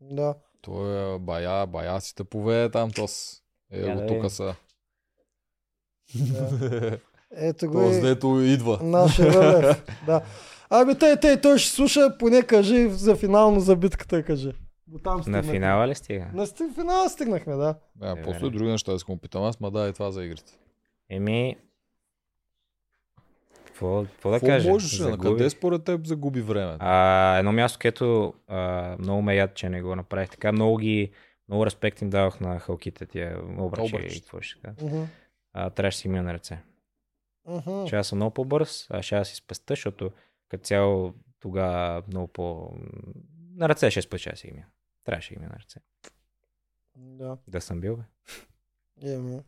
[0.00, 0.34] Да.
[0.60, 3.42] Той е бая, бая си те поведе там, тос.
[3.72, 4.30] Е, Я го да тук видим.
[4.30, 4.54] са.
[6.14, 6.98] да.
[7.30, 8.78] Ето го Този и дето идва.
[8.82, 9.32] нашия.
[10.06, 10.22] Да.
[10.70, 14.52] Ами тъй, тъй, той ще слуша, поне кажи за финално за битката, кажи.
[14.86, 15.52] До там На стигнахме.
[15.52, 16.26] финала ли стига?
[16.34, 17.74] На сти- финала стигнахме, да.
[17.96, 20.52] Да, Е, после други неща да му питам аз, ма да, и това за игрите.
[21.10, 21.56] Еми...
[23.66, 24.70] Какво, какво да кажа?
[24.70, 24.98] можеш?
[24.98, 26.76] На къде според теб загуби време?
[26.78, 28.60] А, едно място, където а,
[28.98, 30.52] много ме яд, че не го направих така.
[30.52, 31.10] Много ги,
[31.48, 34.76] много респект им давах на халките тия обръчи и какво ще кажа.
[34.82, 35.02] Мгм.
[35.52, 36.58] А, трябваше да си мия на ръце.
[37.48, 37.86] Мгм.
[37.86, 40.10] Ще аз съм много по-бърз, а ще аз си спеста, защото
[40.48, 42.76] като цяло тогава много по...
[43.54, 44.64] На ръце ще спеча да си ги.
[45.04, 45.80] Трябваше да ги на ръце.
[46.96, 47.38] Да.
[47.48, 48.02] Да съм бил, бе.
[49.12, 49.40] Еми.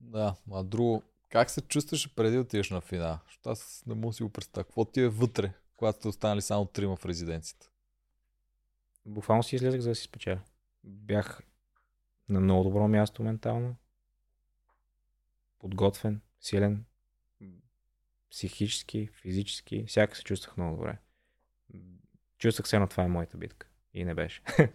[0.00, 3.18] Да, а друго, как се чувстваше преди да отидеш на финал?
[3.26, 4.64] Защото аз не мога да си го представя.
[4.64, 7.70] Какво ти е вътре, когато сте останали само трима в резиденцията?
[9.06, 10.40] Буквално си излезах за да си спечеля.
[10.84, 11.42] Бях
[12.28, 13.76] на много добро място ментално.
[15.58, 16.84] Подготвен, силен,
[18.34, 19.84] психически, физически.
[19.86, 20.98] Всяка се чувствах много добре.
[22.38, 23.66] Чувствах се, но това е моята битка.
[23.94, 24.42] И не беше.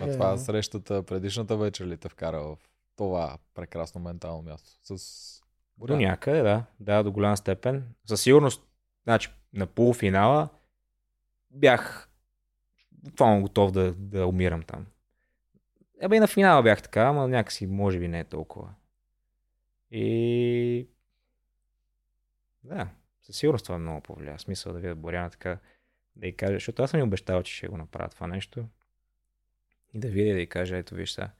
[0.00, 0.12] А Е.
[0.12, 2.56] това срещата, предишната вечер ли те вкара в
[2.96, 4.98] това прекрасно ментално място?
[4.98, 5.42] С
[5.78, 6.64] До някъде, да.
[6.80, 7.94] Да, до голяма степен.
[8.06, 8.66] Със сигурност,
[9.04, 10.48] значи, на полуфинала
[11.50, 12.08] бях
[12.92, 14.86] буквално готов да, да умирам там.
[16.02, 18.74] Абе и на финала бях така, ама някакси може би не е толкова.
[19.90, 20.88] И
[22.64, 22.88] да,
[23.22, 24.38] със сигурност това много повлия.
[24.38, 25.58] Смисъл да видя Боряна така,
[26.16, 28.68] да й кажа, защото аз съм ни обещал, че ще го направя това нещо.
[29.94, 31.30] И да видя и да й кажа, ето виж сега,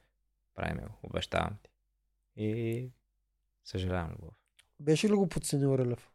[0.55, 1.69] правим го, обещавам ти.
[2.35, 2.89] И
[3.63, 4.33] съжалявам, Любов.
[4.79, 6.09] Беше ли го подценил Рълев?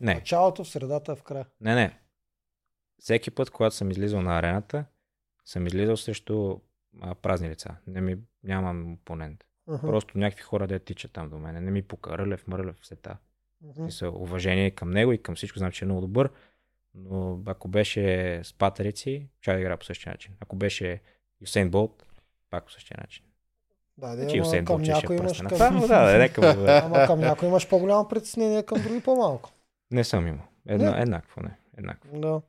[0.00, 1.46] Не, Началото, в средата, в края.
[1.60, 1.98] не, не.
[2.98, 4.84] Всеки път, когато съм излизал на арената,
[5.44, 6.60] съм излизал срещу
[7.00, 7.76] а, празни лица.
[7.86, 9.44] Не ми, нямам опонент.
[9.68, 9.86] Аха.
[9.86, 11.60] Просто някакви хора да тичат там до мене.
[11.60, 12.96] Не ми пука Рълев, Мърлев, все
[13.62, 13.84] Мгм.
[13.84, 16.30] Мисля, уважение към него и към всичко, знам, че е много добър.
[16.94, 20.34] Но ако беше с патерици, ще да игра по същия начин.
[20.40, 21.00] Ако беше
[21.40, 22.06] Юсейн Болт,
[22.50, 23.24] пак по същия начин.
[23.98, 25.70] Да, да, ама Юсейн Болт ще някой имаш пръстена.
[25.70, 25.80] към...
[25.80, 26.72] Да, да, нека да бъде.
[26.84, 29.50] Ама към някой имаш по-голямо притеснение, към други по-малко.
[29.90, 30.44] Не съм имал.
[30.68, 31.02] Една, Не.
[31.02, 31.56] еднакво, не.
[31.78, 32.20] Еднакво.
[32.20, 32.40] Да.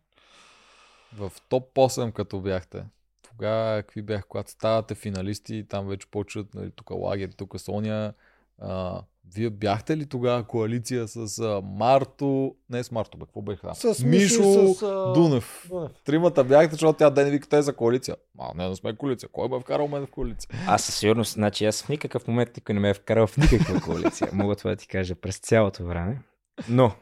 [1.14, 2.84] В топ 8 като бяхте,
[3.22, 8.14] тогава какви бях, когато ставате финалисти, там вече почват, нали, тук Лагер, тук Соня.
[8.62, 9.02] А,
[9.36, 13.76] вие бяхте ли тогава коалиция с а, Марто, не с Марто, бе, какво бех там?
[13.76, 15.68] С Мишо, Мишо, с, а, Дунев.
[15.70, 15.92] Дунев.
[16.04, 18.16] Тримата бяхте, защото тя ден вика, те за коалиция.
[18.40, 19.30] А, не, не сме коалиция.
[19.30, 20.50] Кой бе вкарал мен в коалиция?
[20.68, 23.82] Аз със сигурност, значи аз в никакъв момент никой не ме е вкарал в никаква
[23.82, 24.30] коалиция.
[24.34, 26.22] Мога това да ти кажа през цялото време.
[26.70, 26.96] Но,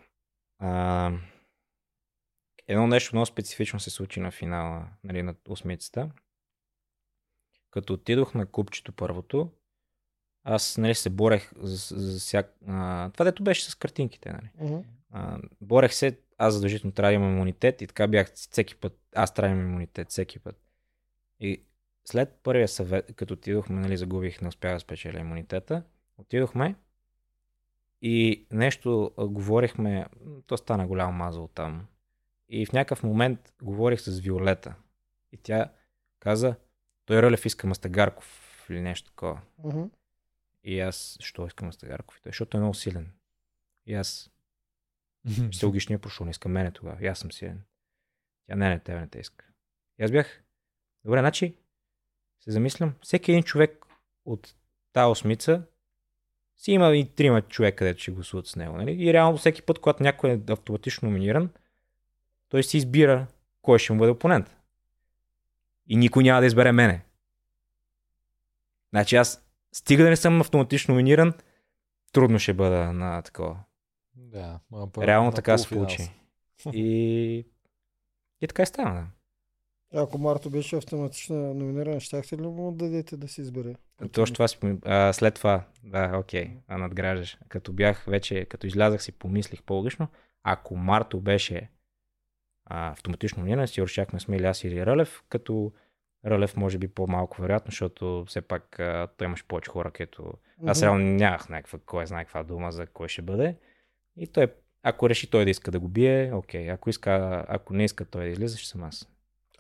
[0.60, 1.12] а,
[2.68, 6.12] едно нещо много специфично се случи на финала, нали, на осмицата.
[7.72, 9.50] Като отидох на купчето първото,
[10.44, 12.56] аз нали, се борех за, за всяк...
[12.68, 14.50] А, това дето беше с картинките, нали.
[14.60, 14.80] Мгм.
[15.12, 19.00] А, борех се, аз задължително трябва да имам имунитет и така бях всеки път.
[19.16, 20.56] Аз трябва да имам имунитет всеки път.
[21.40, 21.64] И
[22.06, 25.84] след първия съвет, като отидохме, нали, загубих, не успях да спечеля имунитета,
[26.18, 26.76] отидохме
[28.02, 30.06] и нещо а, говорихме,
[30.48, 31.88] то стана голям мазал там.
[32.50, 34.76] И в някакъв момент говорих с Виолета.
[35.32, 35.72] И тя
[36.20, 36.56] каза,
[37.06, 39.42] той Рълев иска Мастагарков или нещо такова.
[39.64, 39.84] Мгм.
[40.64, 42.18] И аз, що искам Мастагарков?
[42.18, 43.12] И той, защото е много силен.
[43.86, 44.32] И аз,
[45.52, 46.98] ще логичния пошъл, не иска мене тогава.
[47.02, 47.62] И аз съм силен.
[48.48, 49.46] Тя не, не, тебе не те иска.
[50.00, 50.44] И аз бях.
[51.06, 51.56] Добре, значи,
[52.40, 53.86] се замислям, всеки един човек
[54.26, 54.56] от
[54.94, 55.64] тази осмица
[56.58, 58.78] си има и трима човека, където ще гласуват с него.
[58.78, 58.92] Нали?
[58.92, 61.50] И реално всеки път, когато някой е автоматично номиниран,
[62.50, 63.28] той си избира
[63.62, 64.56] кой ще му бъде опонент.
[65.88, 67.06] И никой няма да избере мене.
[68.90, 71.34] Значи аз, стига да не съм автоматично номиниран,
[72.12, 73.58] трудно ще бъда на такова.
[74.16, 76.12] Да, ма, първо Реално на така се получи.
[76.74, 77.46] И,
[78.42, 78.94] и така и стана.
[78.94, 79.08] Да.
[79.94, 83.76] Ако Марто беше автоматично номиниран, щяхте ли му дадете да си избере?
[84.12, 87.38] Точно това си а, след това, да, окей, а надграждаш.
[87.48, 90.08] Като бях вече, като излязах си помислих по-логично,
[90.44, 91.70] ако Марто беше
[92.66, 95.72] а, автоматично номиниран, си щяхме сме или аз или Рълев, като
[96.26, 100.34] Рълев може би по-малко вероятно, защото все пак а, той имаш повече хора, като
[100.68, 100.86] аз Мгм.
[100.86, 103.56] реално нямах някаква, кой знае каква дума за кой ще бъде.
[104.18, 104.48] И той,
[104.84, 106.72] ако реши той да иска да го бие, окей.
[106.72, 109.10] Ако, иска, ако не иска той да излиза, ще съм аз.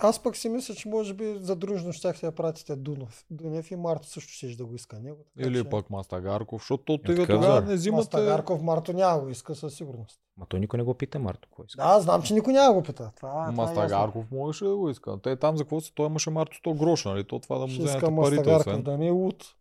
[0.03, 3.25] Аз пък си мисля, че може би задружно ще се я пратите Дунов.
[3.29, 5.25] Дунев и Марто също ще да го иска него.
[5.37, 7.67] така Или че- пък Мастагарков, защото Е, той така, тогава да.
[7.67, 7.97] не взимате...
[7.97, 10.19] Мастагарков Марто няма го иска със сигурност.
[10.37, 11.83] Ма той никой не го пита Марто кой иска.
[11.83, 13.11] Да, знам, че никой няма го пита.
[13.15, 13.51] Това, това е.
[13.51, 15.19] Мастагарков можеше да го иска.
[15.21, 15.93] Те там за какво са?
[15.93, 17.23] Той имаше Марто 100 гроша, нали?
[17.23, 18.83] То това да му иска парите, Мастагарков освен.
[18.83, 19.55] да не е луд.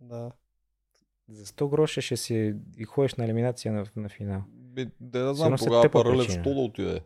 [0.00, 0.30] Да.
[1.28, 4.42] За 100 гроша ще си и ходиш на елиминация на, на финал.
[4.48, 6.42] Би, де да знам, тогава Паралев причина.
[6.44, 7.00] що да отиде?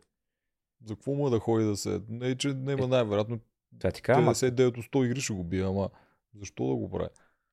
[0.84, 2.00] За какво му е да ходи да се...
[2.09, 3.41] Не, че няма най-вероятно
[3.78, 5.91] Това ти ама- 99 от 100 игри ще го бие, ама
[6.34, 7.09] защо да го прави?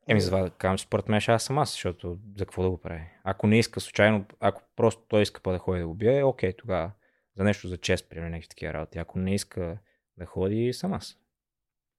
[0.07, 2.63] Еми, за това да казвам, че според мен ще аз съм аз, защото за какво
[2.63, 3.01] да го прави?
[3.23, 6.53] Ако не иска случайно, ако просто той иска па да ходи да го бие, окей,
[6.53, 6.91] тогава
[7.37, 8.97] за нещо за чест, примерно някакви такива работи.
[8.99, 9.77] Ако не иска
[10.17, 11.17] да ходи, съм аз.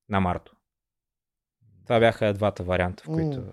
[0.08, 0.56] На Марто.
[1.84, 3.44] Това бяха двата варианта, в които...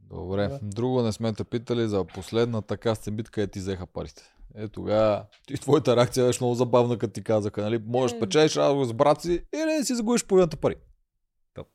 [0.00, 0.58] Добре, Да.
[0.62, 4.22] друго не сме те питали за последната каста битка, е ти взеха парите.
[4.56, 7.78] Е, тогава ти твоята реакция беше много забавна, като ти казаха, нали?
[7.86, 10.74] Можеш да печелиш разговор с брат си или си загубиш половината пари.
[11.54, 11.68] Топ.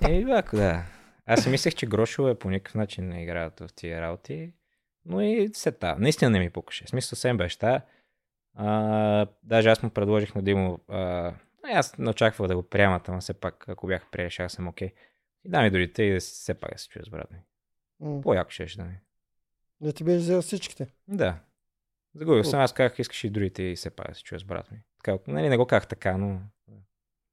[0.08, 0.84] Еми, бяко, да.
[1.26, 4.52] Аз си мислех, че Грошове по никакъв начин не играят в тия работи,
[5.04, 5.96] но и се та.
[5.98, 6.84] Наистина не ми пукаше.
[6.84, 7.80] В смисъл, съвсем беше та.
[8.54, 10.80] А, даже аз му предложих на Димо.
[10.88, 11.32] А,
[11.64, 14.68] аз не очаквах да го приемат, ама все пак, ако бях приели, ще аз съм
[14.68, 14.92] окей.
[15.44, 17.38] И да ми дойдете и да се- все пак да се чуя с брат ми.
[18.00, 18.20] М.
[18.20, 18.98] По-яко ще да ми.
[19.80, 20.86] Да ти беше взел всичките.
[21.08, 21.38] Да.
[22.18, 24.70] Загубих съм, аз казах, искаш и другите и все пак да се чуя с брат
[24.70, 24.78] ми.
[25.04, 26.40] Така, нали, не го казах така, но...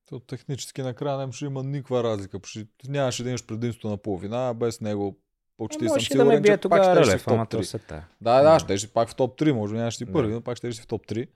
[0.09, 2.39] То технически накрая нямаше има никаква разлика.
[2.39, 5.17] Почти нямаше да имаш предимство на половина, без него
[5.57, 7.45] почти Е, съм можеше да ме сигурен, бие че пак ще Рълев, в топ ама
[7.45, 7.61] то 3.
[7.61, 8.03] се та.
[8.21, 10.11] Да, да, ще си пак в топ 3, може би нямаше Да.
[10.11, 11.27] първи, но пак ще в топ 3.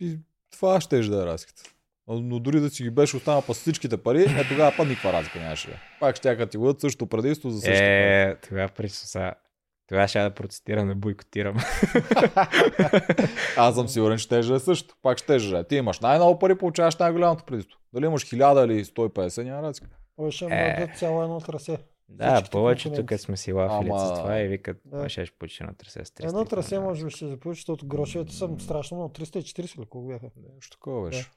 [0.00, 0.18] И
[0.50, 1.62] това ще да е разликата.
[2.08, 5.12] Но дори да си ги беше останал па с всичките пари, е тогава па никаква
[5.12, 5.70] разлика нямаше.
[5.70, 5.80] е.
[6.00, 7.78] Пак ще ти дадат същото предимство за същото.
[7.78, 8.30] пари.
[8.30, 9.34] Е, тогава са...
[9.90, 11.56] Тогава ще я да протестирам, да бойкотирам.
[13.56, 14.94] Аз съм сигурен, че ще е също.
[15.02, 15.64] Пак ще да е.
[15.64, 17.78] Ти имаш най-много пари, получаваш най-голямото предимство.
[17.92, 19.96] Дали имаш 1000 или 150, няма разлика.
[20.16, 20.88] Той ще Е.
[20.96, 21.78] цяло едно трасе.
[22.08, 25.08] Да, Всичките повечето тук сме си лафили Ама- с това и викат, Да.
[25.08, 26.28] ще ще получи на трасе с 300.
[26.28, 29.10] Едно трасе може би ще започне, защото грошовете са страшно много.
[29.10, 30.26] 340 или колко бяха?
[30.54, 31.30] Нещо такова беше.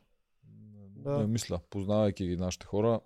[0.96, 1.12] Да.
[1.12, 3.00] Не мисля, познавайки ги нашите хора,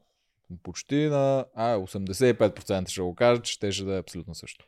[0.63, 4.67] почти на а, 85% ще го кажа, че ще да е абсолютно също.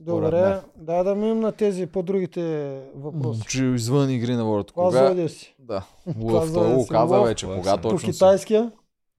[0.00, 0.60] Добре, мен.
[0.76, 3.42] да да минем на тези по-другите въпроси.
[3.48, 4.72] Че извън игри на волята.
[4.72, 5.08] Кога Кога?
[5.08, 5.54] зодия си?
[5.58, 5.86] Да.
[6.20, 7.28] Лъв, той го каза лъв?
[7.28, 7.46] вече.
[7.46, 7.76] Лъв Кога.
[7.76, 8.06] По точно си?
[8.06, 8.72] китайския?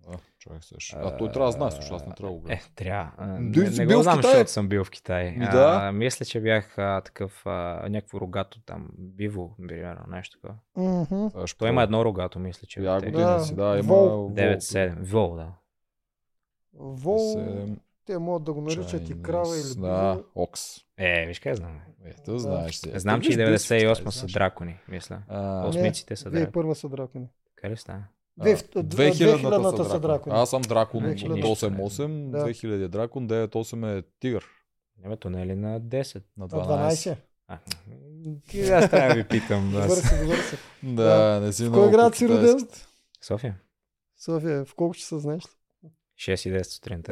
[0.08, 0.96] А, човек също.
[1.00, 3.12] А той трябва да знае, също аз не трябва да го Е, трябва.
[3.18, 5.32] А, Дори Не, не бил го знам, защото съм бил в Китай.
[5.32, 5.80] Ми да.
[5.82, 7.52] А, мисля, че бях а, такъв а,
[7.90, 11.48] някакво рогато там, биво, примерно, нещо такова.
[11.48, 12.82] Ще Той има едно рогато, мисля, че.
[12.82, 13.06] Я в те.
[13.12, 14.10] година Да, си, да, има вол.
[14.10, 14.30] вол.
[14.30, 14.96] 9-7.
[15.02, 15.48] Вол, да.
[16.74, 17.36] Вол,
[18.06, 20.62] те могат да го наричат и крава или Да, окс.
[20.98, 21.80] Е, виж къде знам.
[22.00, 22.10] бе.
[22.10, 22.92] Е, то знаеш си.
[22.96, 25.22] Знам, Е, че и виж, бил си в Китай, 98 са дракони, мисля.
[25.28, 26.66] А, Осмиците са дракони.
[26.66, 27.28] 2001 са дракони.
[27.56, 28.04] Къде стана?
[28.38, 30.36] Две- а, две- 2000-та 2000-та са дракони.
[30.36, 31.48] Аз съм дракон Значи от нищо.
[31.50, 32.38] 8-8, Да.
[32.40, 34.46] 2000 е дракон, 9-8 е тигър.
[35.00, 36.22] Не, то не е ли на 10?
[36.38, 37.10] На На 12.
[37.10, 37.16] 12.
[37.48, 37.58] А,
[38.50, 39.72] ти аз трябва да ви питам.
[39.72, 40.56] Добър си, добър си.
[40.84, 42.68] Да, не си В много кой град си роден?
[43.22, 43.60] София.
[44.18, 45.50] София, в колко часа знаеш ли?
[46.22, 47.12] 6 и 10 сутринта.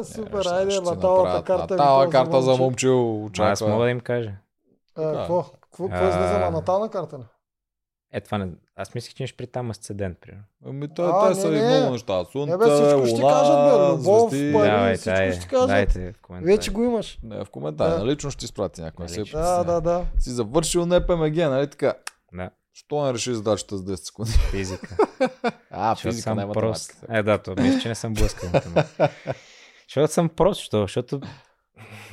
[0.00, 1.74] Е, супер, Е, айде, наталата карта.
[1.74, 2.96] Натала готова карта за момчил.
[3.12, 3.68] Ма аз Очаква.
[3.68, 4.32] мога да им кажа.
[4.96, 5.42] А, Какво?
[5.42, 6.08] Какво какво А.
[6.08, 7.18] излезе на натална карта?
[8.12, 8.48] Е, това не...
[8.76, 10.44] Аз мислех, че ще при там асцендент, примерно.
[10.66, 12.24] Ами, А, те, са и много неща.
[12.24, 14.52] Слънце, Е, бе, всичко ще кажат, бе, любов, звезди.
[14.52, 14.70] пари.
[14.70, 15.68] Давайте, всичко дайте, ще кажат.
[15.68, 16.52] дайте в коментари.
[16.52, 17.18] Вече го имаш.
[17.22, 17.98] Не, в коментари, Да.
[17.98, 18.10] нали?
[18.10, 19.08] Лично ще ти изпрати някой.
[19.08, 19.40] Се- лично.
[19.40, 20.04] Да, да, да.
[20.18, 21.94] Си завършил не ПМГ, нали така?
[22.32, 24.30] Да, Що не реши задачата с 10 секунди?
[24.50, 24.96] физика.
[25.72, 27.04] А, Защото физика съм не е прост.
[27.08, 28.50] Е, да, то мисля, че не съм блъскал.
[29.88, 30.80] Защото съм прост, що?
[30.80, 31.20] защото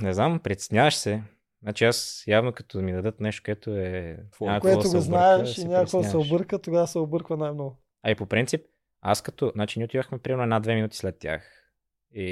[0.01, 1.23] не знам, притесняваш се.
[1.63, 4.17] Значи аз явно като ми дадат нещо, което е...
[4.31, 4.47] Твое.
[4.49, 7.77] няма какво Което го знаеш и някой се обърка, тогава се обърква най-много.
[8.03, 8.61] А и по принцип,
[9.01, 11.71] аз като, значи ние отивахме примерно една-две минути след тях
[12.13, 12.29] и,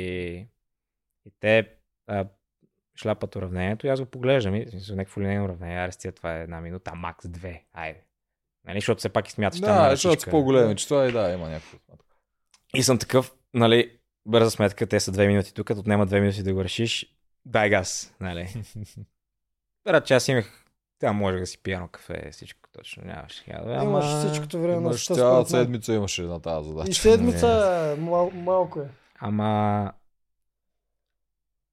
[1.26, 1.70] и те
[2.08, 2.26] а,
[2.96, 6.96] шляпат уравнението и аз го поглеждам и някакво линейно уравнение, аре това е една минута,
[6.96, 8.04] макс две, айде.
[8.68, 11.32] Нали, защото все пак и смяташ, че там Да, защото са по-големи числа и да,
[11.32, 11.78] има някакво.
[12.76, 16.44] И съм такъв, нали, бърза сметка, те са две минути тук, като отнема две минути
[16.44, 18.54] да го решиш, дай газ, нали.
[19.86, 20.66] Брат, че аз имах,
[21.00, 23.44] тя може да си пия едно кафе, всичко точно, нямаше.
[23.54, 23.84] Ама...
[23.84, 26.92] Имаш всичкото време на Имаш цяла седмица имаше на тази задача.
[26.92, 27.48] И седмица
[27.98, 28.90] е мал, малко е.
[29.20, 29.94] Ама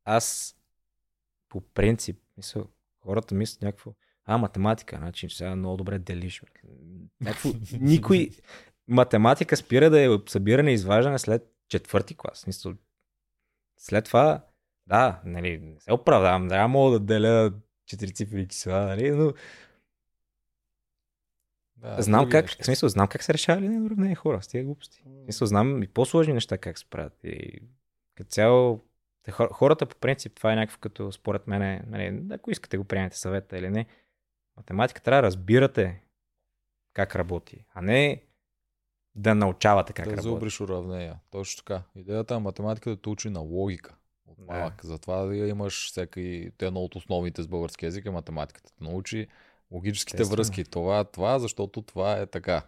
[0.04, 0.56] аз
[1.48, 2.66] по принцип, мисъл,
[3.00, 3.92] хората мислят някакво,
[4.24, 6.42] а, математика, значи сега много добре делиш.
[7.20, 8.30] Някакво, никой,
[8.88, 12.46] математика спира да е събиране и изваждане след четвърти клас.
[13.78, 14.44] След това,
[14.86, 17.52] да, нали, не се оправдавам, да мога да деля
[17.86, 19.32] четири цифри числа, нали, но
[21.76, 25.02] Да, знам как, в смисъл, знам как се решава линейно уравнение хора с тия глупости.
[25.06, 27.24] В смисъл, знам и по-сложни неща как се правят.
[27.24, 27.60] И
[28.14, 28.80] като цяло,
[29.30, 33.58] хората по принцип, това е някакво като според мен, нали, ако искате го приемете съвета
[33.58, 33.86] или не,
[34.56, 36.02] математика трябва да разбирате
[36.92, 38.22] как работи, а не
[39.14, 40.22] да научавате как да работи.
[40.22, 41.20] зубриш уравнения.
[41.30, 41.82] Точно така.
[41.94, 43.96] Идеята на математиката е да те учи на логика.
[44.26, 44.44] От Да.
[44.44, 44.84] малък.
[44.84, 48.72] Затова да имаш всеки, те едно от основните с български язик е математиката.
[48.78, 49.26] Те научи
[49.70, 50.36] логическите Естествено.
[50.36, 50.64] връзки.
[50.64, 52.66] Това, това, защото това е така.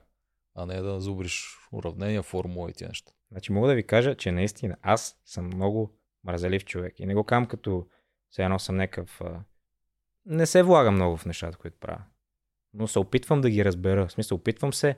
[0.55, 3.13] А не да зубриш уравнения, формула и тия неща.
[3.31, 7.01] Значи мога да ви кажа, че наистина аз съм много мразелив човек.
[7.01, 7.87] И не го кам като
[8.31, 9.21] все едно съм някакъв...
[9.21, 9.41] А...
[10.27, 12.03] Не се влагам много в нещата, които правя.
[12.75, 14.07] Но се опитвам да ги разбера.
[14.07, 14.97] В смисъл, опитвам се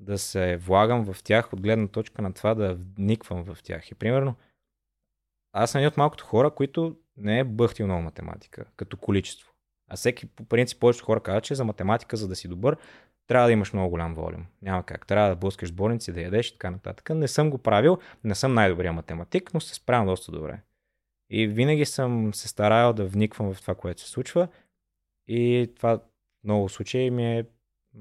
[0.00, 3.90] да се влагам в тях от гледна точка на това да вниквам в тях.
[3.90, 4.34] И примерно,
[5.52, 9.52] аз съм един от малкото хора, които не е бъхтил много математика, като количество.
[9.88, 12.76] А всеки, по принцип, повечето хора казват, че за математика, за да си добър,
[13.26, 14.46] трябва да имаш много голям волюм.
[14.62, 15.06] Няма как.
[15.06, 17.10] Трябва да блъскаш сборници, да ядеш и така нататък.
[17.10, 20.60] Не съм го правил, не съм най-добрия математик, но се справям доста добре.
[21.30, 24.48] И винаги съм се старал да вниквам в това, което се случва.
[25.28, 27.44] И това в много случаи ми е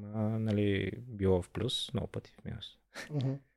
[0.03, 2.66] а, нали, било в плюс, много пъти в минус.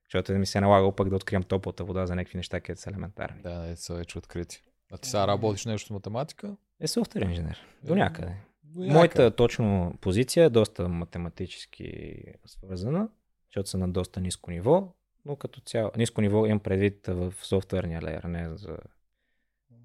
[0.04, 2.90] Защото ми се е налагало пък да открием топлата вода за някакви неща, където са
[2.90, 3.42] елементарни.
[3.42, 4.62] Да, не са вече открити.
[4.92, 6.56] А ти сега работиш нещо с математика?
[6.80, 7.66] Е софтуер инженер.
[7.82, 8.36] До някъде.
[8.64, 13.08] До Моята точно позиция е доста математически свързана,
[13.48, 18.02] защото съм на доста ниско ниво, но като цяло, ниско ниво имам предвид в софтуерния
[18.02, 18.78] леер, не за...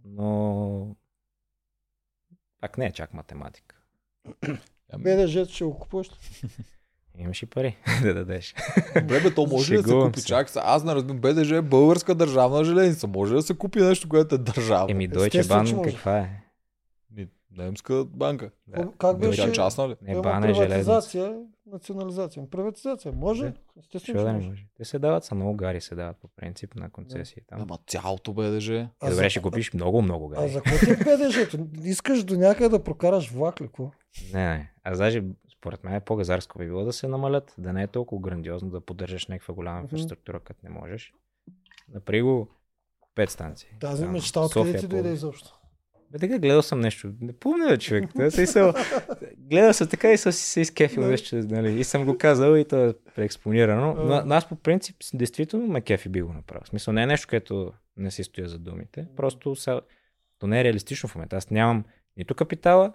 [0.06, 0.96] Но
[2.62, 3.76] пак не е чак математика.
[4.94, 6.10] Ами, БДЖ ще го купуваш.
[7.18, 8.56] Имаш и пари да дадеш.
[8.96, 10.20] Добре, бе, то може ли да се купи?
[10.20, 10.28] се.
[10.28, 13.08] Чак, аз не разбирам, БДЖ е българска държавна железница.
[13.08, 14.92] Може ли да се купи нещо, което е държавно?
[14.92, 15.92] Еми, Deutsche може.
[15.92, 16.42] каква е?
[17.52, 18.52] Немска банка.
[18.68, 18.78] Да.
[18.78, 19.44] Как Тя беше?
[19.44, 19.96] е частна ли?
[20.02, 22.50] Не, бана е приватизация, национализация.
[22.50, 23.12] Приватизация.
[23.12, 23.44] Може?
[23.44, 23.54] Да.
[23.80, 24.66] Естествено, да не може.
[24.78, 27.62] Те се дават, са много гари, се дават по принцип на концесии там.
[27.62, 28.74] Ама цялото БДЖ.
[28.74, 30.50] Е, А добре, за- ще купиш много, много А гари.
[30.50, 31.58] за какво ти е БДЖ-то?
[31.84, 33.70] Искаш до някъде да прокараш влак ли?
[34.34, 34.74] Не, не.
[34.84, 38.70] Аз даже, според мен, по-газарско би било да се намалят, да не е толкова грандиозно
[38.70, 41.14] да поддържаш някаква голяма инфраструктура, като не можеш.
[41.90, 42.48] Напри го
[43.16, 43.70] 5 станции.
[43.80, 45.58] Тази мечта откъде ти дойде изобщо?
[46.12, 47.12] Бе, така гледал съм нещо.
[47.22, 48.10] Не помня, бе, човек.
[48.16, 48.74] Да, смисъл,
[49.38, 52.66] гледал съм така и съм си се изкефил нещо, нали, и съм го казал и
[52.66, 53.94] то е преекспонирано.
[53.94, 56.64] Но, но аз по принцип, действително ме кефи би го направил.
[56.66, 59.08] В смисъл, не е нещо, което не си стоя за думите.
[59.16, 59.82] Просто са,
[60.40, 61.36] то не е реалистично в момента.
[61.36, 61.84] Аз нямам
[62.18, 62.94] нито капитала,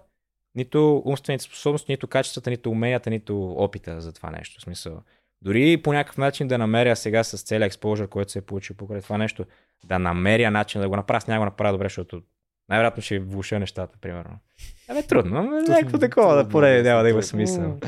[0.55, 4.59] нито умствените способности, нито качествата, нито уменията, нито опита за това нещо.
[4.59, 5.01] В смисъл,
[5.41, 9.01] дори по някакъв начин да намеря сега с целия експожър, който се е получил покрай
[9.01, 9.45] това нещо,
[9.85, 12.21] да намеря начин да го направя, аз няма го направя добре, защото
[12.69, 14.39] най-вероятно ще влуша нещата, примерно.
[14.87, 17.79] Абе, трудно, но някакво такова да поне няма да има смисъл.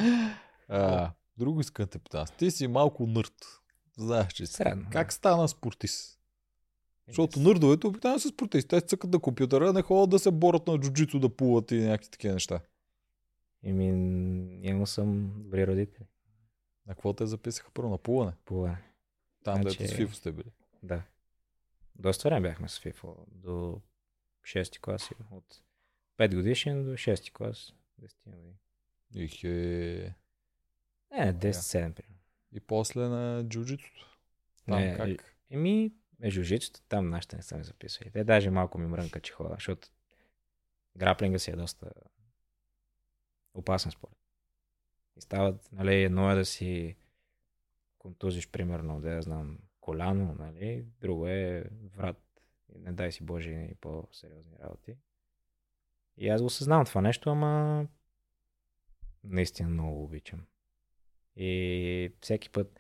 [0.67, 2.25] А, друго искам да те питам.
[2.37, 3.33] Ти си малко нърд.
[3.97, 4.63] Знаеш, че си.
[4.91, 6.19] Как стана спортист?
[7.07, 8.67] Защото нърдовете обикновено са спортисти.
[8.67, 12.09] Те цъкат на компютъра, не ходят да се борят на джуджито, да плуват и някакви
[12.11, 12.59] такива неща.
[13.63, 13.87] Еми,
[14.63, 16.05] имал съм добри родители.
[16.87, 17.89] На какво те записаха първо?
[17.89, 18.31] На плуване.
[18.45, 18.69] По
[19.43, 20.51] Там, Значи- дето с фифо сте били.
[20.83, 21.01] Да.
[21.95, 23.13] Доста време бяхме с FIFA.
[23.27, 23.81] До
[24.43, 25.09] 6 клас.
[25.31, 25.63] От
[26.17, 27.73] 5 годишен до 6 клас.
[28.01, 28.53] 10 години.
[29.15, 30.15] Их е...
[31.11, 32.15] Не, 10-7 примерно.
[32.51, 34.19] И после на джуджитото.
[34.65, 35.35] Там Не, как?
[35.49, 38.11] Еми, между жицата там нашите не са ми записали.
[38.11, 39.87] Те даже малко ми мрънка, че хода, защото
[40.97, 41.91] граплинга си е доста
[43.53, 44.17] опасен спорт.
[45.15, 46.95] И стават, нали, едно е да си
[47.97, 51.63] контузиш, примерно, да я знам, коляно, нали, друго е
[51.95, 52.17] врат.
[52.75, 54.95] Не дай си Боже и по-сериозни работи.
[56.17, 57.87] И аз го съзнавам това нещо, ама
[59.23, 60.45] наистина много го обичам.
[61.35, 62.79] И всеки път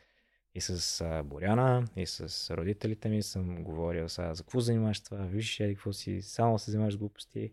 [0.55, 5.17] и с а, Боряна, и с родителите ми съм говорил сега за какво занимаваш това,
[5.17, 7.51] виж еди какво си, само се занимаваш с глупости.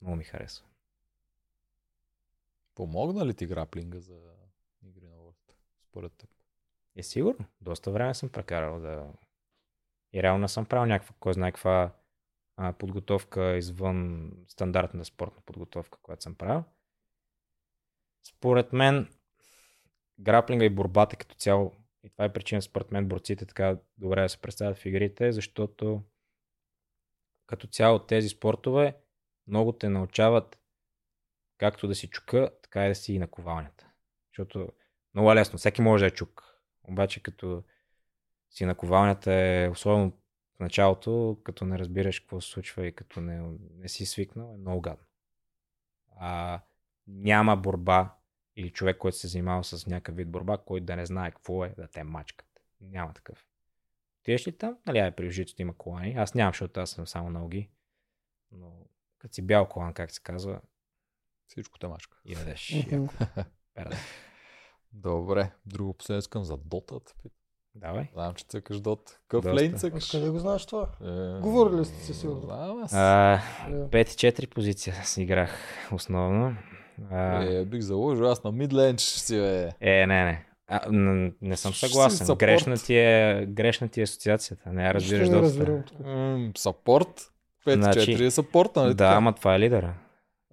[0.00, 0.66] Много ми харесва.
[2.74, 4.20] Помогна ли ти граплинга за
[4.82, 5.54] игри на волята?
[5.82, 6.30] Според теб.
[6.96, 7.46] Е сигурно.
[7.60, 9.12] Доста време съм прекарал да...
[10.12, 11.92] И реално не съм правил някаква, кой знае каква
[12.78, 16.64] подготовка извън стандартна спортна подготовка, която съм правил.
[18.28, 19.08] Според мен,
[20.20, 21.72] граплинга и борбата като цяло,
[22.04, 26.02] и това е причина според мен борците така добре да се представят в игрите, защото
[27.46, 28.96] като цяло тези спортове
[29.46, 30.58] много те научават
[31.58, 33.90] както да си чука, така и да си и наковалнята.
[34.30, 34.68] Защото
[35.14, 36.44] много е лесно, всеки може да е чук.
[36.82, 37.64] Обаче като
[38.50, 40.12] си наковалнята е, особено
[40.56, 44.58] в началото, като не разбираш какво се случва и като не, не си свикнал, е
[44.58, 45.04] много гадно.
[46.16, 46.60] А,
[47.06, 48.14] няма борба
[48.56, 51.64] или човек, който се е занимава с някакъв вид борба, който да не знае какво
[51.64, 52.48] е да те мачкат.
[52.80, 53.46] Няма такъв.
[54.20, 56.14] Отидеш ли там, нали, ай, при житото има колани.
[56.14, 57.70] Аз нямам, защото аз съм само ноги.
[58.52, 58.72] Но
[59.18, 60.60] като си бял колан, как се казва,
[61.48, 62.18] Всичко те мачка.
[63.74, 63.96] Перда.
[64.92, 66.94] Добре, друго последно искам за Дота.
[67.80, 68.08] Давай.
[68.14, 69.12] Знам, че цъкаш Дота.
[69.22, 69.56] Какъв Доста.
[69.56, 70.04] лейн цъкаш?
[70.04, 70.86] Откъде го знаеш това?
[71.02, 72.40] Е, Говорили сте си сигурно.
[72.40, 72.92] Знам аз.
[72.94, 73.40] А,
[73.70, 73.88] Да.
[73.88, 75.58] 5-4 позиция си играх
[75.92, 76.56] основно.
[77.10, 79.70] А, Е, бих заложил, аз на мидлейн ще си бе.
[79.82, 80.44] Е, не, не.
[80.68, 82.36] А, н- не съм съгласен.
[82.36, 84.72] Грешна ти, е, грешна ти е асоциацията.
[84.72, 85.82] Не я разбираш не доста.
[86.56, 87.32] Сапорт.
[87.66, 88.94] 5-4 Значи- е сапорт, нали?
[88.94, 89.94] Да, ама това е лидера.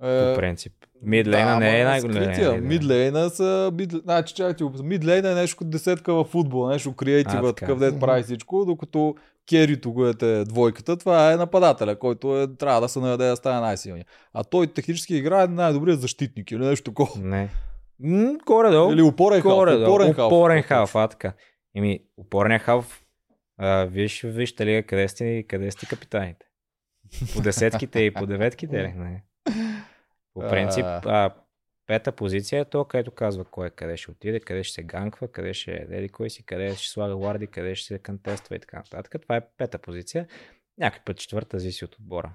[0.04, 0.74] Е, По принцип.
[1.02, 2.62] Мидлейна да, не е най-големия.
[2.62, 3.72] Мидлейна са...
[3.74, 3.92] Мид...
[3.94, 8.24] Значи, чакай го- Мидлейна е нещо като десетка в футбол, нещо креатива, такъв дет прави
[8.24, 9.16] всичко, докато
[9.50, 13.60] керито, което е двойката, това е нападателя, който е, трябва да се наведе да стане
[13.62, 14.06] най-силния.
[14.34, 17.22] А той технически играе най-добрият защитник или нещо такова.
[17.22, 17.50] Не.
[18.00, 18.92] М, горе-долу.
[18.92, 19.56] Или опорен халф.
[19.56, 19.86] горе-долу.
[19.86, 20.28] Опорен халф.
[20.28, 21.34] Опорен халф, а така.
[21.76, 23.02] Еми, опорния халф,
[23.58, 26.46] а, виж, вижте ли къде сте, къде сте капитаните.
[27.36, 28.88] По десетките и по деветките ли?
[28.98, 29.24] Не.
[30.36, 31.34] По принцип, А.
[31.88, 35.28] пета позиция е то, където казва кой е къде ще отиде, къде ще се ганква,
[35.32, 38.78] къде ще еди кой си, къде ще слага варди, къде ще се кантества и така
[38.78, 39.22] нататък.
[39.22, 40.28] Това е пета позиция.
[40.78, 42.34] Някой път четвърта зависи от отбора.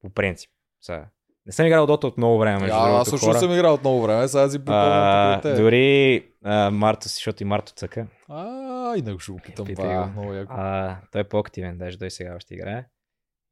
[0.00, 0.50] По принцип.
[0.80, 1.04] Са.
[1.46, 3.38] Не съм играл Дота от много време, между А, другото, аз също хора.
[3.38, 8.06] съм играл от много време, сега си припомням дори а, Марто, защото и Марто цъка.
[8.28, 9.66] А, и него ще го питам.
[9.66, 10.06] Питай го.
[10.06, 10.52] много яко.
[10.56, 12.84] А, той е по-активен, даже той сега още играе.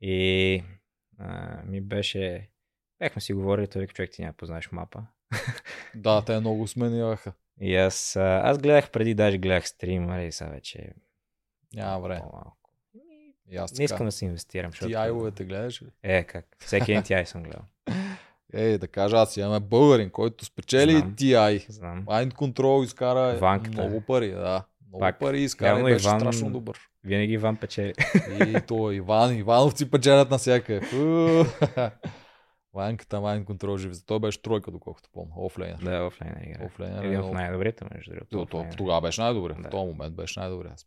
[0.01, 0.63] И
[1.19, 2.49] а, ми беше...
[2.98, 5.02] Бяхме си говорили, той човек ти няма познаеш мапа.
[5.94, 7.32] Да, те много сменяха.
[7.60, 10.92] И аз, аз гледах преди, даже гледах стрим, нали, сега вече
[11.74, 12.20] Няма време.
[12.20, 12.70] по-малко.
[13.50, 14.05] И аз Не искам така.
[14.05, 14.89] да се инвестирам, защото...
[14.89, 15.86] Ти айовете гледаш ли?
[16.02, 16.47] Е, как?
[16.58, 17.62] Всеки един TI съм гледал.
[18.55, 21.14] Ей, да кажа, аз имаме българин, който спечели Знам.
[21.14, 21.70] TI.
[21.70, 22.05] Знам.
[22.05, 23.70] Mind Control изкара Ванката.
[23.73, 24.64] много пари, да.
[24.89, 26.78] Много Пак, пари изкара и беше Иван- страшно добър.
[27.05, 27.92] Винаги Иван печели.
[28.40, 30.81] И то Иван, Ивановци печелят навсякъде.
[32.75, 33.94] Ванката Mind Control живи.
[34.07, 35.33] Той беше тройка, доколкото помня.
[35.36, 35.78] Офлейнер.
[35.78, 36.11] да,
[36.47, 36.67] игра.
[36.67, 38.67] Офлейнер е Един от най-добрите, между другото.
[38.77, 39.55] Тогава беше най-добре.
[39.55, 39.69] Да.
[39.69, 40.69] В този момент беше най-добре.
[40.73, 40.86] Аз.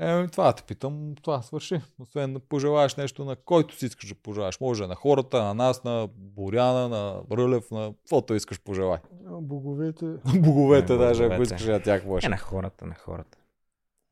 [0.00, 1.80] Еми, това те питам, това свърши.
[1.98, 4.60] Освен да пожелаеш нещо на който си искаш да пожелаеш.
[4.60, 8.98] Може на хората, на нас, на Боряна, на Рълев, на каквото искаш пожелай.
[9.22, 10.06] Боговете.
[10.38, 11.54] Боговете, Не, даже ако боговете.
[11.54, 13.38] искаш на тях какво Е, на хората, на хората.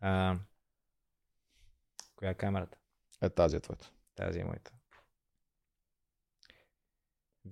[0.00, 0.36] А,
[2.16, 2.78] коя е камерата?
[3.22, 3.90] Е, тази е твоята.
[4.16, 4.72] Тази е моята.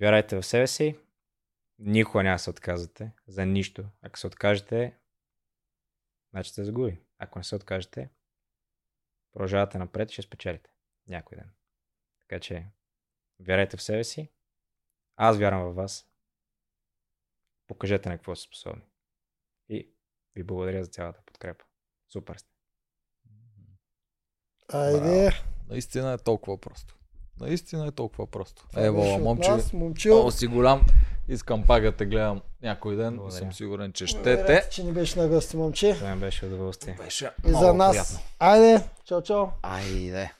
[0.00, 0.98] Вярвайте в себе си.
[1.78, 3.12] Никога няма да се отказвате.
[3.26, 3.84] За нищо.
[4.02, 4.98] Ако се откажете,
[6.30, 7.00] значи сте загуби.
[7.18, 8.10] Ако не се откажете,
[9.32, 10.70] продължавате напред и ще спечелите.
[11.06, 11.50] Някой ден.
[12.20, 12.66] Така че,
[13.40, 14.32] вярвайте в себе си.
[15.16, 16.08] Аз вярвам в вас.
[17.66, 18.82] Покажете на какво сте способни.
[19.68, 19.94] И
[20.34, 21.64] ви благодаря за цялата подкрепа.
[22.08, 22.54] Супер сте.
[24.68, 25.30] Айде.
[25.68, 26.98] Наистина е толкова просто.
[27.40, 28.64] Наистина е толкова просто.
[28.76, 30.14] Ево, момче, нас, момчил.
[30.14, 30.82] много си голям.
[31.28, 33.38] Искам пак да те гледам някой ден Благодаря.
[33.38, 34.68] съм сигурен, че ще Благодаря те.
[34.70, 35.94] че ни беше на гости, момче.
[35.94, 36.96] Това беше удоволствие.
[37.04, 38.20] Беше И за нас.
[38.38, 39.46] Айде, чао, чао.
[39.62, 40.32] Айде.